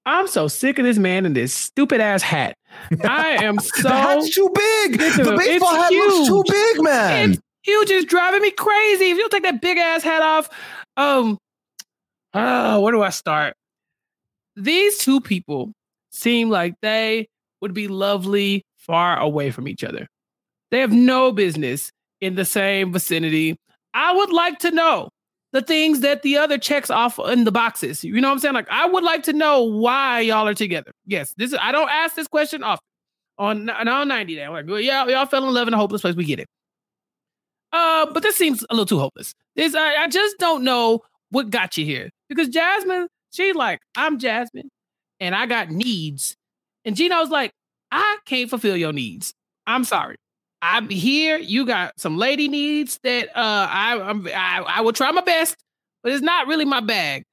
I'm 0.07 0.27
so 0.27 0.49
sick 0.49 0.79
of 0.79 0.85
this 0.85 0.97
man 0.97 1.27
in 1.27 1.35
this 1.35 1.53
stupid 1.53 2.01
ass 2.01 2.23
hat. 2.23 2.57
I 3.05 3.45
am 3.45 3.59
so 3.61 3.83
the 3.83 3.91
hat's 3.91 4.35
too 4.35 4.51
big. 4.55 4.99
The 4.99 5.35
baseball 5.37 5.75
hat 5.75 5.93
looks 5.93 6.29
too 6.29 6.45
big, 6.49 6.83
man. 6.83 7.33
It's 7.33 7.41
huge 7.63 7.91
is 7.91 8.05
driving 8.07 8.41
me 8.41 8.51
crazy. 8.51 9.11
If 9.11 9.17
you 9.17 9.19
don't 9.19 9.31
take 9.31 9.43
that 9.43 9.61
big 9.61 9.77
ass 9.77 10.03
hat 10.03 10.23
off, 10.23 10.49
um, 10.97 11.39
uh, 12.35 12.79
where 12.81 12.93
do 12.93 13.03
I 13.03 13.11
start? 13.11 13.55
These 14.57 14.99
two 14.99 15.21
people 15.21 15.73
seem 16.11 16.51
like 16.51 16.75
they 16.83 17.29
would 17.61 17.75
be 17.75 17.89
lovely 17.89 18.65
far 18.77 19.19
away 19.19 19.51
from 19.51 19.69
each 19.69 19.85
other. 19.85 20.07
They 20.71 20.81
have 20.81 20.93
no 20.93 21.33
business 21.33 21.91
in 22.21 22.35
the 22.35 22.45
same 22.45 22.93
vicinity. 22.93 23.57
I 23.95 24.13
would 24.13 24.33
like 24.33 24.59
to 24.61 24.71
know 24.71 25.09
the 25.53 25.63
things 25.63 26.01
that 26.01 26.23
the 26.23 26.37
other 26.37 26.59
checks 26.59 26.91
off 26.91 27.19
in 27.19 27.45
the 27.45 27.53
boxes. 27.53 28.05
You 28.05 28.21
know 28.21 28.29
what 28.29 28.35
I'm 28.35 28.39
saying? 28.39 28.55
Like, 28.55 28.69
I 28.71 28.87
would 28.87 29.03
like 29.03 29.25
to 29.25 29.33
know 29.33 29.63
why 29.63 30.21
y'all 30.21 30.47
are 30.47 30.55
together. 30.55 30.93
Yes, 31.07 31.35
this 31.37 31.53
is, 31.53 31.59
I 31.61 31.73
don't 31.73 31.91
ask 31.91 32.15
this 32.15 32.29
question 32.29 32.63
often 32.63 32.85
on 33.39 33.69
on 33.71 34.09
90 34.09 34.35
day. 34.37 34.45
I'm 34.45 34.53
like, 34.53 34.67
well, 34.67 34.81
yeah, 34.81 35.07
y'all 35.07 35.27
fell 35.27 35.47
in 35.47 35.53
love 35.53 35.67
in 35.67 35.75
a 35.75 35.79
hopeless 35.79 36.03
place. 36.03 36.15
We 36.15 36.25
get 36.25 36.39
it. 36.39 36.47
Uh, 37.73 38.07
but 38.13 38.23
this 38.23 38.37
seems 38.37 38.65
a 38.69 38.75
little 38.75 38.87
too 38.87 38.99
hopeless. 38.99 39.35
This 39.57 39.75
I, 39.75 39.97
I 40.05 40.09
just 40.09 40.39
don't 40.39 40.63
know 40.63 41.01
what 41.31 41.51
got 41.51 41.77
you 41.77 41.85
here. 41.85 42.11
Because 42.31 42.49
Jasmine, 42.49 43.09
she's 43.33 43.55
like, 43.55 43.81
I'm 43.97 44.19
Jasmine, 44.19 44.71
and 45.19 45.35
I 45.35 45.45
got 45.45 45.69
needs. 45.69 46.37
And 46.87 46.97
Gino's 46.97 47.29
like, 47.29 47.51
I 47.91 48.19
can't 48.25 48.49
fulfill 48.49 48.77
your 48.77 48.93
needs. 48.95 49.35
I'm 49.67 49.85
sorry. 49.85 50.17
I'm 50.63 50.89
here. 50.89 51.37
You 51.39 51.67
got 51.67 51.99
some 51.99 52.17
lady 52.17 52.49
needs 52.49 52.99
that 53.03 53.29
uh 53.37 53.69
I 53.71 54.01
I'm, 54.01 54.27
I 54.29 54.65
I 54.67 54.81
will 54.83 54.93
try 54.93 55.11
my 55.11 55.23
best, 55.23 55.57
but 56.03 56.13
it's 56.13 56.23
not 56.23 56.47
really 56.47 56.65
my 56.65 56.81
bag. 56.81 57.25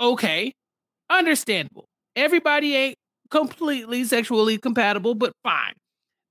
Okay, 0.00 0.52
understandable. 1.10 1.86
Everybody 2.14 2.76
ain't 2.76 2.96
completely 3.30 4.04
sexually 4.04 4.58
compatible, 4.58 5.14
but 5.14 5.32
fine. 5.42 5.72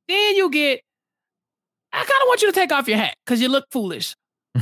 Then 0.07 0.35
you 0.35 0.49
get. 0.49 0.81
I 1.93 1.97
kind 1.97 2.09
of 2.09 2.27
want 2.27 2.41
you 2.41 2.51
to 2.51 2.57
take 2.57 2.71
off 2.71 2.87
your 2.87 2.97
hat 2.97 3.15
because 3.25 3.41
you 3.41 3.49
look 3.49 3.65
foolish. 3.69 4.15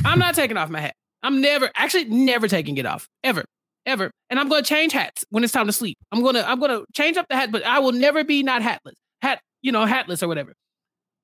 I'm 0.04 0.18
not 0.18 0.34
taking 0.36 0.56
off 0.56 0.68
my 0.68 0.80
hat. 0.80 0.94
I'm 1.22 1.40
never, 1.40 1.70
actually, 1.74 2.04
never 2.04 2.48
taking 2.48 2.78
it 2.78 2.86
off 2.86 3.06
ever, 3.24 3.44
ever. 3.86 4.10
And 4.30 4.40
I'm 4.40 4.48
going 4.48 4.62
to 4.62 4.68
change 4.68 4.92
hats 4.92 5.24
when 5.30 5.44
it's 5.44 5.52
time 5.52 5.66
to 5.66 5.72
sleep. 5.72 5.98
I'm 6.12 6.22
gonna, 6.22 6.44
I'm 6.46 6.60
gonna 6.60 6.82
change 6.94 7.16
up 7.16 7.26
the 7.28 7.36
hat, 7.36 7.52
but 7.52 7.64
I 7.64 7.78
will 7.78 7.92
never 7.92 8.24
be 8.24 8.42
not 8.42 8.62
hatless, 8.62 8.94
hat, 9.22 9.40
you 9.62 9.72
know, 9.72 9.84
hatless 9.84 10.22
or 10.22 10.28
whatever. 10.28 10.54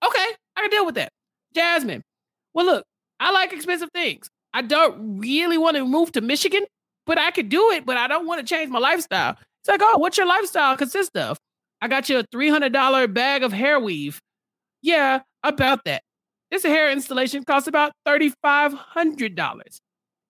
Okay, 0.05 0.27
I 0.57 0.61
can 0.61 0.71
deal 0.71 0.85
with 0.85 0.97
that. 0.97 1.11
Jasmine. 1.55 2.03
Well, 2.53 2.67
look, 2.67 2.85
I 3.21 3.31
like 3.31 3.53
expensive 3.53 3.89
things. 3.95 4.29
I 4.53 4.63
don't 4.63 5.19
really 5.19 5.59
want 5.59 5.77
to 5.77 5.85
move 5.85 6.13
to 6.13 6.21
Michigan, 6.21 6.65
but 7.07 7.19
I 7.19 7.31
could 7.31 7.49
do 7.49 7.71
it. 7.71 7.87
But 7.87 7.97
I 7.97 8.07
don't 8.09 8.27
want 8.27 8.41
to 8.41 8.47
change 8.47 8.71
my 8.71 8.79
lifestyle. 8.79 9.37
It's 9.63 9.69
like, 9.69 9.81
oh, 9.83 9.99
what's 9.99 10.17
your 10.19 10.27
lifestyle 10.27 10.77
consist 10.77 11.17
of? 11.17 11.39
I 11.81 11.89
got 11.89 12.09
you 12.09 12.19
a 12.19 12.25
three 12.31 12.49
hundred 12.49 12.73
dollar 12.73 13.07
bag 13.07 13.43
of 13.43 13.53
hair 13.53 13.81
weave. 13.81 14.21
Yeah, 14.83 15.21
about 15.43 15.85
that. 15.85 16.03
This 16.51 16.63
hair 16.63 16.91
installation 16.91 17.45
costs 17.45 17.69
about 17.69 17.93
thirty 18.05 18.33
five 18.43 18.73
hundred 18.73 19.35
dollars. 19.35 19.81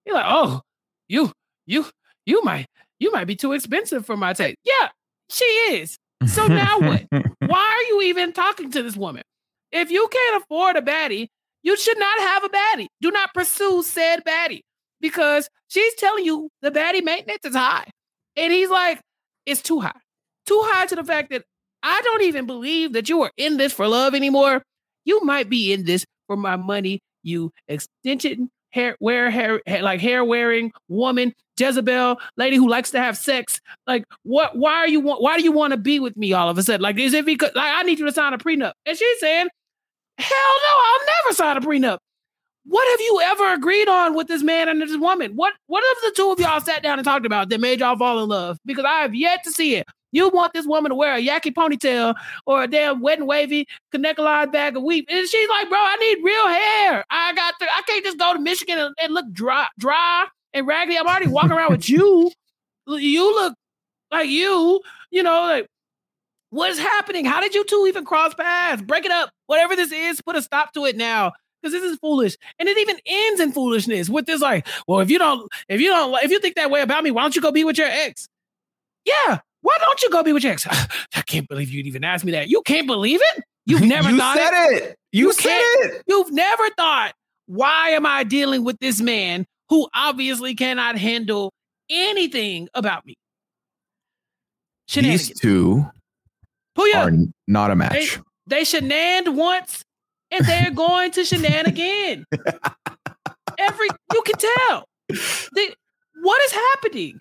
You're 0.07 0.15
like, 0.15 0.25
oh, 0.27 0.61
you, 1.07 1.31
you, 1.65 1.85
you 2.25 2.43
might, 2.43 2.67
you 2.99 3.11
might 3.11 3.25
be 3.25 3.35
too 3.35 3.53
expensive 3.53 4.05
for 4.05 4.17
my 4.17 4.33
taste. 4.33 4.57
Yeah, 4.63 4.89
she 5.29 5.45
is. 5.45 5.97
So 6.25 6.47
now 6.47 6.79
what? 6.79 7.05
Why 7.39 7.59
are 7.59 7.93
you 7.93 8.01
even 8.03 8.33
talking 8.33 8.71
to 8.71 8.81
this 8.81 8.95
woman? 8.95 9.23
If 9.71 9.91
you 9.91 10.07
can't 10.11 10.43
afford 10.43 10.77
a 10.77 10.81
baddie, 10.81 11.27
you 11.61 11.77
should 11.77 11.99
not 11.99 12.19
have 12.19 12.43
a 12.45 12.49
baddie. 12.49 12.87
Do 13.01 13.11
not 13.11 13.33
pursue 13.33 13.83
said 13.83 14.23
baddie 14.25 14.61
because 15.01 15.49
she's 15.67 15.93
telling 15.95 16.25
you 16.25 16.49
the 16.61 16.71
baddie 16.71 17.03
maintenance 17.03 17.43
is 17.43 17.55
high. 17.55 17.89
And 18.35 18.53
he's 18.53 18.69
like, 18.69 19.01
it's 19.45 19.61
too 19.61 19.79
high. 19.79 19.99
Too 20.45 20.61
high 20.63 20.85
to 20.85 20.95
the 20.95 21.03
fact 21.03 21.29
that 21.31 21.43
I 21.83 22.01
don't 22.01 22.23
even 22.23 22.45
believe 22.45 22.93
that 22.93 23.09
you 23.09 23.21
are 23.23 23.31
in 23.37 23.57
this 23.57 23.73
for 23.73 23.87
love 23.87 24.15
anymore. 24.15 24.63
You 25.05 25.23
might 25.23 25.49
be 25.49 25.73
in 25.73 25.85
this 25.85 26.05
for 26.27 26.35
my 26.35 26.55
money, 26.55 27.01
you 27.23 27.51
extension 27.67 28.49
hair 28.77 28.95
wear 28.99 29.29
hair, 29.29 29.61
hair 29.65 29.81
like 29.81 29.99
hair 29.99 30.23
wearing 30.23 30.71
woman, 30.87 31.33
Jezebel, 31.59 32.19
lady 32.37 32.55
who 32.55 32.69
likes 32.69 32.91
to 32.91 32.99
have 32.99 33.17
sex. 33.17 33.59
Like, 33.87 34.05
what 34.23 34.55
why 34.55 34.75
are 34.75 34.87
you 34.87 34.99
want 34.99 35.21
why 35.21 35.37
do 35.37 35.43
you 35.43 35.51
want 35.51 35.71
to 35.71 35.77
be 35.77 35.99
with 35.99 36.15
me 36.15 36.33
all 36.33 36.49
of 36.49 36.57
a 36.57 36.63
sudden? 36.63 36.81
Like, 36.81 36.99
is 36.99 37.13
it 37.13 37.25
because 37.25 37.51
like 37.55 37.73
I 37.73 37.81
need 37.83 37.99
you 37.99 38.05
to 38.05 38.11
sign 38.11 38.33
a 38.33 38.37
prenup? 38.37 38.73
And 38.85 38.97
she's 38.97 39.19
saying, 39.19 39.47
Hell 40.19 40.29
no, 40.29 40.83
I'll 40.83 41.05
never 41.23 41.35
sign 41.35 41.57
a 41.57 41.61
prenup. 41.61 41.97
What 42.65 42.87
have 42.89 42.99
you 42.99 43.21
ever 43.23 43.53
agreed 43.53 43.87
on 43.87 44.13
with 44.13 44.27
this 44.27 44.43
man 44.43 44.67
and 44.67 44.81
this 44.81 44.95
woman? 44.97 45.33
What 45.35 45.53
what 45.67 45.83
have 45.87 46.11
the 46.11 46.15
two 46.15 46.31
of 46.31 46.39
y'all 46.39 46.61
sat 46.61 46.83
down 46.83 46.99
and 46.99 47.05
talked 47.05 47.25
about 47.25 47.49
that 47.49 47.61
made 47.61 47.79
y'all 47.79 47.97
fall 47.97 48.21
in 48.21 48.29
love? 48.29 48.59
Because 48.65 48.85
I 48.85 49.01
have 49.01 49.15
yet 49.15 49.43
to 49.45 49.51
see 49.51 49.75
it. 49.75 49.87
You 50.11 50.29
want 50.29 50.53
this 50.53 50.65
woman 50.65 50.89
to 50.89 50.95
wear 50.95 51.15
a 51.15 51.21
yaki 51.21 51.53
ponytail 51.53 52.15
or 52.45 52.63
a 52.63 52.67
damn 52.67 53.01
wet 53.01 53.19
and 53.19 53.27
wavy 53.27 53.67
connecticut 53.91 54.51
bag 54.51 54.77
of 54.77 54.83
weave. 54.83 55.05
And 55.09 55.27
she's 55.27 55.49
like, 55.49 55.69
bro, 55.69 55.77
I 55.79 55.95
need 55.97 56.23
real 56.23 56.47
hair. 56.47 57.05
I 57.09 57.33
got 57.33 57.53
I 57.61 57.81
can't 57.85 58.05
just 58.05 58.17
go 58.17 58.33
to 58.33 58.39
Michigan 58.39 58.79
and, 58.79 58.95
and 59.01 59.13
look 59.13 59.31
dry, 59.31 59.67
dry 59.77 60.25
and 60.53 60.65
raggedy. 60.65 60.97
I'm 60.97 61.07
already 61.07 61.27
walking 61.27 61.51
around 61.51 61.71
with 61.71 61.89
you. 61.89 62.31
You 62.87 63.35
look 63.35 63.53
like 64.11 64.29
you, 64.29 64.81
you 65.11 65.23
know, 65.23 65.41
like 65.41 65.67
what 66.49 66.71
is 66.71 66.79
happening? 66.79 67.25
How 67.25 67.41
did 67.41 67.53
you 67.53 67.65
two 67.65 67.85
even 67.87 68.05
cross 68.05 68.33
paths? 68.33 68.81
Break 68.81 69.05
it 69.05 69.11
up. 69.11 69.31
Whatever 69.47 69.75
this 69.75 69.91
is, 69.91 70.21
put 70.21 70.35
a 70.35 70.41
stop 70.41 70.73
to 70.73 70.85
it 70.85 70.95
now. 70.95 71.33
Because 71.61 71.73
this 71.73 71.91
is 71.91 71.97
foolish. 71.97 72.37
And 72.59 72.69
it 72.69 72.77
even 72.77 72.97
ends 73.05 73.41
in 73.41 73.51
foolishness 73.51 74.09
with 74.09 74.27
this, 74.27 74.41
like, 74.41 74.67
well, 74.87 74.99
if 74.99 75.09
you 75.09 75.17
don't, 75.17 75.51
if 75.67 75.81
you 75.81 75.89
don't, 75.89 76.23
if 76.23 76.31
you 76.31 76.39
think 76.39 76.55
that 76.55 76.69
way 76.69 76.81
about 76.81 77.03
me, 77.03 77.11
why 77.11 77.23
don't 77.23 77.35
you 77.35 77.41
go 77.41 77.51
be 77.51 77.63
with 77.63 77.77
your 77.77 77.87
ex? 77.87 78.29
Yeah. 79.05 79.39
Why 79.61 79.75
don't 79.79 80.01
you 80.01 80.09
go 80.09 80.23
be 80.23 80.33
with 80.33 80.43
your 80.43 80.53
ex? 80.53 80.67
I 81.15 81.21
can't 81.25 81.47
believe 81.47 81.69
you'd 81.69 81.87
even 81.87 82.03
ask 82.03 82.23
me 82.25 82.31
that. 82.33 82.47
You 82.49 82.61
can't 82.63 82.87
believe 82.87 83.19
it? 83.35 83.43
You've 83.65 83.81
never 83.85 84.09
you 84.09 84.17
thought 84.17 84.37
said 84.37 84.71
it? 84.71 84.83
it. 84.83 84.97
You, 85.11 85.33
said 85.33 85.43
can't- 85.49 85.93
it. 85.93 86.03
You've 86.07 86.31
never 86.31 86.69
thought, 86.77 87.13
why 87.47 87.89
am 87.89 88.05
I 88.05 88.23
dealing 88.23 88.63
with 88.63 88.77
this 88.79 89.01
man 89.01 89.45
who 89.69 89.87
obviously 89.93 90.55
cannot 90.55 90.97
handle 90.97 91.51
anything 91.89 92.69
about 92.73 93.05
me? 93.05 93.15
These 94.93 95.37
two 95.39 95.85
Pooya, 96.77 96.95
are 96.95 97.11
not 97.47 97.71
a 97.71 97.73
they, 97.73 97.77
match. 97.77 98.19
they 98.47 98.63
shenaned 98.63 99.35
once 99.35 99.83
and 100.31 100.45
they're 100.45 100.71
going 100.75 101.11
to 101.11 101.21
shenan 101.21 101.67
again. 101.67 102.23
Every 103.59 103.87
you 104.13 104.21
can 104.21 104.35
tell. 104.37 104.85
They, 105.55 105.73
what 106.21 106.41
is 106.43 106.51
happening? 106.53 107.19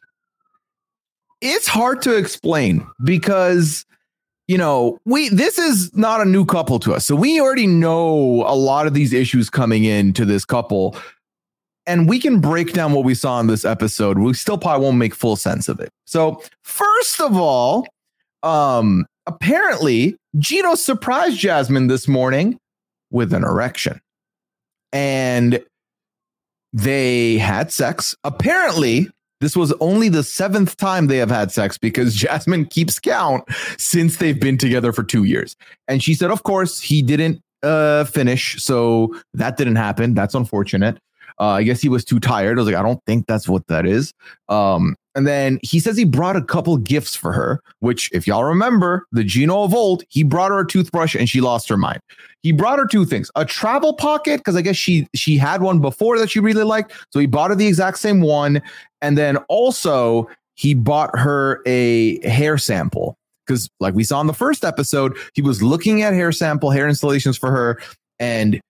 It's 1.41 1.66
hard 1.66 2.03
to 2.03 2.16
explain 2.16 2.87
because 3.05 3.84
you 4.49 4.59
know 4.59 4.99
we 5.05 5.28
this 5.28 5.59
is 5.59 5.95
not 5.97 6.20
a 6.20 6.24
new 6.24 6.45
couple 6.45 6.78
to 6.80 6.95
us. 6.95 7.07
So 7.07 7.14
we 7.16 7.41
already 7.41 7.66
know 7.66 8.45
a 8.47 8.55
lot 8.55 8.87
of 8.87 8.95
these 8.95 9.12
issues 9.12 9.51
coming 9.51 9.84
into 9.84 10.24
this 10.24 10.45
couple. 10.45 10.97
And 11.89 12.09
we 12.09 12.19
can 12.19 12.40
break 12.40 12.73
down 12.73 12.94
what 12.94 13.05
we 13.05 13.15
saw 13.15 13.39
in 13.39 13.47
this 13.47 13.65
episode. 13.65 14.19
We 14.19 14.35
still 14.35 14.59
probably 14.59 14.85
won't 14.85 14.97
make 14.97 15.15
full 15.15 15.36
sense 15.36 15.69
of 15.69 15.78
it. 15.78 15.90
So 16.05 16.43
first 16.62 17.20
of 17.20 17.36
all 17.36 17.86
um 18.43 19.06
apparently 19.27 20.16
gino 20.39 20.74
surprised 20.74 21.39
jasmine 21.39 21.86
this 21.86 22.09
morning 22.09 22.59
with 23.10 23.32
an 23.32 23.44
erection. 23.44 24.01
And 24.93 25.65
they 26.73 27.39
had 27.39 27.73
sex. 27.73 28.15
Apparently 28.24 29.09
this 29.40 29.56
was 29.56 29.72
only 29.80 30.08
the 30.08 30.22
seventh 30.22 30.76
time 30.76 31.06
they 31.06 31.18
have 31.18 31.30
had 31.30 31.52
sex 31.52 31.78
because 31.78 32.14
Jasmine 32.16 32.66
keeps 32.66 32.98
count 32.98 33.44
since 33.78 34.16
they've 34.16 34.40
been 34.40 34.58
together 34.58 34.92
for 34.92 35.02
two 35.02 35.24
years. 35.24 35.56
And 35.88 36.02
she 36.02 36.14
said, 36.14 36.30
of 36.30 36.42
course, 36.42 36.80
he 36.80 37.02
didn't 37.02 37.42
uh, 37.62 38.04
finish. 38.04 38.62
So 38.62 39.14
that 39.34 39.56
didn't 39.56 39.76
happen. 39.76 40.14
That's 40.14 40.34
unfortunate. 40.34 40.98
Uh, 41.38 41.50
I 41.50 41.64
guess 41.64 41.82
he 41.82 41.88
was 41.88 42.04
too 42.04 42.18
tired. 42.18 42.58
I 42.58 42.62
was 42.62 42.66
like, 42.66 42.76
I 42.76 42.82
don't 42.82 43.02
think 43.04 43.26
that's 43.26 43.48
what 43.48 43.66
that 43.66 43.86
is. 43.86 44.12
Um, 44.48 44.96
and 45.16 45.26
then 45.26 45.59
he 45.62 45.80
says 45.80 45.97
he 45.97 46.05
brought 46.05 46.36
a 46.36 46.43
couple 46.43 46.76
gifts 46.76 47.16
for 47.16 47.32
her, 47.32 47.62
which, 47.80 48.10
if 48.12 48.26
y'all 48.26 48.44
remember, 48.44 49.06
the 49.12 49.24
Gino 49.24 49.62
of 49.62 49.74
old, 49.74 50.05
he 50.10 50.22
brought 50.22 50.51
her 50.51 50.60
a 50.60 50.66
toothbrush 50.66 51.14
and 51.16 51.26
she 51.28 51.40
lost 51.40 51.68
her 51.70 51.78
mind. 51.78 52.01
He 52.43 52.52
brought 52.52 52.78
her 52.78 52.86
two 52.86 53.06
things: 53.06 53.30
a 53.34 53.47
travel 53.47 53.94
pocket, 53.94 54.38
because 54.38 54.55
I 54.56 54.60
guess 54.60 54.76
she 54.76 55.09
she 55.14 55.38
had 55.38 55.62
one 55.62 55.80
before 55.80 56.18
that 56.18 56.30
she 56.30 56.38
really 56.38 56.62
liked, 56.64 56.93
so 57.10 57.18
he 57.18 57.26
bought 57.26 57.51
her 57.51 57.56
the 57.56 57.66
exact 57.66 57.98
same 57.98 58.20
one. 58.20 58.60
And 59.01 59.16
then 59.16 59.38
also 59.48 60.28
he 60.55 60.74
bought 60.74 61.18
her 61.18 61.62
a 61.66 62.20
hair 62.28 62.59
sample 62.59 63.16
because, 63.47 63.70
like 63.80 63.94
we 63.94 64.05
saw 64.05 64.20
in 64.20 64.26
the 64.26 64.34
first 64.34 64.64
episode, 64.64 65.16
he 65.34 65.40
was 65.40 65.62
looking 65.62 66.02
at 66.02 66.12
hair 66.12 66.30
sample 66.30 66.70
hair 66.70 66.86
installations 66.88 67.38
for 67.38 67.51
her, 67.51 67.80
and 68.18 68.60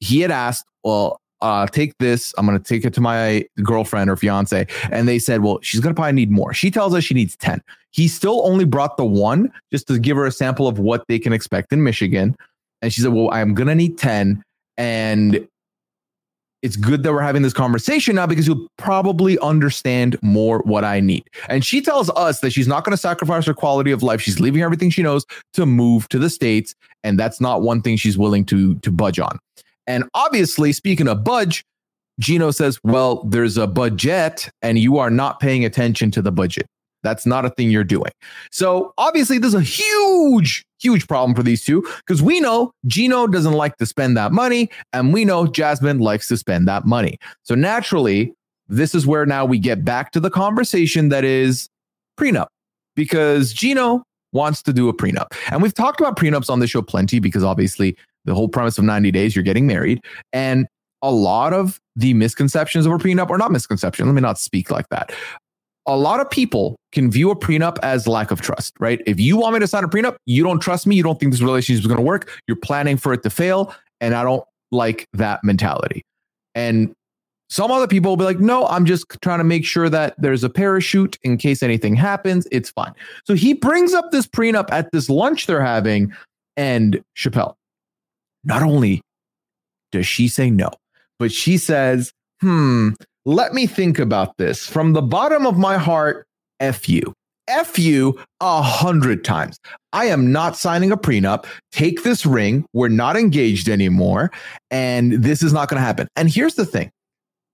he 0.00 0.20
had 0.20 0.30
asked, 0.30 0.66
"Well, 0.84 1.18
uh, 1.40 1.66
take 1.66 1.96
this. 1.98 2.34
I'm 2.38 2.46
going 2.46 2.58
to 2.58 2.64
take 2.64 2.84
it 2.84 2.94
to 2.94 3.00
my 3.00 3.46
girlfriend 3.62 4.10
or 4.10 4.16
fiance. 4.16 4.66
And 4.90 5.08
they 5.08 5.18
said, 5.18 5.42
well, 5.42 5.58
she's 5.62 5.80
going 5.80 5.94
to 5.94 5.98
probably 5.98 6.12
need 6.12 6.30
more. 6.30 6.54
She 6.54 6.70
tells 6.70 6.94
us 6.94 7.04
she 7.04 7.14
needs 7.14 7.36
10. 7.36 7.62
He 7.90 8.08
still 8.08 8.46
only 8.46 8.64
brought 8.64 8.96
the 8.96 9.04
one 9.04 9.52
just 9.72 9.86
to 9.88 9.98
give 9.98 10.16
her 10.16 10.26
a 10.26 10.32
sample 10.32 10.68
of 10.68 10.78
what 10.78 11.04
they 11.08 11.18
can 11.18 11.32
expect 11.32 11.72
in 11.72 11.82
Michigan. 11.82 12.36
And 12.82 12.92
she 12.92 13.00
said, 13.00 13.12
well, 13.12 13.30
I'm 13.32 13.54
going 13.54 13.68
to 13.68 13.74
need 13.74 13.98
10. 13.98 14.42
And 14.76 15.48
it's 16.62 16.76
good 16.76 17.02
that 17.02 17.12
we're 17.12 17.22
having 17.22 17.42
this 17.42 17.52
conversation 17.52 18.16
now 18.16 18.26
because 18.26 18.46
you'll 18.46 18.66
probably 18.76 19.38
understand 19.38 20.16
more 20.22 20.60
what 20.60 20.84
I 20.84 21.00
need. 21.00 21.22
And 21.48 21.64
she 21.64 21.80
tells 21.80 22.10
us 22.10 22.40
that 22.40 22.50
she's 22.50 22.66
not 22.66 22.84
going 22.84 22.92
to 22.92 22.96
sacrifice 22.96 23.46
her 23.46 23.54
quality 23.54 23.92
of 23.92 24.02
life. 24.02 24.20
She's 24.20 24.40
leaving 24.40 24.62
everything 24.62 24.90
she 24.90 25.02
knows 25.02 25.24
to 25.52 25.64
move 25.64 26.08
to 26.08 26.18
the 26.18 26.30
States. 26.30 26.74
And 27.04 27.18
that's 27.18 27.40
not 27.40 27.62
one 27.62 27.82
thing 27.82 27.96
she's 27.96 28.18
willing 28.18 28.44
to, 28.46 28.74
to 28.76 28.90
budge 28.90 29.20
on. 29.20 29.38
And 29.86 30.04
obviously, 30.14 30.72
speaking 30.72 31.08
of 31.08 31.24
budge, 31.24 31.64
Gino 32.20 32.50
says, 32.50 32.78
Well, 32.82 33.22
there's 33.24 33.56
a 33.56 33.66
budget 33.66 34.48
and 34.62 34.78
you 34.78 34.98
are 34.98 35.10
not 35.10 35.40
paying 35.40 35.64
attention 35.64 36.10
to 36.12 36.22
the 36.22 36.32
budget. 36.32 36.66
That's 37.02 37.26
not 37.26 37.44
a 37.44 37.50
thing 37.50 37.70
you're 37.70 37.84
doing. 37.84 38.10
So 38.50 38.92
obviously, 38.98 39.38
there's 39.38 39.54
a 39.54 39.60
huge, 39.60 40.64
huge 40.80 41.06
problem 41.06 41.36
for 41.36 41.42
these 41.42 41.64
two 41.64 41.86
because 42.04 42.20
we 42.20 42.40
know 42.40 42.72
Gino 42.86 43.26
doesn't 43.26 43.52
like 43.52 43.76
to 43.76 43.86
spend 43.86 44.16
that 44.16 44.32
money, 44.32 44.70
and 44.92 45.12
we 45.12 45.24
know 45.24 45.46
Jasmine 45.46 45.98
likes 46.00 46.26
to 46.28 46.36
spend 46.36 46.66
that 46.66 46.84
money. 46.84 47.16
So 47.44 47.54
naturally, 47.54 48.34
this 48.68 48.94
is 48.94 49.06
where 49.06 49.24
now 49.24 49.44
we 49.44 49.58
get 49.58 49.84
back 49.84 50.10
to 50.12 50.20
the 50.20 50.30
conversation 50.30 51.10
that 51.10 51.24
is 51.24 51.68
prenup 52.18 52.48
because 52.96 53.52
Gino 53.52 54.02
wants 54.32 54.62
to 54.62 54.72
do 54.72 54.88
a 54.88 54.94
prenup. 54.94 55.32
And 55.50 55.62
we've 55.62 55.74
talked 55.74 56.00
about 56.00 56.16
prenups 56.16 56.50
on 56.50 56.58
the 56.58 56.66
show 56.66 56.82
plenty 56.82 57.20
because 57.20 57.44
obviously 57.44 57.96
the 58.26 58.34
whole 58.34 58.48
premise 58.48 58.76
of 58.76 58.84
90 58.84 59.10
days, 59.10 59.34
you're 59.34 59.42
getting 59.42 59.66
married. 59.66 60.04
And 60.32 60.66
a 61.02 61.10
lot 61.10 61.52
of 61.52 61.80
the 61.94 62.14
misconceptions 62.14 62.86
of 62.86 62.92
a 62.92 62.98
prenup 62.98 63.30
are 63.30 63.38
not 63.38 63.52
misconceptions. 63.52 64.06
Let 64.06 64.14
me 64.14 64.20
not 64.20 64.38
speak 64.38 64.70
like 64.70 64.88
that. 64.90 65.12
A 65.86 65.96
lot 65.96 66.20
of 66.20 66.28
people 66.28 66.76
can 66.90 67.10
view 67.10 67.30
a 67.30 67.36
prenup 67.36 67.78
as 67.82 68.08
lack 68.08 68.30
of 68.30 68.40
trust, 68.40 68.74
right? 68.80 69.00
If 69.06 69.20
you 69.20 69.36
want 69.36 69.54
me 69.54 69.60
to 69.60 69.68
sign 69.68 69.84
a 69.84 69.88
prenup, 69.88 70.16
you 70.26 70.42
don't 70.42 70.58
trust 70.58 70.86
me. 70.86 70.96
You 70.96 71.04
don't 71.04 71.20
think 71.20 71.32
this 71.32 71.40
relationship 71.40 71.82
is 71.82 71.86
going 71.86 71.98
to 71.98 72.04
work. 72.04 72.30
You're 72.48 72.56
planning 72.56 72.96
for 72.96 73.12
it 73.12 73.22
to 73.22 73.30
fail. 73.30 73.72
And 74.00 74.14
I 74.14 74.24
don't 74.24 74.44
like 74.72 75.06
that 75.12 75.44
mentality. 75.44 76.02
And 76.56 76.92
some 77.48 77.70
other 77.70 77.86
people 77.86 78.10
will 78.10 78.16
be 78.16 78.24
like, 78.24 78.40
no, 78.40 78.66
I'm 78.66 78.84
just 78.84 79.06
trying 79.22 79.38
to 79.38 79.44
make 79.44 79.64
sure 79.64 79.88
that 79.88 80.14
there's 80.18 80.42
a 80.42 80.50
parachute 80.50 81.16
in 81.22 81.36
case 81.36 81.62
anything 81.62 81.94
happens. 81.94 82.48
It's 82.50 82.70
fine. 82.70 82.92
So 83.24 83.34
he 83.34 83.52
brings 83.52 83.94
up 83.94 84.10
this 84.10 84.26
prenup 84.26 84.68
at 84.72 84.90
this 84.90 85.08
lunch 85.08 85.46
they're 85.46 85.64
having. 85.64 86.12
And 86.56 87.02
Chappell, 87.14 87.56
not 88.46 88.62
only 88.62 89.02
does 89.92 90.06
she 90.06 90.28
say 90.28 90.50
no, 90.50 90.70
but 91.18 91.32
she 91.32 91.58
says, 91.58 92.12
hmm, 92.40 92.90
let 93.24 93.52
me 93.52 93.66
think 93.66 93.98
about 93.98 94.38
this. 94.38 94.66
From 94.66 94.92
the 94.92 95.02
bottom 95.02 95.46
of 95.46 95.58
my 95.58 95.76
heart, 95.76 96.26
F 96.60 96.88
you. 96.88 97.12
F 97.48 97.78
you 97.78 98.18
a 98.40 98.62
hundred 98.62 99.24
times. 99.24 99.58
I 99.92 100.06
am 100.06 100.32
not 100.32 100.56
signing 100.56 100.90
a 100.90 100.96
prenup. 100.96 101.46
Take 101.70 102.02
this 102.02 102.26
ring. 102.26 102.64
We're 102.72 102.88
not 102.88 103.16
engaged 103.16 103.68
anymore. 103.68 104.32
And 104.70 105.12
this 105.12 105.42
is 105.42 105.52
not 105.52 105.68
going 105.68 105.80
to 105.80 105.86
happen. 105.86 106.08
And 106.16 106.28
here's 106.28 106.54
the 106.54 106.66
thing 106.66 106.90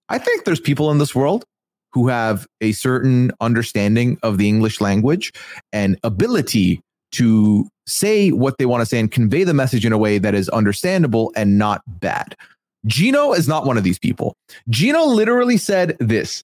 I 0.09 0.19
think 0.19 0.44
there's 0.44 0.60
people 0.60 0.90
in 0.90 0.98
this 0.98 1.14
world 1.14 1.44
who 1.93 2.09
have 2.09 2.47
a 2.60 2.73
certain 2.73 3.32
understanding 3.40 4.19
of 4.23 4.39
the 4.39 4.48
English 4.48 4.81
language 4.81 5.32
and 5.73 5.98
ability 6.02 6.81
to 7.12 7.68
say 7.86 8.30
what 8.30 8.59
they 8.59 8.66
want 8.66 8.80
to 8.80 8.86
say 8.86 8.98
and 8.98 9.10
convey 9.10 9.44
the 9.44 9.55
message 9.55 9.84
in 9.84 9.93
a 9.93 9.98
way 9.98 10.18
that 10.18 10.34
is 10.34 10.48
understandable 10.51 11.32
and 11.36 11.59
not 11.59 11.82
bad. 12.01 12.36
Gino 12.86 13.32
is 13.32 13.47
not 13.47 13.66
one 13.66 13.78
of 13.78 13.84
these 13.84 13.98
people. 13.98 14.34
Gino 14.68 15.05
literally 15.05 15.56
said 15.56 15.97
this 16.01 16.43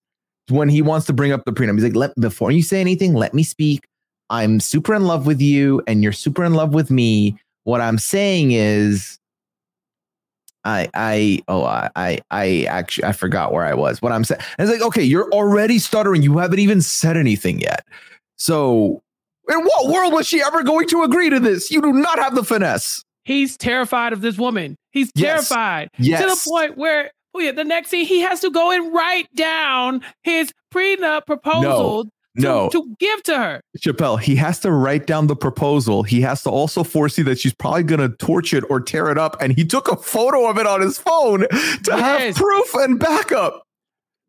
when 0.49 0.69
he 0.69 0.83
wants 0.83 1.07
to 1.07 1.13
bring 1.13 1.33
up 1.33 1.45
the 1.45 1.53
prenup. 1.53 1.75
He's 1.75 1.85
like, 1.85 1.97
let, 1.97 2.15
before 2.17 2.53
you 2.53 2.63
say 2.63 2.81
anything, 2.81 3.15
let 3.15 3.35
me 3.35 3.43
speak. 3.43 3.87
I'm 4.31 4.61
super 4.61 4.95
in 4.95 5.05
love 5.05 5.27
with 5.27 5.41
you 5.41 5.83
and 5.87 6.03
you're 6.03 6.13
super 6.13 6.45
in 6.45 6.55
love 6.55 6.75
with 6.75 6.91
me. 6.91 7.39
What 7.65 7.81
I'm 7.81 7.99
saying 7.99 8.53
is, 8.53 9.19
I, 10.65 10.89
I, 10.93 11.43
oh, 11.49 11.65
I, 11.65 11.91
I, 11.97 12.19
I 12.31 12.65
actually, 12.65 13.05
I 13.05 13.13
forgot 13.13 13.53
where 13.53 13.65
I 13.65 13.75
was. 13.75 14.03
What 14.03 14.13
I'm 14.13 14.25
saying. 14.25 14.41
It's 14.59 14.71
like, 14.71 14.83
okay, 14.83 15.03
you're 15.03 15.31
already 15.33 15.79
stuttering. 15.79 16.23
You 16.23 16.39
haven't 16.39 16.59
even 16.59 16.83
said 16.83 17.17
anything 17.17 17.61
yet. 17.61 17.87
So, 18.37 19.03
in 19.51 19.61
what 19.65 19.89
world 19.93 20.13
was 20.13 20.27
she 20.27 20.43
ever 20.43 20.63
going 20.63 20.87
to 20.89 21.03
agree 21.03 21.31
to 21.31 21.41
this? 21.41 21.71
You 21.71 21.81
do 21.83 21.93
not 21.93 22.19
have 22.19 22.35
the 22.35 22.45
finesse. 22.45 23.03
He's 23.25 23.57
terrified 23.57 24.13
of 24.13 24.21
this 24.21 24.39
woman. 24.39 24.77
He's 24.91 25.11
Yes. 25.15 25.49
terrified 25.49 25.89
Yes. 25.99 26.23
to 26.23 26.29
the 26.29 26.51
point 26.51 26.79
where, 26.79 27.11
oh 27.35 27.41
yeah, 27.41 27.53
the 27.53 27.65
next 27.65 27.91
scene 27.91 28.07
he 28.07 28.21
has 28.21 28.41
to 28.41 28.51
go 28.51 28.71
and 28.71 28.93
write 28.93 29.29
down 29.35 30.03
his 30.23 30.51
prenup 30.73 31.27
proposal 31.27 32.05
to, 32.05 32.11
no. 32.37 32.69
to 32.71 32.95
give 32.99 33.23
to 33.25 33.37
her. 33.37 33.61
Chappell, 33.79 34.17
he 34.17 34.35
has 34.37 34.61
to 34.61 34.71
write 34.73 35.07
down 35.07 35.27
the 35.27 35.37
proposal. 35.37 36.03
He 36.03 36.21
has 36.23 36.43
to 36.45 36.51
also 36.51 36.83
foresee 36.85 37.23
that 37.23 37.39
she's 37.39 37.55
probably 37.55 37.83
going 37.83 38.01
to 38.01 38.17
torch 38.17 38.55
it 38.55 38.65
or 38.71 38.81
tear 38.81 39.11
it 39.11 39.19
up. 39.19 39.37
And 39.43 39.53
he 39.55 39.65
took 39.65 39.89
a 39.91 39.97
photo 39.97 40.49
of 40.49 40.57
it 40.59 40.67
on 40.67 40.81
his 40.81 40.99
phone 40.99 41.41
to 41.85 41.97
have 41.97 42.35
proof 42.35 42.75
and 42.77 42.99
backup. 42.99 43.63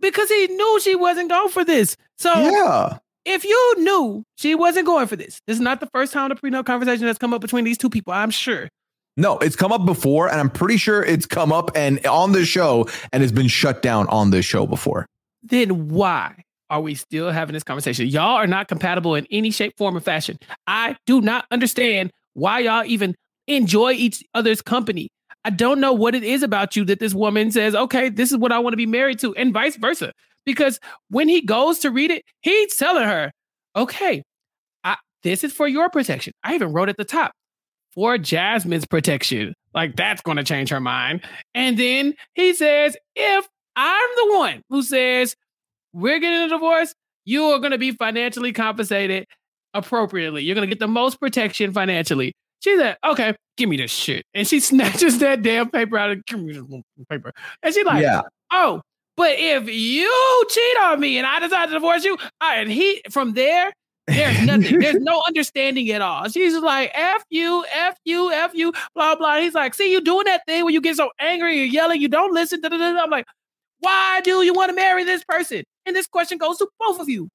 because 0.02 0.30
he 0.30 0.48
knew 0.48 0.80
she 0.82 0.96
wasn't 0.96 1.30
going 1.30 1.50
for 1.50 1.64
this. 1.66 1.96
So 2.18 2.34
Yeah. 2.34 2.98
If 3.30 3.46
you 3.46 3.76
knew 3.78 4.24
she 4.38 4.56
wasn't 4.56 4.88
going 4.88 5.06
for 5.06 5.16
this, 5.16 5.40
this 5.46 5.56
is 5.56 5.62
not 5.62 5.80
the 5.80 5.88
first 5.94 6.12
time 6.12 6.30
the 6.30 6.36
prenup 6.36 6.66
conversation 6.66 7.06
has 7.06 7.20
come 7.20 7.34
up 7.34 7.42
between 7.42 7.64
these 7.64 7.78
two 7.78 7.90
people. 7.90 8.12
I'm 8.12 8.32
sure. 8.32 8.70
No, 9.18 9.38
it's 9.38 9.56
come 9.56 9.72
up 9.72 9.86
before, 9.86 10.30
and 10.30 10.40
I'm 10.40 10.50
pretty 10.50 10.78
sure 10.78 11.04
it's 11.04 11.26
come 11.26 11.52
up 11.52 11.72
and 11.76 12.04
on 12.08 12.32
the 12.32 12.44
show 12.44 12.88
and 13.14 13.22
has 13.22 13.32
been 13.32 13.48
shut 13.48 13.82
down 13.82 14.08
on 14.08 14.32
this 14.32 14.46
show 14.46 14.66
before. 14.66 15.06
Then 15.44 15.90
why 15.90 16.44
are 16.70 16.82
we 16.82 16.96
still 16.96 17.30
having 17.30 17.54
this 17.54 17.64
conversation? 17.64 18.08
Y'all 18.08 18.36
are 18.36 18.48
not 18.48 18.68
compatible 18.68 19.16
in 19.16 19.28
any 19.30 19.52
shape, 19.52 19.78
form, 19.78 19.96
or 19.96 20.00
fashion. 20.00 20.38
I 20.66 20.96
do 21.06 21.22
not 21.22 21.46
understand 21.52 22.12
why 22.34 22.60
y'all 22.60 22.86
even 22.86 23.16
enjoy 23.48 23.92
each 23.94 24.24
other's 24.34 24.62
company. 24.62 25.10
I 25.46 25.52
don't 25.52 25.80
know 25.80 25.94
what 25.94 26.16
it 26.16 26.24
is 26.24 26.44
about 26.44 26.76
you 26.76 26.84
that 26.86 27.00
this 27.00 27.14
woman 27.14 27.52
says, 27.52 27.76
okay, 27.76 28.10
this 28.10 28.32
is 28.32 28.38
what 28.38 28.52
I 28.52 28.60
want 28.60 28.74
to 28.74 28.78
be 28.78 28.86
married 28.86 29.20
to, 29.20 29.36
and 29.36 29.54
vice 29.54 29.76
versa. 29.76 30.14
Because 30.50 30.80
when 31.10 31.30
he 31.30 31.42
goes 31.42 31.78
to 31.80 31.92
read 31.92 32.10
it, 32.10 32.24
he's 32.42 32.76
telling 32.76 33.04
her, 33.04 33.32
okay, 33.76 34.24
I, 34.84 34.96
this 35.22 35.44
is 35.44 35.54
for 35.54 35.68
your 35.68 35.92
protection. 35.92 36.34
I 36.44 36.56
even 36.56 36.74
wrote 36.74 36.90
at 36.90 36.98
the 36.98 37.06
top 37.06 37.34
for 37.94 38.18
Jasmine's 38.18 38.88
protection. 38.88 39.54
Like 39.76 39.96
that's 39.96 40.24
going 40.24 40.38
to 40.38 40.44
change 40.44 40.70
her 40.70 40.80
mind. 40.80 41.22
And 41.54 41.78
then 41.78 42.16
he 42.34 42.56
says, 42.56 42.98
if 43.16 43.48
I'm 43.76 44.10
the 44.16 44.38
one 44.38 44.64
who 44.70 44.82
says, 44.82 45.36
we're 45.94 46.18
getting 46.18 46.42
a 46.42 46.50
divorce, 46.50 46.96
you 47.26 47.44
are 47.46 47.60
going 47.60 47.74
to 47.74 47.78
be 47.78 47.92
financially 47.92 48.52
compensated 48.52 49.28
appropriately. 49.76 50.44
You're 50.44 50.56
going 50.56 50.68
to 50.68 50.76
get 50.76 50.80
the 50.80 50.88
most 50.88 51.20
protection 51.20 51.74
financially. 51.74 52.34
She 52.62 52.76
said, 52.76 52.98
okay, 53.06 53.36
give 53.56 53.70
me 53.70 53.78
this 53.78 53.92
shit. 53.92 54.26
And 54.34 54.48
she 54.48 54.60
snatches 54.62 55.20
that 55.20 55.44
damn 55.44 55.70
paper 55.70 55.96
out 55.96 56.10
of 56.10 56.26
give 56.26 56.40
me 56.40 56.54
this 56.54 56.64
paper. 57.08 57.34
And 57.62 57.72
she's 57.72 57.86
like, 57.86 58.02
yeah. 58.02 58.22
oh, 58.52 58.82
but 59.20 59.34
if 59.38 59.68
you 59.68 60.46
cheat 60.50 60.78
on 60.78 60.98
me 61.02 61.18
and 61.18 61.28
I 61.28 61.42
decide 61.42 61.66
to 61.66 61.74
divorce 61.74 62.06
you, 62.06 62.18
I, 62.40 62.56
and 62.56 62.72
he 62.72 63.02
from 63.10 63.34
there, 63.34 63.74
there's 64.08 64.42
nothing. 64.46 64.80
There's 64.80 65.02
no 65.02 65.22
understanding 65.28 65.90
at 65.92 66.02
all. 66.02 66.30
She's 66.30 66.54
just 66.54 66.64
like, 66.64 66.90
F 66.94 67.26
you, 67.30 67.66
F 67.70 67.98
you, 68.06 68.32
F 68.32 68.52
you, 68.54 68.72
blah, 68.96 69.16
blah. 69.16 69.42
He's 69.42 69.54
like, 69.56 69.74
see, 69.74 69.92
you 69.92 70.00
doing 70.00 70.24
that 70.24 70.46
thing 70.48 70.64
where 70.64 70.74
you 70.74 70.80
get 70.80 70.96
so 70.96 71.10
angry, 71.20 71.58
you're 71.58 71.66
yelling, 71.66 72.00
you 72.00 72.08
don't 72.08 72.34
listen. 72.34 72.62
Da, 72.62 72.70
da. 72.70 72.78
da." 72.78 72.98
I'm 72.98 73.10
like, 73.10 73.26
why 73.80 74.22
do 74.24 74.42
you 74.42 74.54
want 74.54 74.70
to 74.70 74.74
marry 74.74 75.04
this 75.04 75.22
person? 75.26 75.66
And 75.86 75.94
this 75.94 76.08
question 76.08 76.38
goes 76.38 76.58
to 76.60 76.70
both 76.80 77.02
of 77.02 77.10
you. 77.10 77.28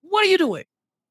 What 0.00 0.24
are 0.24 0.30
you 0.30 0.38
doing? 0.38 0.64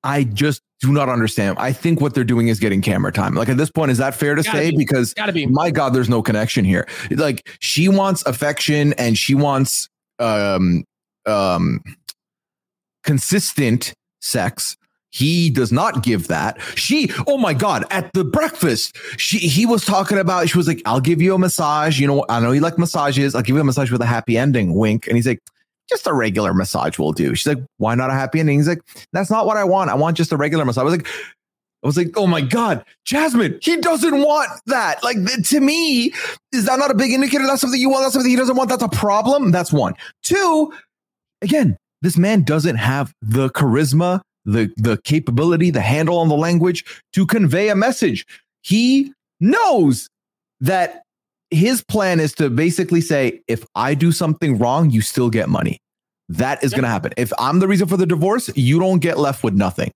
I 0.04 0.24
just 0.24 0.64
do 0.80 0.92
not 0.92 1.10
understand. 1.10 1.60
I 1.60 1.74
think 1.74 2.02
what 2.02 2.16
they're 2.16 2.24
doing 2.24 2.48
is 2.48 2.60
getting 2.60 2.82
camera 2.82 3.12
time. 3.12 3.36
Like 3.36 3.50
at 3.50 3.58
this 3.58 3.70
point, 3.70 3.92
is 3.92 4.00
that 4.00 4.16
fair 4.16 4.34
to 4.34 4.42
Gotta 4.42 4.58
say? 4.58 4.72
be. 4.72 4.78
Because 4.78 5.14
Gotta 5.14 5.32
be. 5.32 5.46
my 5.46 5.70
God, 5.70 5.94
there's 5.94 6.10
no 6.10 6.24
connection 6.24 6.66
here. 6.66 6.88
Like 7.12 7.48
she 7.60 7.88
wants 7.88 8.26
affection 8.26 8.94
and 8.94 9.16
she 9.16 9.36
wants 9.36 9.90
um 10.20 10.84
um 11.26 11.82
consistent 13.04 13.94
sex. 14.22 14.78
He 15.10 15.50
does 15.50 15.72
not 15.72 16.04
give 16.04 16.28
that. 16.28 16.60
She, 16.76 17.10
oh 17.26 17.38
my 17.38 17.54
God, 17.54 17.86
at 17.90 18.12
the 18.14 18.26
breakfast, 18.26 18.98
she 19.18 19.38
he 19.40 19.66
was 19.66 19.86
talking 19.86 20.18
about, 20.18 20.50
she 20.50 20.58
was 20.58 20.68
like, 20.68 20.82
I'll 20.86 21.00
give 21.00 21.22
you 21.22 21.34
a 21.34 21.40
massage. 21.40 21.98
You 22.00 22.08
know, 22.08 22.26
I 22.30 22.40
know 22.40 22.52
you 22.52 22.60
like 22.60 22.78
massages. 22.78 23.34
I'll 23.34 23.42
give 23.42 23.56
you 23.56 23.62
a 23.62 23.66
massage 23.66 23.90
with 23.90 24.02
a 24.02 24.06
happy 24.06 24.38
ending. 24.38 24.76
Wink. 24.76 25.08
And 25.08 25.16
he's 25.16 25.26
like, 25.26 25.40
just 25.90 26.06
a 26.06 26.14
regular 26.14 26.54
massage 26.54 27.00
will 27.00 27.14
do. 27.14 27.34
She's 27.34 27.48
like, 27.48 27.64
why 27.78 27.96
not 27.96 28.10
a 28.10 28.14
happy 28.14 28.42
ending? 28.42 28.60
He's 28.60 28.68
like, 28.68 28.82
that's 29.14 29.32
not 29.32 29.46
what 29.46 29.56
I 29.56 29.64
want. 29.64 29.90
I 29.90 29.96
want 29.96 30.18
just 30.18 30.34
a 30.34 30.38
regular 30.38 30.66
massage. 30.66 30.82
I 30.82 30.84
was 30.84 30.98
like, 30.98 31.08
I 31.84 31.88
was 31.88 31.96
like, 31.96 32.12
oh 32.18 32.28
my 32.28 32.42
God, 32.42 32.84
Jasmine, 33.06 33.60
he 33.62 33.78
doesn't 33.78 34.20
want 34.22 34.50
that. 34.66 35.04
Like 35.04 35.18
to 35.50 35.60
me, 35.60 36.12
is 36.52 36.66
that 36.66 36.80
not 36.80 36.90
a 36.92 36.96
big 36.96 37.12
indicator? 37.12 37.46
That's 37.46 37.62
something 37.62 37.80
you 37.80 37.90
want. 37.90 38.04
That's 38.04 38.14
something 38.14 38.30
he 38.32 38.36
doesn't 38.36 38.56
want. 38.56 38.70
That's 38.70 38.84
a 38.84 38.90
problem. 38.90 39.52
That's 39.52 39.72
one. 39.72 39.94
Two, 40.24 40.74
again, 41.42 41.78
this 42.02 42.18
man 42.18 42.42
doesn't 42.44 42.78
have 42.78 43.14
the 43.22 43.50
charisma, 43.52 44.22
the 44.46 44.72
the 44.78 44.98
capability, 45.04 45.70
the 45.70 45.82
handle 45.82 46.18
on 46.18 46.30
the 46.30 46.36
language 46.36 46.84
to 47.14 47.26
convey 47.26 47.70
a 47.70 47.76
message. 47.76 48.26
He 48.64 49.14
knows 49.40 50.10
that 50.60 51.04
his 51.52 51.84
plan 51.84 52.20
is 52.20 52.34
to 52.34 52.50
basically 52.50 53.02
say, 53.02 53.42
if 53.48 53.64
I 53.76 53.94
do 53.94 54.12
something 54.12 54.58
wrong, 54.58 54.90
you 54.90 55.02
still 55.02 55.30
get 55.30 55.48
money. 55.48 55.80
That 56.28 56.62
is 56.64 56.72
Yep. 56.72 56.78
going 56.78 56.84
to 56.84 56.90
happen. 56.90 57.14
If 57.16 57.32
I'm 57.40 57.60
the 57.60 57.68
reason 57.70 57.88
for 57.88 57.96
the 57.96 58.06
divorce, 58.06 58.50
you 58.56 58.80
don't 58.80 59.00
get 59.00 59.18
left 59.18 59.44
with 59.46 59.54
nothing. 59.54 59.94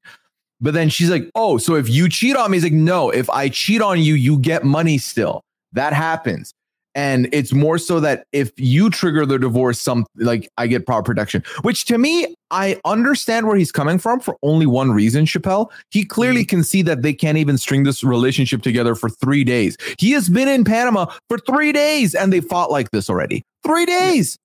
But 0.61 0.73
then 0.73 0.89
she's 0.89 1.09
like, 1.09 1.29
oh, 1.35 1.57
so 1.57 1.75
if 1.75 1.89
you 1.89 2.07
cheat 2.07 2.35
on 2.35 2.51
me, 2.51 2.57
he's 2.57 2.63
like, 2.63 2.73
no, 2.73 3.09
if 3.09 3.29
I 3.29 3.49
cheat 3.49 3.81
on 3.81 3.99
you, 3.99 4.13
you 4.13 4.37
get 4.37 4.63
money 4.63 4.97
still. 4.97 5.41
That 5.73 5.93
happens. 5.93 6.53
And 6.93 7.29
it's 7.31 7.53
more 7.53 7.77
so 7.77 8.01
that 8.01 8.25
if 8.33 8.51
you 8.57 8.89
trigger 8.89 9.25
the 9.25 9.39
divorce, 9.39 9.79
some 9.79 10.05
like 10.17 10.49
I 10.57 10.67
get 10.67 10.85
proper 10.85 11.03
protection, 11.03 11.41
which 11.61 11.85
to 11.85 11.97
me, 11.97 12.35
I 12.51 12.81
understand 12.83 13.47
where 13.47 13.55
he's 13.55 13.71
coming 13.71 13.97
from 13.97 14.19
for 14.19 14.35
only 14.43 14.65
one 14.65 14.91
reason, 14.91 15.25
Chappell. 15.25 15.71
He 15.89 16.03
clearly 16.03 16.41
mm-hmm. 16.41 16.49
can 16.57 16.63
see 16.63 16.81
that 16.81 17.01
they 17.01 17.13
can't 17.13 17.37
even 17.37 17.57
string 17.57 17.83
this 17.83 18.03
relationship 18.03 18.61
together 18.61 18.93
for 18.93 19.09
three 19.09 19.45
days. 19.45 19.77
He 19.99 20.11
has 20.11 20.27
been 20.27 20.49
in 20.49 20.65
Panama 20.65 21.05
for 21.29 21.37
three 21.37 21.71
days 21.71 22.13
and 22.13 22.31
they 22.33 22.41
fought 22.41 22.69
like 22.69 22.91
this 22.91 23.09
already. 23.09 23.41
Three 23.65 23.85
days. 23.85 24.37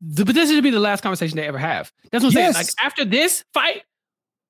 But 0.00 0.28
this 0.28 0.48
should 0.48 0.62
be 0.62 0.70
the 0.70 0.78
last 0.80 1.02
conversation 1.02 1.36
they 1.36 1.46
ever 1.46 1.58
have. 1.58 1.90
That's 2.12 2.22
what 2.22 2.34
I'm 2.34 2.38
Yes. 2.38 2.54
saying. 2.54 2.66
Like 2.66 2.86
after 2.86 3.04
this 3.04 3.42
fight, 3.52 3.82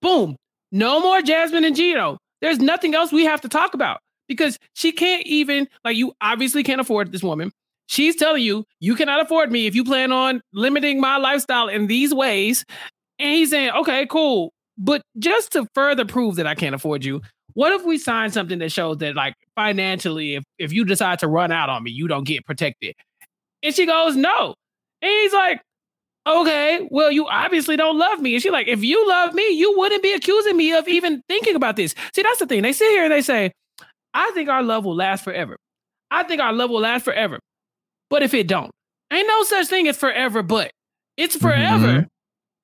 boom, 0.03 0.37
no 0.72 1.01
more 1.01 1.22
Jasmine 1.22 1.64
and 1.64 1.76
Gino. 1.76 2.18
There's 2.40 2.59
nothing 2.59 2.94
else 2.94 3.12
we 3.12 3.24
have 3.24 3.40
to 3.42 3.48
talk 3.48 3.74
about 3.74 4.01
because 4.28 4.59
she 4.74 4.92
can't 4.92 5.26
even 5.26 5.68
like 5.84 5.97
you 5.97 6.12
obviously 6.20 6.62
can't 6.62 6.80
afford 6.80 7.12
this 7.12 7.22
woman. 7.22 7.52
She's 7.86 8.16
telling 8.16 8.42
you 8.42 8.64
you 8.78 8.94
cannot 8.94 9.20
afford 9.20 9.51
me 9.51 9.66
if 9.66 9.74
you 9.74 9.84
plan 9.84 10.12
on 10.12 10.40
limiting 10.52 11.01
my 11.01 11.16
lifestyle 11.16 11.68
in 11.68 11.86
these 11.86 12.14
ways. 12.14 12.64
And 13.18 13.34
he's 13.34 13.51
saying, 13.51 13.72
okay, 13.72 14.06
cool. 14.06 14.52
But 14.78 15.02
just 15.18 15.52
to 15.52 15.66
further 15.74 16.06
prove 16.06 16.36
that 16.36 16.47
I 16.47 16.55
can't 16.55 16.74
afford 16.74 17.05
you, 17.05 17.20
what 17.55 17.72
if 17.72 17.84
we 17.84 17.98
sign 17.98 18.30
something 18.30 18.60
that 18.60 18.72
shows 18.72 18.98
that 18.98 19.14
like 19.16 19.34
financially, 19.56 20.36
if 20.36 20.44
if 20.59 20.72
you 20.72 20.84
decide 20.84 21.18
to 21.18 21.28
run 21.28 21.52
out 21.52 21.68
on 21.68 21.82
me, 21.82 21.90
you 21.90 22.09
don't 22.09 22.24
get 22.24 22.47
protected? 22.47 22.94
And 23.62 23.74
she 23.74 23.84
goes, 23.86 24.16
no. 24.16 24.55
And 25.02 25.10
he's 25.10 25.32
like, 25.32 25.60
okay, 26.26 26.86
well, 26.90 27.10
you 27.10 27.26
obviously 27.26 27.76
don't 27.76 27.98
love 27.98 28.20
me. 28.20 28.34
And 28.34 28.42
she's 28.42 28.52
like, 28.52 28.68
if 28.68 28.82
you 28.84 29.09
love 29.09 29.34
me, 29.34 29.48
you 29.51 29.76
wouldn't 29.78 30.02
be 30.02 30.12
accusing 30.12 30.56
me 30.56 30.72
of 30.72 30.86
even 30.88 31.22
thinking 31.28 31.55
about 31.56 31.76
this. 31.76 31.94
See, 32.14 32.22
that's 32.22 32.38
the 32.38 32.47
thing. 32.47 32.62
They 32.62 32.72
sit 32.72 32.90
here 32.90 33.05
and 33.05 33.12
they 33.12 33.22
say, 33.22 33.52
I 34.14 34.30
think 34.34 34.48
our 34.48 34.62
love 34.62 34.84
will 34.84 34.94
last 34.97 35.24
forever. 35.24 35.56
I 36.10 36.22
think 36.24 36.40
our 36.40 36.52
love 36.52 36.70
will 36.70 36.80
last 36.80 37.05
forever. 37.05 37.38
But 38.10 38.22
if 38.22 38.34
it 38.34 38.48
don't, 38.48 38.70
ain't 39.12 39.28
no 39.28 39.42
such 39.44 39.68
thing 39.68 39.86
as 39.88 39.97
forever, 39.97 40.42
but 40.42 40.70
it's 41.16 41.36
forever 41.36 41.86
Mhm. 42.02 42.06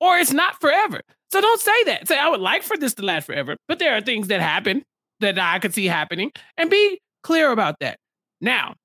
or 0.01 0.17
it's 0.17 0.33
not 0.33 0.59
forever. 0.59 0.99
So 1.31 1.41
don't 1.41 1.61
say 1.61 1.83
that. 1.85 2.07
Say, 2.07 2.17
I 2.17 2.29
would 2.29 2.41
like 2.41 2.63
for 2.63 2.77
this 2.77 2.93
to 2.95 3.03
last 3.03 3.25
forever, 3.25 3.55
but 3.67 3.79
there 3.79 3.95
are 3.95 4.01
things 4.01 4.27
that 4.27 4.41
happen 4.41 4.83
that 5.19 5.39
I 5.39 5.59
could 5.59 5.73
see 5.73 5.85
happening 5.85 6.31
and 6.57 6.69
be 6.69 6.99
clear 7.23 7.51
about 7.51 7.75
that. 7.79 7.97
Now, 8.41 8.75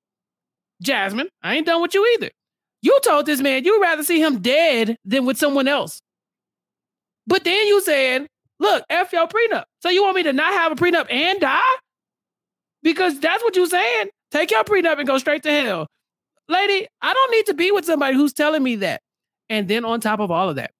Jasmine, 0.81 1.29
I 1.41 1.55
ain't 1.55 1.65
done 1.65 1.81
with 1.81 1.93
you 1.93 2.05
either. 2.15 2.29
You 2.83 2.99
told 3.01 3.25
this 3.25 3.41
man 3.41 3.63
you'd 3.63 3.81
rather 3.81 4.03
see 4.03 4.21
him 4.21 4.41
dead 4.41 4.97
than 5.05 5.25
with 5.25 5.37
someone 5.37 5.67
else. 5.67 6.01
But 7.25 7.45
then 7.45 7.65
you 7.65 7.81
said, 7.81 8.27
look, 8.59 8.83
F 8.89 9.13
your 9.13 9.27
prenup. 9.27 9.63
So 9.81 9.89
you 9.89 10.03
want 10.03 10.17
me 10.17 10.23
to 10.23 10.33
not 10.33 10.53
have 10.53 10.73
a 10.73 10.75
prenup 10.75 11.11
and 11.11 11.39
die? 11.39 11.61
Because 12.83 13.19
that's 13.21 13.41
what 13.41 13.55
you're 13.55 13.67
saying. 13.67 14.09
Take 14.31 14.51
your 14.51 14.65
prenup 14.65 14.99
and 14.99 15.07
go 15.07 15.17
straight 15.17 15.43
to 15.43 15.51
hell. 15.51 15.87
Lady, 16.49 16.85
I 17.01 17.13
don't 17.13 17.31
need 17.31 17.45
to 17.45 17.53
be 17.53 17.71
with 17.71 17.85
somebody 17.85 18.15
who's 18.15 18.33
telling 18.33 18.61
me 18.61 18.75
that. 18.77 18.99
And 19.47 19.69
then 19.69 19.85
on 19.85 20.01
top 20.01 20.19
of 20.19 20.29
all 20.29 20.49
of 20.49 20.57
that, 20.57 20.71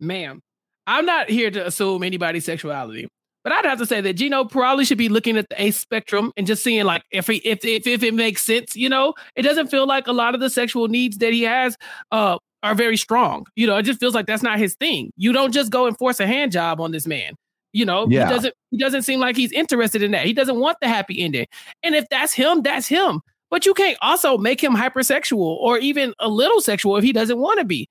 ma'am, 0.00 0.40
I'm 0.88 1.06
not 1.06 1.30
here 1.30 1.52
to 1.52 1.66
assume 1.66 2.02
anybody's 2.02 2.44
sexuality, 2.44 3.08
but 3.46 3.52
I'd 3.52 3.64
have 3.64 3.78
to 3.78 3.86
say 3.86 4.00
that 4.00 4.14
Gino 4.14 4.44
probably 4.44 4.84
should 4.84 4.98
be 4.98 5.08
looking 5.08 5.36
at 5.36 5.48
the 5.48 5.62
A 5.62 5.70
spectrum 5.70 6.32
and 6.36 6.48
just 6.48 6.64
seeing 6.64 6.84
like 6.84 7.04
if 7.12 7.28
he, 7.28 7.36
if, 7.36 7.64
if 7.64 7.86
if 7.86 8.02
it 8.02 8.12
makes 8.12 8.42
sense. 8.42 8.74
You 8.74 8.88
know, 8.88 9.14
it 9.36 9.42
doesn't 9.42 9.68
feel 9.68 9.86
like 9.86 10.08
a 10.08 10.12
lot 10.12 10.34
of 10.34 10.40
the 10.40 10.50
sexual 10.50 10.88
needs 10.88 11.18
that 11.18 11.32
he 11.32 11.42
has 11.42 11.76
uh 12.10 12.38
are 12.64 12.74
very 12.74 12.96
strong. 12.96 13.46
You 13.54 13.68
know, 13.68 13.76
it 13.76 13.84
just 13.84 14.00
feels 14.00 14.14
like 14.16 14.26
that's 14.26 14.42
not 14.42 14.58
his 14.58 14.74
thing. 14.74 15.12
You 15.16 15.32
don't 15.32 15.52
just 15.52 15.70
go 15.70 15.86
and 15.86 15.96
force 15.96 16.18
a 16.18 16.26
hand 16.26 16.50
job 16.50 16.80
on 16.80 16.90
this 16.90 17.06
man. 17.06 17.34
You 17.72 17.84
know, 17.84 18.08
Yeah. 18.10 18.26
he 18.26 18.34
doesn't 18.34 18.54
he 18.72 18.78
doesn't 18.78 19.02
seem 19.02 19.20
like 19.20 19.36
he's 19.36 19.52
interested 19.52 20.02
in 20.02 20.10
that. 20.10 20.26
He 20.26 20.32
doesn't 20.32 20.58
want 20.58 20.78
the 20.80 20.88
happy 20.88 21.22
ending. 21.22 21.46
And 21.84 21.94
if 21.94 22.08
that's 22.10 22.32
him, 22.32 22.62
that's 22.62 22.88
him. 22.88 23.20
But 23.48 23.64
you 23.64 23.74
can't 23.74 23.96
also 24.02 24.36
make 24.38 24.60
him 24.60 24.74
hypersexual 24.74 25.38
or 25.38 25.78
even 25.78 26.14
a 26.18 26.28
little 26.28 26.60
sexual 26.60 26.96
if 26.96 27.04
he 27.04 27.12
doesn't 27.12 27.38
want 27.38 27.60
to 27.60 27.64
be. 27.64 27.86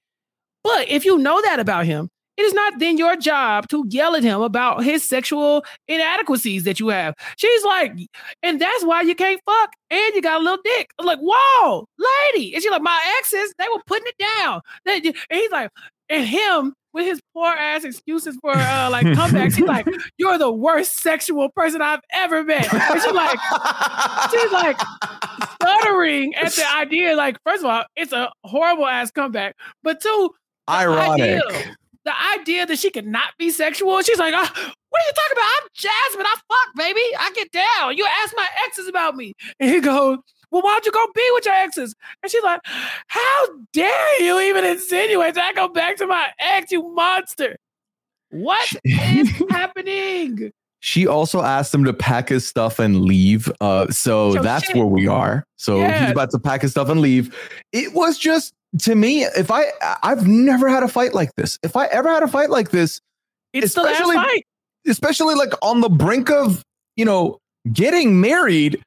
But 0.66 0.90
if 0.90 1.06
you 1.06 1.18
know 1.18 1.42
that 1.44 1.62
about 1.62 1.86
him, 1.86 2.10
it 2.38 2.42
is 2.42 2.54
not 2.54 2.80
then 2.80 2.98
your 2.98 3.16
job 3.16 3.68
to 3.70 3.86
yell 3.90 4.16
at 4.16 4.24
him 4.24 4.42
about 4.42 4.84
his 4.84 5.04
sexual 5.04 5.64
inadequacies 5.88 6.64
that 6.64 6.80
you 6.80 6.90
have. 6.90 7.14
She's 7.38 7.64
like, 7.64 7.94
and 8.44 8.60
that's 8.60 8.84
why 8.84 9.02
you 9.02 9.16
can't 9.16 9.40
fuck 9.46 9.72
and 9.90 10.16
you 10.16 10.22
got 10.22 10.42
a 10.42 10.44
little 10.44 10.60
dick. 10.64 10.90
I'm 11.00 11.06
like, 11.06 11.20
whoa, 11.22 11.86
lady. 12.34 12.54
And 12.54 12.62
she's 12.62 12.72
like, 12.72 12.82
my 12.82 13.16
exes, 13.20 13.54
they 13.58 13.66
were 13.74 13.82
putting 13.88 14.08
it 14.08 14.18
down. 14.40 14.62
And 14.86 15.16
he's 15.32 15.52
like, 15.52 15.70
and 16.10 16.26
him 16.26 16.74
with 16.94 17.06
his 17.06 17.20
poor 17.34 17.48
ass 17.52 17.84
excuses 17.84 18.38
for 18.42 18.52
uh, 18.56 18.90
like 18.90 19.06
comebacks, 19.08 19.56
he's 19.56 19.66
like, 19.68 19.88
you're 20.18 20.38
the 20.38 20.52
worst 20.52 21.00
sexual 21.02 21.50
person 21.50 21.82
I've 21.82 22.00
ever 22.14 22.44
met. 22.44 22.72
And 22.74 23.02
she's 23.02 23.12
like, 23.14 23.40
she's 24.32 24.52
like 24.52 24.78
stuttering 25.54 26.36
at 26.36 26.52
the 26.54 26.66
idea. 26.76 27.16
Like, 27.16 27.38
first 27.46 27.64
of 27.64 27.70
all, 27.70 27.84
it's 27.96 28.12
a 28.14 28.32
horrible 28.44 28.86
ass 28.86 29.12
comeback. 29.12 29.56
But 29.84 30.02
two, 30.02 30.32
Ironic. 30.70 31.42
idea- 31.44 31.76
the 32.06 32.14
idea 32.40 32.66
that 32.66 32.80
she 32.80 32.90
could 32.90 33.08
not 33.08 33.30
be 33.38 33.50
sexual. 33.50 34.02
She's 34.02 34.20
like, 34.20 34.34
"Ah, 34.36 34.74
what 34.96 35.02
are 35.02 35.08
you 35.08 35.14
talking 35.14 35.34
about? 35.34 35.62
I'm 35.62 35.68
Jasmine. 35.74 36.26
I 36.26 36.36
fuck, 36.48 36.76
baby. 36.78 37.02
I 37.20 37.32
get 37.36 37.52
down. 37.52 37.98
You 37.98 38.08
ask 38.24 38.34
my 38.36 38.48
exes 38.66 38.88
about 38.88 39.16
me. 39.18 39.34
And 39.60 39.70
he 39.70 39.82
goes, 39.82 40.20
well, 40.52 40.62
why 40.62 40.72
don't 40.72 40.86
you 40.86 40.92
go 40.94 41.06
be 41.14 41.30
with 41.34 41.46
your 41.46 41.54
exes? 41.54 41.94
And 42.24 42.32
she's 42.32 42.44
like, 42.44 42.62
how 43.08 43.48
dare 43.74 44.24
you 44.24 44.40
even 44.40 44.64
insinuate 44.64 45.34
that 45.36 45.44
I 45.44 45.54
go 45.54 45.68
back 45.68 45.98
to 45.98 46.08
my 46.08 46.28
ex, 46.40 46.72
you 46.72 46.82
monster? 46.94 47.58
What 48.30 48.72
is 48.86 49.30
happening? 49.50 50.52
She 50.80 51.08
also 51.08 51.42
asked 51.42 51.74
him 51.74 51.84
to 51.84 51.94
pack 51.94 52.30
his 52.30 52.48
stuff 52.48 52.80
and 52.80 53.02
leave. 53.02 53.52
Uh, 53.60 53.90
so 53.90 54.34
that's 54.36 54.68
shit. 54.68 54.78
where 54.78 54.86
we 54.86 55.08
are. 55.08 55.44
So 55.58 55.86
he's 55.86 56.12
about 56.12 56.32
to 56.32 56.40
pack 56.40 56.62
his 56.62 56.72
stuff 56.72 56.88
and 56.88 57.02
leave. 57.02 57.36
It 57.74 57.94
was 57.94 58.18
just 58.18 58.54
to 58.80 58.96
me, 58.96 59.24
if 59.24 59.52
I 59.52 59.66
I've 60.04 60.28
never 60.28 60.68
had 60.70 60.84
a 60.84 60.88
fight 60.88 61.14
like 61.14 61.34
this. 61.36 61.58
If 61.64 61.76
I 61.76 61.86
ever 61.88 62.10
had 62.10 62.24
a 62.24 62.28
fight 62.28 62.50
like 62.50 62.72
this, 62.72 63.00
It's 63.54 63.74
the 63.74 63.84
last 63.84 63.94
Especially- 63.94 64.16
fight. 64.16 64.46
especially 64.88 65.36
like 65.36 65.54
on 65.62 65.82
the 65.82 65.90
brink 65.90 66.30
of, 66.30 66.62
you 66.96 67.06
know, 67.06 67.38
getting 67.74 68.20
married, 68.22 68.82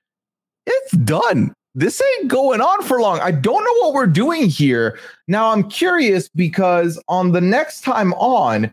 it's 0.67 0.93
done. 0.99 1.53
This 1.75 2.03
ain't 2.03 2.29
going 2.29 2.61
on 2.61 2.83
for 2.83 3.01
long. 3.01 3.21
I 3.21 3.31
don't 3.31 3.63
know 3.65 3.85
what 3.87 3.95
we're 3.95 4.07
doing 4.07 4.49
here. 4.49 4.99
Now 5.29 5.53
I'm 5.53 5.69
curious 5.69 6.29
because 6.35 7.01
on 7.09 7.33
the 7.33 7.41
next 7.41 7.83
time 7.83 8.13
on, 8.15 8.73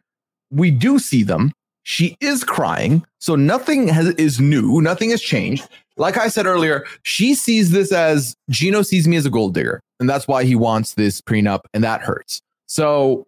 we 0.51 0.71
do 0.71 0.97
see 0.99 1.23
them. 1.23 1.51
She 1.83 2.17
is 2.19 2.43
crying. 2.43 3.05
So 3.19 3.35
nothing 3.35 3.87
has, 3.89 4.07
is 4.15 4.39
new. 4.39 4.81
Nothing 4.81 5.11
has 5.11 5.21
changed. 5.21 5.67
Like 5.97 6.17
I 6.17 6.27
said 6.29 6.45
earlier, 6.47 6.83
she 7.03 7.35
sees 7.35 7.71
this 7.71 7.91
as 7.91 8.35
Gino 8.49 8.81
sees 8.81 9.07
me 9.07 9.17
as 9.17 9.25
a 9.25 9.29
gold 9.29 9.53
digger. 9.53 9.81
And 9.99 10.09
that's 10.09 10.27
why 10.27 10.43
he 10.43 10.55
wants 10.55 10.93
this 10.93 11.21
prenup. 11.21 11.61
And 11.73 11.83
that 11.83 12.01
hurts. 12.01 12.41
So 12.67 13.25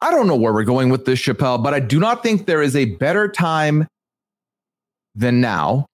I 0.00 0.10
don't 0.10 0.26
know 0.26 0.36
where 0.36 0.52
we're 0.52 0.64
going 0.64 0.90
with 0.90 1.04
this, 1.04 1.20
Chappell, 1.20 1.58
but 1.58 1.74
I 1.74 1.80
do 1.80 2.00
not 2.00 2.22
think 2.22 2.46
there 2.46 2.62
is 2.62 2.76
a 2.76 2.86
better 2.86 3.28
time 3.28 3.86
than 5.14 5.40
now 5.40 5.86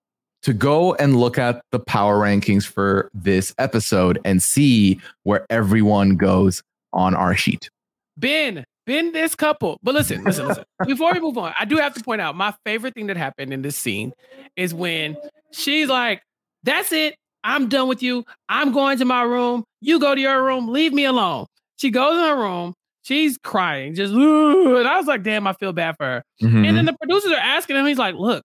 to 0.42 0.52
go 0.52 0.94
and 0.94 1.16
look 1.16 1.38
at 1.38 1.60
the 1.72 1.80
power 1.80 2.18
rankings 2.18 2.64
for 2.64 3.10
this 3.12 3.54
episode 3.58 4.18
and 4.24 4.42
see 4.42 5.00
where 5.24 5.44
everyone 5.50 6.16
goes 6.16 6.62
on 6.92 7.14
our 7.14 7.36
sheet. 7.36 7.68
Ben, 8.16 8.64
Ben, 8.86 9.12
this 9.12 9.34
couple. 9.34 9.78
But 9.82 9.94
listen, 9.94 10.24
listen, 10.24 10.48
listen. 10.48 10.64
Before 10.86 11.12
we 11.12 11.20
move 11.20 11.36
on, 11.36 11.52
I 11.58 11.64
do 11.64 11.76
have 11.76 11.94
to 11.94 12.02
point 12.02 12.20
out 12.20 12.34
my 12.34 12.54
favorite 12.64 12.94
thing 12.94 13.08
that 13.08 13.16
happened 13.16 13.52
in 13.52 13.62
this 13.62 13.76
scene 13.76 14.12
is 14.56 14.72
when 14.72 15.16
she's 15.52 15.88
like, 15.88 16.22
That's 16.62 16.92
it. 16.92 17.16
I'm 17.44 17.68
done 17.68 17.88
with 17.88 18.02
you. 18.02 18.24
I'm 18.48 18.72
going 18.72 18.98
to 18.98 19.04
my 19.04 19.22
room. 19.22 19.64
You 19.80 20.00
go 20.00 20.14
to 20.14 20.20
your 20.20 20.44
room. 20.44 20.68
Leave 20.68 20.92
me 20.92 21.04
alone. 21.04 21.46
She 21.76 21.90
goes 21.90 22.18
in 22.18 22.24
her 22.24 22.36
room. 22.36 22.74
She's 23.02 23.38
crying, 23.38 23.94
just 23.94 24.12
"Ooh," 24.12 24.76
and 24.76 24.86
I 24.86 24.98
was 24.98 25.06
like, 25.06 25.22
damn, 25.22 25.46
I 25.46 25.54
feel 25.54 25.72
bad 25.72 25.96
for 25.96 26.04
her. 26.04 26.24
Mm-hmm. 26.42 26.64
And 26.64 26.76
then 26.76 26.84
the 26.84 26.92
producers 26.92 27.32
are 27.32 27.38
asking 27.38 27.76
him, 27.76 27.86
he's 27.86 27.96
like, 27.96 28.16
look, 28.16 28.44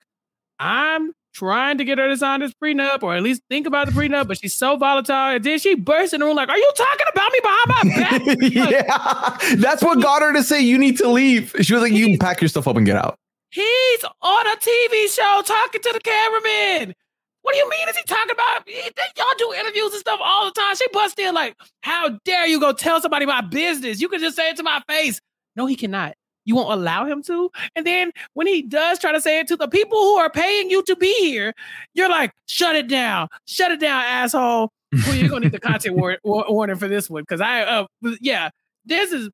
I'm 0.58 1.12
trying 1.34 1.80
to 1.80 1.84
get 1.84 1.98
her 1.98 2.08
to 2.08 2.16
sign 2.16 2.40
this 2.40 2.54
prenup 2.54 3.04
or 3.04 3.16
at 3.16 3.24
least 3.24 3.42
think 3.50 3.68
about 3.68 3.88
the 3.88 3.92
prenup, 3.92 4.28
but 4.28 4.40
she's 4.40 4.54
so 4.54 4.78
volatile. 4.78 5.36
And 5.36 5.44
then 5.44 5.60
she 5.60 5.76
bursts 5.76 6.14
in 6.14 6.22
the 6.22 6.26
room 6.26 6.36
like, 6.36 6.48
are 6.48 6.58
you 6.58 6.72
talking 6.78 7.08
about 7.12 7.32
me 7.32 7.40
behind 7.42 7.68
my 7.68 7.84
back? 8.00 8.26
Like, 8.26 8.54
yeah, 8.54 9.56
that's 9.58 9.84
what 9.84 10.02
got 10.02 10.22
her 10.22 10.32
to 10.32 10.44
say 10.44 10.62
you 10.62 10.78
need 10.78 10.98
to 11.00 11.10
leave. 11.10 11.54
She 11.62 11.74
was 11.74 11.82
like, 11.82 11.92
"You 11.92 12.08
can 12.08 12.20
pack 12.20 12.40
your 12.40 12.48
stuff 12.48 12.68
up 12.68 12.78
and 12.78 12.86
get 12.86 12.96
out." 12.96 13.18
He's 13.50 14.04
on 14.22 14.48
a 14.48 14.56
TV 14.58 15.14
show 15.14 15.42
talking 15.46 15.82
to 15.82 15.92
the 15.94 16.00
cameraman. 16.00 16.96
What 17.44 17.54
do 17.54 17.58
you 17.60 17.70
mean? 17.70 17.90
Is 17.90 17.96
he 17.98 18.04
talking 18.04 18.32
about? 18.32 18.68
he- 18.68 18.82
Y'all 19.18 19.26
do 19.38 19.54
interviews 19.54 19.92
and 19.92 20.00
stuff 20.00 20.20
all 20.24 20.46
the 20.46 20.52
time. 20.52 20.76
She 20.76 20.88
busts 20.92 21.20
in 21.20 21.34
like, 21.36 21.56
"How 21.82 22.10
dare 22.26 22.48
you 22.48 22.60
go 22.60 22.74
tell 22.74 23.00
somebody 23.02 23.26
my 23.26 23.42
business? 23.42 24.02
You 24.02 24.10
can 24.10 24.20
just 24.20 24.36
say 24.36 24.50
it 24.50 24.58
to 24.58 24.64
my 24.64 24.82
face." 24.90 25.20
No, 25.56 25.66
he 25.68 25.76
cannot. 25.76 26.14
You 26.46 26.56
won't 26.56 26.72
allow 26.78 27.06
him 27.06 27.22
to. 27.24 27.50
And 27.76 27.86
then 27.88 28.12
when 28.34 28.48
he 28.48 28.62
does 28.64 29.00
try 29.00 29.12
to 29.14 29.22
say 29.22 29.40
it 29.40 29.48
to 29.48 29.56
the 29.56 29.68
people 29.70 29.98
who 29.98 30.16
are 30.16 30.30
paying 30.30 30.70
you 30.70 30.84
to 30.84 30.96
be 30.96 31.14
here, 31.20 31.54
you're 31.94 32.10
like, 32.10 32.32
shut 32.48 32.76
it 32.76 32.88
down, 32.90 33.30
shut 33.48 33.72
it 33.72 33.80
down, 33.80 34.04
asshole. 34.04 34.70
Well, 35.08 35.16
you're 35.16 35.30
gonna 35.30 35.42
need 35.46 35.52
the 35.54 35.60
content 35.60 35.96
war- 35.96 36.18
war- 36.24 36.46
warning 36.50 36.76
for 36.76 36.88
this 36.90 37.10
one 37.10 37.22
because 37.24 37.40
I, 37.40 37.62
uh, 37.64 37.86
yeah, 38.20 38.50
this 38.86 39.12
is, 39.14 39.30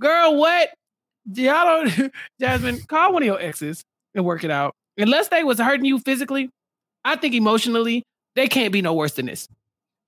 girl, 0.00 0.36
what? 0.36 0.70
Y'all 1.32 1.84
don't, 1.84 2.12
Jasmine, 2.40 2.80
call 2.86 3.12
one 3.12 3.22
of 3.22 3.26
your 3.26 3.40
exes 3.40 3.82
and 4.14 4.24
work 4.24 4.44
it 4.44 4.50
out. 4.50 4.74
Unless 4.98 5.28
they 5.28 5.44
was 5.44 5.58
hurting 5.58 5.84
you 5.86 5.98
physically, 5.98 6.50
I 7.06 7.16
think 7.16 7.34
emotionally 7.34 8.02
they 8.34 8.48
can't 8.48 8.72
be 8.72 8.82
no 8.82 8.92
worse 8.94 9.12
than 9.12 9.26
this. 9.26 9.48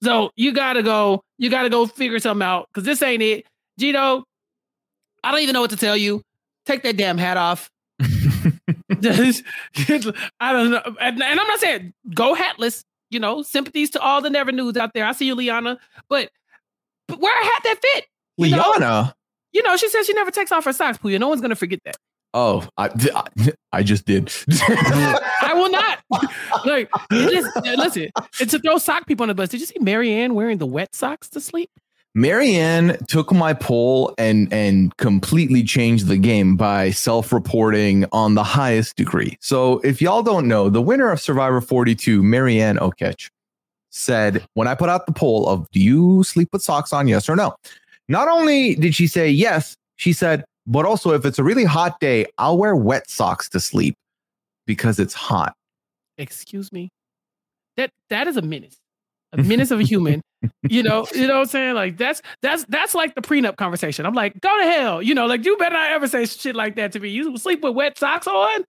So 0.02 0.30
you 0.36 0.52
gotta 0.52 0.82
go, 0.82 1.22
you 1.38 1.48
gotta 1.50 1.70
go 1.70 1.86
figure 1.86 2.18
something 2.18 2.46
out 2.46 2.68
because 2.68 2.84
this 2.84 3.02
ain't 3.02 3.22
it. 3.22 3.46
Gino, 3.78 4.24
I 5.24 5.30
don't 5.30 5.40
even 5.40 5.54
know 5.54 5.60
what 5.60 5.70
to 5.70 5.76
tell 5.76 5.96
you. 5.96 6.22
Take 6.66 6.82
that 6.82 6.96
damn 6.96 7.18
hat 7.18 7.36
off. 7.36 7.70
Just- 9.00 9.44
I 10.40 10.52
don't 10.52 10.70
know. 10.70 10.82
And, 11.00 11.22
and 11.22 11.40
I'm 11.40 11.46
not 11.46 11.60
saying 11.60 11.92
go 12.14 12.34
hatless, 12.34 12.84
you 13.10 13.20
know, 13.20 13.42
sympathies 13.42 13.90
to 13.90 14.00
all 14.00 14.20
the 14.20 14.30
never 14.30 14.52
news 14.52 14.76
out 14.76 14.92
there. 14.94 15.04
I 15.06 15.12
see 15.12 15.26
you, 15.26 15.34
Liana, 15.34 15.78
but, 16.08 16.30
but 17.06 17.20
wear 17.20 17.40
a 17.40 17.44
hat 17.44 17.62
that 17.64 17.78
fit. 17.80 18.06
You 18.36 18.50
know? 18.56 18.72
Liana. 18.76 19.14
You 19.52 19.62
know, 19.62 19.76
she 19.76 19.88
says 19.88 20.06
she 20.06 20.12
never 20.12 20.30
takes 20.30 20.52
off 20.52 20.64
her 20.64 20.72
socks, 20.72 20.98
Pooya. 20.98 21.18
No 21.18 21.28
one's 21.28 21.40
gonna 21.40 21.56
forget 21.56 21.80
that. 21.84 21.96
Oh, 22.34 22.66
I, 22.76 22.90
I, 23.72 23.82
just 23.82 24.04
did. 24.04 24.30
I 24.50 25.52
will 25.54 25.70
not. 25.70 25.98
like, 26.66 26.90
just, 27.10 27.56
uh, 27.56 27.74
listen, 27.76 28.10
it's 28.38 28.52
to 28.52 28.58
throw 28.58 28.78
sock 28.78 29.06
people 29.06 29.24
on 29.24 29.28
the 29.28 29.34
bus. 29.34 29.48
Did 29.48 29.60
you 29.60 29.66
see 29.66 29.78
Maryanne 29.78 30.32
wearing 30.32 30.58
the 30.58 30.66
wet 30.66 30.94
socks 30.94 31.28
to 31.30 31.40
sleep? 31.40 31.70
Maryanne 32.16 33.06
took 33.06 33.32
my 33.32 33.52
poll 33.52 34.14
and 34.18 34.52
and 34.52 34.96
completely 34.96 35.62
changed 35.62 36.06
the 36.06 36.16
game 36.16 36.56
by 36.56 36.90
self-reporting 36.90 38.06
on 38.12 38.34
the 38.34 38.42
highest 38.42 38.96
degree. 38.96 39.36
So 39.40 39.78
if 39.80 40.02
y'all 40.02 40.22
don't 40.22 40.48
know, 40.48 40.68
the 40.68 40.82
winner 40.82 41.10
of 41.10 41.20
Survivor 41.20 41.60
42, 41.60 42.22
Maryanne 42.22 42.78
Oketch, 42.78 43.30
said 43.90 44.44
when 44.54 44.66
I 44.66 44.74
put 44.74 44.88
out 44.88 45.06
the 45.06 45.12
poll 45.12 45.48
of 45.48 45.70
do 45.70 45.80
you 45.80 46.24
sleep 46.24 46.48
with 46.52 46.62
socks 46.62 46.92
on, 46.92 47.08
yes 47.08 47.28
or 47.28 47.36
no? 47.36 47.54
Not 48.08 48.28
only 48.28 48.74
did 48.74 48.94
she 48.94 49.06
say 49.06 49.30
yes, 49.30 49.76
she 49.96 50.12
said, 50.12 50.44
but 50.68 50.84
also 50.84 51.12
if 51.12 51.24
it's 51.24 51.38
a 51.38 51.44
really 51.44 51.64
hot 51.64 51.98
day, 51.98 52.26
I'll 52.36 52.58
wear 52.58 52.76
wet 52.76 53.10
socks 53.10 53.48
to 53.50 53.60
sleep 53.60 53.96
because 54.66 55.00
it's 55.00 55.14
hot. 55.14 55.54
Excuse 56.18 56.70
me. 56.70 56.90
That 57.76 57.90
that 58.10 58.28
is 58.28 58.36
a 58.36 58.42
menace. 58.42 58.76
A 59.32 59.38
menace 59.42 59.70
of 59.70 59.80
a 59.80 59.82
human. 59.82 60.20
You 60.62 60.82
know, 60.84 61.06
you 61.14 61.26
know 61.26 61.34
what 61.34 61.40
I'm 61.40 61.46
saying? 61.46 61.74
Like 61.74 61.96
that's 61.96 62.22
that's 62.42 62.64
that's 62.66 62.94
like 62.94 63.14
the 63.14 63.22
prenup 63.22 63.56
conversation. 63.56 64.06
I'm 64.06 64.14
like, 64.14 64.40
go 64.40 64.56
to 64.58 64.64
hell. 64.64 65.02
You 65.02 65.14
know, 65.14 65.26
like 65.26 65.44
you 65.44 65.56
better 65.56 65.74
not 65.74 65.90
ever 65.90 66.06
say 66.06 66.26
shit 66.26 66.54
like 66.54 66.76
that 66.76 66.92
to 66.92 67.00
me. 67.00 67.08
You 67.08 67.36
sleep 67.38 67.62
with 67.62 67.74
wet 67.74 67.98
socks 67.98 68.26
on? 68.26 68.64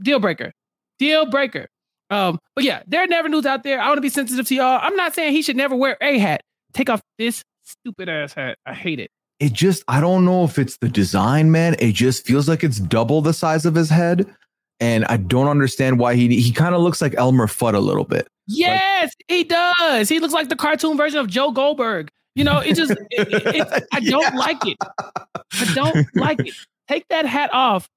Deal 0.00 0.18
breaker. 0.18 0.52
Deal 0.98 1.26
breaker. 1.26 1.68
Um, 2.10 2.38
but 2.54 2.64
yeah, 2.64 2.82
there 2.86 3.02
are 3.02 3.06
never 3.06 3.28
news 3.28 3.44
out 3.44 3.64
there. 3.64 3.80
I 3.80 3.88
want 3.88 3.98
to 3.98 4.02
be 4.02 4.08
sensitive 4.08 4.46
to 4.46 4.54
y'all. 4.54 4.80
I'm 4.82 4.96
not 4.96 5.14
saying 5.14 5.34
he 5.34 5.42
should 5.42 5.56
never 5.56 5.76
wear 5.76 5.98
a 6.00 6.18
hat. 6.18 6.40
Take 6.72 6.88
off 6.88 7.02
this 7.18 7.44
stupid 7.64 8.08
ass 8.08 8.32
hat. 8.32 8.56
I 8.64 8.72
hate 8.72 8.98
it. 8.98 9.10
It 9.40 9.52
just 9.52 9.82
I 9.88 10.00
don't 10.00 10.24
know 10.24 10.44
if 10.44 10.58
it's 10.58 10.76
the 10.78 10.88
design, 10.88 11.50
man. 11.50 11.76
It 11.78 11.92
just 11.92 12.26
feels 12.26 12.48
like 12.48 12.64
it's 12.64 12.78
double 12.80 13.20
the 13.22 13.32
size 13.32 13.64
of 13.66 13.74
his 13.74 13.90
head. 13.90 14.26
And 14.80 15.04
I 15.06 15.16
don't 15.16 15.48
understand 15.48 15.98
why 15.98 16.14
he 16.14 16.40
he 16.40 16.52
kind 16.52 16.74
of 16.74 16.82
looks 16.82 17.00
like 17.02 17.14
Elmer 17.16 17.46
Fudd 17.48 17.74
a 17.74 17.80
little 17.80 18.04
bit. 18.04 18.28
Yes, 18.46 19.12
he 19.26 19.44
does. 19.44 20.08
He 20.08 20.20
looks 20.20 20.32
like 20.34 20.48
the 20.48 20.56
cartoon 20.56 20.96
version 20.96 21.18
of 21.20 21.26
Joe 21.28 21.50
Goldberg. 21.50 22.10
You 22.34 22.44
know, 22.44 22.58
it 22.60 22.74
just, 22.74 22.92
it, 22.92 23.28
it- 23.32 23.56
it- 23.56 23.84
I 23.92 24.00
don't 24.00 24.34
like 24.36 24.64
it. 24.64 24.76
I 24.80 25.74
don't 25.74 26.06
like 26.14 26.38
it. 26.40 26.54
Take 26.88 27.08
that 27.08 27.26
hat 27.26 27.50
off. 27.52 27.88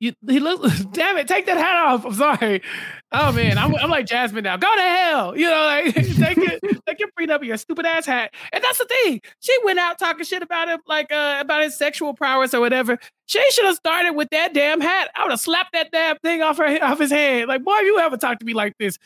You, 0.00 0.12
he 0.28 0.40
looks, 0.40 0.80
damn 0.92 1.16
it, 1.18 1.28
take 1.28 1.46
that 1.46 1.56
hat 1.56 1.76
off. 1.86 2.04
I'm 2.04 2.14
sorry. 2.14 2.62
Oh 3.10 3.32
man, 3.32 3.56
I'm, 3.56 3.74
I'm 3.76 3.88
like 3.88 4.04
Jasmine 4.04 4.44
now. 4.44 4.58
Go 4.58 4.74
to 4.74 4.82
hell. 4.82 5.36
You 5.36 5.48
know, 5.48 5.64
like 5.64 5.94
take 5.94 6.36
it, 6.36 6.60
take 6.86 7.00
your 7.00 7.08
freedom, 7.16 7.42
your 7.42 7.56
stupid 7.56 7.86
ass 7.86 8.04
hat. 8.04 8.34
And 8.52 8.62
that's 8.62 8.76
the 8.76 8.84
thing. 8.84 9.22
She 9.40 9.56
went 9.64 9.78
out 9.78 9.98
talking 9.98 10.24
shit 10.26 10.42
about 10.42 10.68
him, 10.68 10.80
like 10.86 11.10
uh, 11.10 11.38
about 11.40 11.62
his 11.62 11.76
sexual 11.76 12.12
prowess 12.12 12.52
or 12.52 12.60
whatever. 12.60 12.98
She 13.24 13.42
should 13.50 13.64
have 13.64 13.76
started 13.76 14.12
with 14.12 14.28
that 14.30 14.52
damn 14.52 14.82
hat. 14.82 15.10
I 15.16 15.22
would 15.22 15.30
have 15.30 15.40
slapped 15.40 15.72
that 15.72 15.90
damn 15.90 16.18
thing 16.18 16.42
off 16.42 16.58
her 16.58 16.84
off 16.84 16.98
his 16.98 17.10
head. 17.10 17.48
Like, 17.48 17.64
boy, 17.64 17.78
you 17.78 17.98
ever 17.98 18.18
talk 18.18 18.40
to 18.40 18.44
me 18.44 18.52
like 18.52 18.74
this? 18.78 18.98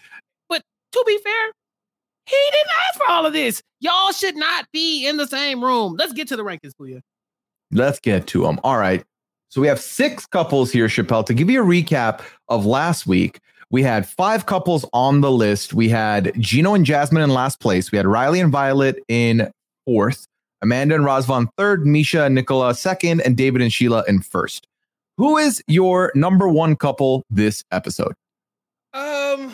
But 0.48 0.62
to 0.92 1.04
be 1.06 1.18
fair, 1.18 1.52
he 2.26 2.36
didn't 2.50 2.70
ask 2.88 2.98
for 2.98 3.08
all 3.08 3.24
of 3.24 3.32
this. 3.32 3.62
Y'all 3.78 4.10
should 4.10 4.36
not 4.36 4.66
be 4.72 5.06
in 5.06 5.16
the 5.16 5.28
same 5.28 5.62
room. 5.62 5.94
Let's 5.96 6.12
get 6.12 6.26
to 6.28 6.36
the 6.36 6.42
rankings, 6.42 6.72
Pooya. 6.80 7.02
Let's 7.70 8.00
get 8.00 8.26
to 8.28 8.42
them. 8.42 8.58
All 8.64 8.78
right. 8.78 9.04
So 9.48 9.60
we 9.60 9.68
have 9.68 9.80
six 9.80 10.26
couples 10.26 10.72
here, 10.72 10.88
Chappell. 10.88 11.24
To 11.24 11.34
give 11.34 11.50
you 11.50 11.62
a 11.62 11.66
recap 11.66 12.22
of 12.48 12.64
last 12.66 13.06
week, 13.06 13.38
we 13.72 13.82
had 13.82 14.06
five 14.08 14.46
couples 14.46 14.84
on 14.92 15.20
the 15.22 15.32
list. 15.32 15.74
We 15.74 15.88
had 15.88 16.32
Gino 16.38 16.74
and 16.74 16.84
Jasmine 16.86 17.22
in 17.22 17.30
last 17.30 17.58
place. 17.58 17.90
We 17.90 17.96
had 17.96 18.06
Riley 18.06 18.38
and 18.38 18.52
Violet 18.52 19.02
in 19.08 19.50
fourth, 19.86 20.26
Amanda 20.62 20.94
and 20.94 21.04
Razvan 21.04 21.48
third, 21.56 21.84
Misha 21.86 22.24
and 22.24 22.34
Nicola 22.36 22.74
second, 22.74 23.22
and 23.22 23.36
David 23.36 23.62
and 23.62 23.72
Sheila 23.72 24.04
in 24.06 24.20
first. 24.20 24.68
Who 25.16 25.36
is 25.38 25.62
your 25.66 26.12
number 26.14 26.48
one 26.48 26.76
couple 26.76 27.24
this 27.30 27.64
episode? 27.72 28.12
Um, 28.94 29.52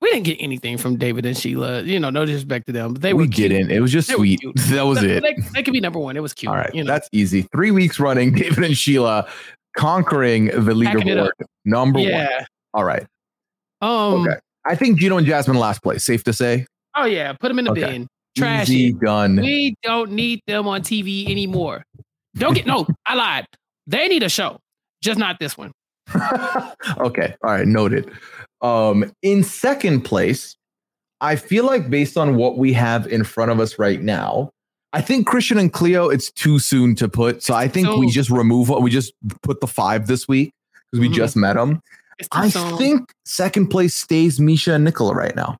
we 0.00 0.10
didn't 0.10 0.24
get 0.24 0.36
anything 0.40 0.76
from 0.78 0.96
David 0.96 1.26
and 1.26 1.36
Sheila. 1.36 1.82
You 1.82 1.98
know, 1.98 2.10
no 2.10 2.24
disrespect 2.24 2.66
to 2.66 2.72
them, 2.72 2.92
but 2.94 3.02
they 3.02 3.12
we 3.12 3.26
didn't. 3.26 3.70
It 3.70 3.80
was 3.80 3.90
just 3.92 4.08
They 4.08 4.14
sweet. 4.14 4.40
That 4.70 4.82
was 4.82 5.00
They- 5.00 5.16
it. 5.16 5.22
They, 5.22 5.34
they 5.52 5.62
could 5.62 5.72
be 5.72 5.80
number 5.80 5.98
one. 5.98 6.16
It 6.16 6.20
was 6.20 6.32
cute. 6.32 6.50
All 6.50 6.56
right. 6.56 6.72
you 6.74 6.84
know. 6.84 6.92
That's 6.92 7.08
easy. 7.12 7.42
Three 7.52 7.70
weeks 7.70 7.98
running, 7.98 8.32
David 8.36 8.62
and 8.64 8.76
Sheila 8.76 9.28
conquering 9.76 10.46
the 10.46 10.74
leaderboard. 10.74 11.30
Number 11.64 11.98
one. 12.00 12.28
All 12.74 12.84
right. 12.84 13.06
Um. 13.80 14.26
Okay. 14.28 14.38
I 14.66 14.74
think 14.74 14.98
Gino 14.98 15.16
and 15.16 15.26
Jasmine 15.26 15.56
last 15.58 15.82
place. 15.82 16.04
Safe 16.04 16.22
to 16.24 16.32
say. 16.34 16.66
Oh 16.96 17.04
yeah. 17.06 17.32
Put 17.32 17.48
them 17.48 17.58
in 17.58 17.64
the 17.66 17.70
Okay. 17.72 17.80
bin. 17.80 18.08
Trash 18.36 18.68
Easy 18.68 18.88
it. 18.88 19.00
done. 19.00 19.36
We 19.36 19.74
don't 19.82 20.10
need 20.12 20.40
them 20.46 20.66
on 20.66 20.82
TV 20.82 21.30
anymore. 21.30 21.84
Don't 22.36 22.54
get 22.54 22.66
no. 22.66 22.86
I 23.06 23.14
lied. 23.14 23.46
They 23.86 24.08
need 24.08 24.22
a 24.22 24.28
show, 24.28 24.58
just 25.02 25.18
not 25.18 25.38
this 25.38 25.56
one. 25.56 25.70
okay. 26.98 27.34
All 27.44 27.50
right. 27.50 27.66
Noted. 27.66 28.10
Um, 28.62 29.12
in 29.22 29.44
second 29.44 30.02
place, 30.02 30.56
I 31.20 31.36
feel 31.36 31.64
like 31.64 31.90
based 31.90 32.16
on 32.16 32.36
what 32.36 32.56
we 32.58 32.72
have 32.72 33.06
in 33.06 33.24
front 33.24 33.50
of 33.50 33.60
us 33.60 33.78
right 33.78 34.00
now, 34.00 34.50
I 34.92 35.00
think 35.00 35.26
Christian 35.26 35.58
and 35.58 35.72
Cleo, 35.72 36.08
it's 36.08 36.30
too 36.32 36.58
soon 36.58 36.94
to 36.96 37.08
put. 37.08 37.42
So 37.42 37.54
I 37.54 37.68
think 37.68 37.88
we 37.96 38.10
just 38.10 38.30
remove 38.30 38.68
what 38.68 38.82
we 38.82 38.90
just 38.90 39.12
put 39.42 39.60
the 39.60 39.66
five 39.66 40.06
this 40.06 40.26
week 40.28 40.52
because 40.90 41.00
we 41.00 41.08
Mhm. 41.08 41.14
just 41.14 41.36
met 41.36 41.54
them. 41.54 41.80
I 42.32 42.50
think 42.50 43.12
second 43.24 43.68
place 43.68 43.94
stays 43.94 44.38
Misha 44.40 44.74
and 44.74 44.84
Nicola 44.84 45.14
right 45.14 45.34
now, 45.36 45.56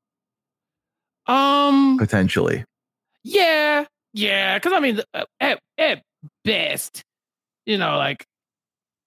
Um. 1.26 1.96
potentially. 1.98 2.64
Yeah. 3.22 3.84
Yeah. 4.12 4.58
Because 4.58 4.72
I 4.72 4.80
mean, 4.80 5.00
uh, 5.14 5.24
at 5.40 5.58
at 5.78 6.02
best, 6.44 7.02
you 7.66 7.78
know, 7.78 7.96
like 7.96 8.24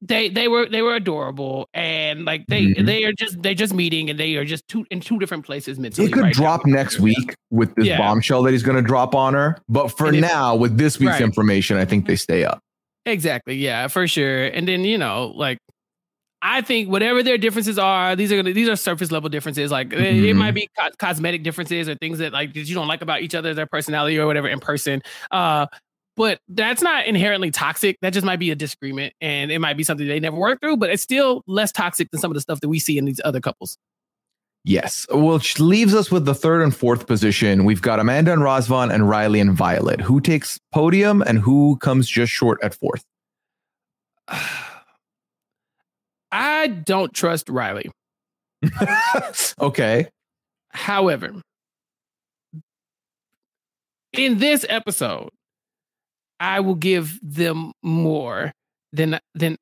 they 0.02 0.30
they 0.30 0.48
were 0.48 0.68
they 0.70 0.82
were 0.82 0.96
adorable 0.96 1.68
and 1.74 2.26
like 2.26 2.46
they 2.48 2.68
Mhm. 2.68 2.86
they 2.86 3.04
are 3.06 3.14
just 3.14 3.42
they're 3.42 3.54
just 3.54 3.74
meeting 3.74 4.10
and 4.10 4.20
they 4.20 4.36
are 4.36 4.46
just 4.46 4.68
two 4.68 4.86
in 4.92 5.00
two 5.00 5.18
different 5.20 5.46
places 5.46 5.80
mentally. 5.80 6.08
It 6.08 6.14
could 6.14 6.22
right 6.24 6.36
now. 6.36 6.42
drop 6.42 6.66
next 6.66 7.00
week 7.00 7.36
with 7.52 7.74
this 7.76 7.86
Yeah. 7.88 7.98
bombshell 7.98 8.44
that 8.44 8.52
he's 8.52 8.64
going 8.64 8.76
to 8.78 8.82
drop 8.84 9.16
on 9.16 9.34
her. 9.34 9.58
But 9.70 9.90
for 9.90 10.12
now, 10.12 10.56
with 10.56 10.78
this 10.78 11.00
week's 11.00 11.14
Right. 11.14 11.22
information, 11.22 11.78
I 11.78 11.86
think 11.86 12.06
they 12.08 12.16
stay 12.16 12.44
up. 12.44 12.60
Exactly. 13.06 13.56
Yeah, 13.56 13.88
for 13.88 14.08
sure. 14.08 14.46
And 14.48 14.68
then, 14.68 14.84
you 14.84 14.98
know, 14.98 15.32
like 15.36 15.58
I 16.42 16.62
think 16.62 16.90
whatever 16.90 17.24
their 17.24 17.38
differences 17.38 17.80
are, 17.80 18.16
these 18.16 18.32
are 18.32 18.36
gonna 18.36 18.54
these 18.54 18.70
are 18.70 18.76
surface 18.76 19.12
level 19.12 19.28
differences. 19.30 19.72
Like 19.72 19.92
it- 19.94 20.24
it 20.24 20.36
might 20.36 20.52
be 20.54 20.70
co- 20.78 20.90
cosmetic 21.00 21.44
differences 21.44 21.90
or 21.90 21.96
things 21.96 22.20
that 22.20 22.32
like 22.34 22.54
that 22.54 22.68
you 22.70 22.76
don't 22.76 22.88
like 22.88 23.02
about 23.02 23.22
each 23.22 23.34
other, 23.36 23.54
their 23.54 23.66
personality 23.66 24.20
or 24.20 24.28
whatever 24.28 24.48
in 24.48 24.60
person. 24.60 25.02
Uh, 25.32 25.66
but 26.16 26.40
that's 26.48 26.82
not 26.82 27.06
inherently 27.06 27.52
toxic. 27.52 27.98
That 28.02 28.12
just 28.14 28.26
might 28.26 28.40
be 28.40 28.50
a 28.52 28.56
disagreement, 28.56 29.14
and 29.22 29.52
it 29.52 29.60
might 29.60 29.78
be 29.78 29.84
something 29.84 30.08
they 30.08 30.20
never 30.20 30.38
work 30.38 30.60
through. 30.62 30.78
But 30.78 30.90
it's 30.90 31.04
still 31.04 31.44
less 31.48 31.72
toxic 31.72 32.10
than 32.12 32.20
some 32.20 32.32
of 32.32 32.36
the 32.36 32.42
stuff 32.42 32.60
that 32.62 32.70
we 32.70 32.80
see 32.80 32.98
in 32.98 33.06
these 33.06 33.22
other 33.26 33.40
couples. 33.42 33.78
Yes, 34.64 35.06
which 35.12 35.60
leaves 35.60 35.94
us 35.96 36.12
with 36.12 36.26
the 36.26 36.36
third 36.36 36.62
and 36.62 36.76
fourth 36.76 37.08
position. 37.08 37.66
We've 37.66 37.82
got 37.82 38.00
Amanda 38.00 38.34
and 38.34 38.42
Razvan 38.42 38.94
and 38.94 39.08
Riley 39.08 39.40
and 39.40 39.54
Violet. 39.54 40.02
Who 40.02 40.20
takes 40.20 40.60
podium 40.74 41.22
and 41.22 41.40
who 41.40 41.78
comes 41.78 42.08
just 42.08 42.32
short 42.34 42.60
at 42.62 42.74
fourth? 42.76 43.04
I 46.32 46.68
don't 46.68 47.14
trust 47.14 47.50
Riley. 47.50 47.90
okay. 49.62 50.08
However, 50.70 51.34
in 54.14 54.40
this 54.40 54.66
episode, 54.70 55.30
I 56.40 56.60
will 56.60 56.76
give 56.76 57.20
them 57.22 57.72
more 57.82 58.52
than 58.94 59.20
than 59.34 59.58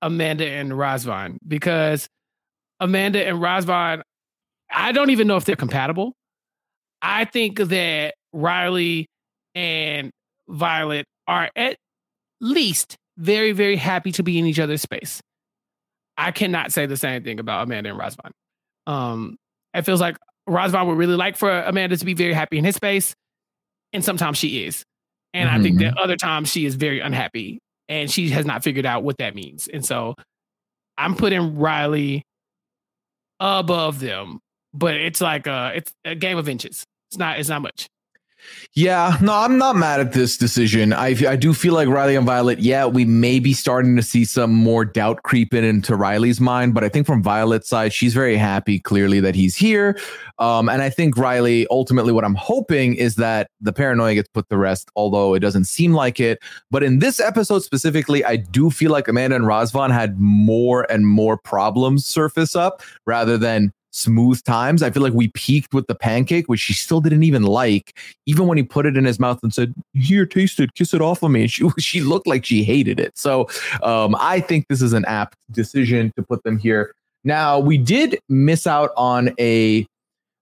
Amanda 0.00 0.46
and 0.46 0.72
Razvan 0.72 1.38
because 1.46 2.08
Amanda 2.80 3.24
and 3.26 3.38
Razvan, 3.38 4.02
I 4.70 4.92
don't 4.92 5.10
even 5.10 5.26
know 5.26 5.36
if 5.36 5.44
they're 5.44 5.56
compatible. 5.56 6.14
I 7.00 7.24
think 7.24 7.58
that 7.58 8.14
Riley 8.32 9.06
and 9.54 10.10
Violet 10.48 11.06
are 11.26 11.50
at 11.56 11.76
least 12.40 12.96
very, 13.16 13.52
very 13.52 13.76
happy 13.76 14.12
to 14.12 14.22
be 14.22 14.38
in 14.38 14.46
each 14.46 14.58
other's 14.58 14.82
space. 14.82 15.20
I 16.26 16.30
cannot 16.32 16.72
say 16.72 16.86
the 16.86 16.96
same 16.96 17.22
thing 17.24 17.40
about 17.40 17.64
Amanda 17.64 17.90
and 17.90 17.98
Razvan. 17.98 18.30
Um, 18.86 19.36
it 19.74 19.82
feels 19.82 20.00
like 20.00 20.16
Razvan 20.48 20.86
would 20.86 20.98
really 20.98 21.16
like 21.16 21.36
for 21.36 21.50
Amanda 21.50 21.96
to 21.96 22.04
be 22.04 22.14
very 22.14 22.32
happy 22.32 22.58
in 22.58 22.64
his 22.64 22.76
space, 22.76 23.14
and 23.92 24.04
sometimes 24.04 24.38
she 24.38 24.64
is. 24.64 24.84
And 25.34 25.48
I 25.48 25.60
think 25.62 25.78
that 25.78 25.96
other 25.96 26.16
times 26.16 26.50
she 26.50 26.66
is 26.66 26.74
very 26.74 27.00
unhappy 27.00 27.58
and 27.88 28.10
she 28.10 28.30
has 28.30 28.44
not 28.44 28.62
figured 28.62 28.84
out 28.84 29.02
what 29.02 29.18
that 29.18 29.34
means. 29.34 29.66
And 29.66 29.84
so 29.84 30.14
I'm 30.98 31.14
putting 31.14 31.56
Riley 31.56 32.22
above 33.40 34.00
them, 34.00 34.40
but 34.74 34.96
it's 34.96 35.20
like 35.20 35.46
a 35.46 35.72
it's 35.74 35.92
a 36.04 36.14
game 36.14 36.36
of 36.36 36.48
inches. 36.48 36.84
It's 37.10 37.18
not 37.18 37.38
it's 37.38 37.48
not 37.48 37.62
much. 37.62 37.88
Yeah, 38.74 39.16
no, 39.22 39.34
I'm 39.34 39.58
not 39.58 39.76
mad 39.76 40.00
at 40.00 40.12
this 40.12 40.36
decision. 40.36 40.92
I 40.92 41.14
I 41.26 41.36
do 41.36 41.52
feel 41.52 41.74
like 41.74 41.88
Riley 41.88 42.16
and 42.16 42.26
Violet, 42.26 42.58
yeah, 42.58 42.86
we 42.86 43.04
may 43.04 43.38
be 43.38 43.52
starting 43.52 43.96
to 43.96 44.02
see 44.02 44.24
some 44.24 44.52
more 44.52 44.84
doubt 44.84 45.22
creep 45.22 45.52
in 45.54 45.64
into 45.64 45.96
Riley's 45.96 46.40
mind, 46.40 46.74
but 46.74 46.84
I 46.84 46.88
think 46.88 47.06
from 47.06 47.22
Violet's 47.22 47.68
side, 47.68 47.92
she's 47.92 48.14
very 48.14 48.36
happy 48.36 48.78
clearly 48.78 49.20
that 49.20 49.34
he's 49.34 49.56
here. 49.56 49.98
Um, 50.38 50.68
and 50.68 50.82
I 50.82 50.90
think 50.90 51.16
Riley, 51.16 51.66
ultimately, 51.70 52.12
what 52.12 52.24
I'm 52.24 52.34
hoping 52.34 52.94
is 52.94 53.16
that 53.16 53.48
the 53.60 53.72
paranoia 53.72 54.14
gets 54.14 54.28
put 54.28 54.48
to 54.48 54.56
rest, 54.56 54.90
although 54.96 55.34
it 55.34 55.40
doesn't 55.40 55.64
seem 55.64 55.92
like 55.92 56.18
it. 56.18 56.38
But 56.70 56.82
in 56.82 56.98
this 56.98 57.20
episode 57.20 57.60
specifically, 57.60 58.24
I 58.24 58.36
do 58.36 58.70
feel 58.70 58.90
like 58.90 59.08
Amanda 59.08 59.36
and 59.36 59.44
Razvan 59.44 59.92
had 59.92 60.18
more 60.18 60.90
and 60.90 61.06
more 61.06 61.36
problems 61.36 62.06
surface 62.06 62.56
up 62.56 62.82
rather 63.06 63.36
than 63.38 63.72
smooth 63.92 64.42
times. 64.42 64.82
I 64.82 64.90
feel 64.90 65.02
like 65.02 65.12
we 65.12 65.28
peaked 65.28 65.72
with 65.72 65.86
the 65.86 65.94
pancake, 65.94 66.48
which 66.48 66.60
she 66.60 66.72
still 66.72 67.00
didn't 67.00 67.22
even 67.22 67.44
like, 67.44 67.96
even 68.26 68.46
when 68.46 68.58
he 68.58 68.64
put 68.64 68.86
it 68.86 68.96
in 68.96 69.04
his 69.04 69.20
mouth 69.20 69.38
and 69.42 69.54
said, 69.54 69.74
"Here, 69.92 70.26
taste 70.26 70.58
it, 70.58 70.74
kiss 70.74 70.92
it 70.92 71.00
off 71.00 71.22
of 71.22 71.30
me." 71.30 71.46
She 71.46 71.68
she 71.78 72.00
looked 72.00 72.26
like 72.26 72.44
she 72.44 72.64
hated 72.64 72.98
it. 72.98 73.16
So 73.16 73.48
um, 73.82 74.16
I 74.18 74.40
think 74.40 74.66
this 74.68 74.82
is 74.82 74.92
an 74.92 75.04
apt 75.04 75.36
decision 75.52 76.12
to 76.16 76.22
put 76.22 76.42
them 76.42 76.58
here. 76.58 76.94
Now 77.24 77.60
we 77.60 77.78
did 77.78 78.18
miss 78.28 78.66
out 78.66 78.90
on 78.96 79.30
a. 79.38 79.86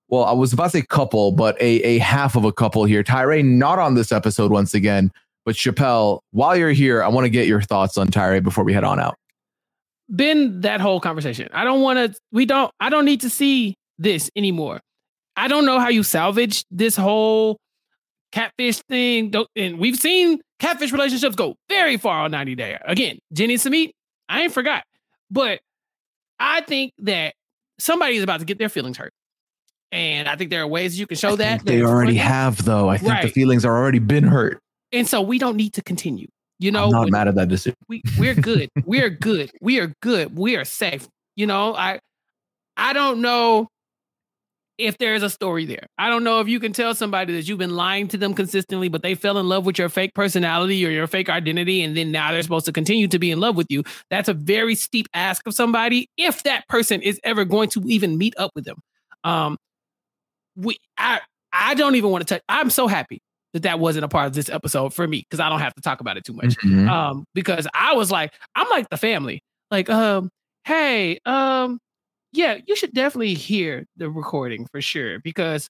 Well, 0.09 0.25
I 0.25 0.33
was 0.33 0.53
about 0.53 0.65
to 0.65 0.71
say 0.71 0.83
couple, 0.83 1.31
but 1.31 1.57
a, 1.61 1.83
a 1.83 1.99
half 1.99 2.35
of 2.35 2.45
a 2.45 2.53
couple 2.53 2.85
here. 2.85 3.05
Tyree 3.05 3.45
not 3.45 3.79
on 3.79 3.95
this 3.95 4.11
episode 4.11 4.51
once 4.51 4.75
again, 4.75 5.13
but 5.45 5.55
Chappell, 5.55 6.25
while 6.33 6.57
you're 6.57 6.73
here, 6.73 7.01
I 7.01 7.09
want 7.09 7.27
to 7.27 7.31
get 7.31 7.47
your 7.47 7.63
thoughts 7.63 7.97
on 7.97 8.09
Tyree 8.09 8.41
before 8.41 8.65
we 8.65 8.73
head 8.73 8.83
on 8.83 8.99
out. 8.99 9.17
Been 10.15 10.63
that 10.63 10.81
whole 10.81 11.01
conversation. 11.01 11.49
I 11.53 11.65
don't 11.65 11.81
want 11.83 11.99
to. 12.15 12.21
We 12.33 12.47
don't. 12.47 12.71
I 12.81 12.89
don't 12.91 13.05
need 13.05 13.21
to 13.23 13.31
see 13.31 13.77
this 13.99 14.31
anymore. 14.35 14.81
I 15.37 15.47
don't 15.49 15.65
know 15.65 15.79
how 15.79 15.89
you 15.89 16.03
salvage 16.03 16.65
this 16.71 16.97
whole 16.97 17.59
catfish 18.33 18.79
thing. 18.89 19.31
Don't- 19.31 19.49
And 19.57 19.79
we've 19.79 19.97
seen 19.97 20.41
catfish 20.59 20.93
relationships 20.93 21.37
go 21.37 21.55
very 21.69 21.97
far 21.97 22.23
on 22.25 22.31
90 22.33 22.55
Day. 22.57 22.77
Again, 22.85 23.19
Jenny 23.33 23.55
Sumit, 23.57 23.91
I 24.29 24.43
ain't 24.43 24.53
forgot. 24.53 24.85
But 25.31 25.61
I 26.39 26.63
think 26.63 26.93
that 26.99 27.35
somebody 27.79 28.17
is 28.17 28.23
about 28.25 28.41
to 28.41 28.47
get 28.47 28.59
their 28.59 28.69
feelings 28.69 28.97
hurt. 28.97 29.13
And 29.93 30.29
I 30.29 30.37
think 30.37 30.51
there 30.51 30.63
are 30.63 30.67
ways 30.69 30.99
you 30.99 31.07
can 31.07 31.17
show 31.17 31.37
that. 31.37 31.65
they 31.65 31.83
already 31.83 32.17
have, 32.17 32.65
though. 32.65 32.89
I 32.89 32.97
think 32.99 33.11
the 33.23 33.29
feelings 33.29 33.65
are 33.65 33.77
already 33.77 33.99
been 33.99 34.25
hurt. 34.25 34.61
And 34.93 35.07
so 35.09 35.21
we 35.21 35.39
don't 35.39 35.57
need 35.57 35.75
to 35.75 35.83
continue. 35.83 36.29
You 36.61 36.71
know, 36.71 36.85
I'm 36.85 36.91
not 36.91 37.11
mad 37.11 37.27
at 37.27 37.35
that 37.37 37.49
decision. 37.49 37.75
we 37.89 38.03
we're 38.19 38.35
good. 38.35 38.69
we're 38.85 39.09
good. 39.09 39.51
We 39.63 39.81
are 39.81 39.95
good. 40.03 40.37
We 40.37 40.57
are 40.57 40.65
safe. 40.67 41.09
You 41.35 41.47
know, 41.47 41.75
I 41.75 42.01
I 42.77 42.93
don't 42.93 43.23
know 43.23 43.69
if 44.77 44.99
there's 44.99 45.23
a 45.23 45.31
story 45.31 45.65
there. 45.65 45.87
I 45.97 46.11
don't 46.11 46.23
know 46.23 46.41
if 46.41 46.49
you 46.49 46.61
can 46.61 46.75
tell 46.75 46.95
somebody 46.95 47.33
that 47.35 47.49
you've 47.49 47.59
been 47.59 47.77
lying 47.77 48.09
to 48.09 48.19
them 48.19 48.35
consistently, 48.35 48.89
but 48.89 49.03
they 49.03 49.15
fell 49.15 49.39
in 49.39 49.49
love 49.49 49.65
with 49.65 49.79
your 49.79 49.89
fake 49.89 50.13
personality 50.15 50.85
or 50.87 50.91
your 50.91 51.07
fake 51.07 51.31
identity, 51.31 51.83
and 51.83 51.97
then 51.97 52.13
now 52.13 52.31
they're 52.31 52.43
supposed 52.43 52.67
to 52.67 52.73
continue 52.73 53.09
to 53.09 53.19
be 53.19 53.31
in 53.31 53.41
love 53.41 53.57
with 53.57 53.67
you. 53.71 53.83
That's 54.11 54.29
a 54.29 54.35
very 54.35 54.75
steep 54.75 55.07
ask 55.15 55.47
of 55.47 55.55
somebody 55.55 56.11
if 56.19 56.43
that 56.43 56.69
person 56.69 57.01
is 57.01 57.19
ever 57.25 57.47
going 57.47 57.71
to 57.71 57.83
even 57.87 58.19
meet 58.19 58.35
up 58.37 58.51
with 58.55 58.67
them. 58.67 58.77
Um, 59.25 59.57
we 60.57 60.77
I 60.99 61.21
I 61.55 61.73
don't 61.73 61.95
even 61.95 62.11
want 62.11 62.29
to 62.29 62.35
touch. 62.35 62.43
I'm 62.51 62.69
so 62.69 62.87
happy 62.87 63.23
that 63.53 63.63
that 63.65 63.79
wasn't 63.81 64.05
a 64.05 64.09
part 64.09 64.27
of 64.27 64.35
this 64.35 64.49
episode 64.49 64.95
for 64.95 65.07
me 65.09 65.21
because 65.29 65.41
I 65.41 65.49
don't 65.49 65.61
have 65.61 65.75
to 65.75 65.81
talk 65.81 66.01
about 66.01 66.17
it 66.17 66.25
too 66.25 66.33
much. 66.35 66.57
Mhm. 66.59 66.89
um 66.89 67.25
because 67.35 67.67
i 67.75 67.95
was 67.95 68.11
like 68.11 68.33
i'm 68.55 68.69
like 68.71 68.89
the 68.91 68.97
family. 68.97 69.43
Like 69.71 69.89
um 69.91 70.31
hey 70.65 71.19
um 71.27 71.79
yeah 72.33 72.59
you 72.67 72.77
should 72.77 72.93
definitely 72.93 73.35
hear 73.35 73.87
the 73.97 74.09
recording 74.11 74.67
for 74.71 74.81
sure 74.81 75.19
because 75.21 75.69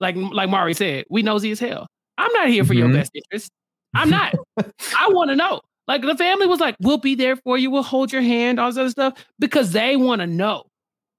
like 0.00 0.14
like 0.16 0.48
mari 0.50 0.74
said 0.74 1.04
we 1.10 1.22
nosy 1.22 1.50
as 1.50 1.58
hell. 1.60 1.86
I'm 2.18 2.32
not 2.32 2.48
here 2.48 2.64
for 2.64 2.74
your 2.74 2.88
Mhm. 2.88 2.94
best 2.94 3.10
interest. 3.14 3.50
I'm 3.94 4.10
not. 4.10 4.34
I 4.58 5.08
want 5.10 5.30
to 5.30 5.36
know. 5.36 5.60
Like 5.86 6.02
the 6.02 6.14
family 6.16 6.46
was 6.46 6.60
like 6.60 6.76
we'll 6.80 6.98
be 6.98 7.14
there 7.14 7.36
for 7.36 7.56
you. 7.58 7.70
We'll 7.70 7.82
hold 7.82 8.12
your 8.12 8.22
hand 8.22 8.60
all 8.60 8.68
this 8.70 8.76
other 8.78 8.90
stuff 8.90 9.24
because 9.38 9.72
they 9.72 9.96
want 9.96 10.20
to 10.20 10.26
know. 10.26 10.64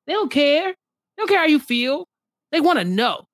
They 0.08 0.14
don't 0.14 0.32
care. 0.32 0.68
They 0.68 0.76
don't 1.22 1.28
care 1.28 1.40
how 1.40 1.46
you 1.46 1.60
feel. 1.60 2.06
They 2.52 2.62
want 2.62 2.80
to 2.80 2.86
know. 2.86 3.26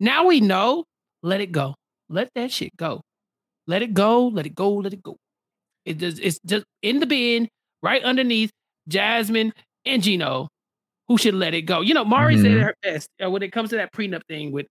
Now 0.00 0.26
we 0.26 0.40
know. 0.40 0.84
Let 1.22 1.40
it 1.40 1.52
go 1.52 1.74
let 2.10 2.28
that 2.34 2.50
shit 2.52 2.76
go 2.76 3.00
let 3.66 3.82
it 3.82 3.94
go, 3.94 4.26
let 4.28 4.46
it 4.46 4.54
go, 4.54 4.72
let 4.74 4.92
it 4.92 5.02
go. 5.02 5.16
It 5.84 5.98
does, 5.98 6.18
it's 6.18 6.40
just 6.44 6.64
in 6.82 6.98
the 6.98 7.06
bin, 7.06 7.48
right 7.82 8.02
underneath 8.02 8.50
Jasmine 8.88 9.52
and 9.86 10.02
Gino, 10.02 10.48
who 11.08 11.16
should 11.18 11.34
let 11.34 11.54
it 11.54 11.62
go. 11.62 11.80
You 11.82 11.94
know, 11.94 12.04
Mari 12.04 12.36
said 12.36 12.50
Mhm. 12.52 12.56
it 12.56 12.62
her 12.62 12.74
best 12.82 13.08
uh, 13.24 13.30
when 13.30 13.42
it 13.42 13.52
comes 13.52 13.70
to 13.70 13.76
that 13.76 13.92
prenup 13.92 14.22
thing 14.28 14.50
with 14.50 14.66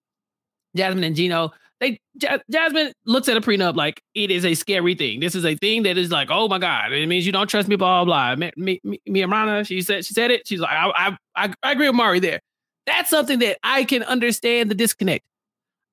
Jasmine 0.76 1.04
and 1.06 1.16
Gino. 1.16 1.52
They 1.80 1.98
Ja- 2.22 2.40
Jasmine 2.52 2.92
looks 3.06 3.30
at 3.30 3.38
a 3.38 3.42
prenup 3.42 3.76
like 3.76 4.02
it 4.14 4.32
is 4.32 4.44
a 4.44 4.54
scary 4.54 4.96
thing. 4.96 5.22
This 5.22 5.34
is 5.34 5.46
a 5.46 5.56
thing 5.56 5.84
that 5.84 5.98
is 5.98 6.12
like, 6.12 6.28
oh 6.30 6.50
my 6.50 6.60
god, 6.60 6.92
it 6.92 7.08
means 7.08 7.26
you 7.26 7.32
don't 7.32 7.48
trust 7.48 7.70
me. 7.70 7.78
Blah 7.78 8.04
blah. 8.04 8.36
blah. 8.36 8.50
Me, 8.58 8.80
me, 8.84 9.00
me 9.08 9.22
and 9.22 9.32
Rana, 9.32 9.64
she 9.64 9.82
said 9.82 10.04
she 10.06 10.14
said 10.14 10.30
it. 10.30 10.46
She's 10.46 10.60
like, 10.60 10.72
I, 10.72 10.90
I 10.90 11.18
I 11.36 11.54
I 11.64 11.72
agree 11.72 11.88
with 11.88 11.96
Mari 11.96 12.20
there. 12.20 12.42
That's 12.86 13.10
something 13.10 13.40
that 13.40 13.58
I 13.64 13.86
can 13.86 14.04
understand 14.04 14.70
the 14.70 14.76
disconnect. 14.76 15.24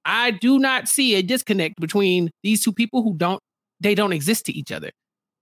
I 0.07 0.31
do 0.31 0.59
not 0.59 0.89
see 0.89 1.17
a 1.17 1.23
disconnect 1.23 1.81
between 1.81 2.31
these 2.43 2.63
two 2.63 2.73
people 2.73 3.03
who 3.03 3.15
don't 3.15 3.41
they 3.81 3.95
don't 3.95 4.13
exist 4.13 4.47
to 4.47 4.53
each 4.53 4.73
other. 4.73 4.91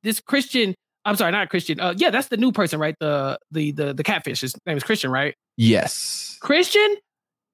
This 0.03 0.21
Christian, 0.21 0.75
I'm 1.05 1.17
sorry, 1.17 1.31
not 1.33 1.51
Christian. 1.51 1.79
Uh, 1.79 1.95
yeah, 1.97 2.11
that's 2.11 2.29
the 2.29 2.37
new 2.37 2.51
person, 2.51 2.81
right? 2.81 2.97
The 2.99 3.39
the 3.53 3.71
the 3.73 3.95
the 3.95 4.03
catfish. 4.03 4.41
His 4.41 4.55
name 4.67 4.77
is 4.77 4.83
Christian, 4.83 5.11
right? 5.11 5.35
Yes. 5.57 6.37
Christian 6.41 6.97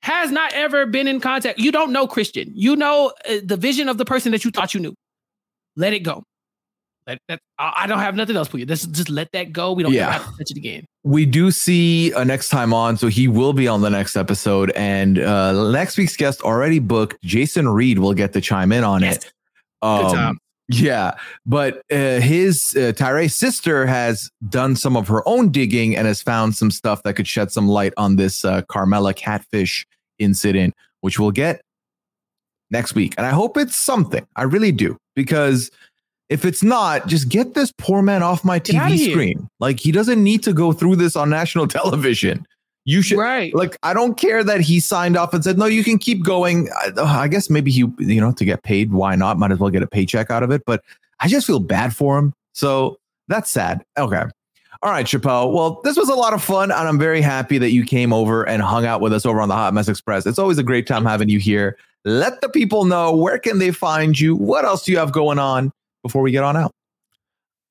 has 0.03 0.31
not 0.31 0.53
ever 0.55 0.87
been 0.87 1.07
in 1.07 1.20
contact. 1.20 1.59
You 1.59 1.73
don't 1.73 1.93
know 1.93 2.07
Christian. 2.07 2.51
You 2.55 2.77
know 2.77 3.12
uh, 3.28 3.37
the 3.45 3.57
vision 3.57 3.89
of 3.89 3.99
the 3.99 4.05
person 4.05 4.32
that 4.32 4.45
you 4.45 4.51
thought 4.51 4.73
you 4.73 4.81
knew. 4.81 4.95
Let 5.77 5.93
it 5.93 6.01
go. 6.01 6.24
Let 7.11 7.19
that. 7.28 7.41
I 7.59 7.89
don't 7.89 7.99
have 7.99 8.15
nothing 8.15 8.37
else 8.37 8.47
for 8.47 8.59
you. 8.59 8.66
Just 8.66 8.93
just 8.93 9.09
let 9.11 9.32
that 9.32 9.53
go. 9.53 9.73
We 9.73 9.82
don't 9.82 9.93
Yeah. 9.93 10.12
have 10.12 10.24
to 10.24 10.31
touch 10.39 10.51
it 10.53 10.57
again. 10.57 10.85
we 11.03 11.27
do 11.27 11.51
see 11.51 12.12
a 12.12 12.24
next 12.24 12.51
time 12.51 12.73
on, 12.73 12.97
so 12.97 13.09
he 13.09 13.27
will 13.27 13.53
be 13.53 13.66
on 13.66 13.81
the 13.81 13.91
next 13.91 14.15
episode. 14.16 14.70
And 14.77 15.19
uh 15.19 15.70
next 15.73 15.97
week's 15.99 16.16
guest 16.16 16.41
already 16.43 16.78
booked. 16.78 17.20
Jason 17.24 17.69
Reed 17.69 17.99
will 17.99 18.15
get 18.15 18.32
to 18.35 18.41
chime 18.41 18.70
in 18.70 18.85
on 18.85 19.03
Yes. 19.03 19.16
it. 19.16 19.32
Um, 19.82 20.15
time. 20.15 20.39
Yeah, 20.69 21.16
but 21.45 21.82
uh, 21.91 22.20
his 22.20 22.74
uh, 22.77 22.93
Tyree's 22.95 23.35
sister 23.35 23.87
has 23.87 24.31
done 24.49 24.77
some 24.77 24.97
of 24.97 25.09
her 25.09 25.27
own 25.28 25.51
digging 25.51 25.97
and 25.97 26.07
has 26.07 26.23
found 26.23 26.55
some 26.55 26.70
stuff 26.70 27.03
that 27.03 27.15
could 27.15 27.27
shed 27.27 27.51
some 27.51 27.66
light 27.66 27.93
on 27.97 28.15
this 28.15 28.45
uh, 28.45 28.62
Carmela 28.69 29.12
catfish 29.12 29.85
incident, 30.20 30.74
which 31.01 31.19
we'll 31.19 31.32
get 31.32 31.62
next 32.70 32.95
week. 32.95 33.15
And 33.19 33.27
I 33.27 33.31
hope 33.31 33.57
it's 33.57 33.74
something. 33.74 34.24
I 34.37 34.45
really 34.45 34.70
do, 34.70 34.97
because 35.16 35.73
if 36.31 36.44
it's 36.47 36.62
not, 36.62 37.07
just 37.09 37.28
get 37.28 37.52
this 37.55 37.73
poor 37.77 38.01
man 38.02 38.23
off 38.23 38.44
my 38.44 38.59
Get 38.61 38.77
TV 38.77 38.89
here. 38.97 39.11
screen. 39.12 39.48
Like 39.59 39.78
he 39.81 39.93
doesn't 39.93 40.23
need 40.23 40.43
to 40.44 40.52
go 40.55 40.73
through 40.73 40.97
this 40.97 41.16
on 41.16 41.28
national 41.28 41.66
television. 41.78 42.47
You 42.86 43.02
should 43.02 43.19
Right. 43.19 43.55
like 43.55 43.77
I 43.82 43.93
don't 43.93 44.16
care 44.16 44.43
that 44.43 44.61
he 44.62 44.81
signed 44.81 45.16
off 45.16 45.35
and 45.35 45.44
said 45.44 45.59
no, 45.59 45.66
you 45.66 45.85
can 45.85 45.98
keep 45.98 46.24
going. 46.24 46.70
I, 46.82 46.89
uh, 46.97 47.05
I 47.05 47.28
guess 47.28 47.51
maybe 47.51 47.70
he 47.70 47.85
you 47.98 48.20
know 48.20 48.32
to 48.32 48.44
get 48.47 48.62
paid, 48.62 48.90
why 48.93 49.16
not? 49.16 49.39
Might 49.39 49.52
as 49.52 49.59
well 49.59 49.69
get 49.70 49.82
a 49.82 49.86
paycheck 49.86 50.31
out 50.31 50.43
of 50.43 50.51
it. 50.51 50.62
But 50.65 50.82
I 51.20 51.28
just 51.28 51.47
feel 51.47 51.61
bad 51.61 51.94
for 51.94 52.16
him. 52.19 52.32
So 52.55 52.97
that's 53.28 53.51
sad. 53.51 53.85
Okay. 53.98 54.23
All 54.82 54.90
right, 54.90 55.07
Chappell. 55.07 55.52
Well, 55.52 55.81
this 55.85 55.98
was 55.98 56.09
a 56.09 56.15
lot 56.15 56.32
of 56.32 56.43
fun, 56.43 56.70
and 56.70 56.89
I'm 56.89 56.98
very 56.98 57.20
happy 57.20 57.59
that 57.59 57.70
you 57.70 57.85
came 57.85 58.15
over 58.15 58.48
and 58.48 58.62
hung 58.62 58.86
out 58.86 59.02
with 59.02 59.12
us 59.12 59.27
over 59.27 59.39
on 59.43 59.48
the 59.51 59.55
Hot 59.55 59.74
Mess 59.74 59.89
Express. 59.89 60.24
It's 60.24 60.39
always 60.39 60.57
a 60.57 60.62
great 60.62 60.86
time 60.86 61.05
having 61.05 61.28
you 61.28 61.39
here. 61.39 61.77
Let 62.07 62.40
the 62.40 62.48
people 62.48 62.86
know 62.86 63.15
where 63.15 63.39
can 63.39 63.59
they 63.59 63.73
find 63.73 64.19
you. 64.19 64.35
What 64.35 64.65
else 64.65 64.85
do 64.86 64.93
you 64.93 64.97
have 64.97 65.12
going 65.12 65.39
on 65.39 65.70
before 66.02 66.22
we 66.22 66.31
get 66.31 66.43
on 66.43 66.56
out? 66.56 66.72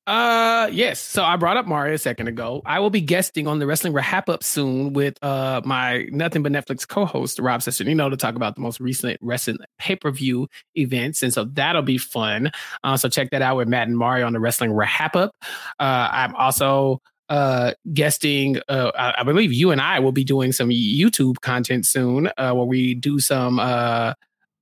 Uh 0.06 0.68
yes. 0.72 0.98
So 0.98 1.22
I 1.22 1.36
brought 1.36 1.56
up 1.56 1.66
Mario 1.66 1.94
a 1.94 1.98
second 1.98 2.26
ago. 2.26 2.62
I 2.64 2.80
will 2.80 2.90
be 2.90 3.02
guesting 3.02 3.46
on 3.46 3.58
the 3.60 3.66
Wrestling 3.66 3.92
Wrap 3.92 4.28
Up 4.28 4.42
soon 4.42 4.92
with 4.92 5.22
uh 5.22 5.60
my 5.64 6.06
Nothing 6.10 6.42
But 6.42 6.52
Netflix 6.52 6.88
co-host 6.88 7.38
Rob 7.38 7.60
Cesternino 7.60 8.10
to 8.10 8.16
talk 8.16 8.34
about 8.34 8.56
the 8.56 8.60
most 8.60 8.80
recent 8.80 9.18
wrestling 9.20 9.58
pay-per-view 9.78 10.48
events. 10.74 11.22
And 11.22 11.32
so 11.32 11.44
that'll 11.44 11.82
be 11.82 11.98
fun. 11.98 12.50
Uh, 12.82 12.96
so 12.96 13.08
check 13.08 13.30
that 13.30 13.42
out 13.42 13.58
with 13.58 13.68
Matt 13.68 13.88
and 13.88 13.96
Mario 13.96 14.26
on 14.26 14.32
the 14.32 14.40
Wrestling 14.40 14.72
Wrap 14.72 15.14
Up. 15.14 15.32
Uh 15.78 16.08
I'm 16.10 16.34
also 16.34 17.00
uh 17.28 17.74
guesting 17.92 18.58
uh 18.68 18.90
I, 18.98 19.20
I 19.20 19.22
believe 19.22 19.52
you 19.52 19.70
and 19.70 19.80
I 19.80 20.00
will 20.00 20.12
be 20.12 20.24
doing 20.24 20.50
some 20.50 20.70
YouTube 20.70 21.40
content 21.42 21.86
soon 21.86 22.30
uh 22.36 22.52
where 22.52 22.66
we 22.66 22.94
do 22.94 23.20
some 23.20 23.60
uh 23.60 24.14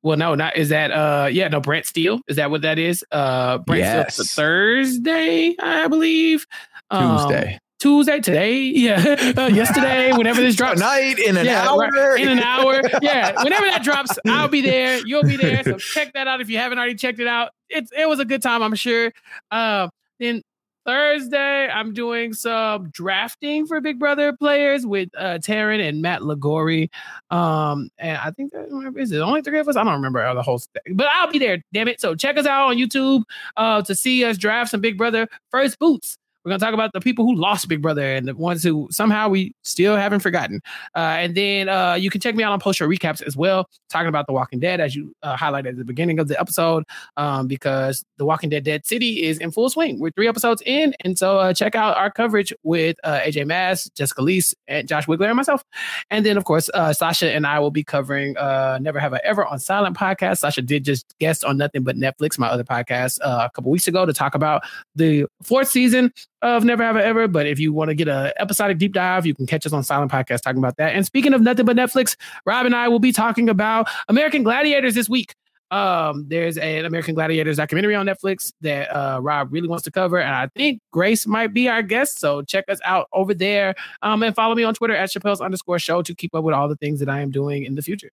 Well, 0.03 0.17
no, 0.17 0.35
not 0.35 0.57
is 0.57 0.69
that 0.69 0.91
uh 0.93 1.29
yeah, 1.31 1.49
no, 1.49 1.61
Brent 1.61 1.87
Steele. 1.87 2.21
Is 2.29 2.37
that 2.37 2.51
what 2.51 2.63
that 2.63 2.79
is? 2.79 3.05
Uh 3.11 3.59
Brent 3.59 3.81
Yes. 3.81 4.15
Steele 4.15 4.27
Thursday, 4.27 5.55
I 5.61 5.89
believe. 5.89 6.47
Um, 6.91 7.19
Tuesday. 7.19 7.59
Tuesday, 7.81 8.19
today, 8.21 8.57
yeah. 8.61 9.33
Uh, 9.37 9.47
yesterday, 9.47 10.13
whenever 10.17 10.41
this 10.41 10.57
drops. 10.57 10.81
Tonight 10.81 11.19
in 11.21 11.37
an 11.37 11.47
Yeah, 11.47 11.69
hour. 11.69 11.89
right, 11.89 12.21
in 12.21 12.29
an 12.29 12.41
hour. 12.41 12.81
Yeah, 13.03 13.41
whenever 13.45 13.67
that 13.67 13.85
drops, 13.85 14.19
I'll 14.27 14.49
be 14.49 14.61
there. 14.63 14.99
You'll 15.07 15.23
be 15.23 15.37
there. 15.37 15.63
So 15.63 15.77
check 15.79 16.13
that 16.15 16.27
out 16.27 16.41
if 16.41 16.51
you 16.51 16.59
haven't 16.59 16.79
already 16.79 16.97
checked 16.97 17.21
it 17.21 17.29
out. 17.29 17.51
It's 17.69 17.93
it 17.97 18.09
was 18.09 18.19
a 18.19 18.25
good 18.25 18.43
time, 18.43 18.63
I'm 18.63 18.75
sure. 18.75 19.13
Uh, 19.53 19.89
then 20.19 20.43
Thursday, 20.89 21.69
I'm 21.69 21.93
doing 21.93 22.33
some 22.33 22.89
drafting 22.89 23.67
for 23.67 23.79
Big 23.79 23.99
Brother 23.99 24.33
players 24.33 24.87
with 24.87 25.11
uh, 25.19 25.37
Taryn 25.37 25.87
and 25.87 26.01
Matt 26.01 26.23
Lagori. 26.23 26.89
Um, 27.31 27.91
and 27.99 28.17
I 28.17 28.31
think 28.31 28.53
that 28.53 28.95
is 28.97 29.13
it 29.13 29.19
only 29.19 29.43
three 29.43 29.59
of 29.59 29.69
us. 29.69 29.77
I 29.77 29.85
don't 29.85 29.93
remember 29.93 30.33
the 30.33 30.41
whole 30.43 30.57
thing, 30.57 30.95
but 30.95 31.07
I'll 31.13 31.31
be 31.31 31.39
there. 31.39 31.63
Damn 31.75 31.89
it! 31.89 32.01
So 32.01 32.15
check 32.15 32.39
us 32.39 32.47
out 32.47 32.71
on 32.71 32.79
YouTube 32.79 33.25
uh, 33.59 33.83
to 33.83 33.95
see 33.95 34.25
us 34.25 34.39
draft 34.39 34.71
some 34.71 34.81
Big 34.81 34.97
Brother 34.97 35.29
first 35.51 35.79
boots. 35.79 36.17
We're 36.49 36.57
gonna 36.57 36.61
talk 36.61 36.73
about 36.73 36.95
the 36.95 37.01
people 37.01 37.27
who 37.27 37.35
lost 37.35 37.69
Big 37.69 37.83
Brother 37.83 38.15
and 38.15 38.27
the 38.27 38.35
ones 38.35 38.63
who 38.63 38.89
somehow 38.91 39.29
we 39.29 39.55
still 39.65 39.97
haven't 39.97 40.21
forgotten. 40.21 40.63
Uh, 40.97 41.17
and 41.19 41.35
then 41.35 41.69
uh, 41.69 41.93
you 41.93 42.09
can 42.09 42.23
check 42.23 42.35
me 42.35 42.43
out 42.43 42.53
on 42.53 42.59
post 42.59 42.79
show 42.79 42.89
recaps 42.89 43.21
as 43.21 43.37
well, 43.37 43.69
talking 43.91 44.09
about 44.09 44.27
The 44.27 44.33
Walking 44.33 44.59
Dead 44.59 44.81
as 44.81 44.97
you 44.97 45.15
uh, 45.23 45.37
highlighted 45.37 45.69
at 45.69 45.77
the 45.77 45.85
beginning 45.85 46.19
of 46.19 46.27
the 46.27 46.41
episode, 46.41 46.85
um, 47.19 47.49
because 47.49 48.03
The 48.17 48.25
Walking 48.25 48.49
Dead 48.49 48.65
Dead 48.65 48.87
City 48.87 49.25
is 49.25 49.37
in 49.37 49.51
full 49.51 49.69
swing. 49.69 50.01
We're 50.01 50.11
three 50.11 50.27
episodes 50.27 50.63
in, 50.65 50.95
and 51.05 51.19
so 51.19 51.39
uh, 51.39 51.53
check 51.53 51.75
out 51.75 51.99
our 51.99 52.11
coverage 52.11 52.51
with 52.63 52.97
uh, 53.05 53.21
AJ 53.21 53.47
Mass, 53.47 53.87
Jessica 53.91 54.23
Liese, 54.23 54.55
and 54.67 54.89
Josh 54.89 55.05
Wigler 55.05 55.27
and 55.27 55.37
myself. 55.37 55.63
And 56.09 56.25
then 56.25 56.39
of 56.39 56.45
course 56.45 56.71
uh, 56.73 56.95
Sasha 56.95 57.31
and 57.31 57.47
I 57.47 57.59
will 57.59 57.71
be 57.71 57.85
covering 57.85 58.33
Never 58.33 58.99
Have 59.01 59.13
I 59.13 59.21
Ever 59.23 59.45
on 59.45 59.59
Silent 59.59 59.99
Podcast. 59.99 60.39
Sasha 60.39 60.63
did 60.63 60.87
just 60.87 61.15
guest 61.19 61.45
on 61.45 61.59
Nothing 61.59 61.83
But 61.83 61.97
Netflix, 61.97 62.39
my 62.39 62.49
other 62.49 62.65
podcast, 62.65 63.19
a 63.21 63.51
couple 63.53 63.71
weeks 63.71 63.87
ago 63.87 64.07
to 64.07 64.15
talk 64.15 64.35
about 64.35 64.63
the 64.97 65.27
fourth 65.43 65.69
season 65.69 66.11
of 66.43 66.65
Never 66.65 66.83
Have 66.83 66.97
I 66.97 67.03
Ever. 67.03 67.29
But 67.29 67.47
if 67.47 67.59
you 67.59 67.73
want 67.73 67.89
to 67.89 67.95
get 67.95 68.09
a 68.09 68.33
episodic 68.41 68.79
deep 68.79 68.93
dive, 68.93 69.27
you 69.27 69.35
can 69.35 69.47
catch 69.47 69.67
us 69.67 69.73
on 69.73 69.83
Silent 69.83 70.11
Podcast 70.11 70.43
talking 70.43 70.59
about 70.59 70.77
that. 70.77 70.95
And 70.95 71.05
speaking 71.05 71.35
of 71.35 71.41
nothing 71.41 71.67
but 71.67 71.77
Netflix, 71.77 72.17
Rob 72.45 72.67
and 72.67 72.75
I 72.75 72.89
will 72.89 72.99
be 72.99 73.13
talking 73.13 73.49
about 73.49 73.89
American 74.09 74.43
Gladiators 74.43 74.95
this 74.95 75.09
week. 75.09 75.35
Um, 75.71 76.25
there's 76.29 76.57
an 76.57 76.87
American 76.87 77.15
Gladiators 77.15 77.59
documentary 77.59 77.95
on 77.95 78.07
Netflix 78.07 78.53
that 78.63 78.89
uh, 78.89 79.21
Rob 79.21 79.53
really 79.53 79.69
wants 79.69 79.85
to 79.85 79.91
cover, 79.91 80.19
and 80.19 80.35
I 80.35 80.47
think 80.57 80.81
Grace 80.93 81.27
might 81.27 81.53
be 81.53 81.69
our 81.69 81.83
guest. 81.83 82.19
So 82.19 82.41
check 82.43 82.65
us 82.69 82.79
out 82.85 83.07
over 83.13 83.35
there, 83.35 83.75
um, 84.01 84.23
and 84.23 84.35
follow 84.35 84.55
me 84.55 84.63
on 84.63 84.73
Twitter 84.73 84.97
at 84.97 85.11
Chappell's 85.11 85.43
underscore 85.43 85.79
show 85.79 86.01
to 86.03 86.15
keep 86.15 86.35
up 86.35 86.43
with 86.43 86.55
all 86.55 86.69
the 86.69 86.77
things 86.77 87.01
that 87.01 87.11
I 87.11 87.21
am 87.21 87.31
doing 87.31 87.65
in 87.65 87.75
the 87.75 87.83
future. 87.83 88.11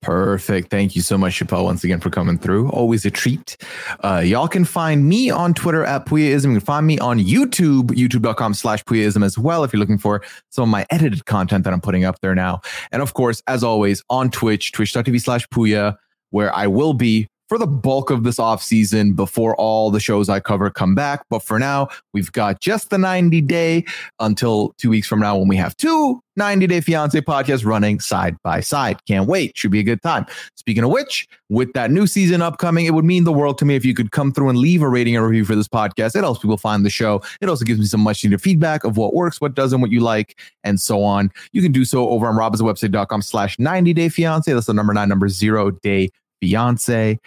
Perfect. 0.00 0.70
Thank 0.70 0.94
you 0.94 1.02
so 1.02 1.18
much, 1.18 1.34
Chappell, 1.34 1.64
once 1.64 1.82
again 1.82 1.98
for 1.98 2.08
coming 2.08 2.38
through. 2.38 2.70
Always 2.70 3.04
a 3.04 3.10
treat. 3.10 3.56
Uh, 4.04 4.22
y'all 4.24 4.46
can 4.46 4.64
find 4.64 5.08
me 5.08 5.28
on 5.28 5.54
Twitter 5.54 5.84
at 5.84 6.06
Pooyaism. 6.06 6.44
You 6.44 6.58
can 6.58 6.60
find 6.60 6.86
me 6.86 7.00
on 7.00 7.18
YouTube, 7.18 7.90
youtube.com 7.90 8.54
slash 8.54 8.84
Pooyaism 8.84 9.24
as 9.24 9.36
well, 9.36 9.64
if 9.64 9.72
you're 9.72 9.80
looking 9.80 9.98
for 9.98 10.22
some 10.50 10.62
of 10.62 10.68
my 10.68 10.86
edited 10.90 11.26
content 11.26 11.64
that 11.64 11.72
I'm 11.72 11.80
putting 11.80 12.04
up 12.04 12.20
there 12.20 12.34
now. 12.34 12.60
And 12.92 13.02
of 13.02 13.14
course, 13.14 13.42
as 13.48 13.64
always, 13.64 14.04
on 14.08 14.30
Twitch, 14.30 14.70
twitch.tv 14.70 15.20
slash 15.20 15.48
Pooya, 15.48 15.96
where 16.30 16.54
I 16.54 16.68
will 16.68 16.94
be 16.94 17.28
for 17.48 17.58
the 17.58 17.66
bulk 17.66 18.10
of 18.10 18.24
this 18.24 18.38
off 18.38 18.62
season 18.62 19.14
before 19.14 19.56
all 19.56 19.90
the 19.90 20.00
shows 20.00 20.28
I 20.28 20.40
cover 20.40 20.70
come 20.70 20.94
back. 20.94 21.24
But 21.30 21.42
for 21.42 21.58
now, 21.58 21.88
we've 22.12 22.30
got 22.32 22.60
just 22.60 22.90
the 22.90 22.98
90 22.98 23.40
day 23.42 23.84
until 24.20 24.74
two 24.78 24.90
weeks 24.90 25.08
from 25.08 25.20
now 25.20 25.36
when 25.36 25.48
we 25.48 25.56
have 25.56 25.76
two 25.76 26.20
90 26.36 26.68
Day 26.68 26.80
Fiance 26.80 27.20
podcasts 27.22 27.66
running 27.66 27.98
side 27.98 28.36
by 28.44 28.60
side. 28.60 29.04
Can't 29.06 29.28
wait. 29.28 29.58
Should 29.58 29.72
be 29.72 29.80
a 29.80 29.82
good 29.82 30.00
time. 30.02 30.24
Speaking 30.56 30.84
of 30.84 30.90
which, 30.90 31.26
with 31.48 31.72
that 31.72 31.90
new 31.90 32.06
season 32.06 32.40
upcoming, 32.40 32.86
it 32.86 32.94
would 32.94 33.04
mean 33.04 33.24
the 33.24 33.32
world 33.32 33.58
to 33.58 33.64
me 33.64 33.74
if 33.74 33.84
you 33.84 33.92
could 33.92 34.12
come 34.12 34.32
through 34.32 34.48
and 34.48 34.56
leave 34.56 34.80
a 34.80 34.88
rating 34.88 35.16
and 35.16 35.26
review 35.26 35.44
for 35.44 35.56
this 35.56 35.66
podcast. 35.66 36.14
It 36.14 36.20
helps 36.20 36.40
people 36.40 36.56
find 36.56 36.86
the 36.86 36.90
show. 36.90 37.20
It 37.40 37.48
also 37.48 37.64
gives 37.64 37.80
me 37.80 37.86
some 37.86 38.00
much 38.00 38.22
needed 38.22 38.40
feedback 38.40 38.84
of 38.84 38.96
what 38.96 39.14
works, 39.14 39.40
what 39.40 39.54
doesn't, 39.54 39.80
what 39.80 39.90
you 39.90 40.00
like, 40.00 40.38
and 40.62 40.80
so 40.80 41.02
on. 41.02 41.32
You 41.52 41.60
can 41.60 41.72
do 41.72 41.84
so 41.84 42.08
over 42.08 42.28
on 42.28 42.36
robhasawebsite.com 42.36 43.22
slash 43.22 43.58
90 43.58 43.92
Day 43.92 44.08
Fiance. 44.08 44.52
That's 44.52 44.66
the 44.66 44.74
number 44.74 44.94
nine, 44.94 45.08
number 45.08 45.28
zero 45.28 45.72
day 45.72 46.10
fiance. 46.40 47.18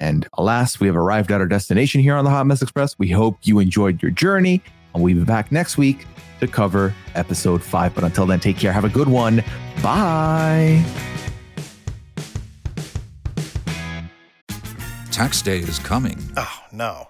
And 0.00 0.26
alas, 0.34 0.80
we 0.80 0.86
have 0.86 0.96
arrived 0.96 1.30
at 1.30 1.40
our 1.40 1.46
destination 1.46 2.00
here 2.00 2.16
on 2.16 2.24
the 2.24 2.30
Hot 2.30 2.46
Mess 2.46 2.62
Express. 2.62 2.98
We 2.98 3.10
hope 3.10 3.38
you 3.42 3.58
enjoyed 3.58 4.02
your 4.02 4.10
journey, 4.10 4.62
and 4.94 5.02
we'll 5.02 5.14
be 5.14 5.24
back 5.24 5.52
next 5.52 5.76
week 5.76 6.06
to 6.40 6.48
cover 6.48 6.94
episode 7.14 7.62
five. 7.62 7.94
But 7.94 8.04
until 8.04 8.26
then, 8.26 8.40
take 8.40 8.56
care. 8.56 8.72
Have 8.72 8.84
a 8.84 8.88
good 8.88 9.08
one. 9.08 9.44
Bye. 9.82 10.82
Tax 15.10 15.42
day 15.42 15.58
is 15.58 15.78
coming. 15.78 16.18
Oh, 16.36 16.58
no. 16.72 17.09